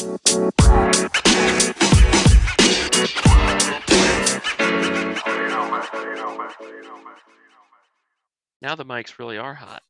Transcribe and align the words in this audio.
Now 0.00 0.06
the 8.76 8.86
mics 8.86 9.18
really 9.18 9.36
are 9.36 9.52
hot. 9.52 9.82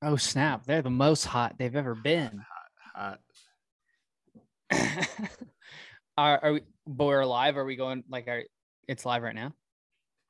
Oh 0.00 0.16
snap! 0.16 0.64
They're 0.64 0.80
the 0.80 0.88
most 0.88 1.26
hot 1.26 1.56
they've 1.58 1.76
ever 1.76 1.94
been. 1.94 2.42
Hot. 2.94 3.20
are, 6.16 6.38
are 6.42 6.52
we? 6.54 6.62
But 6.86 7.04
we're 7.04 7.26
live. 7.26 7.58
Are 7.58 7.66
we 7.66 7.76
going? 7.76 8.04
Like, 8.08 8.26
are 8.28 8.44
it's 8.88 9.04
live 9.04 9.22
right 9.22 9.34
now? 9.34 9.52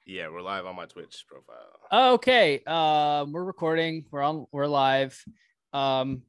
Yeah, 0.07 0.29
we're 0.29 0.43
live 0.43 0.67
on 0.67 0.75
my 0.75 0.87
Twitch 0.87 1.25
profile. 1.29 2.15
Okay. 2.15 2.65
Um, 2.65 3.31
we're 3.31 3.45
recording. 3.45 4.07
We're 4.11 4.23
on. 4.23 4.46
We're 4.51 4.67
live. 4.67 5.25
Um, 5.73 6.23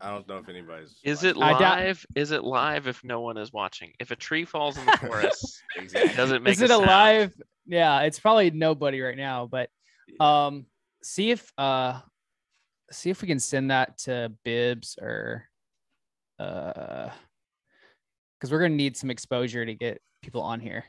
I 0.00 0.10
don't 0.10 0.28
know 0.28 0.38
if 0.38 0.48
anybody's. 0.48 0.96
Is 1.04 1.24
it 1.24 1.36
live? 1.36 2.04
Is 2.14 2.30
it 2.30 2.44
live 2.44 2.86
if 2.86 3.02
no 3.04 3.20
one 3.20 3.36
is 3.36 3.52
watching? 3.52 3.92
If 3.98 4.10
a 4.10 4.16
tree 4.16 4.44
falls 4.44 4.76
in 4.78 4.86
the 4.86 4.92
forest, 5.00 5.62
exactly? 5.76 6.14
does 6.16 6.30
it 6.32 6.42
make 6.42 6.52
is 6.52 6.62
it 6.62 6.70
a 6.70 6.74
a 6.74 6.76
sound? 6.76 6.86
live? 6.86 7.34
Yeah, 7.66 8.00
it's 8.02 8.18
probably 8.20 8.50
nobody 8.50 9.00
right 9.00 9.16
now. 9.16 9.46
But 9.46 9.70
um, 10.20 10.66
see 11.02 11.30
if 11.30 11.52
uh, 11.58 12.00
see 12.92 13.10
if 13.10 13.22
we 13.22 13.28
can 13.28 13.40
send 13.40 13.70
that 13.70 13.98
to 13.98 14.32
Bibs 14.44 14.96
or 15.00 15.48
uh, 16.38 17.10
because 18.38 18.52
we're 18.52 18.60
gonna 18.60 18.74
need 18.74 18.96
some 18.96 19.10
exposure 19.10 19.64
to 19.66 19.74
get 19.74 20.00
people 20.22 20.42
on 20.42 20.60
here. 20.60 20.84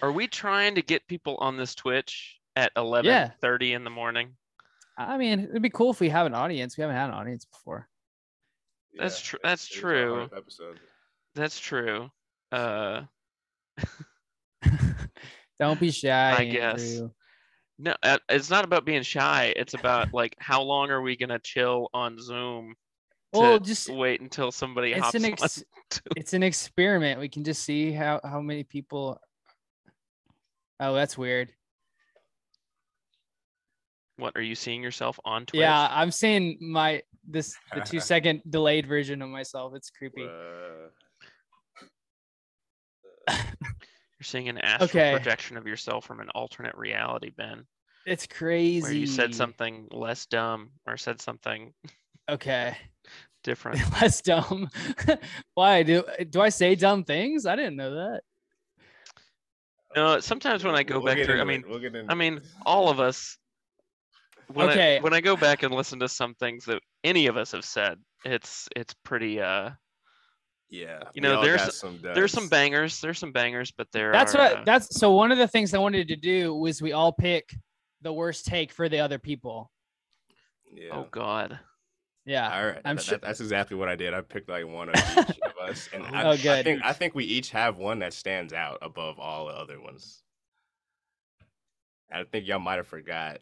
Are 0.00 0.12
we 0.12 0.28
trying 0.28 0.76
to 0.76 0.82
get 0.82 1.06
people 1.08 1.36
on 1.40 1.56
this 1.56 1.74
Twitch 1.74 2.38
at 2.56 2.70
eleven 2.76 3.10
Yeah. 3.10 3.30
thirty 3.40 3.72
in 3.74 3.84
the 3.84 3.90
morning? 3.90 4.36
I 4.98 5.16
mean, 5.16 5.40
it'd 5.40 5.62
be 5.62 5.70
cool 5.70 5.90
if 5.92 6.00
we 6.00 6.08
have 6.08 6.26
an 6.26 6.34
audience. 6.34 6.76
We 6.76 6.82
haven't 6.82 6.96
had 6.96 7.08
an 7.08 7.14
audience 7.14 7.44
before. 7.44 7.88
That's 8.98 9.22
Yeah, 9.22 9.30
tr- 9.30 9.36
that's 9.44 9.70
it 9.70 9.74
was 9.74 9.80
true. 9.80 10.28
Episode. 10.36 10.80
That's 11.36 11.60
true. 11.60 12.10
Uh, 12.50 13.02
Don't 15.60 15.78
be 15.78 15.90
shy. 15.92 16.36
I 16.36 16.44
guess. 16.46 16.92
Andrew. 16.94 17.10
no, 17.78 17.94
uh, 18.02 18.18
it's 18.28 18.50
not 18.50 18.64
about 18.64 18.84
being 18.84 19.02
shy. 19.02 19.52
It's 19.56 19.74
about 19.74 20.08
like 20.12 20.34
how 20.38 20.62
long 20.62 20.90
are 20.90 21.02
we 21.02 21.16
gonna 21.16 21.38
chill 21.38 21.88
on 21.94 22.20
Zoom 22.20 22.74
to 23.34 23.38
Well, 23.40 23.60
just 23.60 23.88
wait 23.88 24.20
until 24.20 24.50
somebody 24.50 24.92
it's 24.92 25.00
hops 25.02 25.14
an 25.14 25.24
ex- 25.26 25.64
to- 25.90 26.02
it's 26.16 26.32
an 26.32 26.42
experiment. 26.42 27.20
We 27.20 27.28
can 27.28 27.44
just 27.44 27.62
see 27.62 27.92
how 27.92 28.20
how 28.24 28.40
many 28.40 28.64
people. 28.64 29.20
Oh, 30.80 30.94
that's 30.94 31.18
weird. 31.18 31.52
What 34.18 34.36
are 34.36 34.42
you 34.42 34.54
seeing 34.56 34.82
yourself 34.82 35.18
on 35.24 35.46
Twitch? 35.46 35.60
Yeah, 35.60 35.88
I'm 35.90 36.10
seeing 36.10 36.58
my 36.60 37.02
this 37.26 37.56
the 37.74 37.80
two 37.80 38.00
second 38.12 38.42
delayed 38.50 38.86
version 38.86 39.22
of 39.22 39.28
myself. 39.28 39.74
It's 39.74 39.90
creepy. 39.90 40.24
Uh, 40.24 40.88
You're 44.18 44.24
seeing 44.24 44.48
an 44.48 44.58
astral 44.58 44.88
Okay. 45.02 45.12
projection 45.12 45.56
of 45.56 45.66
yourself 45.66 46.04
from 46.04 46.18
an 46.20 46.28
alternate 46.34 46.74
reality, 46.76 47.30
Ben, 47.30 47.64
It's 48.06 48.26
crazy. 48.26 48.82
where 48.82 48.92
you 48.92 49.06
said 49.06 49.32
something 49.34 49.86
less 49.92 50.26
dumb 50.26 50.70
or 50.86 50.96
said 50.96 51.20
something 51.20 51.72
Okay, 52.28 52.76
different. 53.44 53.78
less 54.02 54.20
dumb. 54.20 54.68
Why 55.54 55.82
do 55.84 56.02
do 56.28 56.40
I 56.40 56.48
say 56.48 56.74
dumb 56.74 57.04
things? 57.04 57.46
I 57.46 57.54
didn't 57.54 57.76
know 57.76 57.94
that. 57.94 58.22
No, 59.94 60.18
sometimes 60.20 60.64
when 60.64 60.74
I 60.74 60.82
go 60.82 60.96
we'll 60.98 61.06
back 61.06 61.16
get 61.18 61.26
through, 61.26 61.40
I 61.40 61.44
mean, 61.44 61.64
we'll 61.68 61.78
get 61.78 61.94
I 62.08 62.14
mean, 62.14 62.40
all 62.66 62.88
of 62.90 62.98
us. 63.00 63.38
When 64.52 64.70
Okay. 64.70 64.96
I, 64.96 65.00
when 65.00 65.12
I 65.12 65.20
go 65.20 65.36
back 65.36 65.62
and 65.62 65.74
listen 65.74 65.98
to 66.00 66.08
some 66.08 66.34
things 66.34 66.64
that 66.66 66.80
any 67.04 67.26
of 67.26 67.36
us 67.36 67.52
have 67.52 67.64
said, 67.64 67.98
it's 68.24 68.68
it's 68.74 68.94
pretty. 69.04 69.40
Uh, 69.40 69.70
yeah, 70.70 71.00
you 71.14 71.20
know, 71.22 71.40
there's- 71.42 71.64
got 71.64 71.72
some 71.74 71.98
there's 72.02 72.32
some 72.32 72.48
bangers. 72.48 73.00
There's 73.00 73.18
some 73.18 73.32
bangers, 73.32 73.70
but 73.70 73.88
there 73.92 74.12
That's 74.12 74.34
are. 74.34 74.38
what 74.38 74.56
uh, 74.58 74.62
that's 74.64 74.98
so 74.98 75.12
one 75.12 75.32
of 75.32 75.38
the 75.38 75.48
things 75.48 75.72
I 75.74 75.78
wanted 75.78 76.08
to 76.08 76.16
do 76.16 76.54
was 76.54 76.80
we 76.82 76.92
all 76.92 77.12
pick 77.12 77.48
the 78.02 78.12
worst 78.12 78.46
take 78.46 78.72
for 78.72 78.88
the 78.88 79.00
other 79.00 79.18
people. 79.18 79.70
Yeah. 80.72 80.90
Oh 80.92 81.06
God. 81.10 81.58
Yeah. 82.26 82.54
All 82.54 82.66
right, 82.66 82.80
I'm 82.84 82.96
that- 82.96 83.02
sure- 83.02 83.18
that's 83.18 83.40
exactly 83.40 83.76
what 83.76 83.88
I 83.88 83.96
did. 83.96 84.12
I 84.12 84.20
picked 84.20 84.48
like 84.50 84.66
one 84.66 84.90
of 84.90 84.94
each 84.96 85.38
of 85.40 85.52
us, 85.68 85.88
and 85.94 86.04
I, 86.04 86.24
Oh, 86.24 86.30
I 86.32 86.62
think 86.62 86.82
I 86.84 86.92
think 86.92 87.14
we 87.14 87.24
each 87.24 87.50
have 87.50 87.78
one 87.78 87.98
that 88.00 88.12
stands 88.12 88.52
out 88.52 88.78
above 88.82 89.18
all 89.18 89.46
the 89.46 89.54
other 89.54 89.80
ones. 89.80 90.22
I 92.12 92.24
think 92.24 92.46
y'all 92.46 92.58
might 92.58 92.76
have 92.76 92.86
forgot. 92.86 93.38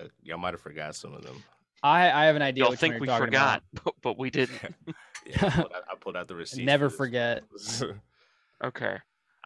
Uh, 0.00 0.04
Y'all 0.22 0.38
might 0.38 0.54
have 0.54 0.60
forgot 0.60 0.94
some 0.94 1.14
of 1.14 1.22
them. 1.22 1.42
I 1.82 2.10
I 2.10 2.24
have 2.26 2.36
an 2.36 2.42
idea. 2.42 2.64
Y'all 2.64 2.74
think 2.74 3.00
we 3.00 3.06
forgot, 3.06 3.62
but, 3.84 3.94
but 4.02 4.18
we 4.18 4.30
didn't. 4.30 4.60
Yeah, 5.28 5.38
I 5.44 5.50
pulled 5.50 5.72
out, 5.74 5.82
I 5.90 5.94
pulled 5.98 6.16
out 6.16 6.28
the 6.28 6.36
receipts. 6.36 6.64
Never 6.64 6.88
for 6.88 6.98
forget. 6.98 7.42
Okay. 8.64 8.96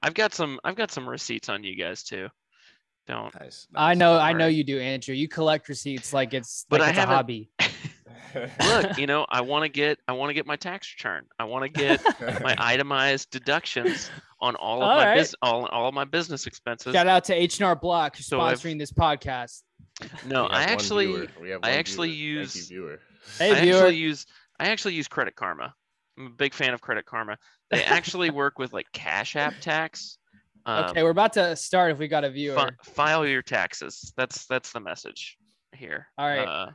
I've 0.03 0.13
got 0.13 0.35
some. 0.35 0.61
I've 0.63 0.77
got 0.77 0.91
some 0.91 1.09
receipts 1.09 1.49
on 1.49 1.65
you 1.65 1.75
guys 1.75 2.03
too. 2.03 2.29
Don't. 3.07 3.35
nice, 3.41 3.67
I 3.75 3.89
nice. 3.95 3.99
know 3.99 4.19
I 4.19 4.33
know 4.35 4.47
you 4.47 4.63
do, 4.63 4.79
Andrew. 4.79 5.15
You 5.15 5.27
collect 5.27 5.69
receipts 5.71 6.13
like 6.13 6.35
it's 6.35 6.67
But 6.69 6.81
like 6.81 6.89
I 6.89 6.91
it's 6.91 6.99
a 6.99 7.07
hobby. 7.07 7.51
Look, 8.63 8.99
you 8.99 9.07
know, 9.07 9.27
I 9.29 9.41
want 9.41 9.65
to 9.65 9.69
get. 9.69 9.99
I 10.07 10.13
want 10.13 10.31
to 10.31 10.35
get 10.35 10.47
my 10.47 10.57
tax 10.57 10.95
return. 10.97 11.25
I 11.39 11.45
want 11.45 11.65
to 11.65 11.69
get 11.71 12.03
my 12.43 12.55
itemized 12.59 13.31
deductions 13.31 14.11
on 14.41 14.55
all 14.57 14.83
of 14.83 14.89
All 14.89 14.97
my 14.97 15.07
right. 15.07 15.17
bus- 15.19 15.35
all, 15.43 15.67
all 15.67 15.89
of 15.89 15.95
my 15.95 16.05
business 16.05 16.47
expenses. 16.47 16.93
Shout 16.95 17.07
out 17.09 17.25
to 17.25 17.35
H&R 17.35 17.75
Block 17.75 18.17
who's 18.17 18.27
So 18.27 18.41
I've- 18.41 18.57
sponsoring 18.61 18.79
this 18.79 18.93
podcast. 18.93 19.63
No, 20.27 20.47
I 20.47 20.63
actually. 20.65 21.07
viewer. 21.07 21.27
We 21.41 21.51
have 21.51 21.61
I 21.63 21.73
actually 21.73 22.11
viewer. 22.11 22.45
Thank 22.45 22.55
you, 22.55 22.61
use- 22.61 22.69
viewer. 22.69 23.01
Hey, 23.39 23.53
I 23.53 23.61
viewer. 23.63 23.77
actually 23.79 23.97
use. 23.97 24.27
I 24.59 24.69
actually 24.69 24.95
use 24.95 25.09
Credit 25.09 25.35
Karma. 25.35 25.75
I'm 26.19 26.27
a 26.27 26.31
big 26.31 26.53
fan 26.55 26.75
of 26.75 26.81
Credit 26.81 27.05
Karma. 27.07 27.39
They 27.71 27.83
actually 27.85 28.31
work 28.43 28.59
with 28.59 28.73
like 28.73 28.87
Cash 28.93 29.37
App 29.37 29.55
tax. 29.61 30.19
Um, 30.67 30.87
okay, 30.91 31.03
we're 31.03 31.11
about 31.11 31.33
to 31.35 31.57
start 31.57 31.93
if 31.93 31.99
we 31.99 32.09
got 32.09 32.25
a 32.25 32.31
viewer. 32.31 32.55
fi- 32.55 32.71
file 32.93 33.27
your 33.27 33.43
taxes. 33.43 34.13
That's 34.17 34.47
that's 34.47 34.73
the 34.73 34.81
message 34.81 35.39
here. 35.75 36.07
All 36.19 36.27
right. 36.29 36.47
Uh, 36.47 36.71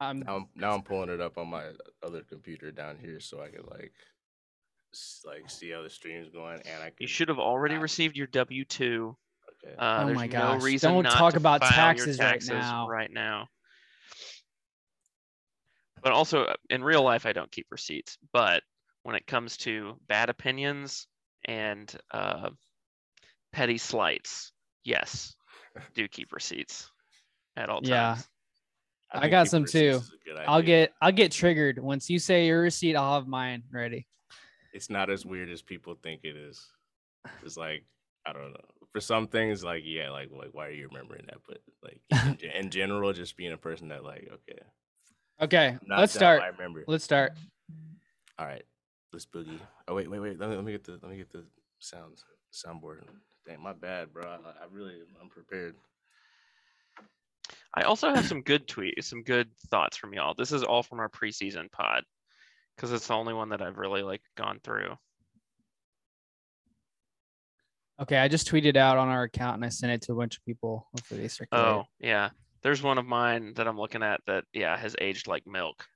Um, 0.00 0.20
Now 0.20 0.36
I'm, 0.36 0.46
now 0.54 0.74
I'm 0.74 0.82
pulling 0.82 1.08
it 1.08 1.20
up 1.20 1.38
on 1.38 1.48
my 1.48 1.64
other 2.02 2.20
computer 2.22 2.70
down 2.70 2.98
here 3.00 3.18
so 3.18 3.40
I 3.40 3.48
can 3.48 3.64
like 3.70 3.92
like 5.24 5.50
see 5.50 5.70
how 5.70 5.82
the 5.82 5.90
stream's 5.90 6.28
going 6.30 6.60
and 6.64 6.82
I 6.82 6.86
can 6.86 6.96
you 7.00 7.06
should 7.06 7.28
have 7.28 7.38
already 7.38 7.76
received 7.76 8.16
your 8.16 8.28
W 8.28 8.64
two. 8.64 9.16
Okay. 9.64 9.74
Uh, 9.78 10.02
Oh 10.02 10.06
there's 10.06 10.16
my 10.16 10.26
no 10.26 10.32
gosh, 10.32 10.62
reason 10.62 10.92
don't 10.92 11.04
talk 11.04 11.36
about 11.36 11.60
file 11.60 11.96
your 11.96 12.06
taxes 12.14 12.18
right 12.18 12.60
now. 12.60 12.88
Right 12.88 13.10
now. 13.10 13.48
But 16.02 16.12
also 16.12 16.44
uh, 16.44 16.54
in 16.70 16.84
real 16.84 17.02
life, 17.02 17.26
I 17.26 17.32
don't 17.32 17.50
keep 17.50 17.66
receipts. 17.70 18.18
But 18.32 18.62
when 19.02 19.16
it 19.16 19.26
comes 19.26 19.56
to 19.58 19.96
bad 20.08 20.30
opinions 20.30 21.06
and 21.44 21.92
uh, 22.10 22.50
petty 23.52 23.78
slights, 23.78 24.52
yes, 24.84 25.34
do 25.94 26.06
keep 26.08 26.32
receipts 26.32 26.90
at 27.56 27.68
all 27.68 27.80
times. 27.80 27.88
Yeah. 27.88 28.14
times. 28.14 28.28
I 29.14 29.28
got 29.28 29.48
some 29.48 29.64
too. 29.64 29.78
is 29.78 30.12
a 30.12 30.28
good 30.28 30.44
I'll 30.46 30.62
get 30.62 30.92
I'll 31.00 31.12
get 31.12 31.32
triggered 31.32 31.78
once 31.78 32.10
you 32.10 32.18
say 32.18 32.46
your 32.46 32.60
receipt. 32.60 32.96
I'll 32.96 33.14
have 33.14 33.26
mine 33.26 33.62
ready. 33.72 34.06
It's 34.72 34.90
not 34.90 35.10
as 35.10 35.24
weird 35.24 35.48
as 35.48 35.62
people 35.62 35.96
think 36.02 36.22
it 36.24 36.36
is. 36.36 36.64
It's 37.44 37.56
like 37.56 37.84
I 38.26 38.32
don't 38.32 38.52
know. 38.52 38.60
For 38.96 39.00
some 39.02 39.26
things, 39.26 39.62
like 39.62 39.82
yeah, 39.84 40.08
like 40.08 40.30
like 40.32 40.50
why 40.52 40.68
are 40.68 40.70
you 40.70 40.88
remembering 40.88 41.26
that? 41.26 41.38
But 41.46 41.58
like 41.84 42.00
in, 42.26 42.36
gen- 42.38 42.50
in 42.52 42.70
general, 42.70 43.12
just 43.12 43.36
being 43.36 43.52
a 43.52 43.58
person 43.58 43.88
that 43.88 44.02
like 44.02 44.26
okay, 44.32 44.58
Okay, 45.40 45.76
not 45.84 45.98
let's 45.98 46.14
start. 46.14 46.40
I 46.42 46.48
remember. 46.48 46.82
Let's 46.86 47.04
start. 47.04 47.32
All 48.38 48.46
right, 48.46 48.64
let's 49.12 49.26
boogie. 49.26 49.58
Oh 49.86 49.94
wait, 49.94 50.10
wait, 50.10 50.20
wait. 50.20 50.40
Let 50.40 50.48
me 50.48 50.56
let 50.56 50.64
me 50.64 50.72
get 50.72 50.84
the 50.84 50.92
let 51.02 51.10
me 51.10 51.18
get 51.18 51.30
the 51.30 51.44
sounds 51.78 52.24
soundboard. 52.52 53.02
Dang, 53.46 53.62
my 53.62 53.74
bad, 53.74 54.14
bro. 54.14 54.24
I, 54.24 54.36
I 54.36 54.66
really 54.70 54.94
I'm 55.20 55.28
prepared. 55.28 55.74
I 57.74 57.82
also 57.82 58.14
have 58.14 58.26
some 58.26 58.40
good 58.40 58.66
tweets, 58.66 59.04
some 59.04 59.22
good 59.22 59.54
thoughts 59.68 59.98
from 59.98 60.14
y'all. 60.14 60.34
This 60.34 60.52
is 60.52 60.62
all 60.62 60.82
from 60.82 61.00
our 61.00 61.10
preseason 61.10 61.70
pod 61.70 62.02
because 62.74 62.92
it's 62.92 63.08
the 63.08 63.14
only 63.14 63.34
one 63.34 63.50
that 63.50 63.60
I've 63.60 63.76
really 63.76 64.02
like 64.02 64.22
gone 64.36 64.58
through. 64.64 64.96
Okay, 68.00 68.18
I 68.18 68.28
just 68.28 68.50
tweeted 68.50 68.76
out 68.76 68.98
on 68.98 69.08
our 69.08 69.22
account 69.22 69.56
and 69.56 69.64
I 69.64 69.70
sent 69.70 69.92
it 69.92 70.02
to 70.02 70.12
a 70.12 70.16
bunch 70.16 70.36
of 70.36 70.44
people. 70.44 70.86
Hopefully 70.92 71.22
they 71.22 71.28
circulate. 71.28 71.64
Oh, 71.64 71.84
yeah. 71.98 72.30
There's 72.62 72.82
one 72.82 72.98
of 72.98 73.06
mine 73.06 73.54
that 73.54 73.66
I'm 73.66 73.78
looking 73.78 74.02
at 74.02 74.20
that 74.26 74.44
yeah 74.52 74.76
has 74.76 74.96
aged 75.00 75.26
like 75.26 75.46
milk. 75.46 75.86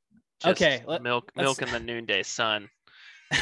Okay, 0.45 0.83
let- 0.87 1.03
milk 1.03 1.31
milk 1.37 1.61
in 1.61 1.71
the 1.71 1.81
noonday 1.81 2.23
sun. 2.23 2.69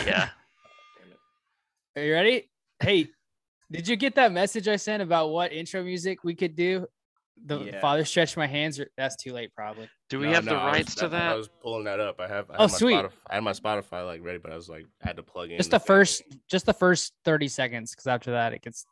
Yeah. 0.05 0.31
Are 1.97 2.03
you 2.03 2.13
ready? 2.13 2.51
Hey, 2.81 3.09
did 3.71 3.87
you 3.87 3.97
get 3.97 4.15
that 4.17 4.33
message 4.33 4.67
I 4.67 4.77
sent 4.77 5.03
about 5.03 5.31
what 5.31 5.53
intro 5.53 5.83
music 5.83 6.25
we 6.25 6.35
could 6.35 6.57
do? 6.57 6.87
The 7.47 7.59
Yeah. 7.61 7.81
father 7.81 8.05
stretched 8.05 8.37
my 8.37 8.47
hands. 8.47 8.79
Or, 8.81 8.89
that's 8.97 9.17
too 9.17 9.33
late, 9.33 9.55
probably. 9.55 9.89
Do 10.11 10.19
we 10.19 10.27
No, 10.27 10.33
have 10.35 10.45
no, 10.45 10.53
the 10.53 10.59
I 10.59 10.65
was- 10.67 10.73
rights 10.79 10.95
to 10.97 11.09
that? 11.09 11.33
I 11.33 11.35
was 11.37 11.49
pulling 11.63 11.85
that 11.85 12.01
up. 12.01 12.21
I 12.21 12.27
have. 12.29 12.51
I 12.51 12.55
Oh, 12.55 12.63
had 12.63 12.71
my 12.73 12.77
sweet. 12.79 12.95
Spotify, 12.97 13.13
I 13.31 13.35
had 13.35 13.45
my 13.45 13.53
Spotify 13.53 14.07
like 14.07 14.23
ready, 14.23 14.39
but 14.39 14.53
I 14.53 14.57
was 14.57 14.69
like, 14.69 14.87
I 15.03 15.07
had 15.09 15.17
to 15.17 15.23
plug 15.23 15.51
in. 15.51 15.57
Just 15.57 15.71
the 15.71 15.79
thing. 15.79 15.87
first, 15.87 16.23
just 16.49 16.67
the 16.67 16.75
first 16.75 17.13
thirty 17.25 17.49
seconds, 17.49 17.93
because 17.93 18.07
after 18.07 18.31
that 18.33 18.53
it 18.53 18.63
gets 18.63 18.87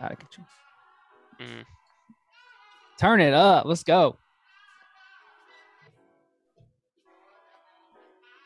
out 0.00 0.12
of 0.12 0.18
control. 0.18 0.46
Mm. 1.38 1.64
Turn 2.98 3.20
it 3.20 3.34
up. 3.34 3.66
Let's 3.66 3.82
go. 3.84 4.16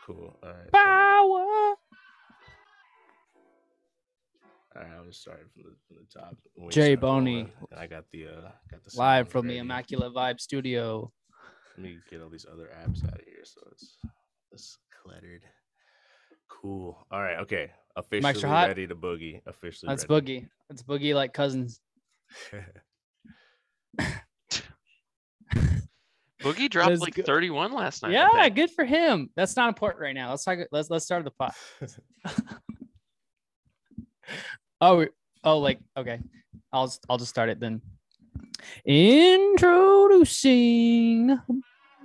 Cool. 0.04 0.36
All 0.42 0.48
right. 0.50 0.72
Power. 0.72 1.74
All 4.76 4.82
right, 4.82 4.92
I'll 4.98 5.04
just 5.06 5.22
start 5.22 5.40
from 5.54 5.62
the, 5.64 5.70
from 5.88 5.96
the 5.96 6.20
top. 6.20 6.36
when 6.54 6.70
Jay 6.70 6.94
Boney. 6.94 7.50
And 7.76 7.82
I 7.82 7.86
got 7.86 8.04
the 8.10 8.26
uh 8.26 8.50
got 8.70 8.82
the 8.84 8.90
Live 8.96 9.26
sound 9.26 9.32
from 9.32 9.46
the 9.46 9.54
ready. 9.54 9.58
Immaculate 9.60 10.14
Vibe 10.14 10.40
Studio. 10.40 11.12
Let 11.76 11.84
me 11.84 11.98
get 12.10 12.22
all 12.22 12.30
these 12.30 12.46
other 12.50 12.70
apps 12.82 13.04
out 13.04 13.14
of 13.14 13.24
here 13.24 13.44
so 13.44 13.60
it's 13.72 13.98
it's 14.52 14.78
cluttered. 15.02 15.42
Cool. 16.48 17.06
All 17.10 17.20
right. 17.20 17.38
Okay. 17.40 17.70
Officially 17.96 18.40
hot? 18.42 18.68
ready 18.68 18.86
to 18.86 18.94
boogie. 18.94 19.40
Officially. 19.46 19.88
That's 19.88 20.08
ready. 20.08 20.40
Boogie. 20.40 20.48
That's 20.68 20.82
Boogie 20.82 21.14
like 21.14 21.32
cousins. 21.32 21.80
Boogie 26.42 26.70
dropped 26.70 26.90
Let's 26.90 27.00
like 27.00 27.14
go. 27.14 27.22
31 27.22 27.72
last 27.72 28.02
night. 28.02 28.12
Yeah, 28.12 28.48
good 28.48 28.70
for 28.70 28.84
him. 28.84 29.30
That's 29.36 29.56
not 29.56 29.68
important 29.68 30.00
right 30.02 30.14
now. 30.14 30.30
Let's 30.30 30.44
talk. 30.44 30.58
Let's 30.70 30.90
let's 30.90 31.04
start 31.04 31.24
the 31.24 31.30
pot. 31.30 31.54
Oh, 34.78 35.06
oh, 35.42 35.58
like 35.58 35.80
okay. 35.96 36.20
I'll 36.72 36.86
just- 36.86 37.04
I'll 37.08 37.18
just 37.18 37.30
start 37.30 37.48
it 37.48 37.60
then. 37.60 37.80
Introducing 40.06 41.40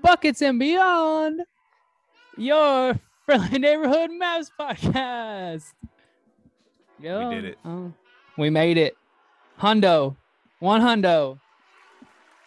buckets 0.01 0.41
and 0.41 0.57
beyond 0.59 1.41
your 2.37 2.99
friendly 3.25 3.59
neighborhood 3.59 4.09
Mavs 4.11 4.49
podcast. 4.59 5.73
Yeah, 6.99 7.29
did 7.29 7.45
it. 7.45 7.57
oh, 7.65 7.91
we 8.37 8.49
made 8.49 8.77
it. 8.77 8.95
Hundo, 9.59 10.15
one 10.59 10.81
hundo. 10.81 11.39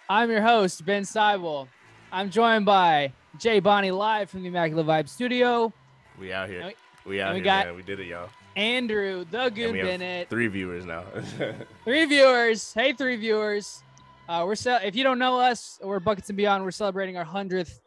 I'm 0.09 0.31
your 0.31 0.43
host 0.43 0.85
Ben 0.85 1.03
Seibel. 1.03 1.69
I'm 2.13 2.31
joined 2.31 2.65
by 2.67 3.13
Jay 3.39 3.59
Bonnie 3.61 3.91
live 3.91 4.31
from 4.31 4.43
the 4.43 4.49
Immaculate 4.49 4.87
Vibe 4.87 5.09
Studio. 5.09 5.73
we 6.21 6.33
out 6.33 6.49
here. 6.49 6.61
And 6.61 6.75
We 7.05 7.21
out 7.21 7.31
we 7.35 7.37
here, 7.39 7.45
got- 7.45 7.67
man. 7.67 7.75
We 7.77 7.83
did 7.83 8.01
it, 8.01 8.07
y'all. 8.07 8.29
Andrew, 8.57 9.25
the 9.31 9.49
Goon 9.51 9.73
Bennett. 9.75 10.31
Three 10.31 10.47
viewers 10.47 10.85
now. 10.87 11.05
Three 11.85 12.05
viewers. 12.05 12.73
Hey, 12.73 12.93
three 12.93 13.17
viewers. 13.17 13.83
Uh, 14.29 14.45
we're 14.47 14.55
ce- 14.55 14.83
if 14.85 14.95
you 14.95 15.03
don't 15.03 15.19
know 15.19 15.39
us, 15.39 15.79
we're 15.83 16.01
Buckets 16.01 16.31
and 16.31 16.37
Beyond. 16.37 16.65
We're 16.65 16.71
celebrating 16.71 17.17
our 17.17 17.25
hundredth, 17.25 17.81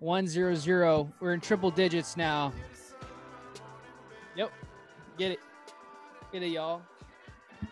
one 0.00 0.26
zero 0.26 0.54
zero. 0.54 1.10
We're 1.20 1.32
in 1.34 1.40
triple 1.40 1.70
digits 1.70 2.16
now. 2.16 2.52
Yep, 4.36 4.50
get 5.18 5.32
it, 5.32 5.38
get 6.32 6.42
it, 6.42 6.48
y'all. 6.48 6.82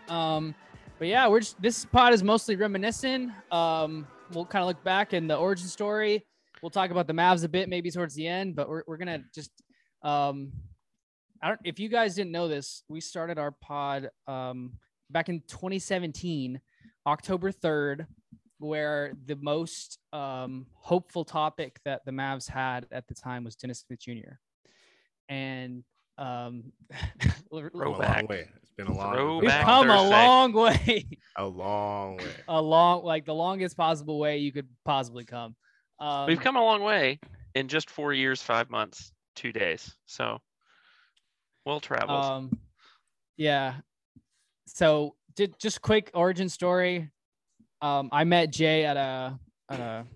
Um, 0.08 0.54
but 0.98 1.08
yeah, 1.08 1.28
we're 1.28 1.40
just 1.40 1.60
this 1.60 1.84
pod 1.84 2.12
is 2.12 2.22
mostly 2.22 2.56
reminiscing. 2.56 3.32
Um, 3.50 4.06
we'll 4.32 4.46
kind 4.46 4.62
of 4.62 4.68
look 4.68 4.82
back 4.82 5.12
in 5.12 5.26
the 5.26 5.36
origin 5.36 5.66
story. 5.66 6.24
We'll 6.62 6.70
talk 6.70 6.90
about 6.90 7.06
the 7.06 7.12
Mavs 7.12 7.44
a 7.44 7.48
bit, 7.48 7.68
maybe 7.68 7.90
towards 7.90 8.14
the 8.14 8.26
end. 8.26 8.56
But 8.56 8.68
we're 8.68 8.82
we're 8.86 8.96
gonna 8.96 9.22
just 9.34 9.50
um, 10.02 10.52
I 11.42 11.48
don't. 11.48 11.60
If 11.64 11.78
you 11.78 11.88
guys 11.88 12.14
didn't 12.14 12.32
know 12.32 12.48
this, 12.48 12.82
we 12.88 13.00
started 13.00 13.38
our 13.38 13.50
pod 13.50 14.10
um 14.26 14.74
back 15.10 15.28
in 15.28 15.40
2017, 15.48 16.60
October 17.06 17.52
3rd, 17.52 18.06
where 18.58 19.12
the 19.26 19.36
most 19.36 19.98
um, 20.12 20.66
hopeful 20.74 21.24
topic 21.24 21.78
that 21.84 22.04
the 22.04 22.10
Mavs 22.10 22.48
had 22.48 22.86
at 22.90 23.06
the 23.06 23.14
time 23.14 23.44
was 23.44 23.54
Dennis 23.54 23.84
Smith 23.86 24.00
Jr. 24.00 24.34
And 25.28 25.84
um, 26.18 26.72
a 27.52 27.68
Throwback. 27.70 28.16
long 28.22 28.26
way. 28.26 28.48
It's 28.62 28.70
been 28.76 28.86
a 28.86 28.96
long. 28.96 29.14
Throwback 29.14 29.42
we've 29.42 29.50
Back 29.50 29.64
come 29.64 29.90
a 29.90 30.02
long 30.08 30.52
way, 30.52 31.06
a 31.36 31.44
long 31.46 32.16
way. 32.16 32.24
a 32.48 32.60
long, 32.60 33.04
like 33.04 33.24
the 33.26 33.34
longest 33.34 33.76
possible 33.76 34.18
way 34.18 34.38
you 34.38 34.52
could 34.52 34.68
possibly 34.84 35.24
come. 35.24 35.54
Um, 36.00 36.26
We've 36.26 36.40
come 36.40 36.56
a 36.56 36.62
long 36.64 36.82
way 36.82 37.20
in 37.54 37.68
just 37.68 37.90
four 37.90 38.12
years, 38.12 38.42
five 38.42 38.70
months, 38.70 39.12
two 39.34 39.52
days. 39.52 39.94
So 40.06 40.38
well 41.66 41.80
traveled. 41.80 42.24
Um, 42.24 42.58
yeah. 43.36 43.74
So 44.66 45.16
ju- 45.36 45.52
just 45.58 45.82
quick 45.82 46.10
origin 46.14 46.48
story. 46.48 47.10
Um, 47.82 48.08
I 48.12 48.24
met 48.24 48.50
Jay 48.50 48.84
at 48.86 48.96
a 48.96 49.38
at 49.68 49.80
a 49.80 50.06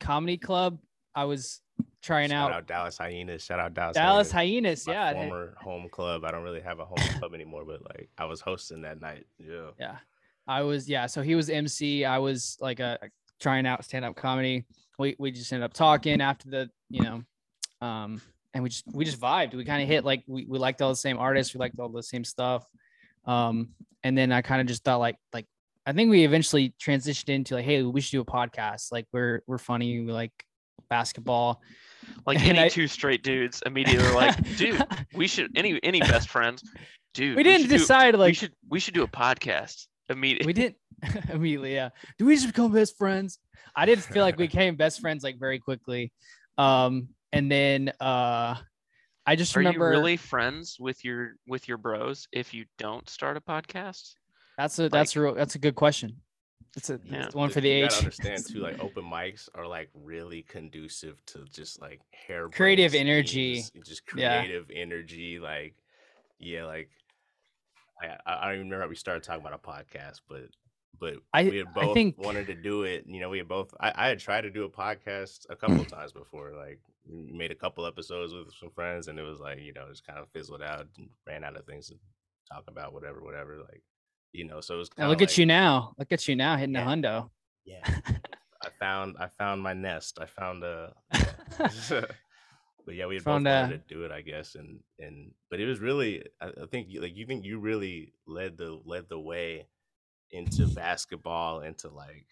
comedy 0.00 0.36
club. 0.36 0.78
I 1.14 1.24
was 1.24 1.62
trying 2.02 2.28
Shout 2.28 2.50
out, 2.52 2.56
out 2.58 2.66
Dallas 2.66 2.98
Hyenas. 2.98 3.42
Shout 3.42 3.58
out 3.58 3.72
Dallas. 3.72 3.94
Dallas 3.94 4.30
Hyenas. 4.30 4.84
Hyenas. 4.84 4.86
My 4.86 4.92
Yeah, 4.92 5.10
it- 5.10 5.14
former 5.14 5.54
home 5.62 5.88
club. 5.88 6.24
I 6.24 6.30
don't 6.30 6.42
really 6.42 6.60
have 6.60 6.78
a 6.80 6.84
home 6.84 6.96
club 7.18 7.32
anymore, 7.34 7.64
but 7.64 7.80
like 7.88 8.10
I 8.18 8.26
was 8.26 8.40
hosting 8.40 8.82
that 8.82 9.00
night. 9.00 9.24
Yeah. 9.38 9.70
yeah. 9.80 9.96
I 10.46 10.62
was 10.62 10.88
yeah. 10.88 11.06
So 11.06 11.22
he 11.22 11.34
was 11.34 11.48
MC. 11.50 12.04
I 12.04 12.18
was 12.18 12.56
like 12.60 12.80
a 12.80 12.98
trying 13.40 13.66
out 13.66 13.84
stand 13.84 14.04
up 14.04 14.16
comedy. 14.16 14.64
We 14.98 15.16
we 15.18 15.30
just 15.30 15.52
ended 15.52 15.64
up 15.64 15.72
talking 15.72 16.20
after 16.20 16.48
the 16.50 16.70
you 16.90 17.02
know, 17.02 17.22
um, 17.86 18.20
and 18.56 18.62
we 18.62 18.70
just 18.70 18.84
we 18.92 19.04
just 19.04 19.20
vibed. 19.20 19.54
We 19.54 19.64
kind 19.66 19.82
of 19.82 19.88
hit 19.88 20.02
like 20.04 20.24
we 20.26 20.46
we 20.48 20.58
liked 20.58 20.80
all 20.80 20.88
the 20.88 20.96
same 20.96 21.18
artists. 21.18 21.52
We 21.54 21.58
liked 21.60 21.78
all 21.78 21.90
the 21.90 22.02
same 22.02 22.24
stuff. 22.24 22.64
Um, 23.26 23.68
and 24.02 24.16
then 24.16 24.32
I 24.32 24.40
kind 24.40 24.60
of 24.62 24.66
just 24.66 24.82
thought 24.82 24.98
like 24.98 25.16
like 25.34 25.44
I 25.84 25.92
think 25.92 26.10
we 26.10 26.24
eventually 26.24 26.74
transitioned 26.80 27.28
into 27.28 27.54
like, 27.54 27.64
hey, 27.66 27.82
we 27.82 28.00
should 28.00 28.12
do 28.12 28.20
a 28.22 28.24
podcast. 28.24 28.90
Like 28.92 29.06
we're 29.12 29.42
we're 29.46 29.58
funny. 29.58 30.00
We 30.00 30.10
like 30.12 30.32
basketball. 30.88 31.60
like 32.26 32.38
and 32.38 32.48
any 32.56 32.60
I- 32.60 32.68
two 32.68 32.86
straight 32.86 33.22
dudes 33.22 33.62
immediately 33.66 34.06
were 34.08 34.14
like, 34.14 34.56
dude, 34.56 34.82
we 35.14 35.26
should 35.28 35.50
any 35.56 35.78
any 35.82 36.00
best 36.12 36.28
friends, 36.30 36.62
dude. 37.14 37.36
we 37.36 37.42
didn't 37.42 37.68
do- 37.68 37.78
decide 37.78 38.14
we 38.14 38.20
like 38.20 38.36
should 38.36 38.52
we 38.70 38.80
should 38.80 38.94
do 38.94 39.02
a 39.02 39.08
podcast 39.08 39.86
immediately. 40.08 40.46
we 40.46 40.52
didn't 40.52 40.76
immediately 41.30 41.74
yeah 41.74 41.88
do 42.16 42.24
we 42.24 42.34
just 42.36 42.46
become 42.46 42.72
best 42.72 42.96
friends 42.96 43.38
i 43.74 43.84
didn't 43.84 44.04
feel 44.04 44.22
like 44.22 44.38
we 44.38 44.46
became 44.50 44.76
best 44.76 45.00
friends 45.00 45.24
like 45.24 45.36
very 45.38 45.58
quickly 45.58 46.12
um 46.58 47.08
and 47.32 47.50
then 47.50 47.90
uh 48.00 48.56
i 49.26 49.36
just 49.36 49.54
Are 49.56 49.60
remember 49.60 49.84
you 49.86 49.90
really 49.90 50.16
friends 50.16 50.76
with 50.78 51.04
your 51.04 51.32
with 51.46 51.68
your 51.68 51.78
bros 51.78 52.28
if 52.32 52.52
you 52.54 52.64
don't 52.78 53.08
start 53.08 53.36
a 53.36 53.40
podcast? 53.40 54.14
that's 54.56 54.78
a 54.78 54.88
that's 54.88 55.16
a 55.16 55.20
real 55.20 55.34
that's 55.34 55.54
a 55.54 55.58
good 55.58 55.74
question 55.74 56.20
it's 56.76 56.90
a 56.90 57.00
Yeah. 57.04 57.26
it's 57.26 57.34
one 57.34 57.50
for 57.50 57.60
the 57.60 57.68
you 57.68 57.84
age 57.84 57.90
gotta 57.90 57.98
understand 57.98 58.44
too, 58.48 58.60
like 58.60 58.78
open 58.80 59.04
mics 59.04 59.48
are 59.54 59.66
like 59.66 59.88
really 59.94 60.42
conducive 60.42 61.24
to 61.26 61.44
just 61.52 61.80
like 61.80 62.00
hair 62.12 62.48
Creative 62.48 62.94
energy. 62.94 63.64
just 63.84 64.02
Yeah. 64.14 64.40
creative 64.40 64.70
energy. 64.72 65.38
Like, 65.38 65.74
yeah, 66.38 66.64
like 66.66 66.90
I 68.02 68.06
I 68.26 68.34
I 68.36 68.44
don't 68.46 68.54
even 68.56 68.66
remember 68.66 68.82
how 68.84 68.88
we 68.88 68.94
started 68.96 69.22
talking 69.22 69.40
about 69.40 69.54
a 69.54 69.58
podcast, 69.58 70.20
but 70.28 70.42
but 70.98 71.14
I- 71.32 71.44
we 71.44 71.56
had 71.58 71.72
both 71.74 71.94
think- 71.94 72.18
wanted 72.18 72.46
to 72.48 72.54
do 72.54 72.82
it. 72.84 73.04
You 73.06 73.20
know, 73.20 73.28
we 73.30 73.38
had 73.38 73.48
both. 73.48 73.72
I, 73.80 73.92
I 73.94 74.08
had 74.08 74.18
tried 74.18 74.42
to 74.42 74.50
do 74.50 74.64
a 74.64 74.70
podcast 74.70 75.46
a 75.50 75.56
couple 75.56 75.80
of 75.80 75.88
times 75.96 76.12
before. 76.12 76.52
Like, 76.56 76.80
made 77.08 77.50
a 77.52 77.54
couple 77.54 77.86
episodes 77.86 78.32
with 78.34 78.52
some 78.58 78.70
friends, 78.70 79.08
and 79.08 79.18
it 79.18 79.22
was 79.22 79.38
like 79.40 79.60
you 79.60 79.72
know, 79.72 79.86
just 79.88 80.06
kind 80.06 80.18
of 80.18 80.28
fizzled 80.32 80.62
out 80.62 80.86
and 80.98 81.08
ran 81.26 81.44
out 81.44 81.56
of 81.56 81.64
things 81.66 81.88
to 81.88 81.94
talk 82.52 82.64
about. 82.68 82.92
Whatever, 82.92 83.22
whatever. 83.22 83.58
Like, 83.58 83.82
you 84.32 84.44
know, 84.44 84.60
so 84.60 84.74
it 84.74 84.78
was. 84.78 84.90
now 84.98 85.08
look 85.08 85.22
at 85.22 85.38
you 85.38 85.46
now 85.46 85.92
look 85.98 86.12
at 86.12 86.26
you 86.28 86.36
now 86.36 86.56
hitting 86.56 86.74
Yeah. 86.74 86.82
a 86.84 86.96
hundo 86.96 87.30
yeah. 87.64 87.82
I 88.62 88.68
found 88.80 89.16
I 89.18 89.28
found 89.28 89.62
my 89.62 89.72
nest. 89.72 90.18
I 90.20 90.26
found 90.26 90.62
a 90.64 90.94
but 91.58 92.94
yeah, 92.94 93.06
we 93.06 93.14
had 93.16 93.24
Found 93.24 93.44
both 93.44 93.62
wanted 93.62 93.88
to 93.88 93.94
do 93.94 94.04
it, 94.04 94.10
I 94.12 94.20
guess, 94.20 94.54
and 94.54 94.80
and 94.98 95.32
but 95.50 95.60
it 95.60 95.66
was 95.66 95.80
really 95.80 96.24
I, 96.40 96.46
I 96.62 96.66
think 96.70 96.88
like 96.98 97.16
you 97.16 97.26
think 97.26 97.44
you 97.44 97.58
really 97.58 98.12
led 98.26 98.56
the 98.56 98.80
led 98.84 99.08
the 99.08 99.18
way 99.18 99.66
into 100.32 100.66
basketball, 100.66 101.60
into 101.60 101.88
like 101.88 102.26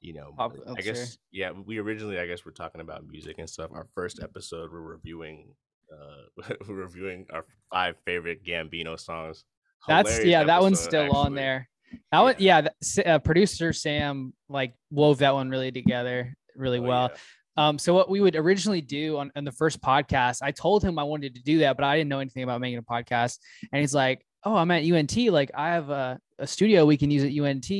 you 0.00 0.14
know 0.14 0.32
Pop 0.36 0.54
I 0.76 0.80
guess 0.80 1.18
yeah 1.32 1.50
we 1.50 1.78
originally 1.78 2.18
I 2.20 2.26
guess 2.26 2.44
we're 2.46 2.52
talking 2.52 2.80
about 2.80 3.06
music 3.06 3.36
and 3.38 3.48
stuff. 3.48 3.70
Our 3.72 3.88
first 3.94 4.20
episode 4.22 4.70
we're 4.72 4.80
reviewing 4.80 5.48
uh 5.92 6.52
we're 6.68 6.74
reviewing 6.74 7.26
our 7.32 7.44
five 7.72 7.96
favorite 8.04 8.44
Gambino 8.44 8.98
songs. 8.98 9.44
that's 9.86 10.10
Hilarious 10.10 10.30
yeah 10.30 10.44
that 10.44 10.60
one's 10.60 10.80
still 10.80 11.10
on 11.16 11.34
there 11.34 11.68
that 12.12 12.20
one 12.20 12.34
yeah 12.38 12.62
that, 12.62 13.06
uh, 13.06 13.18
producer 13.18 13.72
sam 13.72 14.34
like 14.48 14.74
wove 14.90 15.18
that 15.18 15.32
one 15.32 15.48
really 15.48 15.72
together 15.72 16.34
really 16.56 16.78
Oh, 16.78 16.82
well 16.82 17.10
yeah. 17.12 17.18
Um, 17.58 17.76
so 17.76 17.92
what 17.92 18.08
we 18.08 18.20
would 18.20 18.36
originally 18.36 18.80
do 18.80 19.16
on, 19.18 19.32
on 19.34 19.42
the 19.42 19.50
first 19.50 19.80
podcast, 19.82 20.42
I 20.42 20.52
told 20.52 20.84
him 20.84 20.96
I 20.96 21.02
wanted 21.02 21.34
to 21.34 21.42
do 21.42 21.58
that, 21.58 21.76
but 21.76 21.84
I 21.84 21.96
didn't 21.96 22.08
know 22.08 22.20
anything 22.20 22.44
about 22.44 22.60
making 22.60 22.78
a 22.78 22.82
podcast. 22.82 23.38
And 23.72 23.80
he's 23.80 23.92
like, 23.92 24.24
"Oh, 24.44 24.54
I'm 24.54 24.70
at 24.70 24.84
UNT. 24.84 25.16
Like 25.16 25.50
I 25.56 25.70
have 25.70 25.90
a, 25.90 26.20
a 26.38 26.46
studio 26.46 26.84
we 26.86 26.96
can 26.96 27.10
use 27.10 27.24
at 27.24 27.32
UNT. 27.44 27.70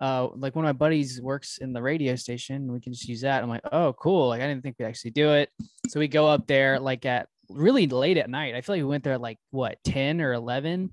Uh, 0.00 0.28
like 0.34 0.56
one 0.56 0.64
of 0.64 0.68
my 0.68 0.72
buddies 0.72 1.20
works 1.22 1.58
in 1.58 1.72
the 1.72 1.80
radio 1.80 2.16
station. 2.16 2.70
We 2.72 2.80
can 2.80 2.92
just 2.92 3.08
use 3.08 3.20
that." 3.22 3.42
I'm 3.42 3.48
like, 3.48 3.62
"Oh, 3.72 3.92
cool. 3.94 4.28
Like 4.28 4.40
I 4.42 4.46
didn't 4.46 4.62
think 4.62 4.76
we'd 4.78 4.86
actually 4.86 5.12
do 5.12 5.30
it." 5.32 5.50
So 5.88 6.00
we 6.00 6.08
go 6.08 6.26
up 6.28 6.46
there 6.46 6.78
like 6.80 7.06
at 7.06 7.28
really 7.50 7.86
late 7.86 8.16
at 8.18 8.28
night. 8.28 8.54
I 8.54 8.60
feel 8.60 8.74
like 8.74 8.80
we 8.82 8.88
went 8.88 9.04
there 9.04 9.12
at 9.14 9.20
like 9.20 9.38
what 9.50 9.78
10 9.84 10.20
or 10.20 10.32
11 10.32 10.92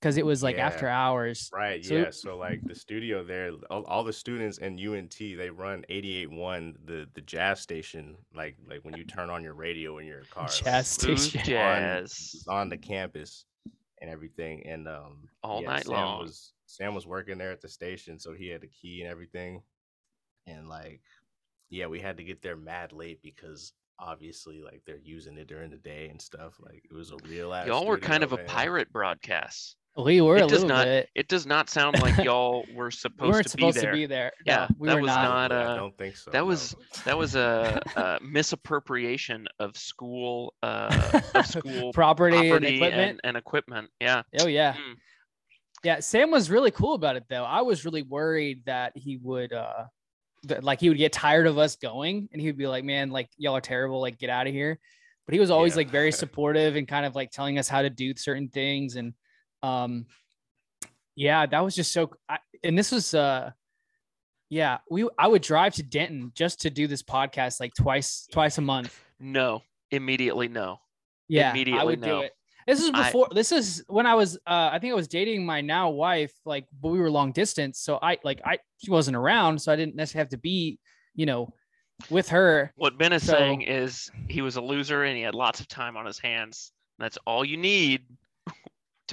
because 0.00 0.16
it 0.16 0.26
was 0.26 0.42
like 0.42 0.56
Yeah. 0.56 0.66
after 0.66 0.88
hours. 0.88 1.48
Right. 1.52 1.84
So- 1.84 1.94
yeah. 1.94 2.10
So 2.10 2.36
like 2.36 2.60
the 2.64 2.74
studio 2.74 3.22
there, 3.22 3.52
all, 3.70 3.84
all 3.84 4.02
the 4.02 4.12
students 4.12 4.58
in 4.58 4.76
UNT, 4.80 5.14
they 5.18 5.50
run 5.50 5.84
88.1, 5.88 6.74
the 6.86 7.06
the 7.14 7.20
jazz 7.20 7.60
station. 7.60 8.16
Like 8.34 8.56
like 8.68 8.80
when 8.84 8.96
you 8.96 9.04
turn 9.04 9.30
on 9.30 9.44
your 9.44 9.54
radio 9.54 9.98
in 9.98 10.06
your 10.06 10.22
car, 10.30 10.48
Jazz 10.48 10.88
station. 10.88 11.42
jazz 11.44 12.44
on 12.48 12.68
the 12.68 12.78
campus 12.78 13.44
and 14.02 14.10
everything. 14.10 14.66
And 14.66 14.86
um, 14.86 15.28
all 15.42 15.62
yeah, 15.62 15.68
night 15.68 15.86
Sam 15.86 15.94
long. 15.94 16.20
Was, 16.20 16.52
Sam 16.66 16.94
was 16.94 17.06
working 17.06 17.38
there 17.38 17.52
at 17.52 17.62
the 17.62 17.68
station, 17.68 18.18
so 18.18 18.34
he 18.34 18.48
had 18.48 18.60
the 18.60 18.66
key 18.66 19.00
and 19.00 19.10
everything. 19.10 19.62
And 20.46 20.68
like, 20.68 21.00
yeah, 21.70 21.86
we 21.86 22.00
had 22.00 22.18
to 22.18 22.24
get 22.24 22.42
there 22.42 22.56
mad 22.56 22.92
late 22.92 23.22
because 23.22 23.72
obviously 23.98 24.60
like 24.60 24.82
they're 24.84 24.98
using 24.98 25.38
it 25.38 25.46
during 25.46 25.70
the 25.70 25.76
day 25.76 26.08
and 26.10 26.20
stuff. 26.20 26.56
Like 26.60 26.84
it 26.90 26.94
was 26.94 27.12
a 27.12 27.16
real 27.28 27.54
ass. 27.54 27.68
Y'all 27.68 27.86
were 27.86 27.96
kind 27.96 28.24
of 28.24 28.30
studio, 28.30 28.44
a 28.44 28.48
man. 28.48 28.56
pirate 28.56 28.92
broadcast. 28.92 29.76
We 29.96 30.22
were 30.22 30.36
It 30.38 30.44
a 30.44 30.46
does 30.46 30.62
little 30.62 30.68
not- 30.78 30.84
bit. 30.86 31.08
It 31.14 31.28
does 31.28 31.46
not 31.46 31.68
sound 31.68 32.00
like 32.00 32.16
y'all 32.24 32.64
were 32.74 32.86
We 32.86 32.90
supposed 32.92 33.30
weren't 33.32 33.42
to 33.44 33.48
supposed 33.50 33.74
be 33.76 33.80
there. 33.82 33.90
to 33.92 33.96
be 33.98 34.06
there. 34.06 34.32
Yeah, 34.46 34.66
No, 34.70 34.76
we 34.78 34.88
that 34.88 34.94
were 34.94 35.00
was 35.02 35.08
not. 35.08 35.50
not- 35.50 35.52
I 35.52 35.76
don't 35.76 35.96
think 35.98 36.16
so. 36.16 36.30
that 36.30 36.38
no. 36.38 36.44
was 36.46 36.74
that 37.04 37.18
was 37.18 37.34
a, 37.34 37.80
a 37.96 38.18
misappropriation 38.22 39.46
of 39.58 39.76
school 39.76 40.54
uh, 40.62 41.20
of 41.34 41.46
school 41.58 41.92
property, 41.92 42.50
and 42.50 42.64
equipment. 42.64 42.94
and, 42.94 43.20
and 43.24 43.36
equipment. 43.36 43.90
Yeah. 44.00 44.22
Oh 44.40 44.46
yeah. 44.46 44.72
Mm. 44.74 44.94
Yeah, 45.84 46.00
Sam 46.00 46.30
was 46.30 46.48
really 46.48 46.70
cool 46.70 46.94
about 46.94 47.16
it 47.16 47.24
though. 47.28 47.44
I 47.44 47.60
was 47.62 47.84
really 47.84 48.02
worried 48.02 48.62
that 48.66 48.92
he 48.96 49.18
would 49.18 49.52
uh 49.52 49.84
that 50.44 50.64
like 50.64 50.80
he 50.80 50.88
would 50.88 50.98
get 50.98 51.12
tired 51.12 51.46
of 51.46 51.58
us 51.58 51.76
going 51.76 52.28
and 52.32 52.40
he 52.40 52.46
would 52.48 52.56
be 52.56 52.66
like, 52.66 52.84
"Man, 52.84 53.10
like 53.10 53.28
y'all 53.36 53.56
are 53.56 53.60
terrible, 53.60 54.00
like 54.00 54.18
get 54.18 54.30
out 54.30 54.46
of 54.46 54.52
here." 54.54 54.78
But 55.26 55.34
he 55.34 55.40
was 55.40 55.50
always 55.50 55.72
Yeah. 55.74 55.78
like 55.78 55.90
very 55.90 56.12
supportive 56.22 56.76
and 56.76 56.88
kind 56.88 57.04
of 57.04 57.14
like 57.14 57.30
telling 57.30 57.58
us 57.58 57.68
how 57.68 57.82
to 57.82 57.90
do 57.90 58.14
certain 58.16 58.48
things 58.48 58.96
and 58.96 59.12
um 59.62 60.06
yeah, 61.14 61.46
that 61.46 61.60
was 61.64 61.74
just 61.74 61.92
so 61.92 62.10
I, 62.28 62.38
and 62.64 62.76
this 62.78 62.90
was 62.92 63.14
uh 63.14 63.50
yeah, 64.50 64.78
we 64.90 65.08
I 65.18 65.28
would 65.28 65.42
drive 65.42 65.74
to 65.74 65.82
Denton 65.82 66.32
just 66.34 66.60
to 66.62 66.70
do 66.70 66.86
this 66.86 67.02
podcast 67.02 67.60
like 67.60 67.72
twice 67.74 68.26
twice 68.30 68.58
a 68.58 68.62
month. 68.62 68.98
No. 69.18 69.62
Immediately 69.90 70.48
no. 70.48 70.78
Yeah, 71.28 71.48
I 71.48 71.50
Immediately 71.52 71.84
would 71.86 72.02
do 72.02 72.20
it. 72.20 72.32
This 72.66 72.80
is 72.82 72.90
I- 72.94 73.04
before. 73.06 73.28
this 73.32 73.50
is 73.52 73.82
when 73.88 74.06
I 74.06 74.14
was. 74.14 74.36
Uh, 74.46 74.70
I 74.72 74.78
think 74.78 74.92
I 74.92 74.94
was 74.94 75.08
dating 75.08 75.44
my 75.44 75.60
now 75.62 75.90
wife. 75.90 76.32
Like, 76.44 76.66
but 76.80 76.88
we 76.90 77.00
were 77.00 77.10
long 77.10 77.32
distance, 77.32 77.80
so 77.80 77.98
I 78.00 78.18
like 78.24 78.40
I 78.44 78.58
she 78.78 78.90
wasn't 78.90 79.16
around, 79.16 79.60
so 79.60 79.72
I 79.72 79.76
didn't 79.76 79.96
necessarily 79.96 80.22
have 80.24 80.30
to 80.30 80.38
be, 80.38 80.78
you 81.14 81.26
know, 81.26 81.52
with 82.10 82.28
her. 82.28 82.72
What 82.76 82.98
Ben 82.98 83.12
is 83.12 83.26
So- 83.26 83.32
saying 83.32 83.62
is 83.62 84.10
he 84.28 84.42
was 84.42 84.56
a 84.56 84.60
loser 84.60 85.02
and 85.04 85.16
he 85.16 85.22
had 85.22 85.34
lots 85.34 85.58
of 85.60 85.66
time 85.68 85.96
on 85.96 86.06
his 86.06 86.18
hands. 86.20 86.72
That's 86.98 87.18
all 87.26 87.44
you 87.44 87.56
need 87.56 88.02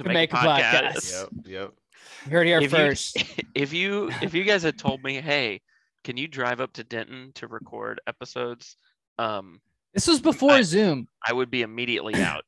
to, 0.00 0.04
To 0.04 0.08
make, 0.14 0.32
make 0.32 0.32
a 0.32 0.36
a 0.36 0.48
podcast. 0.48 0.94
podcast. 0.94 1.12
Yep. 1.12 1.46
Yep. 1.46 1.72
You 2.26 2.30
heard 2.32 2.46
here 2.46 2.56
If 2.58 2.62
you- 2.64 2.68
first. 2.70 3.24
if 3.54 3.72
you 3.72 4.10
if 4.22 4.34
you 4.34 4.44
guys 4.44 4.62
had 4.62 4.78
told 4.78 5.02
me, 5.02 5.20
hey, 5.20 5.60
can 6.04 6.16
you 6.16 6.28
drive 6.28 6.60
up 6.60 6.72
to 6.74 6.84
Denton 6.84 7.32
to 7.36 7.46
record 7.46 8.00
episodes? 8.06 8.76
Um, 9.18 9.60
This 9.94 10.06
was 10.06 10.20
before 10.20 10.52
I- 10.52 10.62
Zoom. 10.62 11.08
I 11.26 11.32
would 11.32 11.50
be 11.50 11.62
immediately 11.62 12.14
out. 12.30 12.44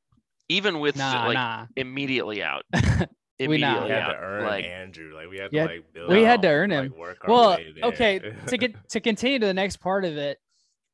Even 0.49 0.81
with 0.81 0.97
Nah, 0.97 1.27
like 1.27 1.35
nah. 1.35 1.67
immediately 1.77 2.43
out. 2.43 2.65
We 3.41 3.59
not. 3.59 3.85
We 3.85 3.91
had 3.91 4.07
to 4.07 4.17
earn 4.17 4.45
like 4.45 4.65
Andrew. 4.67 5.13
Like 5.17 5.29
we 5.29 5.37
had 5.39 5.49
Yeah, 5.53 5.67
to 5.67 5.73
like 5.75 5.93
build. 5.93 6.11
we 6.13 6.23
had 6.23 6.43
to 6.43 6.49
earn 6.49 6.71
him. 6.71 6.91
like, 6.91 6.97
work 6.97 7.19
our 7.25 7.31
Well, 7.31 7.59
okay. 7.83 8.21
To 8.47 8.57
get 8.57 8.75
to 8.91 9.01
continue 9.01 9.41
to 9.41 9.47
the 9.47 9.55
next 9.55 9.79
part 9.79 10.05
of 10.05 10.17
it. 10.17 10.39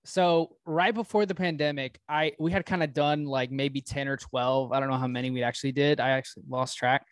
So 0.08 0.56
right 0.64 0.94
before 0.94 1.26
the 1.26 1.34
pandemic, 1.34 2.00
I 2.08 2.32
we 2.38 2.50
had 2.50 2.64
kind 2.64 2.82
of 2.82 2.94
done 2.94 3.26
like 3.26 3.50
maybe 3.50 3.80
ten 3.82 4.08
or 4.08 4.16
twelve. 4.16 4.72
I 4.72 4.80
don't 4.80 4.88
know 4.88 4.96
how 4.96 5.06
many 5.06 5.30
we 5.30 5.42
actually 5.42 5.72
did. 5.72 6.00
I 6.00 6.10
actually 6.10 6.44
lost 6.48 6.78
track, 6.78 7.06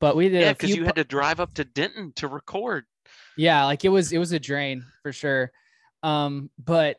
but 0.00 0.16
we 0.16 0.30
did 0.30 0.40
yeah, 0.40 0.52
because 0.54 0.70
few. 0.70 0.80
you 0.80 0.84
had 0.86 0.96
to 0.96 1.04
drive 1.04 1.40
up 1.40 1.52
to 1.54 1.64
Denton 1.64 2.12
to 2.16 2.26
record. 2.28 2.84
yeah 3.36 3.64
like 3.64 3.84
it 3.84 3.88
was 3.90 4.12
it 4.12 4.18
was 4.18 4.32
a 4.32 4.38
drain 4.38 4.84
for 5.02 5.12
sure 5.12 5.50
um 6.02 6.50
but 6.62 6.96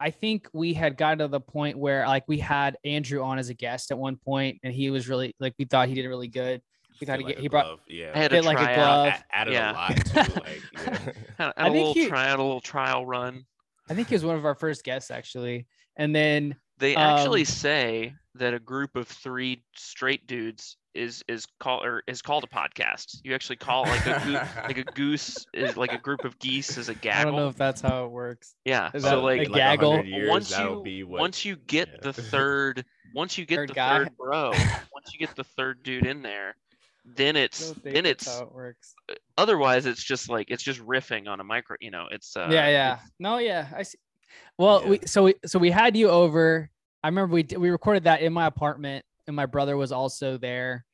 i 0.00 0.10
think 0.10 0.48
we 0.52 0.74
had 0.74 0.96
gotten 0.96 1.18
to 1.18 1.28
the 1.28 1.40
point 1.40 1.78
where 1.78 2.06
like 2.08 2.24
we 2.26 2.38
had 2.38 2.76
andrew 2.84 3.22
on 3.22 3.38
as 3.38 3.48
a 3.50 3.54
guest 3.54 3.90
at 3.92 3.98
one 3.98 4.16
point 4.16 4.58
and 4.64 4.74
he 4.74 4.90
was 4.90 5.08
really 5.08 5.34
like 5.38 5.54
we 5.58 5.64
thought 5.64 5.86
he 5.88 5.94
did 5.94 6.06
really 6.08 6.26
good 6.28 6.60
we 7.00 7.06
thought 7.06 7.18
Fit 7.18 7.20
he, 7.20 7.24
like 7.26 7.34
get, 7.34 7.38
a 7.38 7.42
he 7.42 7.48
brought 7.48 7.78
Yeah. 7.88 8.12
I 8.14 8.18
had 8.18 8.30
fit 8.32 8.44
like 8.44 8.58
a 8.58 8.64
try 8.64 8.74
glove. 8.74 9.08
out. 9.12 9.20
Added 9.32 9.52
yeah. 9.54 9.70
a 9.72 9.74
lot 9.74 9.96
too. 10.26 10.40
Like, 10.40 10.62
yeah. 10.72 10.80
Had, 10.82 11.14
had 11.38 11.52
I 11.56 11.68
a 11.68 11.70
think 11.70 11.74
little 11.74 11.94
he- 11.94 12.08
try 12.08 12.28
out 12.28 12.38
a 12.40 12.42
little 12.42 12.60
trial 12.60 13.06
run. 13.06 13.44
I 13.90 13.94
think 13.94 14.08
he 14.08 14.14
was 14.14 14.24
one 14.24 14.36
of 14.36 14.44
our 14.44 14.54
first 14.54 14.84
guests 14.84 15.10
actually 15.10 15.66
and 15.96 16.14
then 16.14 16.54
They 16.78 16.94
actually 16.94 17.40
Um, 17.40 17.46
say 17.46 18.14
that 18.36 18.54
a 18.54 18.60
group 18.60 18.94
of 18.94 19.08
three 19.08 19.64
straight 19.74 20.28
dudes 20.28 20.76
is 20.94 21.24
is 21.26 21.44
called 21.58 21.84
or 21.84 22.02
is 22.06 22.22
called 22.22 22.44
a 22.44 22.46
podcast. 22.46 23.18
You 23.24 23.34
actually 23.34 23.56
call 23.56 23.82
like 23.82 24.06
a 24.06 24.20
goo- 24.24 24.32
like 24.62 24.78
a 24.78 24.84
goose 24.84 25.44
is 25.52 25.76
like 25.76 25.92
a 25.92 25.98
group 25.98 26.24
of 26.24 26.38
geese 26.38 26.78
is 26.78 26.88
a 26.88 26.94
gaggle. 26.94 27.20
I 27.20 27.24
don't 27.24 27.36
know 27.40 27.48
if 27.48 27.56
that's 27.56 27.80
how 27.80 28.04
it 28.04 28.10
works 28.12 28.54
yeah. 28.64 28.90
is 28.94 29.02
So 29.02 29.10
that 29.10 29.16
like 29.22 29.40
a 29.42 29.50
gaggle? 29.50 30.04
years, 30.04 30.28
once 30.28 30.56
you 30.56 30.80
be 30.84 31.02
what- 31.02 31.20
once 31.20 31.44
you 31.44 31.56
get 31.56 31.88
yeah. 31.88 31.98
the 32.02 32.12
third 32.34 32.84
once 33.12 33.36
you 33.36 33.44
get 33.44 33.56
Third 33.56 33.70
the 33.70 33.74
guy. 33.74 33.98
third 33.98 34.16
bro 34.16 34.50
once 34.92 35.12
you 35.12 35.18
get 35.18 35.34
the 35.34 35.44
third 35.44 35.82
dude 35.82 36.06
in 36.06 36.22
there 36.22 36.54
then 37.16 37.36
it's 37.36 37.72
then 37.84 38.04
it's 38.06 38.26
it 38.40 38.52
works. 38.52 38.94
otherwise 39.36 39.86
it's 39.86 40.02
just 40.02 40.28
like 40.28 40.50
it's 40.50 40.62
just 40.62 40.80
riffing 40.80 41.28
on 41.28 41.40
a 41.40 41.44
micro 41.44 41.76
you 41.80 41.90
know 41.90 42.06
it's 42.10 42.36
uh 42.36 42.48
yeah 42.50 42.68
yeah. 42.68 42.98
no 43.18 43.38
yeah 43.38 43.68
i 43.74 43.82
see 43.82 43.98
well 44.58 44.82
Yeah. 44.82 44.88
we 44.90 45.00
so 45.06 45.22
we 45.24 45.34
so 45.46 45.58
we 45.58 45.70
had 45.70 45.96
you 45.96 46.10
over. 46.10 46.70
I 47.02 47.08
remember 47.08 47.34
we 47.34 47.46
we 47.56 47.70
recorded 47.70 48.04
that 48.04 48.20
in 48.22 48.32
my 48.32 48.46
apartment 48.46 49.04
and 49.26 49.34
my 49.36 49.46
brother 49.46 49.76
was 49.76 49.92
also 49.92 50.36
there 50.38 50.84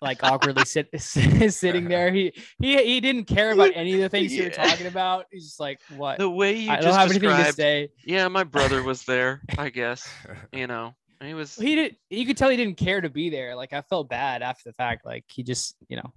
like 0.00 0.22
awkwardly 0.22 0.64
sit, 0.64 0.88
sitting 1.00 1.88
there. 1.88 2.12
He 2.12 2.32
he 2.60 2.82
he 2.84 3.00
didn't 3.00 3.24
care 3.24 3.50
about 3.50 3.72
any 3.74 3.94
of 3.94 4.00
the 4.00 4.08
things 4.08 4.32
you 4.32 4.44
were 4.44 4.50
talking 4.64 4.86
about. 4.86 5.26
He's 5.32 5.44
just 5.44 5.58
like 5.60 5.80
what? 5.96 6.18
The 6.18 6.30
way 6.30 6.56
you 6.56 6.70
i 6.70 6.76
don't 6.76 6.94
have 6.94 7.10
anything 7.10 7.30
to 7.30 7.52
say. 7.52 7.90
Yeah 8.04 8.28
my 8.28 8.44
brother 8.44 8.82
was 8.82 9.02
there 9.04 9.42
i 9.58 9.68
guess 9.70 10.08
you 10.52 10.66
know 10.68 10.94
he 11.22 11.34
was 11.34 11.56
he 11.56 11.74
did 11.74 11.96
you 12.10 12.26
could 12.26 12.36
tell 12.36 12.48
he 12.48 12.56
didn't 12.56 12.76
care 12.76 13.00
to 13.00 13.10
be 13.10 13.30
there 13.30 13.56
like 13.56 13.72
i 13.72 13.80
felt 13.82 14.08
bad 14.08 14.42
after 14.42 14.68
the 14.68 14.72
fact 14.74 15.04
like 15.04 15.24
he 15.28 15.42
just 15.42 15.76
you 15.88 15.96
know 15.96 16.12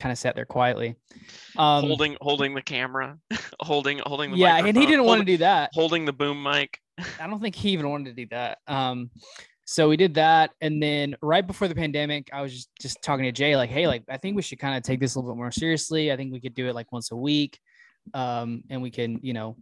kind 0.00 0.12
of 0.12 0.18
sat 0.18 0.34
there 0.34 0.44
quietly 0.44 0.94
um 1.56 1.84
holding 1.84 2.16
holding 2.20 2.54
the 2.54 2.62
camera 2.62 3.18
holding 3.60 4.00
holding 4.06 4.30
the 4.30 4.36
yeah 4.36 4.56
and 4.56 4.76
he 4.76 4.86
didn't 4.86 5.04
want 5.04 5.20
to 5.20 5.24
do 5.24 5.38
that 5.38 5.70
holding 5.72 6.04
the 6.04 6.12
boom 6.12 6.42
mic 6.42 6.80
I 7.20 7.26
don't 7.26 7.40
think 7.40 7.54
he 7.54 7.70
even 7.70 7.88
wanted 7.88 8.16
to 8.16 8.24
do 8.24 8.28
that. 8.30 8.58
Um, 8.66 9.10
so 9.64 9.88
we 9.88 9.96
did 9.96 10.14
that, 10.14 10.52
and 10.60 10.80
then 10.80 11.16
right 11.20 11.44
before 11.44 11.66
the 11.66 11.74
pandemic, 11.74 12.28
I 12.32 12.40
was 12.40 12.52
just 12.52 12.70
just 12.80 13.02
talking 13.02 13.24
to 13.24 13.32
Jay, 13.32 13.56
like, 13.56 13.70
hey, 13.70 13.88
like 13.88 14.04
I 14.08 14.16
think 14.16 14.36
we 14.36 14.42
should 14.42 14.60
kind 14.60 14.76
of 14.76 14.82
take 14.82 15.00
this 15.00 15.14
a 15.14 15.18
little 15.18 15.32
bit 15.32 15.38
more 15.38 15.50
seriously. 15.50 16.12
I 16.12 16.16
think 16.16 16.32
we 16.32 16.40
could 16.40 16.54
do 16.54 16.68
it 16.68 16.74
like 16.74 16.92
once 16.92 17.10
a 17.10 17.16
week, 17.16 17.58
um, 18.14 18.62
and 18.70 18.80
we 18.80 18.90
can, 18.90 19.18
you 19.22 19.32
know, 19.32 19.56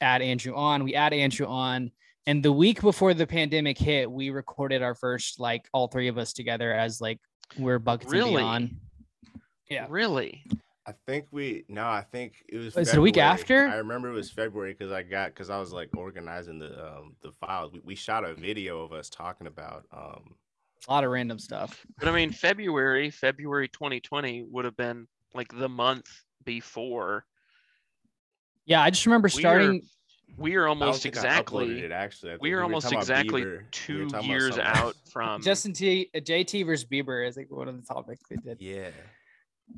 add 0.00 0.22
Andrew 0.22 0.54
on. 0.54 0.84
We 0.84 0.94
add 0.94 1.12
Andrew 1.12 1.46
on, 1.46 1.90
and 2.26 2.42
the 2.42 2.52
week 2.52 2.80
before 2.80 3.14
the 3.14 3.26
pandemic 3.26 3.78
hit, 3.78 4.10
we 4.10 4.30
recorded 4.30 4.82
our 4.82 4.94
first 4.94 5.40
like 5.40 5.68
all 5.72 5.88
three 5.88 6.08
of 6.08 6.18
us 6.18 6.32
together 6.32 6.72
as 6.72 7.00
like 7.00 7.18
we're 7.58 7.78
buckets 7.78 8.12
and 8.12 8.20
Really? 8.20 8.36
beyond. 8.42 8.76
Yeah. 9.68 9.86
really 9.88 10.44
I 10.86 10.92
think 11.06 11.26
we 11.30 11.64
no, 11.68 11.84
I 11.86 12.02
think 12.02 12.44
it 12.48 12.58
was. 12.58 12.74
Was 12.74 12.88
it 12.92 12.98
a 12.98 13.00
week 13.00 13.16
after? 13.16 13.68
I 13.68 13.76
remember 13.76 14.08
it 14.10 14.14
was 14.14 14.30
February 14.30 14.72
because 14.74 14.90
I 14.92 15.02
got 15.02 15.28
because 15.30 15.48
I 15.48 15.58
was 15.58 15.72
like 15.72 15.96
organizing 15.96 16.58
the 16.58 16.72
um 16.96 17.14
the 17.22 17.30
files. 17.32 17.72
We, 17.72 17.80
we 17.84 17.94
shot 17.94 18.24
a 18.24 18.34
video 18.34 18.82
of 18.82 18.92
us 18.92 19.08
talking 19.08 19.46
about 19.46 19.84
um 19.92 20.34
A 20.88 20.90
lot 20.92 21.04
of 21.04 21.10
random 21.10 21.38
stuff. 21.38 21.86
but 22.00 22.08
i 22.08 22.12
mean 22.12 22.32
february 22.32 23.10
february 23.10 23.68
2020 23.68 24.42
would 24.50 24.64
have 24.64 24.76
been 24.76 25.06
like 25.34 25.56
the 25.56 25.68
month 25.68 26.06
before 26.44 27.24
Yeah, 28.66 28.82
I 28.82 28.90
just 28.90 29.06
remember 29.06 29.28
starting. 29.28 29.82
We 30.36 30.54
are 30.56 30.66
almost 30.66 31.02
think 31.02 31.16
I 31.16 31.20
uploaded 31.20 31.24
exactly 31.32 31.80
it 31.80 31.92
actually. 31.92 32.36
We 32.40 32.52
are 32.52 32.62
almost 32.62 32.92
exactly 32.92 33.42
Bieber. 33.42 33.58
We 33.58 33.64
two 33.70 34.08
talking 34.08 34.30
years 34.30 34.58
out 34.58 34.96
from 35.10 35.42
Justin 35.44 35.72
T, 35.72 36.10
uh, 36.14 36.18
JT 36.18 36.66
versus 36.66 36.86
Bieber 36.86 37.26
is 37.26 37.36
like 37.36 37.50
one 37.50 37.68
of 37.68 37.76
the 37.80 37.86
topics 37.86 38.22
we 38.30 38.36
did. 38.38 38.58
Yeah, 38.60 38.88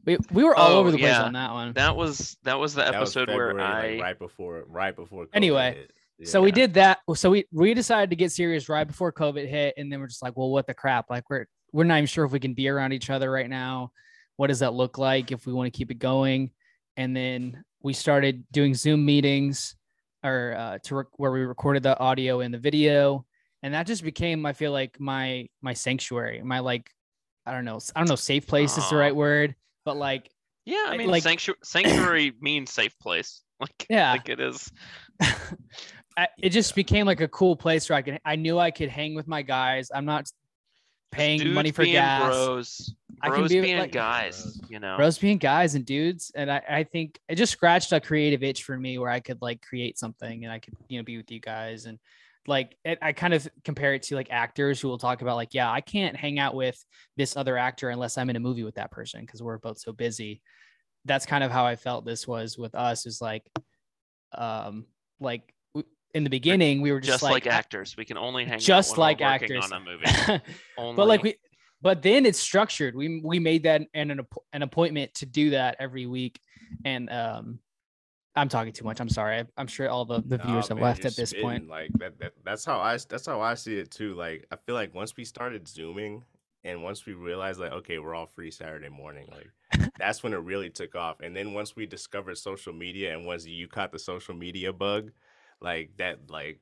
We, 0.04 0.18
we 0.30 0.44
were 0.44 0.54
all 0.54 0.72
Oh, 0.72 0.78
over 0.80 0.90
the 0.90 0.98
place 0.98 1.10
yeah. 1.10 1.24
on 1.24 1.32
that 1.34 1.52
one. 1.52 1.72
that 1.74 1.96
was 1.96 2.36
that 2.44 2.58
was 2.58 2.74
the 2.74 2.82
That 2.82 3.00
was 3.00 3.16
episode 3.16 3.34
where 3.34 3.58
i 3.60 3.92
like, 3.92 4.00
right 4.00 4.18
before 4.18 4.64
right 4.68 4.94
before. 4.94 5.24
COVID 5.26 5.30
Anyway, 5.34 5.86
hit. 6.18 6.28
So 6.28 6.40
we 6.40 6.52
did 6.52 6.74
that. 6.74 7.00
So 7.14 7.30
we 7.30 7.46
we 7.52 7.74
decided 7.74 8.10
to 8.10 8.16
get 8.16 8.30
serious 8.32 8.68
right 8.68 8.86
before 8.86 9.12
COVID 9.12 9.48
hit, 9.48 9.74
and 9.76 9.92
then 9.92 10.00
we're 10.00 10.06
just 10.06 10.22
like, 10.22 10.36
well, 10.36 10.50
what 10.50 10.66
the 10.66 10.74
crap? 10.74 11.10
Like 11.10 11.28
we're 11.28 11.46
we're 11.72 11.84
not 11.84 11.96
even 11.96 12.06
sure 12.06 12.24
if 12.24 12.30
we 12.30 12.38
can 12.38 12.54
be 12.54 12.68
around 12.68 12.92
each 12.92 13.10
other 13.10 13.30
right 13.30 13.50
now. 13.50 13.90
What 14.36 14.46
does 14.46 14.60
that 14.60 14.74
look 14.74 14.96
like 14.98 15.32
if 15.32 15.46
we 15.46 15.52
want 15.52 15.72
to 15.72 15.76
keep 15.76 15.90
it 15.90 15.98
going? 15.98 16.50
And 16.96 17.16
then 17.16 17.64
we 17.82 17.92
started 17.92 18.44
doing 18.52 18.74
Zoom 18.74 19.04
meetings, 19.04 19.74
or 20.24 20.54
uh, 20.56 20.78
to 20.84 20.94
rec- 20.96 21.18
where 21.18 21.30
we 21.30 21.40
recorded 21.40 21.82
the 21.82 21.98
audio 21.98 22.40
and 22.40 22.52
the 22.52 22.58
video, 22.58 23.24
and 23.62 23.74
that 23.74 23.86
just 23.86 24.02
became, 24.02 24.44
I 24.46 24.52
feel 24.54 24.72
like 24.72 24.98
my 24.98 25.46
my 25.62 25.74
sanctuary, 25.74 26.42
my 26.42 26.58
like, 26.60 26.90
I 27.46 27.52
don't 27.52 27.64
know, 27.64 27.78
I 27.94 28.00
don't 28.00 28.08
know, 28.08 28.16
safe 28.16 28.46
place 28.46 28.76
is 28.78 28.88
the 28.90 28.96
right 28.96 29.14
word, 29.14 29.54
but 29.84 29.96
like 29.96 30.30
yeah 30.66 30.86
i 30.88 30.94
I- 30.94 30.96
mean 30.96 31.10
like- 31.10 31.22
sanctuary 31.22 31.58
sanctuary 31.62 32.32
means 32.40 32.72
safe 32.72 32.98
place 32.98 33.42
like 33.60 33.86
Yeah. 33.90 34.12
like 34.12 34.30
it 34.30 34.40
is 34.40 34.72
I, 36.16 36.28
it 36.38 36.50
just 36.50 36.74
became 36.74 37.06
like 37.06 37.20
a 37.20 37.28
cool 37.28 37.56
place 37.56 37.88
where 37.90 37.98
I 37.98 38.02
could 38.02 38.18
I 38.24 38.36
knew 38.36 38.58
I 38.58 38.70
could 38.70 38.88
hang 38.88 39.14
with 39.14 39.26
my 39.26 39.42
guys. 39.42 39.90
I'm 39.94 40.04
not 40.04 40.26
paying 41.14 41.38
Dudes 41.40 41.54
money 41.54 41.70
for 41.70 41.82
being 41.82 41.94
gas. 41.94 42.22
bros 42.26 42.94
I 43.22 43.28
can 43.30 43.38
bros 43.40 43.50
be 43.50 43.60
being 43.60 43.78
like- 43.78 43.92
guys 43.92 44.42
Bros. 44.42 44.60
you 44.70 44.78
know 44.80 44.96
Bros 44.96 45.18
being 45.18 45.38
guys 45.38 45.74
and 45.74 45.86
dudes. 45.86 46.30
And 46.34 46.50
I, 46.50 46.62
I 46.68 46.84
think 46.84 47.18
it 47.28 47.36
just 47.36 47.52
scratched 47.52 47.92
a 47.92 48.00
creative 48.00 48.42
itch 48.42 48.64
for 48.64 48.76
me 48.76 48.98
where 48.98 49.10
I 49.10 49.20
could 49.20 49.40
like 49.40 49.62
create 49.62 49.98
something 49.98 50.44
and 50.44 50.52
I 50.52 50.58
could, 50.58 50.74
you 50.88 50.98
know, 50.98 51.04
be 51.04 51.16
with 51.16 51.30
you 51.30 51.40
guys. 51.40 51.86
And 51.86 51.98
like 52.46 52.76
it, 52.84 52.98
I 53.00 53.12
kind 53.12 53.32
of 53.32 53.48
compare 53.64 53.94
it 53.94 54.02
to 54.04 54.16
like 54.16 54.28
actors 54.30 54.78
who 54.80 54.88
will 54.88 54.98
talk 54.98 55.22
about 55.22 55.36
like, 55.36 55.54
yeah, 55.54 55.70
I 55.70 55.80
can't 55.80 56.14
hang 56.16 56.38
out 56.38 56.54
with 56.54 56.84
this 57.16 57.36
other 57.36 57.56
actor 57.56 57.88
unless 57.88 58.18
I'm 58.18 58.28
in 58.28 58.36
a 58.36 58.40
movie 58.40 58.64
with 58.64 58.74
that 58.74 58.90
person 58.90 59.22
because 59.22 59.42
we're 59.42 59.56
both 59.58 59.78
so 59.78 59.92
busy. 59.92 60.42
That's 61.06 61.24
kind 61.24 61.42
of 61.44 61.50
how 61.50 61.64
I 61.64 61.76
felt 61.76 62.04
this 62.04 62.26
was 62.28 62.58
with 62.58 62.74
us 62.74 63.06
is 63.06 63.22
like, 63.22 63.44
um, 64.36 64.84
like 65.20 65.42
we- 65.42 65.53
in 66.14 66.24
the 66.24 66.30
beginning 66.30 66.80
we 66.80 66.92
were 66.92 67.00
just, 67.00 67.20
just 67.20 67.22
like, 67.22 67.46
actors. 67.46 67.96
We 67.96 68.04
can 68.04 68.16
only 68.16 68.44
hang 68.44 68.60
just 68.60 68.92
out 68.92 68.98
like 68.98 69.20
actors. 69.20 69.70
on 69.70 69.72
a 69.72 69.80
movie. 69.80 70.42
But 70.96 71.08
like 71.08 71.22
we 71.22 71.36
but 71.84 72.02
then 72.02 72.26
it's 72.26 72.40
structured 72.40 72.96
we 72.96 73.20
we 73.22 73.38
made 73.38 73.62
that 73.64 73.82
an 73.94 74.10
an, 74.10 74.20
an 74.52 74.62
appointment 74.62 75.14
to 75.14 75.26
do 75.26 75.50
that 75.50 75.76
every 75.78 76.06
week 76.06 76.40
and 76.84 77.10
um 77.10 77.58
i'm 78.34 78.48
talking 78.48 78.72
too 78.72 78.84
much 78.84 79.00
i'm 79.00 79.08
sorry 79.08 79.40
I, 79.40 79.44
i'm 79.58 79.66
sure 79.68 79.88
all 79.88 80.04
the, 80.04 80.22
the 80.26 80.38
Nah, 80.38 80.46
viewers 80.46 80.68
have 80.68 80.78
man, 80.78 80.84
left 80.84 81.04
at 81.04 81.14
this 81.14 81.30
spitting, 81.30 81.46
point 81.46 81.68
Like 81.68 81.92
that, 81.98 82.18
that. 82.18 82.32
That's 82.44 82.64
how 82.64 82.80
I. 82.80 82.98
That's 83.08 83.26
how 83.26 83.40
I 83.40 83.54
see 83.54 83.76
it 83.78 83.90
too. 83.90 84.14
Like 84.14 84.46
I 84.50 84.56
feel 84.56 84.74
like 84.74 84.94
once 84.94 85.16
we 85.16 85.24
started 85.24 85.68
zooming, 85.68 86.24
and 86.64 86.82
once 86.82 87.06
we 87.06 87.12
realized 87.12 87.60
like, 87.60 87.72
okay, 87.72 87.98
we're 87.98 88.14
all 88.14 88.26
free 88.26 88.50
Saturday 88.50 88.88
morning. 88.88 89.28
Like 89.30 89.90
that's 89.98 90.22
when 90.22 90.32
it 90.32 90.38
really 90.38 90.70
took 90.70 90.94
off. 90.94 91.20
And 91.20 91.36
then 91.36 91.52
once 91.52 91.76
we 91.76 91.86
discovered 91.86 92.38
social 92.38 92.72
media, 92.72 93.14
and 93.14 93.26
once 93.26 93.46
you 93.46 93.68
caught 93.68 93.92
the 93.92 93.98
social 93.98 94.34
media 94.34 94.72
bug, 94.72 95.12
like 95.64 95.90
that, 95.96 96.30
like 96.30 96.60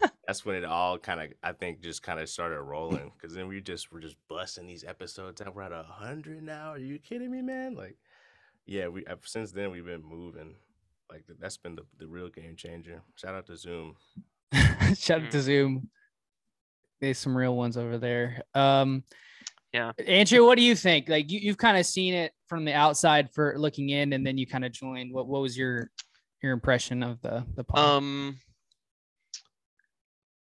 that's 0.26 0.46
when 0.46 0.56
it 0.56 0.64
all 0.64 0.96
kind 0.98 1.20
of, 1.20 1.28
I 1.42 1.52
think, 1.52 1.82
just 1.82 2.02
kind 2.02 2.18
of 2.20 2.28
started 2.28 2.62
rolling. 2.62 3.12
Because 3.14 3.34
then 3.34 3.48
we 3.48 3.60
just 3.60 3.92
were 3.92 4.00
just 4.00 4.16
busting 4.28 4.66
these 4.66 4.84
episodes 4.84 5.42
out. 5.42 5.54
We're 5.54 5.62
at 5.62 5.72
a 5.72 5.82
hundred 5.82 6.42
now. 6.42 6.70
Are 6.70 6.78
you 6.78 6.98
kidding 6.98 7.30
me, 7.30 7.42
man? 7.42 7.74
Like, 7.74 7.96
yeah, 8.64 8.88
we 8.88 9.04
ever 9.06 9.20
since 9.24 9.52
then 9.52 9.70
we've 9.70 9.84
been 9.84 10.02
moving. 10.02 10.54
Like 11.10 11.24
that's 11.40 11.56
been 11.58 11.74
the, 11.74 11.82
the 11.98 12.06
real 12.06 12.28
game 12.28 12.56
changer. 12.56 13.02
Shout 13.16 13.34
out 13.34 13.46
to 13.46 13.56
Zoom. 13.56 13.96
shout 14.96 15.22
out 15.22 15.30
to 15.30 15.40
zoom 15.40 15.88
there's 17.00 17.18
some 17.18 17.36
real 17.36 17.56
ones 17.56 17.76
over 17.76 17.98
there 17.98 18.42
um 18.54 19.04
Yeah. 19.72 19.92
andrew 20.04 20.44
what 20.44 20.56
do 20.58 20.62
you 20.64 20.74
think 20.74 21.08
like 21.08 21.30
you, 21.30 21.38
you've 21.40 21.56
kind 21.56 21.78
of 21.78 21.86
seen 21.86 22.14
it 22.14 22.32
from 22.48 22.64
the 22.64 22.72
outside 22.72 23.30
for 23.32 23.54
looking 23.56 23.90
in 23.90 24.12
and 24.12 24.26
then 24.26 24.36
you 24.36 24.46
kind 24.46 24.64
of 24.64 24.72
joined 24.72 25.12
what 25.12 25.28
what 25.28 25.40
was 25.40 25.56
your 25.56 25.90
your 26.42 26.52
impression 26.52 27.02
of 27.02 27.20
the 27.22 27.44
the 27.54 27.64
pod? 27.64 27.78
um 27.78 28.38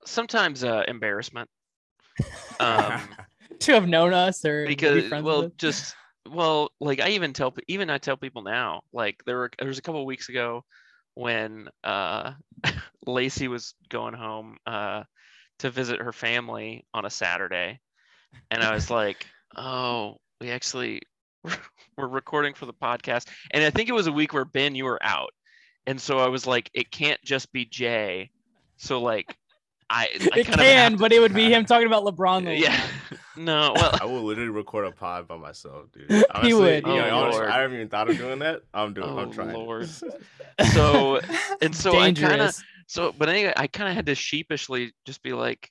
sometimes 0.04 0.64
uh 0.64 0.84
embarrassment. 0.88 1.48
Um 2.58 3.02
to 3.60 3.72
have 3.72 3.88
known 3.88 4.12
us 4.12 4.44
or 4.44 4.64
be 4.64 4.70
because 4.70 5.08
friends 5.08 5.24
with 5.24 5.24
well 5.24 5.52
just 5.58 5.94
well 6.28 6.70
like 6.80 7.00
i 7.00 7.10
even 7.10 7.32
tell 7.32 7.54
even 7.68 7.90
i 7.90 7.98
tell 7.98 8.16
people 8.16 8.42
now 8.42 8.82
like 8.92 9.22
there 9.26 9.36
were 9.36 9.50
there 9.58 9.68
was 9.68 9.78
a 9.78 9.82
couple 9.82 10.00
of 10.00 10.06
weeks 10.06 10.28
ago 10.28 10.64
when 11.14 11.68
uh 11.84 12.32
lacey 13.06 13.48
was 13.48 13.74
going 13.88 14.14
home 14.14 14.56
uh 14.66 15.02
to 15.58 15.70
visit 15.70 16.00
her 16.00 16.12
family 16.12 16.84
on 16.92 17.04
a 17.04 17.10
saturday 17.10 17.78
and 18.50 18.62
i 18.62 18.74
was 18.74 18.90
like 18.90 19.26
oh 19.56 20.16
we 20.40 20.50
actually 20.50 21.00
we're 21.96 22.08
recording 22.08 22.54
for 22.54 22.66
the 22.66 22.74
podcast 22.74 23.28
and 23.52 23.62
i 23.62 23.70
think 23.70 23.88
it 23.88 23.94
was 23.94 24.06
a 24.06 24.12
week 24.12 24.32
where 24.32 24.44
ben 24.44 24.74
you 24.74 24.84
were 24.84 25.02
out 25.02 25.30
and 25.86 26.00
so 26.00 26.18
i 26.18 26.28
was 26.28 26.46
like 26.46 26.70
it 26.74 26.90
can't 26.90 27.22
just 27.22 27.52
be 27.52 27.64
jay 27.64 28.30
so 28.76 29.00
like 29.00 29.36
i, 29.90 30.08
I 30.34 30.38
it 30.40 30.46
can, 30.46 30.96
but 30.96 31.12
it 31.12 31.20
would 31.20 31.34
be 31.34 31.52
him 31.52 31.64
talking 31.64 31.86
about 31.86 32.04
LeBron. 32.04 32.44
to- 32.44 32.56
yeah 32.56 32.80
no 33.36 33.72
well 33.76 33.96
I 34.00 34.04
will 34.04 34.22
literally 34.24 34.50
record 34.50 34.86
a 34.86 34.90
pod 34.92 35.28
by 35.28 35.36
myself, 35.36 35.92
dude. 35.92 36.10
Honestly, 36.30 36.54
would. 36.54 36.86
you 36.86 36.92
know, 36.94 37.08
Oh, 37.10 37.18
honestly, 37.18 37.40
Lord. 37.40 37.50
I 37.52 37.60
haven't 37.60 37.76
even 37.76 37.88
thought 37.88 38.08
of 38.10 38.16
doing 38.16 38.38
that. 38.40 38.62
I'm 38.72 38.94
doing. 38.94 39.08
Oh, 39.08 39.18
I'm 39.18 39.30
trying. 39.30 39.52
Lord. 39.52 39.88
so 40.72 41.20
and 41.60 41.74
so 41.76 41.90
I 41.92 42.12
kind 42.12 42.18
of 42.18 42.22
dangerous. 42.30 42.64
so 42.86 43.12
but 43.16 43.28
anyway 43.28 43.52
I 43.56 43.66
kind 43.66 43.88
of 43.90 43.94
had 43.94 44.06
to 44.06 44.14
sheepishly 44.14 44.92
just 45.04 45.22
be 45.22 45.32
like, 45.34 45.70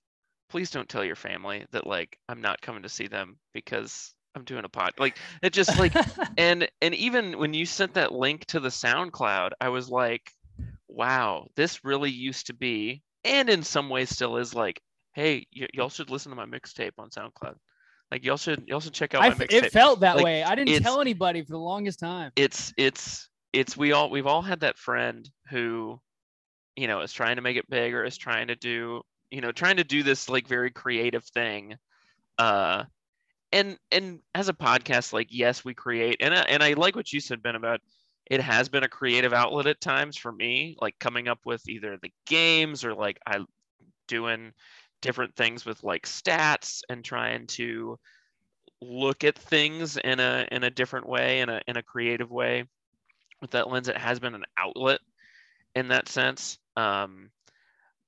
please 0.49 0.69
don't 0.69 0.87
tell 0.87 1.03
your 1.03 1.15
family 1.15 1.65
that 1.71 1.87
like 1.87 2.17
I'm 2.29 2.41
not 2.41 2.61
coming 2.61 2.83
to 2.83 2.89
see 2.89 3.07
them 3.07 3.37
because 3.53 4.13
I'm 4.35 4.43
doing 4.43 4.65
a 4.65 4.69
pod. 4.69 4.93
Like 4.99 5.17
it 5.41 5.53
just 5.53 5.77
like 5.79 5.93
and 6.37 6.67
and 6.81 6.93
even 6.95 7.37
when 7.39 7.53
you 7.53 7.65
sent 7.65 7.93
that 7.95 8.11
link 8.13 8.45
to 8.47 8.59
the 8.59 8.69
SoundCloud, 8.69 9.51
I 9.61 9.69
was 9.69 9.89
like, 9.89 10.31
wow, 10.87 11.47
this 11.55 11.83
really 11.83 12.11
used 12.11 12.47
to 12.47 12.53
be 12.53 13.01
and 13.23 13.49
in 13.49 13.63
some 13.63 13.89
ways 13.89 14.09
still 14.09 14.37
is 14.37 14.53
like, 14.53 14.81
hey, 15.13 15.47
y- 15.57 15.67
y'all 15.73 15.89
should 15.89 16.09
listen 16.09 16.29
to 16.31 16.35
my 16.35 16.45
mixtape 16.45 16.91
on 16.97 17.09
SoundCloud. 17.09 17.55
Like 18.11 18.23
y'all 18.23 18.37
should 18.37 18.67
y'all 18.67 18.79
should 18.81 18.93
check 18.93 19.15
out 19.15 19.23
I 19.23 19.29
my 19.29 19.33
f- 19.35 19.39
mixtape 19.39 19.63
it 19.63 19.71
felt 19.71 20.01
that 20.01 20.17
Like, 20.17 20.25
way. 20.25 20.43
I 20.43 20.53
didn't 20.55 20.81
tell 20.83 21.01
anybody 21.01 21.41
for 21.41 21.51
the 21.53 21.57
longest 21.59 21.99
time. 21.99 22.31
it's 22.35 22.73
it's 22.77 23.29
it's 23.53 23.75
we 23.77 23.93
all 23.93 24.09
we've 24.09 24.27
all 24.27 24.41
had 24.41 24.59
that 24.59 24.77
friend 24.77 25.27
who 25.49 25.99
you 26.75 26.87
know 26.87 26.99
is 27.01 27.13
trying 27.13 27.37
to 27.37 27.41
make 27.41 27.57
it 27.57 27.69
big 27.69 27.93
or 27.93 28.03
is 28.03 28.17
trying 28.17 28.47
to 28.47 28.55
do 28.55 29.01
you 29.31 29.41
know 29.41 29.51
trying 29.51 29.77
to 29.77 29.83
do 29.83 30.03
this 30.03 30.29
like 30.29 30.47
very 30.47 30.69
creative 30.69 31.23
thing 31.23 31.75
uh 32.37 32.83
and 33.51 33.77
and 33.91 34.19
as 34.33 34.49
a 34.49 34.53
podcast 34.53 35.13
like 35.13 35.27
yes 35.29 35.63
we 35.63 35.73
create 35.73 36.17
and 36.19 36.33
I, 36.33 36.41
and 36.41 36.63
I 36.63 36.73
like 36.73 36.95
what 36.95 37.11
you 37.13 37.19
said 37.19 37.41
Ben 37.41 37.55
about 37.55 37.81
it 38.25 38.41
has 38.41 38.69
been 38.69 38.83
a 38.83 38.89
creative 38.89 39.33
outlet 39.33 39.67
at 39.67 39.81
times 39.81 40.17
for 40.17 40.31
me 40.31 40.75
like 40.81 40.97
coming 40.99 41.27
up 41.27 41.39
with 41.45 41.67
either 41.69 41.97
the 42.01 42.11
games 42.25 42.83
or 42.83 42.93
like 42.93 43.19
I 43.25 43.39
doing 44.07 44.51
different 45.01 45.35
things 45.35 45.65
with 45.65 45.83
like 45.83 46.07
stats 46.07 46.81
and 46.89 47.03
trying 47.03 47.47
to 47.47 47.99
look 48.81 49.23
at 49.23 49.37
things 49.37 49.97
in 49.97 50.19
a 50.19 50.47
in 50.51 50.63
a 50.63 50.69
different 50.69 51.07
way 51.07 51.39
in 51.41 51.49
a 51.49 51.61
in 51.67 51.77
a 51.77 51.83
creative 51.83 52.31
way. 52.31 52.65
With 53.41 53.51
that 53.51 53.69
lens 53.69 53.89
it 53.89 53.97
has 53.97 54.19
been 54.19 54.35
an 54.35 54.45
outlet 54.57 54.99
in 55.75 55.89
that 55.89 56.09
sense. 56.09 56.57
Um 56.75 57.29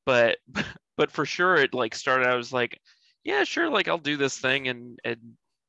but 0.05 0.37
but 0.97 1.11
for 1.11 1.25
sure 1.25 1.55
it 1.55 1.75
like 1.75 1.93
started 1.93 2.27
i 2.27 2.35
was 2.35 2.51
like 2.51 2.79
yeah 3.27 3.43
sure 3.43 3.69
like 3.69 3.87
i'll 3.87 3.97
do 3.99 4.17
this 4.17 4.37
thing 4.39 4.67
and 4.67 4.99
and 5.03 5.19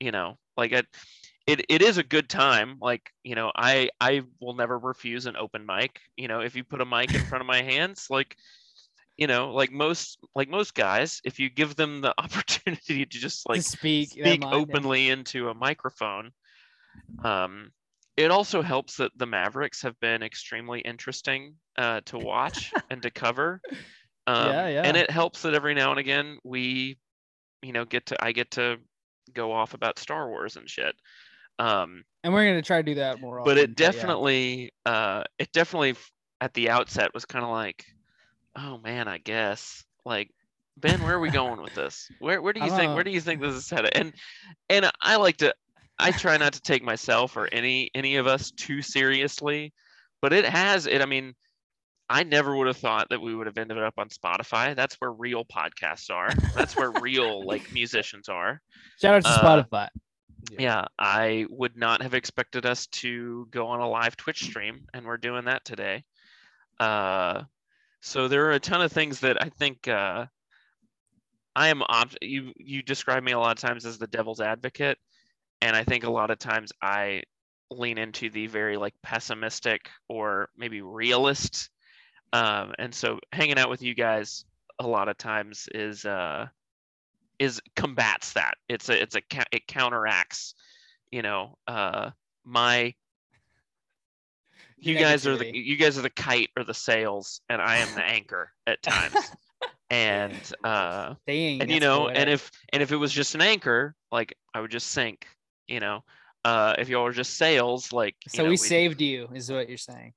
you 0.00 0.10
know 0.10 0.38
like 0.56 0.72
it 0.72 0.86
it, 1.46 1.64
it 1.68 1.82
is 1.82 1.98
a 1.98 2.02
good 2.02 2.28
time 2.28 2.76
like 2.80 3.10
you 3.24 3.34
know 3.34 3.52
i 3.54 3.90
i 4.00 4.22
will 4.40 4.54
never 4.54 4.78
refuse 4.78 5.26
an 5.26 5.36
open 5.36 5.66
mic 5.66 6.00
you 6.16 6.28
know 6.28 6.40
if 6.40 6.56
you 6.56 6.64
put 6.64 6.80
a 6.80 6.86
mic 6.86 7.14
in 7.14 7.20
front 7.26 7.42
of 7.42 7.46
my 7.46 7.62
hands 7.62 8.06
like 8.08 8.36
you 9.18 9.26
know 9.26 9.50
like 9.50 9.72
most 9.72 10.18
like 10.34 10.48
most 10.48 10.74
guys 10.74 11.20
if 11.24 11.38
you 11.38 11.50
give 11.50 11.76
them 11.76 12.00
the 12.00 12.14
opportunity 12.18 13.04
to 13.04 13.18
just 13.18 13.46
like 13.48 13.60
to 13.60 13.68
speak, 13.68 14.10
speak 14.10 14.40
yeah. 14.40 14.50
openly 14.50 15.10
into 15.10 15.48
a 15.48 15.54
microphone. 15.54 16.30
Um, 17.22 17.70
it 18.16 18.30
also 18.30 18.62
helps 18.62 18.96
that 18.96 19.12
the 19.16 19.26
Mavericks 19.26 19.82
have 19.82 19.98
been 20.00 20.22
extremely 20.22 20.80
interesting 20.80 21.54
uh, 21.76 22.00
to 22.06 22.18
watch 22.18 22.72
and 22.90 23.02
to 23.02 23.10
cover. 23.10 23.60
Um, 24.26 24.46
Yeah, 24.46 24.68
And 24.84 24.96
it 24.96 25.10
helps 25.10 25.42
that 25.42 25.54
every 25.54 25.74
now 25.74 25.90
and 25.90 26.00
again 26.00 26.38
we, 26.44 26.98
you 27.62 27.72
know, 27.72 27.84
get 27.84 28.06
to 28.06 28.24
I 28.24 28.32
get 28.32 28.50
to 28.52 28.78
go 29.34 29.52
off 29.52 29.74
about 29.74 29.98
Star 29.98 30.28
Wars 30.28 30.56
and 30.56 30.68
shit. 30.68 30.94
Um, 31.58 32.04
And 32.24 32.32
we're 32.32 32.46
gonna 32.46 32.62
try 32.62 32.78
to 32.78 32.82
do 32.82 32.94
that 32.96 33.20
more 33.20 33.40
often. 33.40 33.50
but 33.50 33.58
it 33.58 33.70
yeah. 33.70 33.74
definitely, 33.90 34.72
uh, 34.86 35.24
it 35.38 35.50
definitely 35.52 35.96
at 36.40 36.54
the 36.54 36.70
outset 36.70 37.12
was 37.14 37.24
kind 37.24 37.44
of 37.44 37.50
like, 37.50 37.84
oh 38.56 38.78
man, 38.78 39.08
I 39.08 39.18
guess 39.18 39.84
like 40.04 40.30
Ben, 40.76 41.02
where 41.02 41.14
are 41.14 41.20
we 41.20 41.30
going 41.30 41.60
with 41.60 41.74
this? 41.74 42.08
Where 42.20 42.40
where 42.40 42.52
do 42.52 42.60
you 42.60 42.70
think 42.70 42.90
know. 42.90 42.94
where 42.94 43.04
do 43.04 43.10
you 43.10 43.20
think 43.20 43.40
this 43.40 43.54
is 43.54 43.68
headed? 43.68 43.90
And 43.94 44.12
and 44.70 44.90
I 45.00 45.16
like 45.16 45.38
to 45.38 45.52
I 45.98 46.12
try 46.12 46.36
not 46.36 46.52
to 46.52 46.60
take 46.60 46.84
myself 46.84 47.36
or 47.36 47.48
any 47.52 47.90
any 47.94 48.16
of 48.16 48.26
us 48.28 48.52
too 48.52 48.82
seriously, 48.82 49.72
but 50.22 50.32
it 50.32 50.44
has 50.44 50.86
it. 50.86 51.02
I 51.02 51.06
mean, 51.06 51.34
I 52.10 52.22
never 52.22 52.56
would 52.56 52.66
have 52.66 52.78
thought 52.78 53.08
that 53.10 53.20
we 53.20 53.34
would 53.34 53.46
have 53.46 53.58
ended 53.58 53.78
up 53.78 53.94
on 53.98 54.08
Spotify. 54.08 54.74
That's 54.74 54.94
where 54.96 55.12
real 55.12 55.44
podcasts 55.44 56.10
are. 56.10 56.30
That's 56.54 56.74
where 56.74 56.90
real 56.90 57.46
like 57.46 57.72
musicians 57.72 58.28
are. 58.28 58.62
shout 59.00 59.16
out 59.16 59.24
to 59.24 59.28
uh, 59.28 59.64
Spotify. 59.64 59.88
Yeah, 60.58 60.86
I 60.98 61.46
would 61.50 61.76
not 61.76 62.02
have 62.02 62.14
expected 62.14 62.64
us 62.64 62.86
to 62.86 63.46
go 63.50 63.66
on 63.66 63.80
a 63.80 63.88
live 63.88 64.16
Twitch 64.16 64.44
stream, 64.44 64.86
and 64.94 65.04
we're 65.04 65.18
doing 65.18 65.44
that 65.44 65.64
today. 65.64 66.04
Uh, 66.80 67.42
so 68.00 68.28
there 68.28 68.46
are 68.46 68.52
a 68.52 68.60
ton 68.60 68.80
of 68.80 68.92
things 68.92 69.20
that 69.20 69.42
I 69.42 69.50
think 69.50 69.88
uh, 69.88 70.26
I 71.54 71.68
am. 71.68 71.82
Op- 71.82 72.14
you 72.22 72.52
you 72.56 72.82
describe 72.82 73.22
me 73.22 73.32
a 73.32 73.38
lot 73.38 73.56
of 73.56 73.60
times 73.60 73.84
as 73.84 73.98
the 73.98 74.06
devil's 74.06 74.40
advocate, 74.40 74.96
and 75.60 75.74
I 75.76 75.84
think 75.84 76.04
a 76.04 76.10
lot 76.10 76.30
of 76.30 76.38
times 76.38 76.72
I 76.80 77.24
lean 77.70 77.98
into 77.98 78.30
the 78.30 78.46
very 78.46 78.76
like 78.76 78.94
pessimistic 79.02 79.90
or 80.08 80.48
maybe 80.56 80.80
realist. 80.80 81.68
Um, 82.32 82.74
and 82.78 82.94
so 82.94 83.18
hanging 83.32 83.58
out 83.58 83.70
with 83.70 83.82
you 83.82 83.94
guys 83.94 84.44
a 84.78 84.86
lot 84.86 85.08
of 85.08 85.16
times 85.16 85.68
is 85.74 86.04
uh, 86.04 86.46
is 87.38 87.60
combats 87.76 88.34
that. 88.34 88.54
It's 88.68 88.88
a 88.88 89.00
it's 89.00 89.16
a 89.16 89.22
it 89.52 89.66
counteracts, 89.66 90.54
you 91.10 91.22
know, 91.22 91.58
uh, 91.66 92.10
my. 92.44 92.94
You 94.80 94.96
guys 94.96 95.26
are 95.26 95.36
the 95.36 95.56
you 95.56 95.76
guys 95.76 95.98
are 95.98 96.02
the 96.02 96.10
kite 96.10 96.50
or 96.56 96.62
the 96.62 96.74
sails, 96.74 97.40
and 97.48 97.60
I 97.60 97.78
am 97.78 97.92
the 97.96 98.04
anchor 98.04 98.52
at 98.64 98.80
times. 98.80 99.16
and 99.90 100.52
uh, 100.62 101.14
Dang. 101.26 101.62
and 101.62 101.70
you 101.70 101.80
know, 101.80 102.08
and 102.08 102.30
if 102.30 102.52
and 102.72 102.80
if 102.80 102.92
it 102.92 102.96
was 102.96 103.12
just 103.12 103.34
an 103.34 103.40
anchor, 103.40 103.96
like 104.12 104.36
I 104.54 104.60
would 104.60 104.70
just 104.70 104.88
sink. 104.88 105.26
You 105.66 105.80
know, 105.80 106.04
uh, 106.44 106.74
if 106.78 106.88
y'all 106.88 107.04
were 107.04 107.12
just 107.12 107.34
sails, 107.34 107.92
like 107.92 108.14
so 108.28 108.44
know, 108.44 108.50
we 108.50 108.56
saved 108.56 109.00
you, 109.00 109.28
is 109.34 109.50
what 109.50 109.68
you're 109.68 109.78
saying. 109.78 110.12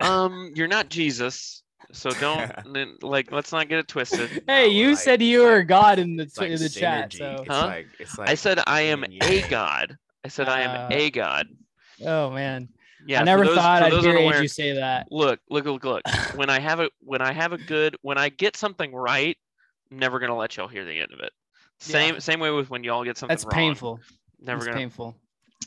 Um, 0.00 0.52
you're 0.54 0.68
not 0.68 0.88
Jesus, 0.88 1.62
so 1.92 2.10
don't 2.20 3.02
like. 3.02 3.30
Let's 3.32 3.52
not 3.52 3.68
get 3.68 3.78
it 3.78 3.88
twisted. 3.88 4.30
Hey, 4.46 4.66
No, 4.66 4.72
you 4.72 4.88
like- 4.90 4.98
said 4.98 5.22
you 5.22 5.42
it's 5.42 5.50
were 5.50 5.58
like- 5.58 5.66
God 5.68 5.98
in 5.98 6.16
the 6.16 6.26
tw- 6.26 6.38
like 6.38 6.50
in 6.50 6.58
the 6.58 6.68
chat. 6.68 7.10
synergy. 7.10 7.18
So 7.18 7.36
It's 7.42 7.48
Huh? 7.48 7.66
like 7.66 7.86
it's 7.98 8.18
like 8.18 8.28
I 8.30 8.34
said 8.34 8.60
I 8.66 8.80
am 8.82 9.04
yin 9.08 9.22
a 9.22 9.48
god. 9.48 9.96
I 10.24 10.28
said 10.28 10.48
I 10.48 10.60
am 10.60 10.70
Uh, 10.92 10.94
a 10.96 11.10
god. 11.10 11.46
oh 12.06 12.30
man. 12.30 12.68
Yeah, 13.06 13.22
I 13.22 13.24
never 13.24 13.46
those- 13.46 13.56
thought 13.56 13.82
I'd 13.82 13.92
hear 13.92 14.10
unaware- 14.10 14.34
Andrew 14.34 14.46
say 14.48 14.74
that. 14.74 15.06
Look, 15.10 15.40
look, 15.48 15.64
look, 15.64 15.84
look. 15.84 16.02
when 16.34 16.50
I 16.50 16.60
have 16.60 16.80
a 16.80 16.90
when 17.00 17.22
I 17.22 17.32
have 17.32 17.52
a 17.52 17.58
good 17.58 17.96
when 18.02 18.18
I 18.18 18.28
get 18.28 18.56
something 18.56 18.94
right, 18.94 19.36
I'm 19.90 19.98
never 19.98 20.18
gonna 20.18 20.36
let 20.36 20.56
y'all 20.56 20.68
hear 20.68 20.84
the 20.84 21.00
end 21.00 21.12
of 21.12 21.20
it. 21.20 21.32
Yeah. 21.86 21.92
Same 21.92 22.20
same 22.20 22.40
way 22.40 22.50
with 22.50 22.68
when 22.70 22.84
y'all 22.84 23.04
get 23.04 23.16
something 23.16 23.32
That's 23.34 23.44
wrong. 23.44 23.52
painful. 23.54 24.00
Never 24.38 24.58
That's 24.60 24.66
gonna. 24.68 24.78
painful. 24.78 25.16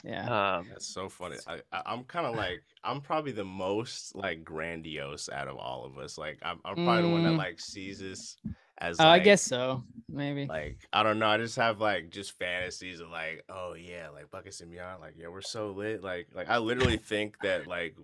Yeah. 0.03 0.57
Um, 0.57 0.67
That's 0.69 0.85
so 0.87 1.07
funny. 1.07 1.37
I, 1.47 1.61
I 1.71 1.81
I'm 1.85 2.03
kind 2.03 2.25
of 2.25 2.35
like 2.35 2.61
I'm 2.83 2.99
probably 2.99 3.31
the 3.31 3.45
most 3.45 4.15
like 4.15 4.43
grandiose 4.43 5.29
out 5.29 5.47
of 5.47 5.55
all 5.57 5.85
of 5.85 5.97
us. 5.97 6.17
Like 6.17 6.39
I'm 6.41 6.59
I'm 6.65 6.75
probably 6.83 7.03
the 7.03 7.09
one 7.09 7.23
that 7.23 7.33
Mm. 7.33 7.37
like 7.37 7.59
sees 7.59 7.99
this 7.99 8.35
as 8.79 8.99
Oh, 8.99 9.07
I 9.07 9.19
guess 9.19 9.41
so. 9.41 9.83
Maybe. 10.09 10.45
like 10.45 10.79
I 10.91 11.03
don't 11.03 11.19
know. 11.19 11.27
I 11.27 11.37
just 11.37 11.55
have 11.55 11.79
like 11.79 12.09
just 12.09 12.37
fantasies 12.37 12.99
of 12.99 13.09
like 13.09 13.45
oh 13.49 13.75
yeah 13.75 14.09
like 14.13 14.29
buckets 14.29 14.59
and 14.59 14.69
beyond 14.71 14.99
like 14.99 15.13
yeah 15.17 15.27
we're 15.29 15.41
so 15.41 15.71
lit 15.71 16.03
like 16.03 16.27
like 16.35 16.49
I 16.49 16.57
literally 16.57 16.97
think 16.97 17.37
that 17.43 17.65
like 17.67 17.95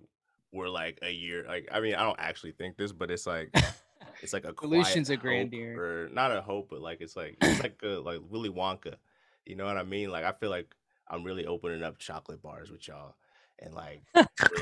we're 0.52 0.68
like 0.70 0.98
a 1.02 1.10
year 1.10 1.44
like 1.46 1.68
I 1.70 1.80
mean 1.80 1.94
I 1.96 2.02
don't 2.02 2.18
actually 2.18 2.52
think 2.52 2.76
this 2.78 2.92
but 2.92 3.10
it's 3.10 3.26
like 3.26 3.50
it's 4.22 4.32
like 4.32 4.44
a 4.46 4.52
quiet 4.54 4.72
Illusions 4.72 5.10
of 5.10 5.20
grandeur. 5.20 5.76
or 6.06 6.08
not 6.08 6.34
a 6.34 6.40
hope 6.40 6.68
but 6.70 6.80
like 6.80 7.02
it's 7.02 7.14
like 7.14 7.36
it's 7.42 7.62
like 7.62 7.78
a, 7.82 7.86
like 8.00 8.20
Willy 8.30 8.48
Wonka 8.50 8.94
you 9.44 9.54
know 9.54 9.66
what 9.66 9.76
I 9.76 9.82
mean 9.84 10.10
like 10.10 10.24
I 10.24 10.32
feel 10.32 10.50
like 10.50 10.74
I'm 11.10 11.24
really 11.24 11.44
opening 11.46 11.82
up 11.82 11.98
chocolate 11.98 12.40
bars 12.42 12.70
with 12.70 12.86
y'all 12.88 13.14
and 13.58 13.74
like 13.74 14.02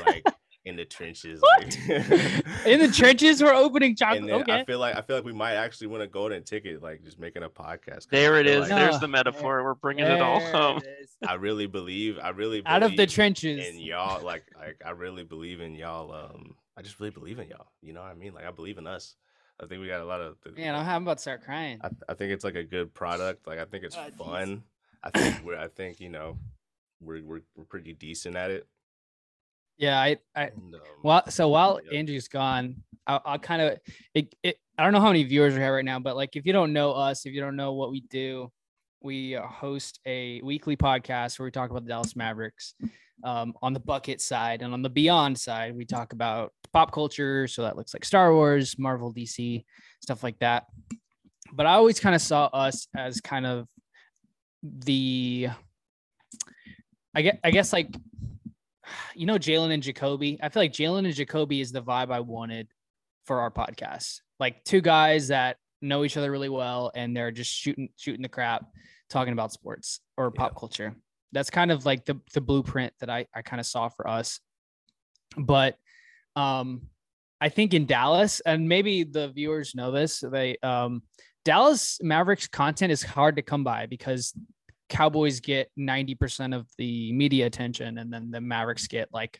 like 0.05 0.25
in 0.65 0.75
the 0.75 0.83
trenches 0.83 1.39
What? 1.41 1.63
like 1.87 2.65
In 2.65 2.79
the 2.81 2.91
trenches, 2.93 3.41
we're 3.41 3.53
opening 3.53 3.95
chocolate. 3.95 4.23
and 4.23 4.31
Okay. 4.41 4.51
I 4.53 4.65
feel 4.65 4.79
like 4.79 4.95
I 4.97 5.01
feel 5.01 5.15
like 5.15 5.25
we 5.25 5.31
might 5.33 5.53
actually 5.53 5.87
win 5.87 6.01
a 6.01 6.07
golden 6.07 6.43
ticket, 6.43 6.81
like 6.83 7.03
just 7.03 7.17
making 7.19 7.43
a 7.43 7.49
podcast. 7.49 8.09
There 8.09 8.39
it 8.39 8.45
is. 8.47 8.61
like- 8.61 8.69
There's 8.69 8.99
the 8.99 9.07
metaphor. 9.07 9.63
We're 9.63 9.73
bringing 9.75 10.05
it 10.05 10.21
all 10.21 10.39
home. 10.41 10.77
it 10.79 10.97
is. 11.03 11.09
I 11.27 11.35
really 11.35 11.65
believe. 11.67 12.17
I 12.21 12.29
really 12.29 12.61
Out 12.65 12.83
of 12.83 12.95
the 12.97 13.05
trenches. 13.07 13.67
in 13.67 13.79
y'all. 13.79 14.23
Like, 14.23 14.43
like 14.57 14.81
I 14.85 14.91
really 14.91 15.23
believe 15.23 15.61
in 15.61 15.75
y'all. 15.75 16.11
Um, 16.13 16.55
I 16.77 16.81
just 16.81 16.99
really 16.99 17.11
believe 17.11 17.39
in 17.39 17.47
y'all. 17.49 17.67
You 17.81 17.93
know 17.93 18.01
what 18.01 18.11
I 18.11 18.15
mean? 18.15 18.33
Like, 18.33 18.45
I 18.45 18.51
believe 18.51 18.77
in 18.77 18.87
us. 18.87 19.15
I 19.61 19.65
think 19.65 19.81
we 19.81 19.87
got 19.87 19.99
a 20.01 20.05
lot 20.05 20.21
of. 20.21 20.37
the- 20.43 20.51
Man, 20.51 20.75
I'm 20.75 20.87
I'm 20.87 21.01
about 21.03 21.17
to 21.17 21.21
start 21.21 21.43
crying. 21.43 21.79
I, 21.83 21.89
I 22.09 22.13
think 22.13 22.31
it's 22.31 22.43
like 22.45 22.55
a 22.55 22.63
good 22.63 22.93
product. 22.93 23.47
Like, 23.47 23.59
I 23.59 23.65
think 23.65 23.83
it's 23.85 23.95
jeez. 23.95 24.17
fun. 24.17 24.63
I 25.03 25.09
think 25.11 25.45
we're. 25.45 25.57
I 25.57 25.67
think 25.67 25.99
you 25.99 26.09
know, 26.09 26.37
we're 27.01 27.23
we're, 27.23 27.41
we're 27.55 27.65
pretty 27.65 27.93
decent 27.93 28.35
at 28.35 28.51
it. 28.51 28.67
Yeah, 29.77 29.97
I, 29.97 30.17
I 30.35 30.43
And, 30.43 30.75
um, 30.75 30.81
well, 31.03 31.23
so 31.29 31.47
while 31.47 31.79
yeah. 31.89 31.97
Andrew's 31.97 32.27
gone, 32.27 32.83
I'll, 33.07 33.21
I'll 33.25 33.39
kind 33.39 33.61
of 33.61 33.79
it, 34.13 34.35
it. 34.43 34.57
I 34.77 34.83
don't 34.83 34.91
know 34.93 34.99
how 34.99 35.07
many 35.07 35.23
viewers 35.23 35.53
we 35.53 35.61
have 35.61 35.73
right 35.73 35.85
now, 35.85 35.99
but 35.99 36.15
like 36.15 36.35
if 36.35 36.45
you 36.45 36.53
don't 36.53 36.73
know 36.73 36.91
us, 36.91 37.25
if 37.25 37.33
you 37.33 37.41
don't 37.41 37.55
know 37.55 37.73
what 37.73 37.89
we 37.89 38.01
do, 38.01 38.51
we 39.01 39.35
uh, 39.35 39.47
host 39.47 39.99
a 40.05 40.41
weekly 40.41 40.75
podcast 40.75 41.39
where 41.39 41.45
we 41.45 41.51
talk 41.51 41.69
about 41.69 41.83
the 41.83 41.89
Dallas 41.89 42.15
Mavericks. 42.15 42.75
Um, 43.21 43.53
on 43.61 43.73
the 43.73 43.81
bucket 43.81 44.21
side 44.21 44.61
and 44.61 44.73
on 44.73 44.81
the 44.81 44.89
beyond 44.89 45.37
side, 45.37 45.75
we 45.75 45.83
talk 45.83 46.13
about 46.13 46.53
pop 46.71 46.93
culture. 46.93 47.47
So 47.47 47.63
that 47.63 47.75
looks 47.75 47.93
like 47.93 48.05
Star 48.05 48.33
Wars, 48.33 48.79
Marvel, 48.79 49.13
DC, 49.13 49.65
stuff 50.01 50.23
like 50.23 50.39
that. 50.39 50.67
But 51.51 51.65
I 51.65 51.73
always 51.73 51.99
kind 51.99 52.15
of 52.15 52.21
saw 52.21 52.45
us 52.45 52.87
as 52.95 53.19
kind 53.19 53.45
of 53.45 53.67
the, 54.63 55.49
I 57.15 57.21
guess, 57.21 57.37
I 57.43 57.51
guess 57.51 57.73
like 57.73 57.95
you 59.15 59.25
know 59.25 59.37
Jalen 59.37 59.73
and 59.73 59.83
Jacoby. 59.83 60.39
I 60.41 60.49
feel 60.49 60.63
like 60.63 60.73
Jalen 60.73 61.05
and 61.05 61.13
Jacoby 61.13 61.61
is 61.61 61.71
the 61.71 61.81
vibe 61.81 62.11
I 62.11 62.19
wanted 62.19 62.67
for 63.25 63.39
our 63.41 63.51
podcast. 63.51 64.21
Like 64.39 64.63
two 64.63 64.81
guys 64.81 65.27
that 65.29 65.57
know 65.81 66.03
each 66.03 66.17
other 66.17 66.31
really 66.31 66.49
well 66.49 66.91
and 66.95 67.15
they're 67.15 67.31
just 67.31 67.51
shooting 67.51 67.89
shooting 67.97 68.21
the 68.21 68.29
crap, 68.29 68.65
talking 69.09 69.33
about 69.33 69.51
sports 69.51 70.01
or 70.17 70.31
pop 70.31 70.57
culture. 70.57 70.95
That's 71.31 71.49
kind 71.49 71.71
of 71.71 71.85
like 71.85 72.05
the 72.05 72.19
the 72.33 72.41
blueprint 72.41 72.93
that 72.99 73.09
I 73.09 73.27
I 73.33 73.41
kind 73.41 73.59
of 73.59 73.65
saw 73.65 73.89
for 73.89 74.07
us. 74.07 74.39
But 75.37 75.75
um 76.35 76.83
I 77.41 77.47
think 77.47 77.73
in 77.73 77.85
Dallas, 77.85 78.41
and 78.41 78.67
maybe 78.67 79.03
the 79.03 79.29
viewers 79.29 79.73
know 79.73 79.91
this, 79.91 80.19
they 80.19 80.57
um 80.63 81.03
Dallas 81.45 81.99
Mavericks 82.01 82.47
content 82.47 82.91
is 82.91 83.03
hard 83.03 83.35
to 83.37 83.41
come 83.41 83.63
by 83.63 83.85
because 83.85 84.33
Cowboys 84.89 85.39
get 85.39 85.69
90% 85.77 86.55
of 86.55 86.67
the 86.77 87.13
media 87.13 87.45
attention 87.45 87.97
and 87.97 88.11
then 88.11 88.31
the 88.31 88.41
Mavericks 88.41 88.87
get 88.87 89.09
like 89.13 89.39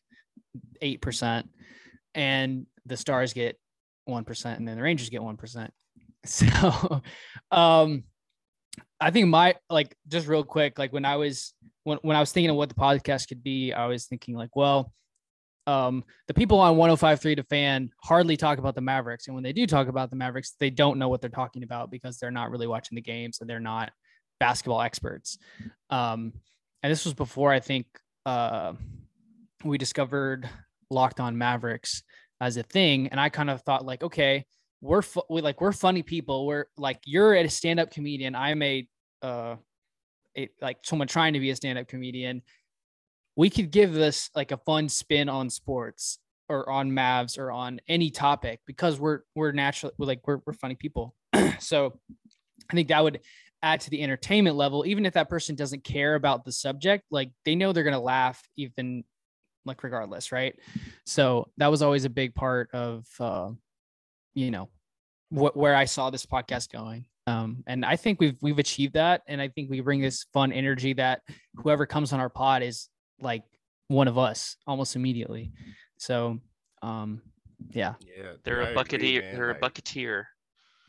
8% 0.81 1.43
and 2.15 2.65
the 2.85 2.97
Stars 2.97 3.33
get 3.33 3.59
1% 4.07 4.57
and 4.57 4.67
then 4.67 4.77
the 4.77 4.83
Rangers 4.83 5.09
get 5.09 5.21
1%. 5.21 5.69
So 6.25 7.01
um 7.49 8.03
I 8.99 9.09
think 9.11 9.29
my 9.29 9.55
like 9.69 9.95
just 10.09 10.27
real 10.27 10.43
quick 10.43 10.77
like 10.77 10.91
when 10.91 11.05
I 11.05 11.15
was 11.15 11.53
when 11.83 11.97
when 12.01 12.17
I 12.17 12.19
was 12.19 12.33
thinking 12.33 12.49
of 12.49 12.57
what 12.57 12.67
the 12.67 12.75
podcast 12.75 13.29
could 13.29 13.41
be, 13.41 13.71
I 13.71 13.85
was 13.85 14.05
thinking 14.05 14.35
like, 14.35 14.53
well, 14.53 14.91
um 15.67 16.03
the 16.27 16.33
people 16.33 16.59
on 16.59 16.77
1053 16.77 17.35
The 17.35 17.43
Fan 17.43 17.89
hardly 18.03 18.37
talk 18.37 18.57
about 18.57 18.75
the 18.75 18.81
Mavericks 18.81 19.27
and 19.27 19.35
when 19.35 19.43
they 19.43 19.53
do 19.53 19.67
talk 19.67 19.87
about 19.87 20.09
the 20.09 20.15
Mavericks, 20.15 20.55
they 20.59 20.69
don't 20.69 20.97
know 20.97 21.09
what 21.09 21.21
they're 21.21 21.29
talking 21.29 21.63
about 21.63 21.91
because 21.91 22.17
they're 22.17 22.31
not 22.31 22.51
really 22.51 22.67
watching 22.67 22.95
the 22.95 23.01
games 23.01 23.39
and 23.39 23.49
they're 23.49 23.59
not 23.59 23.91
basketball 24.39 24.81
experts. 24.81 25.37
Um, 25.89 26.33
and 26.81 26.91
this 26.91 27.05
was 27.05 27.13
before 27.13 27.51
I 27.51 27.59
think 27.59 27.85
uh, 28.25 28.73
we 29.63 29.77
discovered 29.77 30.49
Locked 30.89 31.19
On 31.19 31.37
Mavericks 31.37 32.03
as 32.41 32.57
a 32.57 32.63
thing, 32.63 33.09
and 33.09 33.19
I 33.19 33.29
kind 33.29 33.49
of 33.49 33.61
thought 33.61 33.85
like, 33.85 34.03
okay, 34.03 34.45
we're 34.81 35.01
fu- 35.01 35.23
we 35.29 35.41
like 35.41 35.59
we're 35.59 35.73
funny 35.73 36.03
people. 36.03 36.45
We're 36.47 36.65
like 36.77 36.99
you're 37.05 37.35
a 37.35 37.49
stand-up 37.49 37.91
comedian. 37.91 38.33
I'm 38.33 38.61
a 38.61 38.87
uh, 39.21 39.55
a, 40.37 40.49
like 40.61 40.77
someone 40.83 41.07
trying 41.07 41.33
to 41.33 41.39
be 41.39 41.49
a 41.49 41.55
stand-up 41.55 41.87
comedian. 41.87 42.41
We 43.39 43.49
could 43.49 43.71
give 43.71 43.93
this 43.93 44.29
like 44.35 44.51
a 44.51 44.57
fun 44.57 44.89
spin 44.89 45.29
on 45.29 45.49
sports 45.49 46.19
or 46.49 46.69
on 46.69 46.91
Mavs 46.91 47.39
or 47.39 47.51
on 47.51 47.79
any 47.87 48.09
topic 48.09 48.59
because 48.67 48.99
we're 48.99 49.21
we're 49.33 49.53
naturally 49.53 49.93
we're 49.97 50.07
like 50.07 50.27
we're 50.27 50.39
we're 50.45 50.51
funny 50.51 50.75
people. 50.75 51.15
so 51.59 51.97
I 52.69 52.73
think 52.73 52.89
that 52.89 53.01
would 53.01 53.21
add 53.63 53.79
to 53.79 53.89
the 53.91 54.03
entertainment 54.03 54.57
level, 54.57 54.85
even 54.85 55.05
if 55.05 55.13
that 55.13 55.29
person 55.29 55.55
doesn't 55.55 55.85
care 55.85 56.15
about 56.15 56.43
the 56.43 56.51
subject, 56.51 57.05
like 57.11 57.31
they 57.45 57.55
know 57.55 57.71
they're 57.71 57.85
gonna 57.85 57.97
laugh 57.97 58.43
even 58.57 59.05
like 59.63 59.85
regardless, 59.85 60.33
right? 60.33 60.59
So 61.05 61.47
that 61.59 61.71
was 61.71 61.81
always 61.81 62.03
a 62.03 62.09
big 62.09 62.35
part 62.35 62.69
of 62.73 63.05
uh, 63.21 63.51
you 64.33 64.51
know 64.51 64.67
where 65.29 65.75
I 65.77 65.85
saw 65.85 66.09
this 66.09 66.25
podcast 66.25 66.73
going. 66.73 67.05
Um, 67.25 67.63
and 67.67 67.85
I 67.85 67.95
think 67.95 68.19
we've 68.19 68.35
we've 68.41 68.59
achieved 68.59 68.95
that, 68.95 69.21
and 69.29 69.41
I 69.41 69.47
think 69.47 69.69
we 69.69 69.79
bring 69.79 70.01
this 70.01 70.25
fun 70.33 70.51
energy 70.51 70.91
that 70.95 71.21
whoever 71.55 71.85
comes 71.85 72.11
on 72.11 72.19
our 72.19 72.29
pod 72.29 72.63
is 72.63 72.89
like 73.21 73.43
one 73.87 74.07
of 74.07 74.17
us 74.17 74.57
almost 74.67 74.95
immediately. 74.95 75.51
So 75.97 76.39
um, 76.81 77.21
yeah, 77.71 77.95
yeah, 78.01 78.33
They're 78.43 78.61
I 78.61 78.67
a 78.67 78.71
agree, 78.71 78.83
bucketeer. 78.83 79.21
man, 79.21 79.35
They're 79.35 79.49
a 79.51 79.53
like, 79.53 79.61
bucketeer. 79.61 80.23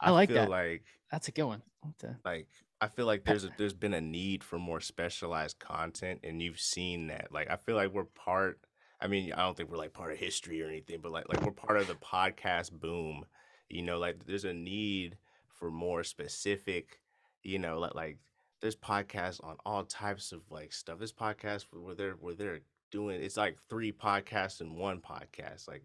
I 0.01 0.11
like 0.11 0.29
feel 0.29 0.43
that. 0.43 0.51
Like 0.51 0.85
that's 1.11 1.29
a 1.29 1.33
good 1.33 1.45
one. 1.45 1.63
To- 2.01 2.17
like 2.25 2.49
I 2.81 2.89
feel 2.89 3.07
like 3.07 3.25
there's 3.25 3.45
a, 3.45 3.51
there's 3.59 3.75
been 3.75 3.95
a 3.95 4.01
need 4.01 4.45
for 4.45 4.59
more 4.59 4.81
specialized 4.81 5.59
content, 5.59 6.21
and 6.25 6.41
you've 6.41 6.61
seen 6.61 7.09
that. 7.09 7.33
Like 7.33 7.51
I 7.51 7.57
feel 7.57 7.77
like 7.77 7.93
we're 7.93 8.05
part. 8.05 8.61
I 9.01 9.07
mean, 9.07 9.33
I 9.33 9.39
don't 9.43 9.57
think 9.57 9.71
we're 9.71 9.79
like 9.79 9.95
part 9.95 10.13
of 10.13 10.19
history 10.19 10.63
or 10.63 10.67
anything, 10.69 11.01
but 11.03 11.13
like 11.13 11.29
like 11.29 11.43
we're 11.43 11.53
part 11.53 11.79
of 11.79 11.87
the 11.87 11.95
podcast 11.95 12.73
boom. 12.73 13.25
You 13.69 13.83
know, 13.83 13.99
like 13.99 14.27
there's 14.27 14.45
a 14.45 14.53
need 14.53 15.17
for 15.49 15.71
more 15.71 16.05
specific. 16.05 17.01
You 17.43 17.59
know, 17.59 17.79
like 17.79 17.95
like 17.95 18.19
there's 18.61 18.77
podcasts 18.77 19.43
on 19.43 19.57
all 19.65 19.85
types 19.85 20.33
of 20.33 20.43
like 20.51 20.73
stuff. 20.73 20.99
This 20.99 21.13
podcast 21.13 21.67
where 21.73 21.95
they're 21.95 22.13
where 22.13 22.35
they're 22.35 22.61
doing 22.91 23.23
it's 23.23 23.37
like 23.37 23.59
three 23.69 23.93
podcasts 23.93 24.61
in 24.61 24.77
one 24.77 25.01
podcast. 25.01 25.69
Like 25.69 25.85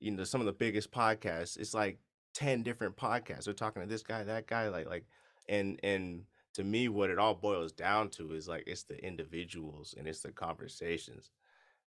you 0.00 0.10
know, 0.10 0.24
some 0.24 0.40
of 0.40 0.46
the 0.46 0.52
biggest 0.52 0.90
podcasts. 0.90 1.58
It's 1.58 1.74
like 1.74 1.98
ten 2.34 2.62
different 2.62 2.96
podcasts. 2.96 3.44
They're 3.44 3.54
talking 3.54 3.82
to 3.82 3.88
this 3.88 4.02
guy, 4.02 4.24
that 4.24 4.46
guy, 4.46 4.68
like 4.68 4.86
like 4.86 5.04
and 5.48 5.78
and 5.82 6.22
to 6.54 6.64
me 6.64 6.88
what 6.88 7.10
it 7.10 7.18
all 7.18 7.34
boils 7.34 7.72
down 7.72 8.08
to 8.08 8.32
is 8.32 8.48
like 8.48 8.64
it's 8.66 8.84
the 8.84 8.96
individuals 9.04 9.94
and 9.96 10.08
it's 10.08 10.20
the 10.20 10.32
conversations 10.32 11.30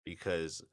because 0.05 0.63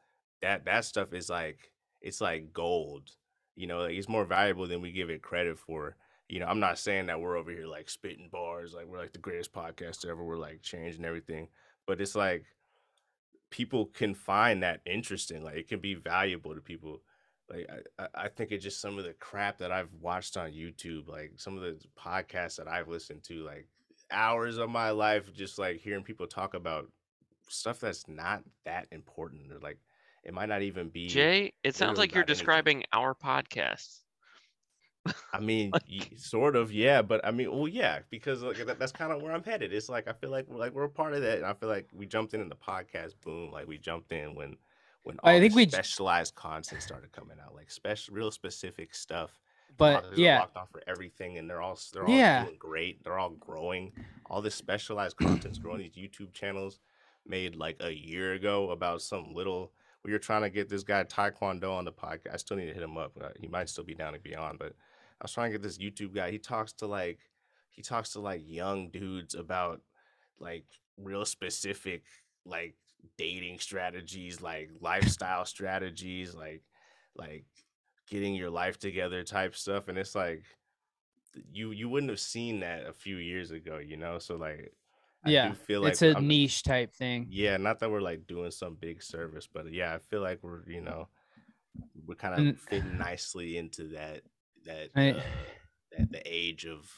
that 0.42 0.66
that 0.66 0.84
stuff 0.84 1.14
is 1.14 1.30
like 1.30 1.72
it's 2.02 2.20
like 2.20 2.52
gold 2.52 3.10
you 3.54 3.66
know 3.66 3.80
like 3.80 3.94
it's 3.94 4.08
more 4.08 4.26
valuable 4.26 4.66
than 4.66 4.82
we 4.82 4.92
give 4.92 5.08
it 5.08 5.22
credit 5.22 5.58
for 5.58 5.96
you 6.28 6.40
know 6.40 6.46
i'm 6.46 6.60
not 6.60 6.78
saying 6.78 7.06
that 7.06 7.20
we're 7.20 7.36
over 7.36 7.50
here 7.50 7.66
like 7.66 7.88
spitting 7.88 8.28
bars 8.30 8.74
like 8.74 8.86
we're 8.86 8.98
like 8.98 9.12
the 9.12 9.18
greatest 9.18 9.52
podcast 9.52 10.08
ever 10.08 10.24
we're 10.24 10.36
like 10.36 10.60
changing 10.62 11.04
everything 11.04 11.48
but 11.86 12.00
it's 12.00 12.14
like 12.14 12.44
people 13.50 13.86
can 13.86 14.14
find 14.14 14.62
that 14.62 14.80
interesting 14.86 15.42
like 15.44 15.56
it 15.56 15.68
can 15.68 15.78
be 15.80 15.94
valuable 15.94 16.54
to 16.54 16.60
people 16.60 17.00
like 17.48 17.68
I, 17.98 18.06
I- 18.24 18.28
think 18.28 18.50
it's 18.50 18.64
just 18.64 18.80
some 18.80 18.98
of 18.98 19.04
the 19.04 19.12
crap 19.14 19.58
that 19.58 19.70
I've 19.70 19.92
watched 20.00 20.36
on 20.36 20.50
YouTube, 20.50 21.06
like 21.06 21.34
some 21.36 21.56
of 21.56 21.62
the 21.62 21.78
podcasts 21.96 22.56
that 22.56 22.66
I've 22.66 22.88
listened 22.88 23.22
to, 23.28 23.44
like 23.44 23.68
hours 24.10 24.58
of 24.58 24.68
my 24.68 24.90
life 24.90 25.32
just 25.32 25.56
like 25.56 25.76
hearing 25.78 26.02
people 26.02 26.26
talk 26.26 26.54
about 26.54 26.90
stuff 27.48 27.78
that's 27.78 28.08
not 28.08 28.42
that 28.64 28.88
important 28.90 29.52
or 29.52 29.60
like 29.60 29.78
it 30.24 30.34
might 30.34 30.48
not 30.48 30.62
even 30.62 30.88
be 30.88 31.06
Jay, 31.06 31.52
it 31.62 31.76
sounds 31.76 31.98
like 32.00 32.14
you're 32.14 32.22
about 32.22 32.30
anything. 32.30 32.40
describing 32.40 32.84
our 32.92 33.14
podcast. 33.14 34.00
I 35.32 35.40
mean, 35.40 35.70
y- 35.90 36.00
sort 36.16 36.56
of, 36.56 36.72
yeah, 36.72 37.02
but 37.02 37.24
I 37.24 37.30
mean, 37.30 37.50
well, 37.52 37.68
yeah, 37.68 38.00
because 38.10 38.42
like 38.42 38.64
that, 38.66 38.78
that's 38.78 38.92
kind 38.92 39.12
of 39.12 39.22
where 39.22 39.32
I'm 39.32 39.42
headed. 39.44 39.72
It's 39.72 39.88
like 39.88 40.08
I 40.08 40.12
feel 40.12 40.30
like 40.30 40.46
we're 40.48 40.58
like 40.58 40.72
we're 40.72 40.84
a 40.84 40.88
part 40.90 41.14
of 41.14 41.22
that, 41.22 41.38
and 41.38 41.46
I 41.46 41.54
feel 41.54 41.68
like 41.68 41.88
we 41.94 42.06
jumped 42.06 42.34
in 42.34 42.40
in 42.40 42.48
the 42.48 42.56
podcast 42.56 43.14
boom, 43.22 43.50
like 43.52 43.66
we 43.66 43.78
jumped 43.78 44.12
in 44.12 44.34
when 44.34 44.56
when 45.02 45.18
I 45.22 45.38
think 45.40 45.52
the 45.52 45.56
we 45.56 45.68
specialized 45.68 46.34
content 46.34 46.82
started 46.82 47.12
coming 47.12 47.36
out, 47.44 47.54
like 47.54 47.70
special, 47.70 48.14
real 48.14 48.30
specific 48.30 48.94
stuff. 48.94 49.38
But 49.78 50.16
yeah, 50.16 50.38
locked 50.38 50.56
on 50.56 50.66
for 50.72 50.82
everything, 50.86 51.36
and 51.38 51.48
they're 51.50 51.60
all 51.60 51.78
they're 51.92 52.06
all 52.06 52.14
Yeah. 52.14 52.44
doing 52.44 52.56
great. 52.58 53.04
They're 53.04 53.18
all 53.18 53.30
growing. 53.30 53.92
All 54.30 54.40
this 54.40 54.54
specialized 54.54 55.16
content's 55.16 55.58
growing. 55.58 55.78
These 55.78 55.92
YouTube 55.96 56.32
channels 56.32 56.80
made 57.26 57.56
like 57.56 57.76
a 57.80 57.92
year 57.92 58.32
ago 58.32 58.70
about 58.70 59.02
some 59.02 59.34
little. 59.34 59.72
We 60.02 60.12
were 60.12 60.18
trying 60.18 60.42
to 60.42 60.50
get 60.50 60.68
this 60.68 60.82
guy 60.84 61.02
Taekwondo 61.04 61.72
on 61.76 61.84
the 61.84 61.92
podcast. 61.92 62.32
I 62.32 62.36
still 62.36 62.56
need 62.56 62.66
to 62.66 62.72
hit 62.72 62.82
him 62.82 62.96
up. 62.96 63.12
Uh, 63.20 63.30
He 63.40 63.48
might 63.48 63.68
still 63.68 63.82
be 63.84 63.92
down 63.94 64.12
to 64.14 64.18
be 64.20 64.34
on, 64.36 64.56
but 64.56 64.72
I 65.20 65.24
was 65.24 65.32
trying 65.32 65.50
to 65.50 65.58
get 65.58 65.62
this 65.62 65.78
YouTube 65.78 66.14
guy. 66.14 66.30
He 66.30 66.38
talks 66.38 66.72
to 66.74 66.86
like 66.86 67.18
he 67.72 67.82
talks 67.82 68.10
to 68.12 68.20
like 68.20 68.42
young 68.44 68.90
dudes 68.90 69.34
about 69.34 69.80
like 70.38 70.64
real 70.98 71.24
specific 71.24 72.02
like 72.44 72.74
dating 73.18 73.58
strategies, 73.58 74.40
like 74.40 74.70
lifestyle 74.80 75.44
strategies, 75.44 76.34
like 76.34 76.62
like 77.16 77.44
getting 78.08 78.34
your 78.34 78.50
life 78.50 78.78
together 78.78 79.22
type 79.22 79.54
stuff. 79.56 79.88
And 79.88 79.96
it's 79.98 80.14
like 80.14 80.44
you 81.52 81.70
you 81.70 81.88
wouldn't 81.88 82.10
have 82.10 82.20
seen 82.20 82.60
that 82.60 82.86
a 82.86 82.92
few 82.92 83.16
years 83.16 83.50
ago, 83.50 83.78
you 83.78 83.96
know? 83.96 84.18
So 84.18 84.36
like 84.36 84.72
I 85.24 85.30
yeah, 85.30 85.48
do 85.48 85.54
feel 85.54 85.80
like 85.82 85.92
it's 85.92 86.02
a 86.02 86.12
I'm- 86.14 86.28
niche 86.28 86.62
type 86.62 86.92
thing. 86.94 87.26
yeah, 87.30 87.56
not 87.56 87.78
that 87.80 87.90
we're 87.90 88.00
like 88.00 88.26
doing 88.26 88.50
some 88.50 88.76
big 88.78 89.02
service, 89.02 89.48
but 89.52 89.72
yeah, 89.72 89.94
I 89.94 89.98
feel 89.98 90.20
like 90.20 90.38
we're 90.42 90.68
you 90.68 90.80
know 90.82 91.08
we're 92.06 92.14
kind 92.14 92.48
of 92.48 92.58
fitting 92.60 92.96
nicely 92.98 93.58
into 93.58 93.88
that 93.88 94.22
that 94.66 94.90
I- 94.94 95.10
uh, 95.12 95.22
that 95.98 96.12
the 96.12 96.22
age 96.24 96.66
of 96.66 96.90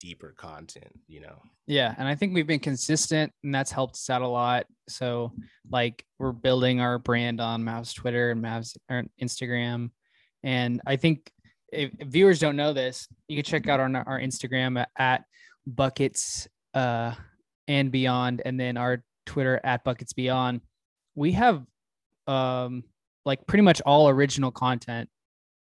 deeper 0.00 0.34
content, 0.36 0.92
you 1.06 1.20
know. 1.20 1.40
Yeah, 1.66 1.94
and 1.98 2.06
I 2.06 2.14
think 2.14 2.34
we've 2.34 2.46
been 2.46 2.60
consistent, 2.60 3.32
and 3.42 3.54
that's 3.54 3.72
helped 3.72 3.96
us 3.96 4.08
out 4.10 4.22
a 4.22 4.28
lot. 4.28 4.66
So, 4.88 5.32
like, 5.70 6.04
we're 6.18 6.32
building 6.32 6.80
our 6.80 6.98
brand 6.98 7.40
on 7.40 7.64
Mavs 7.64 7.94
Twitter 7.94 8.30
and 8.30 8.42
Mavs 8.42 8.76
or 8.90 9.04
Instagram, 9.20 9.90
and 10.42 10.80
I 10.86 10.96
think 10.96 11.30
if, 11.72 11.90
if 11.98 12.08
viewers 12.08 12.38
don't 12.38 12.56
know 12.56 12.72
this, 12.72 13.08
you 13.28 13.36
can 13.36 13.44
check 13.44 13.68
out 13.68 13.80
our 13.80 13.90
our 14.06 14.20
Instagram 14.20 14.78
at, 14.80 14.88
at 14.96 15.24
buckets 15.66 16.46
uh 16.74 17.12
and 17.66 17.90
beyond, 17.90 18.42
and 18.44 18.60
then 18.60 18.76
our 18.76 19.02
Twitter 19.24 19.60
at 19.64 19.82
buckets 19.82 20.12
beyond. 20.12 20.60
We 21.16 21.32
have 21.32 21.64
um 22.28 22.84
like 23.24 23.44
pretty 23.48 23.62
much 23.62 23.80
all 23.84 24.08
original 24.08 24.52
content. 24.52 25.08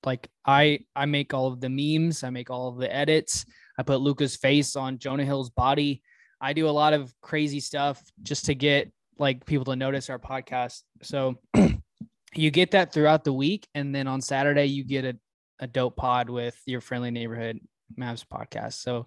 Like 0.05 0.29
I 0.47 0.81
I 0.95 1.07
make 1.07 1.35
all 1.35 1.49
of 1.49 1.61
the 1.61 1.69
memes, 1.69 2.25
I 2.25 2.31
make 2.31 2.51
all 2.51 2.69
of 2.69 2.79
the 2.79 2.95
edits. 2.95 3.45
I 3.79 3.83
put 3.83 4.01
Luka's 4.01 4.37
face 4.37 4.77
on 4.77 4.99
Jonah 4.99 5.25
Hill's 5.25 5.51
body. 5.51 6.03
I 6.41 6.53
do 6.53 6.69
a 6.69 6.71
lot 6.71 6.93
of 6.93 7.13
crazy 7.21 7.61
stuff 7.61 8.03
just 8.23 8.47
to 8.47 8.55
get 8.55 8.91
like 9.19 9.45
people 9.45 9.67
to 9.67 9.77
notice 9.77 10.09
our 10.09 10.19
podcast. 10.19 10.83
So 11.03 11.37
you 12.35 12.51
get 12.51 12.71
that 12.73 12.93
throughout 12.93 13.25
the 13.25 13.33
week, 13.33 13.69
and 13.75 13.95
then 13.95 14.07
on 14.07 14.21
Saturday 14.21 14.67
you 14.67 14.85
get 14.85 15.05
a, 15.05 15.17
a 15.61 15.67
dope 15.67 15.97
pod 15.97 16.31
with 16.31 16.59
your 16.67 16.81
friendly 16.81 17.11
neighborhood 17.11 17.61
Mavs 17.99 18.25
podcast. 18.25 18.75
So 18.75 19.07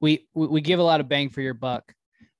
we 0.00 0.28
we, 0.34 0.46
we 0.46 0.60
give 0.60 0.78
a 0.78 0.84
lot 0.84 1.00
of 1.00 1.08
bang 1.08 1.30
for 1.30 1.40
your 1.40 1.54
buck. 1.54 1.92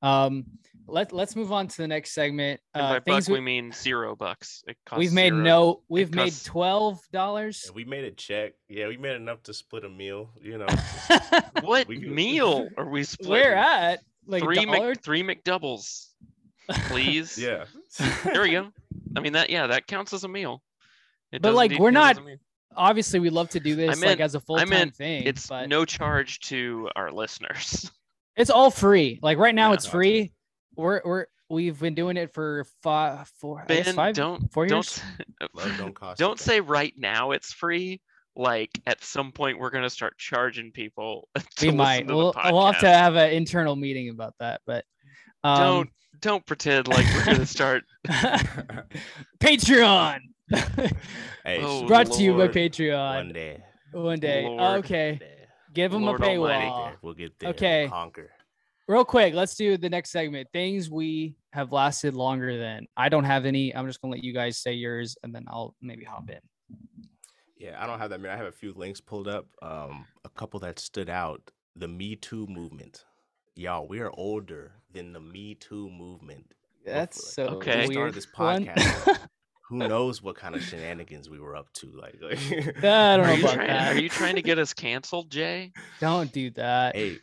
Um, 0.02 0.44
let 0.88 1.12
let's 1.12 1.34
move 1.36 1.52
on 1.52 1.68
to 1.68 1.76
the 1.78 1.88
next 1.88 2.12
segment. 2.12 2.60
And 2.74 2.82
Uh, 2.84 2.92
by 2.94 3.00
things 3.00 3.26
buck, 3.26 3.32
we 3.34 3.38
we, 3.40 3.44
mean 3.44 3.72
zero 3.72 4.14
bucks. 4.16 4.62
It 4.66 4.76
costs 4.86 4.98
we've 5.00 5.12
made 5.12 5.30
zero. 5.32 5.42
no. 5.42 5.82
We've 5.88 6.14
made 6.14 6.32
twelve 6.44 7.00
dollars. 7.12 7.64
Yeah, 7.66 7.72
we 7.74 7.84
made 7.84 8.04
a 8.04 8.10
check. 8.12 8.52
Yeah, 8.68 8.88
we 8.88 8.96
made 8.96 9.16
enough 9.16 9.42
to 9.44 9.54
split 9.54 9.84
a 9.84 9.88
meal, 9.88 10.30
you 10.40 10.58
know. 10.58 10.66
What 11.62 11.88
we 11.88 11.98
could- 12.00 12.08
meal 12.10 12.68
are 12.76 12.88
we 12.88 13.02
splitting? 13.04 13.30
Where 13.32 13.56
at? 13.56 14.00
Like 14.26 14.42
three? 14.42 14.64
Mc, 14.66 15.02
three 15.02 15.22
McDoubles, 15.22 16.06
please. 16.88 17.38
yeah. 17.42 17.64
There 18.24 18.42
we 18.42 18.50
go. 18.50 18.70
I 19.16 19.20
mean 19.20 19.32
that 19.34 19.50
yeah, 19.50 19.68
that 19.68 19.86
counts 19.86 20.12
as 20.12 20.24
a 20.24 20.28
meal. 20.28 20.62
It 21.32 21.42
But, 21.42 21.54
like, 21.54 21.78
we're 21.78 21.90
not- 21.90 22.18
Obviously, 22.78 23.20
we 23.20 23.30
love 23.30 23.48
to 23.50 23.60
do 23.60 23.74
this 23.74 23.98
meant- 23.98 24.10
like 24.10 24.20
as 24.20 24.34
a 24.34 24.40
full 24.40 24.58
time 24.58 24.90
thing. 24.90 25.22
It's 25.24 25.46
but 25.46 25.68
no 25.68 25.84
charge 25.86 26.40
to 26.40 26.90
our 26.94 27.10
listeners. 27.10 27.90
it's 28.36 28.50
all 28.50 28.70
free. 28.70 29.18
Like 29.22 29.38
right 29.38 29.54
now, 29.54 29.70
Yeah. 29.70 29.74
it's 29.74 29.86
free. 29.86 30.32
We're 30.76 31.00
we're 31.04 31.26
we've 31.48 31.78
been 31.80 31.94
doing 31.94 32.16
it 32.16 32.32
for 32.34 32.64
five, 32.82 33.28
four, 33.40 33.64
Ben, 33.68 33.94
five, 33.94 34.14
don't 34.14 34.52
four 34.52 34.66
don't 34.66 34.78
years. 34.78 35.02
s- 35.20 35.48
Love 35.54 35.76
don't 35.78 35.94
cost. 35.98 36.18
don't 36.18 36.38
say 36.40 36.60
right 36.60 36.92
now 36.96 37.30
it's 37.32 37.52
free. 37.52 38.00
Like 38.38 38.70
at 38.86 39.02
some 39.02 39.32
point 39.32 39.58
we're 39.58 39.70
gonna 39.70 39.88
start 39.90 40.18
charging 40.18 40.70
people. 40.72 41.28
To 41.36 41.66
we 41.66 41.72
listen 41.72 41.76
might. 41.76 42.08
To 42.08 42.14
We'll, 42.16 42.34
we'll 42.50 42.66
have 42.66 42.80
to 42.80 42.88
have 42.88 43.16
an 43.16 43.30
internal 43.32 43.76
meeting 43.76 44.10
about 44.10 44.34
that. 44.40 44.60
But 44.66 44.84
um, 45.42 45.58
Don't 45.58 45.90
don't 46.20 46.46
pretend 46.46 46.88
like 46.88 47.06
we're 47.14 47.24
gonna 47.24 47.46
start. 47.46 47.84
Patreon. 49.40 50.18
Hey, 51.44 51.60
Oh, 51.62 51.86
Brought 51.86 52.12
to 52.12 52.22
you 52.22 52.36
by 52.36 52.48
Patreon. 52.48 53.14
one 53.16 53.32
day. 53.32 53.62
One 53.92 54.18
day. 54.20 54.44
Lord. 54.44 54.84
Okay. 54.84 55.10
one 55.12 55.18
day. 55.18 55.32
Give 55.74 55.92
them 55.92 56.02
Lord 56.04 56.20
a 56.20 56.24
Almighty. 56.24 56.38
We'll 56.42 56.48
get 56.48 56.68
paywall. 56.70 56.84
there. 56.88 56.96
We'll 57.02 57.14
get 57.14 57.38
there. 57.38 57.50
Okay. 57.50 57.82
We'll 57.82 57.90
conquer. 57.90 58.30
Real 58.88 59.04
quick, 59.04 59.34
let's 59.34 59.56
do 59.56 59.76
the 59.76 59.88
next 59.90 60.10
segment. 60.10 60.48
Things 60.52 60.88
we 60.90 61.34
have 61.52 61.72
lasted 61.72 62.14
longer 62.14 62.56
than. 62.56 62.86
I 62.96 63.08
don't 63.08 63.24
have 63.24 63.44
any. 63.44 63.74
I'm 63.74 63.86
just 63.86 64.00
gonna 64.00 64.12
let 64.12 64.22
you 64.22 64.32
guys 64.32 64.58
say 64.58 64.72
yours, 64.74 65.16
and 65.24 65.34
then 65.34 65.44
I'll 65.48 65.74
maybe 65.82 66.04
hop 66.04 66.30
in. 66.30 66.38
Yeah, 67.58 67.82
I 67.82 67.86
don't 67.86 67.98
have 67.98 68.10
that 68.10 68.20
many. 68.20 68.32
I 68.32 68.36
have 68.36 68.46
a 68.46 68.52
few 68.52 68.72
links 68.74 69.00
pulled 69.00 69.26
up. 69.26 69.46
Um, 69.60 70.06
a 70.24 70.28
couple 70.28 70.60
that 70.60 70.78
stood 70.78 71.10
out. 71.10 71.50
The 71.74 71.88
Me 71.88 72.14
Too 72.16 72.46
movement. 72.46 73.04
Y'all, 73.56 73.88
we 73.88 74.00
are 74.00 74.10
older 74.14 74.72
than 74.92 75.12
the 75.12 75.20
Me 75.20 75.54
Too 75.56 75.90
movement. 75.90 76.52
That's 76.84 77.34
so 77.34 77.48
Hopefully. 77.48 77.72
Okay. 77.74 77.88
We 77.88 77.94
started 77.94 78.00
weird. 78.02 78.14
this 78.14 78.26
podcast. 78.26 79.18
Who 79.68 79.78
knows 79.78 80.22
what 80.22 80.36
kind 80.36 80.54
of 80.54 80.62
shenanigans 80.62 81.28
we 81.28 81.40
were 81.40 81.56
up 81.56 81.72
to? 81.72 81.90
Like, 82.00 82.18
like 82.22 82.38
I 82.84 83.16
don't 83.16 83.20
Are 83.20 83.26
know 83.26 83.32
you, 83.32 83.40
about 83.42 83.54
trying, 83.54 83.66
that. 83.66 83.96
are 83.96 84.00
you 84.00 84.08
trying 84.08 84.36
to 84.36 84.42
get 84.42 84.60
us 84.60 84.72
canceled, 84.72 85.28
Jay? 85.28 85.72
Don't 85.98 86.30
do 86.30 86.50
that. 86.52 86.94
hey, 86.94 87.18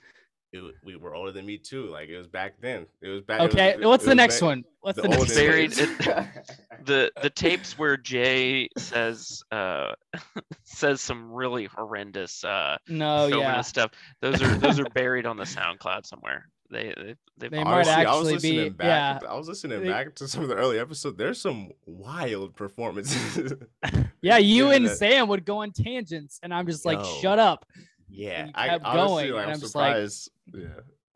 it, 0.53 0.75
we 0.85 0.95
were 0.95 1.13
older 1.15 1.31
than 1.31 1.45
me 1.45 1.57
too. 1.57 1.87
Like 1.87 2.09
it 2.09 2.17
was 2.17 2.27
back 2.27 2.53
then. 2.61 2.85
It 3.01 3.09
was 3.09 3.21
back. 3.21 3.39
it 3.41 3.43
was- 3.45 3.53
okay, 3.53 3.75
what's 3.85 4.05
the 4.05 4.15
next 4.15 4.35
back- 4.39 4.47
one? 4.47 4.63
What's 4.81 4.95
the 4.97 5.01
the 5.03 5.07
next 5.09 5.21
olden 5.21 5.35
one? 5.35 5.45
Buried 5.51 5.71
days. 5.71 6.27
The 6.85 7.11
the 7.21 7.29
tapes 7.29 7.77
where 7.77 7.95
Jay 7.95 8.67
says 8.77 9.41
uh 9.51 9.93
says 10.63 10.99
some 11.01 11.31
really 11.31 11.65
horrendous 11.65 12.43
uh 12.43 12.77
No, 12.89 13.27
yeah. 13.27 13.61
stuff. 13.61 13.91
Those 14.21 14.41
are 14.41 14.55
those 14.55 14.79
are 14.79 14.85
buried 14.93 15.25
on 15.25 15.37
the 15.37 15.45
SoundCloud 15.45 16.05
somewhere. 16.05 16.49
They 16.69 16.93
they 16.97 17.15
they've 17.37 17.51
They 17.51 17.63
might 17.63 17.73
I 17.75 17.77
was 17.79 17.87
actually 17.87 18.33
listening 18.33 18.63
be- 18.63 18.69
back. 18.69 19.21
yeah. 19.23 19.29
I 19.29 19.35
was 19.37 19.47
listening 19.47 19.81
They- 19.83 19.89
back 19.89 20.15
to 20.15 20.27
some 20.27 20.43
of 20.43 20.49
the 20.49 20.55
early 20.55 20.77
episodes. 20.77 21.17
There's 21.17 21.39
some 21.39 21.71
wild 21.85 22.55
performances. 22.55 23.53
Yeah, 24.21 24.37
you 24.37 24.69
Yeah, 24.69 24.75
and 24.75 24.85
that- 24.87 24.97
Sam 24.97 25.27
would 25.27 25.43
go 25.45 25.57
on 25.63 25.71
tangents, 25.73 26.39
and 26.41 26.53
I'm 26.53 26.65
just 26.65 26.85
like, 26.85 26.97
Yo. 26.99 27.03
shut 27.21 27.39
up. 27.39 27.65
Yeah, 28.09 28.47
I 28.55 28.69
kept 28.69 28.85
honestly, 28.85 29.23
going, 29.29 29.33
like, 29.33 29.41
and 29.43 29.49
I'm 29.51 29.55
I'm 29.55 29.59
just 29.59 29.75
like- 29.75 29.91
surprised. 29.95 30.31
Yeah, 30.53 30.67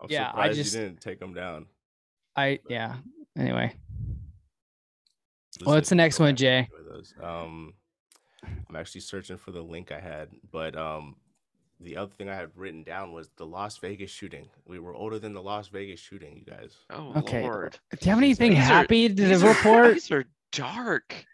I'm 0.00 0.06
Yeah, 0.08 0.26
I 0.28 0.30
surprised 0.30 0.56
just- 0.58 0.74
you 0.74 0.80
didn't 0.80 1.00
take 1.00 1.18
them 1.20 1.34
down. 1.34 1.66
I 2.36 2.60
yeah. 2.68 2.96
Anyway, 3.36 3.74
Let's 5.58 5.66
What's 5.66 5.88
the 5.88 5.94
next 5.96 6.18
one, 6.20 6.36
Jay? 6.36 6.68
Um, 7.22 7.74
I'm 8.68 8.76
actually 8.76 9.00
searching 9.02 9.36
for 9.36 9.50
the 9.50 9.60
link 9.62 9.90
I 9.92 10.00
had, 10.00 10.28
but 10.52 10.76
um, 10.76 11.16
the 11.80 11.96
other 11.96 12.12
thing 12.16 12.28
I 12.28 12.34
had 12.34 12.50
written 12.54 12.82
down 12.84 13.12
was 13.12 13.30
the 13.36 13.44
Las 13.46 13.76
Vegas 13.78 14.10
shooting. 14.10 14.48
We 14.66 14.78
were 14.78 14.94
older 14.94 15.18
than 15.18 15.32
the 15.34 15.42
Las 15.42 15.68
Vegas 15.68 16.00
shooting, 16.00 16.36
you 16.36 16.44
guys. 16.44 16.76
oh 16.90 17.12
Okay. 17.16 17.42
lord. 17.42 17.78
do 17.90 17.98
you 18.02 18.10
have 18.10 18.18
anything 18.18 18.50
These 18.50 18.58
are- 18.60 18.62
happy 18.62 19.08
to 19.08 19.14
These 19.14 19.42
are, 19.42 19.48
report? 19.48 19.94
these 19.94 20.10
are 20.12 20.24
dark. 20.52 21.26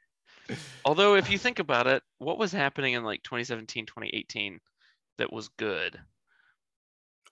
Although 0.84 1.16
if 1.16 1.30
you 1.30 1.38
think 1.38 1.58
about 1.58 1.86
it, 1.86 2.02
what 2.18 2.38
was 2.38 2.52
happening 2.52 2.94
in 2.94 3.04
like 3.04 3.22
2017, 3.22 3.86
2018 3.86 4.60
that 5.18 5.32
was 5.32 5.48
good? 5.58 6.00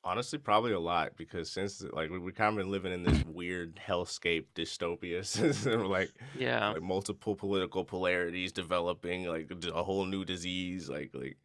Honestly, 0.05 0.39
probably 0.39 0.73
a 0.73 0.79
lot 0.79 1.17
because 1.17 1.51
since 1.51 1.83
like 1.93 2.11
we 2.11 2.19
we 2.19 2.31
kind 2.31 2.51
of 2.51 2.57
been 2.57 2.71
living 2.71 2.93
in 2.93 3.03
this 3.03 3.25
weird 3.27 3.81
hellscape 3.87 4.45
dystopia, 4.55 5.25
since 5.25 5.65
like 5.67 6.11
Yeah. 6.39 6.71
like 6.71 6.83
multiple 6.83 7.35
political 7.35 7.85
polarities 7.85 8.53
developing, 8.53 9.25
like 9.25 9.51
a 9.75 9.83
whole 9.83 10.05
new 10.05 10.25
disease, 10.25 10.91
like 10.91 11.11
like 11.15 11.39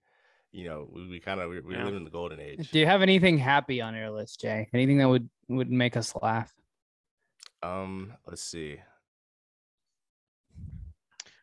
you 0.52 0.66
know 0.66 0.90
we, 0.92 1.08
we 1.08 1.20
kind 1.20 1.40
of 1.40 1.50
we, 1.50 1.62
we 1.62 1.76
Yeah. 1.76 1.86
live 1.86 1.96
in 1.96 2.04
the 2.04 2.10
golden 2.10 2.40
age. 2.42 2.70
Do 2.72 2.80
you 2.80 2.86
have 2.86 3.02
anything 3.02 3.38
happy 3.38 3.80
on 3.82 3.96
your 3.96 4.10
list, 4.10 4.42
Jay? 4.42 4.68
Anything 4.74 4.98
that 4.98 5.08
would 5.08 5.30
would 5.48 5.72
make 5.72 5.96
us 5.96 6.14
laugh? 6.22 6.54
Um, 7.64 8.14
let's 8.28 8.42
see. 8.44 8.80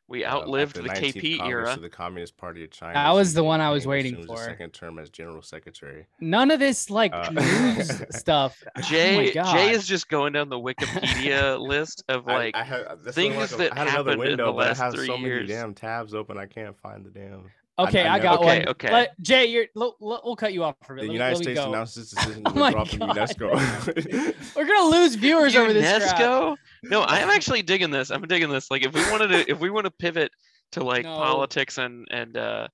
We 0.08 0.24
Uh, 0.24 0.28
at 0.28 0.42
outlived 0.42 0.76
the, 0.76 0.82
KP 0.82 1.38
Congress 1.38 1.66
era. 1.68 1.74
of 1.74 1.82
the 1.82 1.88
Communist 1.88 2.36
Party 2.36 2.62
of 2.62 2.70
China. 2.70 2.94
That 2.94 3.10
was 3.12 3.34
the 3.34 3.42
one 3.42 3.60
I 3.60 3.70
was 3.70 3.84
Jinping 3.84 3.88
waiting 3.88 4.12
assumes 4.14 4.30
his 4.30 4.38
for. 4.40 4.44
Second 4.44 4.70
term 4.72 4.98
as 5.00 5.10
general 5.10 5.42
secretary. 5.42 6.06
None 6.20 6.50
of 6.52 6.60
this 6.60 6.90
like 6.90 7.12
Uh, 7.12 7.30
news 7.30 8.02
stuff. 8.16 8.62
oh 8.76 8.80
Jay 8.82 9.32
God. 9.32 9.52
Jay 9.52 9.70
is 9.72 9.86
just 9.86 10.08
going 10.08 10.32
down 10.34 10.48
the 10.48 10.60
Wikipedia 10.60 11.58
list 11.60 12.04
of 12.08 12.24
like 12.26 12.54
I, 12.54 12.62
had, 12.62 12.84
that's 13.02 13.06
I'm 13.08 13.12
things 13.14 13.36
like, 13.36 13.50
that 13.58 13.72
I 13.72 13.78
had 13.80 13.88
another 13.88 14.10
happened 14.12 14.30
in 14.30 14.36
the 14.38 14.44
but 14.44 14.52
I 14.52 14.68
last 14.68 14.78
have 14.78 14.94
three 14.94 15.06
so 15.08 15.16
many 15.16 15.24
years. 15.26 15.48
damn 15.48 15.74
tabs 15.74 16.14
open. 16.14 16.38
I 16.38 16.46
can't 16.46 16.78
find 16.78 17.04
the 17.04 17.10
damn. 17.10 17.50
Okay, 17.78 18.06
I, 18.06 18.14
I 18.14 18.18
got 18.18 18.38
Okay, 18.40 18.58
one. 18.60 18.68
okay. 18.70 18.90
Let, 18.92 19.20
Jay, 19.20 19.46
you're. 19.46 19.66
We'll, 19.74 19.96
we'll 20.00 20.34
cut 20.36 20.52
you 20.54 20.64
off 20.64 20.76
for 20.86 20.94
a 20.94 20.96
bit. 20.96 21.02
The 21.02 21.08
Let 21.08 21.12
United 21.14 21.38
me 21.38 21.44
States 21.44 21.60
go. 21.60 21.68
announced 21.68 21.96
its 21.98 22.10
decision 22.14 22.42
Oh 22.46 22.52
to 22.52 22.58
my 22.58 22.66
withdraw 22.72 22.84
from 22.84 22.98
God. 23.00 23.16
UNESCO. 23.16 24.54
We're 24.56 24.64
gonna 24.66 24.90
lose 24.90 25.14
viewers 25.16 25.54
over 25.56 25.72
this. 25.72 25.84
UNESCO. 26.04 26.56
no, 26.84 27.02
I 27.02 27.18
am 27.18 27.28
actually 27.28 27.62
digging 27.62 27.90
this. 27.90 28.10
I'm 28.10 28.22
digging 28.22 28.48
this. 28.48 28.70
Like 28.70 28.84
if 28.84 28.94
we 28.94 29.00
wanted 29.10 29.28
to, 29.28 29.50
if 29.50 29.58
we 29.60 29.68
want 29.70 29.84
to 29.84 29.90
pivot 29.90 30.30
to 30.72 30.82
like 30.84 31.04
No. 31.04 31.16
politics 31.16 31.76
and 31.78 32.06
and 32.10 32.36
uh, 32.36 32.68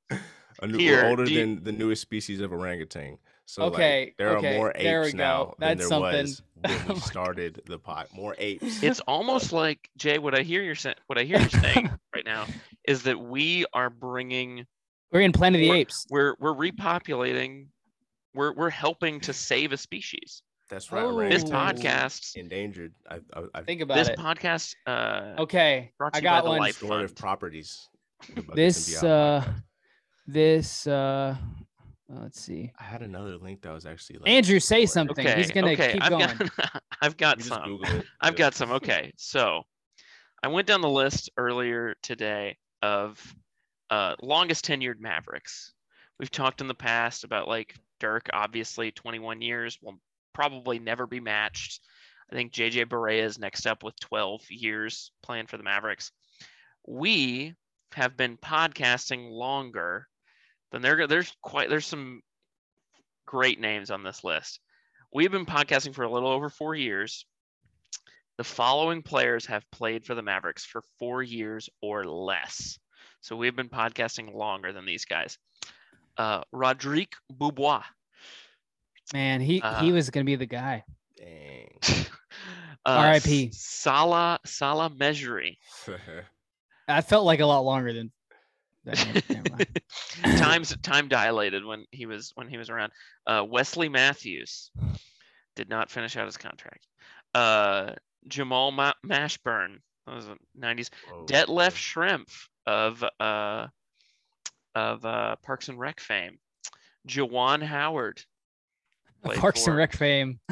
A 0.60 0.66
new, 0.68 0.78
Here, 0.78 1.02
we're 1.02 1.08
older 1.10 1.24
you- 1.28 1.40
than 1.40 1.64
the 1.64 1.72
newest 1.72 2.02
species 2.02 2.40
of 2.40 2.52
orangutan. 2.52 3.18
So 3.44 3.64
Okay, 3.64 4.04
like, 4.06 4.14
there 4.18 4.36
okay, 4.38 4.54
are 4.54 4.58
more 4.58 4.72
apes 4.74 4.84
there 4.84 5.12
now 5.14 5.44
go. 5.46 5.54
than 5.58 5.78
there 5.78 5.86
something. 5.88 6.22
was 6.22 6.42
when 6.64 6.88
we 6.88 7.00
started 7.00 7.60
the 7.66 7.78
pot. 7.78 8.08
More 8.14 8.36
apes. 8.38 8.82
it's 8.84 9.00
almost 9.00 9.52
like 9.52 9.90
Jay. 9.98 10.18
What 10.18 10.38
I 10.38 10.42
hear 10.42 10.62
you're 10.62 10.76
saying, 10.76 10.94
what 11.08 11.18
I 11.18 11.24
hear 11.24 11.40
you're 11.40 11.48
saying 11.48 11.90
right 12.14 12.24
now 12.24 12.46
is 12.86 13.02
that 13.02 13.18
we 13.20 13.66
are 13.74 13.90
bringing, 13.90 14.64
We're 15.12 15.20
in 15.20 15.32
Planet 15.32 15.60
of 15.60 15.62
the 15.62 15.68
We're- 15.70 15.80
Apes. 15.80 16.06
we're 16.10 16.34
we're 16.40 16.54
repopulating, 16.54 17.66
we're 18.34 18.52
we're 18.54 18.70
helping 18.70 19.20
to 19.20 19.32
save 19.32 19.72
a 19.72 19.76
species. 19.76 20.42
That's 20.70 20.90
right. 20.90 21.04
Oh. 21.04 21.28
This 21.28 21.44
Ooh. 21.44 21.48
podcast, 21.48 22.34
endangered. 22.36 22.94
I, 23.10 23.16
I, 23.34 23.42
I 23.56 23.62
Think 23.62 23.82
about 23.82 23.96
this 23.96 24.08
it. 24.08 24.18
podcast, 24.18 24.74
uh, 24.86 25.34
Okay, 25.42 25.92
brought 25.98 26.14
to 26.14 26.16
I 26.16 26.20
you 26.20 26.24
by 26.24 26.30
got 26.30 26.44
the 26.44 26.50
one. 26.50 26.58
Life 26.60 26.80
restorative 26.80 27.10
Fund. 27.10 27.16
properties. 27.18 27.88
the 28.34 28.40
Buckets 28.42 28.48
and 28.48 28.56
This 28.58 29.02
uh, 29.02 29.52
this 30.26 30.86
uh, 30.86 31.36
let's 32.08 32.40
see. 32.40 32.72
I 32.78 32.82
had 32.84 33.02
another 33.02 33.36
link 33.36 33.60
that 33.62 33.72
was 33.74 33.84
actually 33.84 34.20
like 34.20 34.30
Andrew, 34.30 34.60
say 34.60 34.82
before. 34.84 34.92
something. 34.94 35.26
okay, 35.26 35.36
He's 35.36 35.50
gonna 35.50 35.72
okay, 35.72 35.92
keep 35.92 36.02
I've 36.02 36.10
going. 36.10 36.36
got, 36.56 36.82
I've 37.02 37.16
got 37.18 37.36
You 37.38 37.44
just 37.44 37.54
some. 37.54 37.78
It. 37.84 38.06
I've 38.22 38.36
got 38.36 38.54
some. 38.54 38.70
Okay, 38.72 39.12
so 39.18 39.64
I 40.42 40.48
went 40.48 40.66
down 40.66 40.80
the 40.80 40.88
list 40.88 41.28
earlier 41.36 41.96
today 42.02 42.56
of 42.80 43.20
uh, 43.92 44.16
longest 44.22 44.64
tenured 44.64 45.00
Mavericks. 45.00 45.74
We've 46.18 46.30
talked 46.30 46.62
in 46.62 46.66
the 46.66 46.74
past 46.74 47.24
about 47.24 47.46
like 47.46 47.74
Dirk, 48.00 48.30
obviously 48.32 48.90
21 48.90 49.42
years, 49.42 49.78
will 49.82 50.00
probably 50.32 50.78
never 50.78 51.06
be 51.06 51.20
matched. 51.20 51.78
I 52.30 52.34
think 52.34 52.54
JJ 52.54 52.86
Barea 52.86 53.22
is 53.22 53.38
next 53.38 53.66
up 53.66 53.82
with 53.82 54.00
12 54.00 54.50
years 54.50 55.12
playing 55.22 55.46
for 55.46 55.58
the 55.58 55.62
Mavericks. 55.62 56.10
We 56.88 57.54
have 57.92 58.16
been 58.16 58.38
podcasting 58.38 59.30
longer 59.30 60.08
than 60.70 60.80
there. 60.80 61.06
There's 61.06 61.30
quite 61.42 61.68
there's 61.68 61.84
some 61.84 62.22
great 63.26 63.60
names 63.60 63.90
on 63.90 64.02
this 64.02 64.24
list. 64.24 64.58
We've 65.12 65.30
been 65.30 65.44
podcasting 65.44 65.94
for 65.94 66.04
a 66.04 66.10
little 66.10 66.30
over 66.30 66.48
four 66.48 66.74
years. 66.74 67.26
The 68.38 68.44
following 68.44 69.02
players 69.02 69.44
have 69.46 69.70
played 69.70 70.06
for 70.06 70.14
the 70.14 70.22
Mavericks 70.22 70.64
for 70.64 70.80
four 70.98 71.22
years 71.22 71.68
or 71.82 72.06
less. 72.06 72.78
So 73.22 73.36
we've 73.36 73.56
been 73.56 73.68
podcasting 73.68 74.34
longer 74.34 74.72
than 74.72 74.84
these 74.84 75.04
guys. 75.04 75.38
Uh, 76.18 76.42
Rodrigue 76.52 77.14
Beaubois. 77.32 77.82
Man, 79.14 79.40
he 79.40 79.60
Uh, 79.60 79.80
he 79.80 79.92
was 79.92 80.10
gonna 80.10 80.24
be 80.24 80.36
the 80.36 80.46
guy. 80.46 80.84
Dang. 81.16 81.78
Uh, 82.84 82.98
R.I.P.. 82.98 83.46
S- 83.46 83.58
Salah 83.58 84.40
Salah 84.44 84.90
Mejri. 84.90 85.56
That 86.88 87.08
felt 87.08 87.24
like 87.24 87.38
a 87.38 87.46
lot 87.46 87.60
longer 87.60 87.92
than. 87.92 88.10
that. 88.84 89.22
Never 89.30 89.50
mind. 89.50 89.80
Times 90.36 90.76
time 90.82 91.06
dilated 91.06 91.64
when 91.64 91.86
he 91.92 92.06
was 92.06 92.32
when 92.34 92.48
he 92.48 92.58
was 92.58 92.70
around. 92.70 92.90
Uh, 93.24 93.44
Wesley 93.48 93.88
Matthews 93.88 94.72
did 95.54 95.68
not 95.68 95.90
finish 95.90 96.16
out 96.16 96.26
his 96.26 96.36
contract. 96.36 96.88
Uh, 97.34 97.92
Jamal 98.26 98.72
Ma- 98.72 98.94
Mashburn. 99.06 99.76
That 100.06 100.16
was 100.16 100.26
the 100.26 100.36
90s. 100.58 100.90
Whoa, 101.08 101.26
Detlef 101.26 101.46
whoa. 101.46 101.68
Schrempf 101.70 102.48
of 102.66 103.04
uh, 103.20 103.66
of 104.74 105.04
uh, 105.04 105.36
Parks 105.42 105.68
and 105.68 105.78
Rec 105.78 106.00
fame. 106.00 106.38
Juwan 107.08 107.62
Howard. 107.62 108.22
Parks 109.36 109.64
for- 109.64 109.70
and 109.70 109.78
Rec 109.78 109.92
fame. 109.94 110.40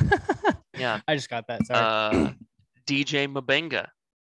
Yeah. 0.79 1.01
I 1.07 1.14
just 1.14 1.29
got 1.29 1.46
that. 1.49 1.66
Sorry. 1.66 1.79
Uh, 1.79 2.33
DJ 2.87 3.31
Mabenga. 3.31 3.88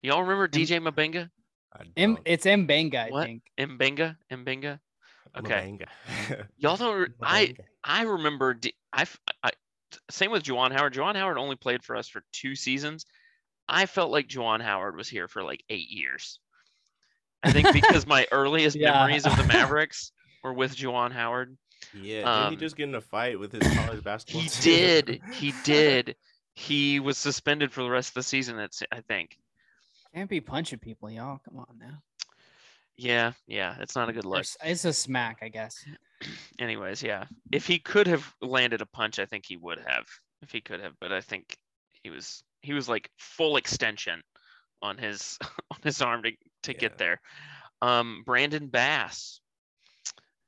Y'all 0.03 0.23
remember 0.23 0.45
M- 0.45 0.51
DJ 0.51 0.81
Mabenga? 0.83 1.29
I 1.73 1.85
M, 1.97 2.19
it's 2.25 2.45
Mbenga, 2.47 2.97
I 2.97 3.11
What? 3.11 3.27
think. 3.27 3.43
Mbenga? 3.61 4.17
Mbenga? 4.33 4.81
okay. 5.39 5.79
Mabanga. 5.79 6.47
Y'all 6.57 6.77
don't. 6.77 6.97
re- 7.01 7.07
I 7.23 7.47
Mabanga. 7.47 7.61
I 7.85 8.03
remember. 8.03 8.55
D- 8.55 8.75
I, 8.93 9.03
f- 9.03 9.21
I- 9.45 9.53
same 10.11 10.33
with 10.33 10.43
Juwan 10.43 10.73
Howard. 10.73 10.95
Juwan 10.95 11.15
Howard 11.15 11.39
only 11.39 11.55
played 11.55 11.85
for 11.85 11.95
us 11.95 12.09
for 12.09 12.23
two 12.33 12.57
seasons. 12.57 13.07
I 13.69 13.87
felt 13.87 14.11
like 14.11 14.27
Juwan 14.27 14.61
Howard 14.63 14.97
was 14.97 15.09
here 15.09 15.29
for 15.29 15.45
like 15.45 15.63
eight 15.69 15.91
years. 15.91 16.41
I 17.43 17.53
think 17.53 17.73
because 17.73 18.07
my 18.07 18.27
earliest 18.33 18.77
Yeah. 18.77 18.93
memories 18.93 19.27
of 19.27 19.37
the 19.37 19.45
Mavericks 19.53 20.13
were 20.43 20.53
with 20.53 20.77
Juwan 20.77 21.13
Howard. 21.13 21.57
Yeah, 21.95 22.19
didn't 22.19 22.29
Um, 22.29 22.51
he 22.53 22.57
just 22.57 22.77
get 22.77 22.89
in 22.89 22.95
a 22.95 23.01
fight 23.01 23.39
with 23.39 23.53
his 23.53 23.75
college 23.75 24.03
basketball 24.05 24.43
He 24.43 24.49
team? 24.49 24.63
did. 24.63 25.23
He 25.33 25.53
did. 25.65 26.17
He 26.55 27.01
was 27.01 27.19
suspended 27.19 27.73
for 27.73 27.83
the 27.83 27.91
rest 27.91 28.11
of 28.11 28.15
the 28.15 28.23
season. 28.23 28.59
It's 28.59 28.83
I 28.93 29.01
think. 29.01 29.37
Can't 30.15 30.29
be 30.31 30.41
punching 30.41 30.79
people, 30.79 31.11
y'all. 31.11 31.41
Come 31.45 31.59
on 31.59 31.79
now. 31.79 32.03
Yeah, 32.97 33.33
yeah. 33.47 33.77
It's 33.81 33.97
not 33.97 34.09
a 34.09 34.13
good 34.13 34.27
look. 34.27 34.45
It's 34.63 34.85
a 34.85 34.93
smack, 34.93 35.39
I 35.43 35.49
guess. 35.49 35.85
Anyways, 36.59 37.03
yeah. 37.03 37.25
If 37.51 37.67
he 37.67 37.79
could 37.79 38.07
have 38.07 38.33
landed 38.43 38.81
a 38.83 38.87
punch, 38.87 39.19
I 39.19 39.25
think 39.27 39.45
he 39.47 39.57
would 39.57 39.79
have. 39.87 40.05
If 40.43 40.53
he 40.53 40.61
could 40.61 40.81
have, 40.81 40.93
but 41.01 41.13
I 41.13 41.21
think 41.21 41.57
he 42.03 42.11
was 42.11 42.43
he 42.63 42.73
was 42.75 42.89
like 42.89 43.11
full 43.17 43.57
extension 43.57 44.23
on 44.83 44.99
his 44.99 45.39
on 45.71 45.79
his 45.83 46.03
arm 46.03 46.23
to 46.25 46.33
to 46.63 46.73
Yeah. 46.73 46.79
get 46.79 46.99
there. 46.99 47.21
Um, 47.81 48.23
Brandon 48.25 48.69
Bass. 48.69 49.41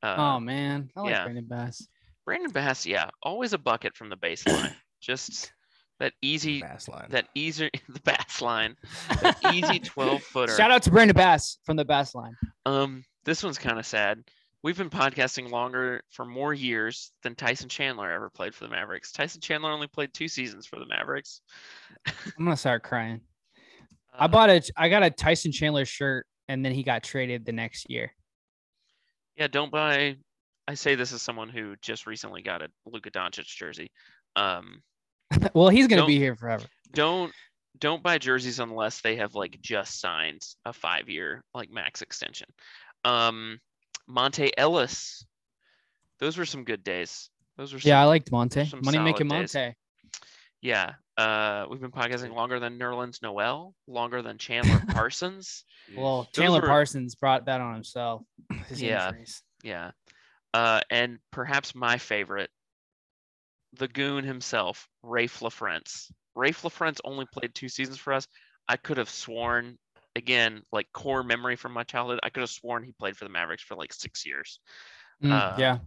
Uh, 0.02 0.14
oh 0.18 0.40
man, 0.40 0.90
I 0.96 1.00
like 1.00 1.10
yeah. 1.10 1.24
Brandon 1.24 1.46
Bass. 1.46 1.86
Brandon 2.26 2.50
Bass, 2.50 2.86
yeah, 2.86 3.10
always 3.22 3.52
a 3.52 3.58
bucket 3.58 3.96
from 3.96 4.08
the 4.10 4.16
baseline. 4.16 4.74
Just 5.00 5.52
that 6.00 6.12
easy, 6.22 6.60
Bass 6.60 6.88
line. 6.88 7.06
that 7.10 7.28
easy 7.34 7.70
the 7.88 8.00
Bass 8.00 8.40
line, 8.42 8.76
that 9.22 9.36
easy 9.54 9.78
twelve 9.80 10.22
footer. 10.22 10.54
Shout 10.56 10.70
out 10.70 10.82
to 10.82 10.90
Brandon 10.90 11.14
Bass 11.16 11.58
from 11.64 11.76
the 11.76 11.84
Bass 11.84 12.14
line. 12.14 12.34
Um, 12.66 13.04
this 13.24 13.42
one's 13.42 13.58
kind 13.58 13.78
of 13.78 13.86
sad. 13.86 14.22
We've 14.62 14.78
been 14.78 14.88
podcasting 14.90 15.50
longer 15.50 16.02
for 16.10 16.24
more 16.24 16.54
years 16.54 17.12
than 17.22 17.34
Tyson 17.34 17.68
Chandler 17.68 18.10
ever 18.10 18.30
played 18.30 18.54
for 18.54 18.64
the 18.64 18.70
Mavericks. 18.70 19.12
Tyson 19.12 19.42
Chandler 19.42 19.70
only 19.70 19.88
played 19.88 20.14
two 20.14 20.26
seasons 20.28 20.64
for 20.66 20.78
the 20.78 20.86
Mavericks. 20.86 21.42
I'm 22.06 22.44
gonna 22.44 22.56
start 22.56 22.82
crying. 22.82 23.20
I 24.14 24.24
Uh, 24.24 24.28
bought 24.28 24.50
a 24.50 24.62
I 24.76 24.88
got 24.88 25.02
a 25.02 25.10
Tyson 25.10 25.52
Chandler 25.52 25.84
shirt 25.84 26.26
and 26.48 26.64
then 26.64 26.72
he 26.72 26.82
got 26.82 27.02
traded 27.02 27.44
the 27.44 27.52
next 27.52 27.90
year. 27.90 28.14
yeah, 29.36 29.46
don't 29.48 29.72
buy. 29.72 30.16
I 30.68 30.74
say 30.74 30.94
this 30.94 31.12
as 31.12 31.20
someone 31.20 31.48
who 31.50 31.74
just 31.82 32.06
recently 32.06 32.40
got 32.42 32.62
a 32.62 32.68
Luka 32.86 33.10
Doncic 33.10 33.44
jersey. 33.46 33.90
Um, 34.36 34.82
well, 35.54 35.68
he's 35.68 35.86
gonna 35.88 36.06
be 36.06 36.18
here 36.18 36.36
forever. 36.36 36.64
don't 36.92 37.32
don't 37.80 38.02
buy 38.04 38.18
jerseys 38.18 38.60
unless 38.60 39.00
they 39.00 39.16
have 39.16 39.34
like 39.34 39.60
just 39.60 40.00
signed 40.00 40.42
a 40.64 40.72
five 40.72 41.08
year 41.08 41.42
like 41.54 41.70
max 41.70 42.02
extension. 42.02 42.48
Um, 43.04 43.58
Monta 44.08 44.50
Ellis, 44.56 45.26
those 46.20 46.38
were 46.38 46.44
some 46.46 46.64
good 46.64 46.84
days. 46.84 47.30
Those 47.56 47.72
were 47.72 47.80
some, 47.80 47.88
Yeah, 47.88 48.00
I 48.00 48.04
liked 48.04 48.30
Monta. 48.30 48.70
Money 48.84 48.98
making 48.98 49.28
Monta. 49.28 49.52
days. 49.52 49.74
Yeah, 50.64 50.94
uh, 51.18 51.66
we've 51.70 51.80
been 51.82 51.90
podcasting 51.92 52.34
longer 52.34 52.58
than 52.58 52.78
Nerlens 52.78 53.20
Noel, 53.22 53.74
longer 53.86 54.22
than 54.22 54.38
Chandler 54.38 54.80
Parsons. 54.88 55.64
Well, 55.94 56.22
Those 56.32 56.42
Chandler 56.44 56.62
were- 56.62 56.66
Parsons 56.68 57.14
brought 57.14 57.44
that 57.44 57.60
on 57.60 57.74
himself. 57.74 58.22
Yeah. 58.74 59.08
injuries. 59.08 59.42
Yeah, 59.62 59.90
uh, 60.54 60.80
and 60.90 61.18
perhaps 61.30 61.74
my 61.74 61.98
favorite, 61.98 62.48
the 63.74 63.88
goon 63.88 64.24
himself, 64.24 64.88
Raef 65.04 65.40
LaFrentz. 65.42 66.10
Raef 66.36 66.62
LaFrentz 66.62 67.00
only 67.04 67.26
played 67.30 67.54
two 67.54 67.68
seasons 67.68 67.98
for 67.98 68.14
us. 68.14 68.26
I 68.66 68.78
could 68.78 68.96
have 68.96 69.10
sworn, 69.10 69.76
again, 70.16 70.62
like 70.72 70.86
core 70.94 71.22
memory 71.22 71.56
from 71.56 71.72
my 71.72 71.82
childhood, 71.82 72.20
I 72.22 72.30
could 72.30 72.40
have 72.40 72.48
sworn 72.50 72.82
he 72.82 72.92
played 72.98 73.14
for 73.18 73.26
the 73.26 73.30
Mavericks 73.30 73.62
for 73.62 73.74
like 73.76 73.92
six 73.92 74.24
years. 74.24 74.60
Mm, 75.22 75.30
Uh, 75.32 75.56
yeah. 75.58 75.78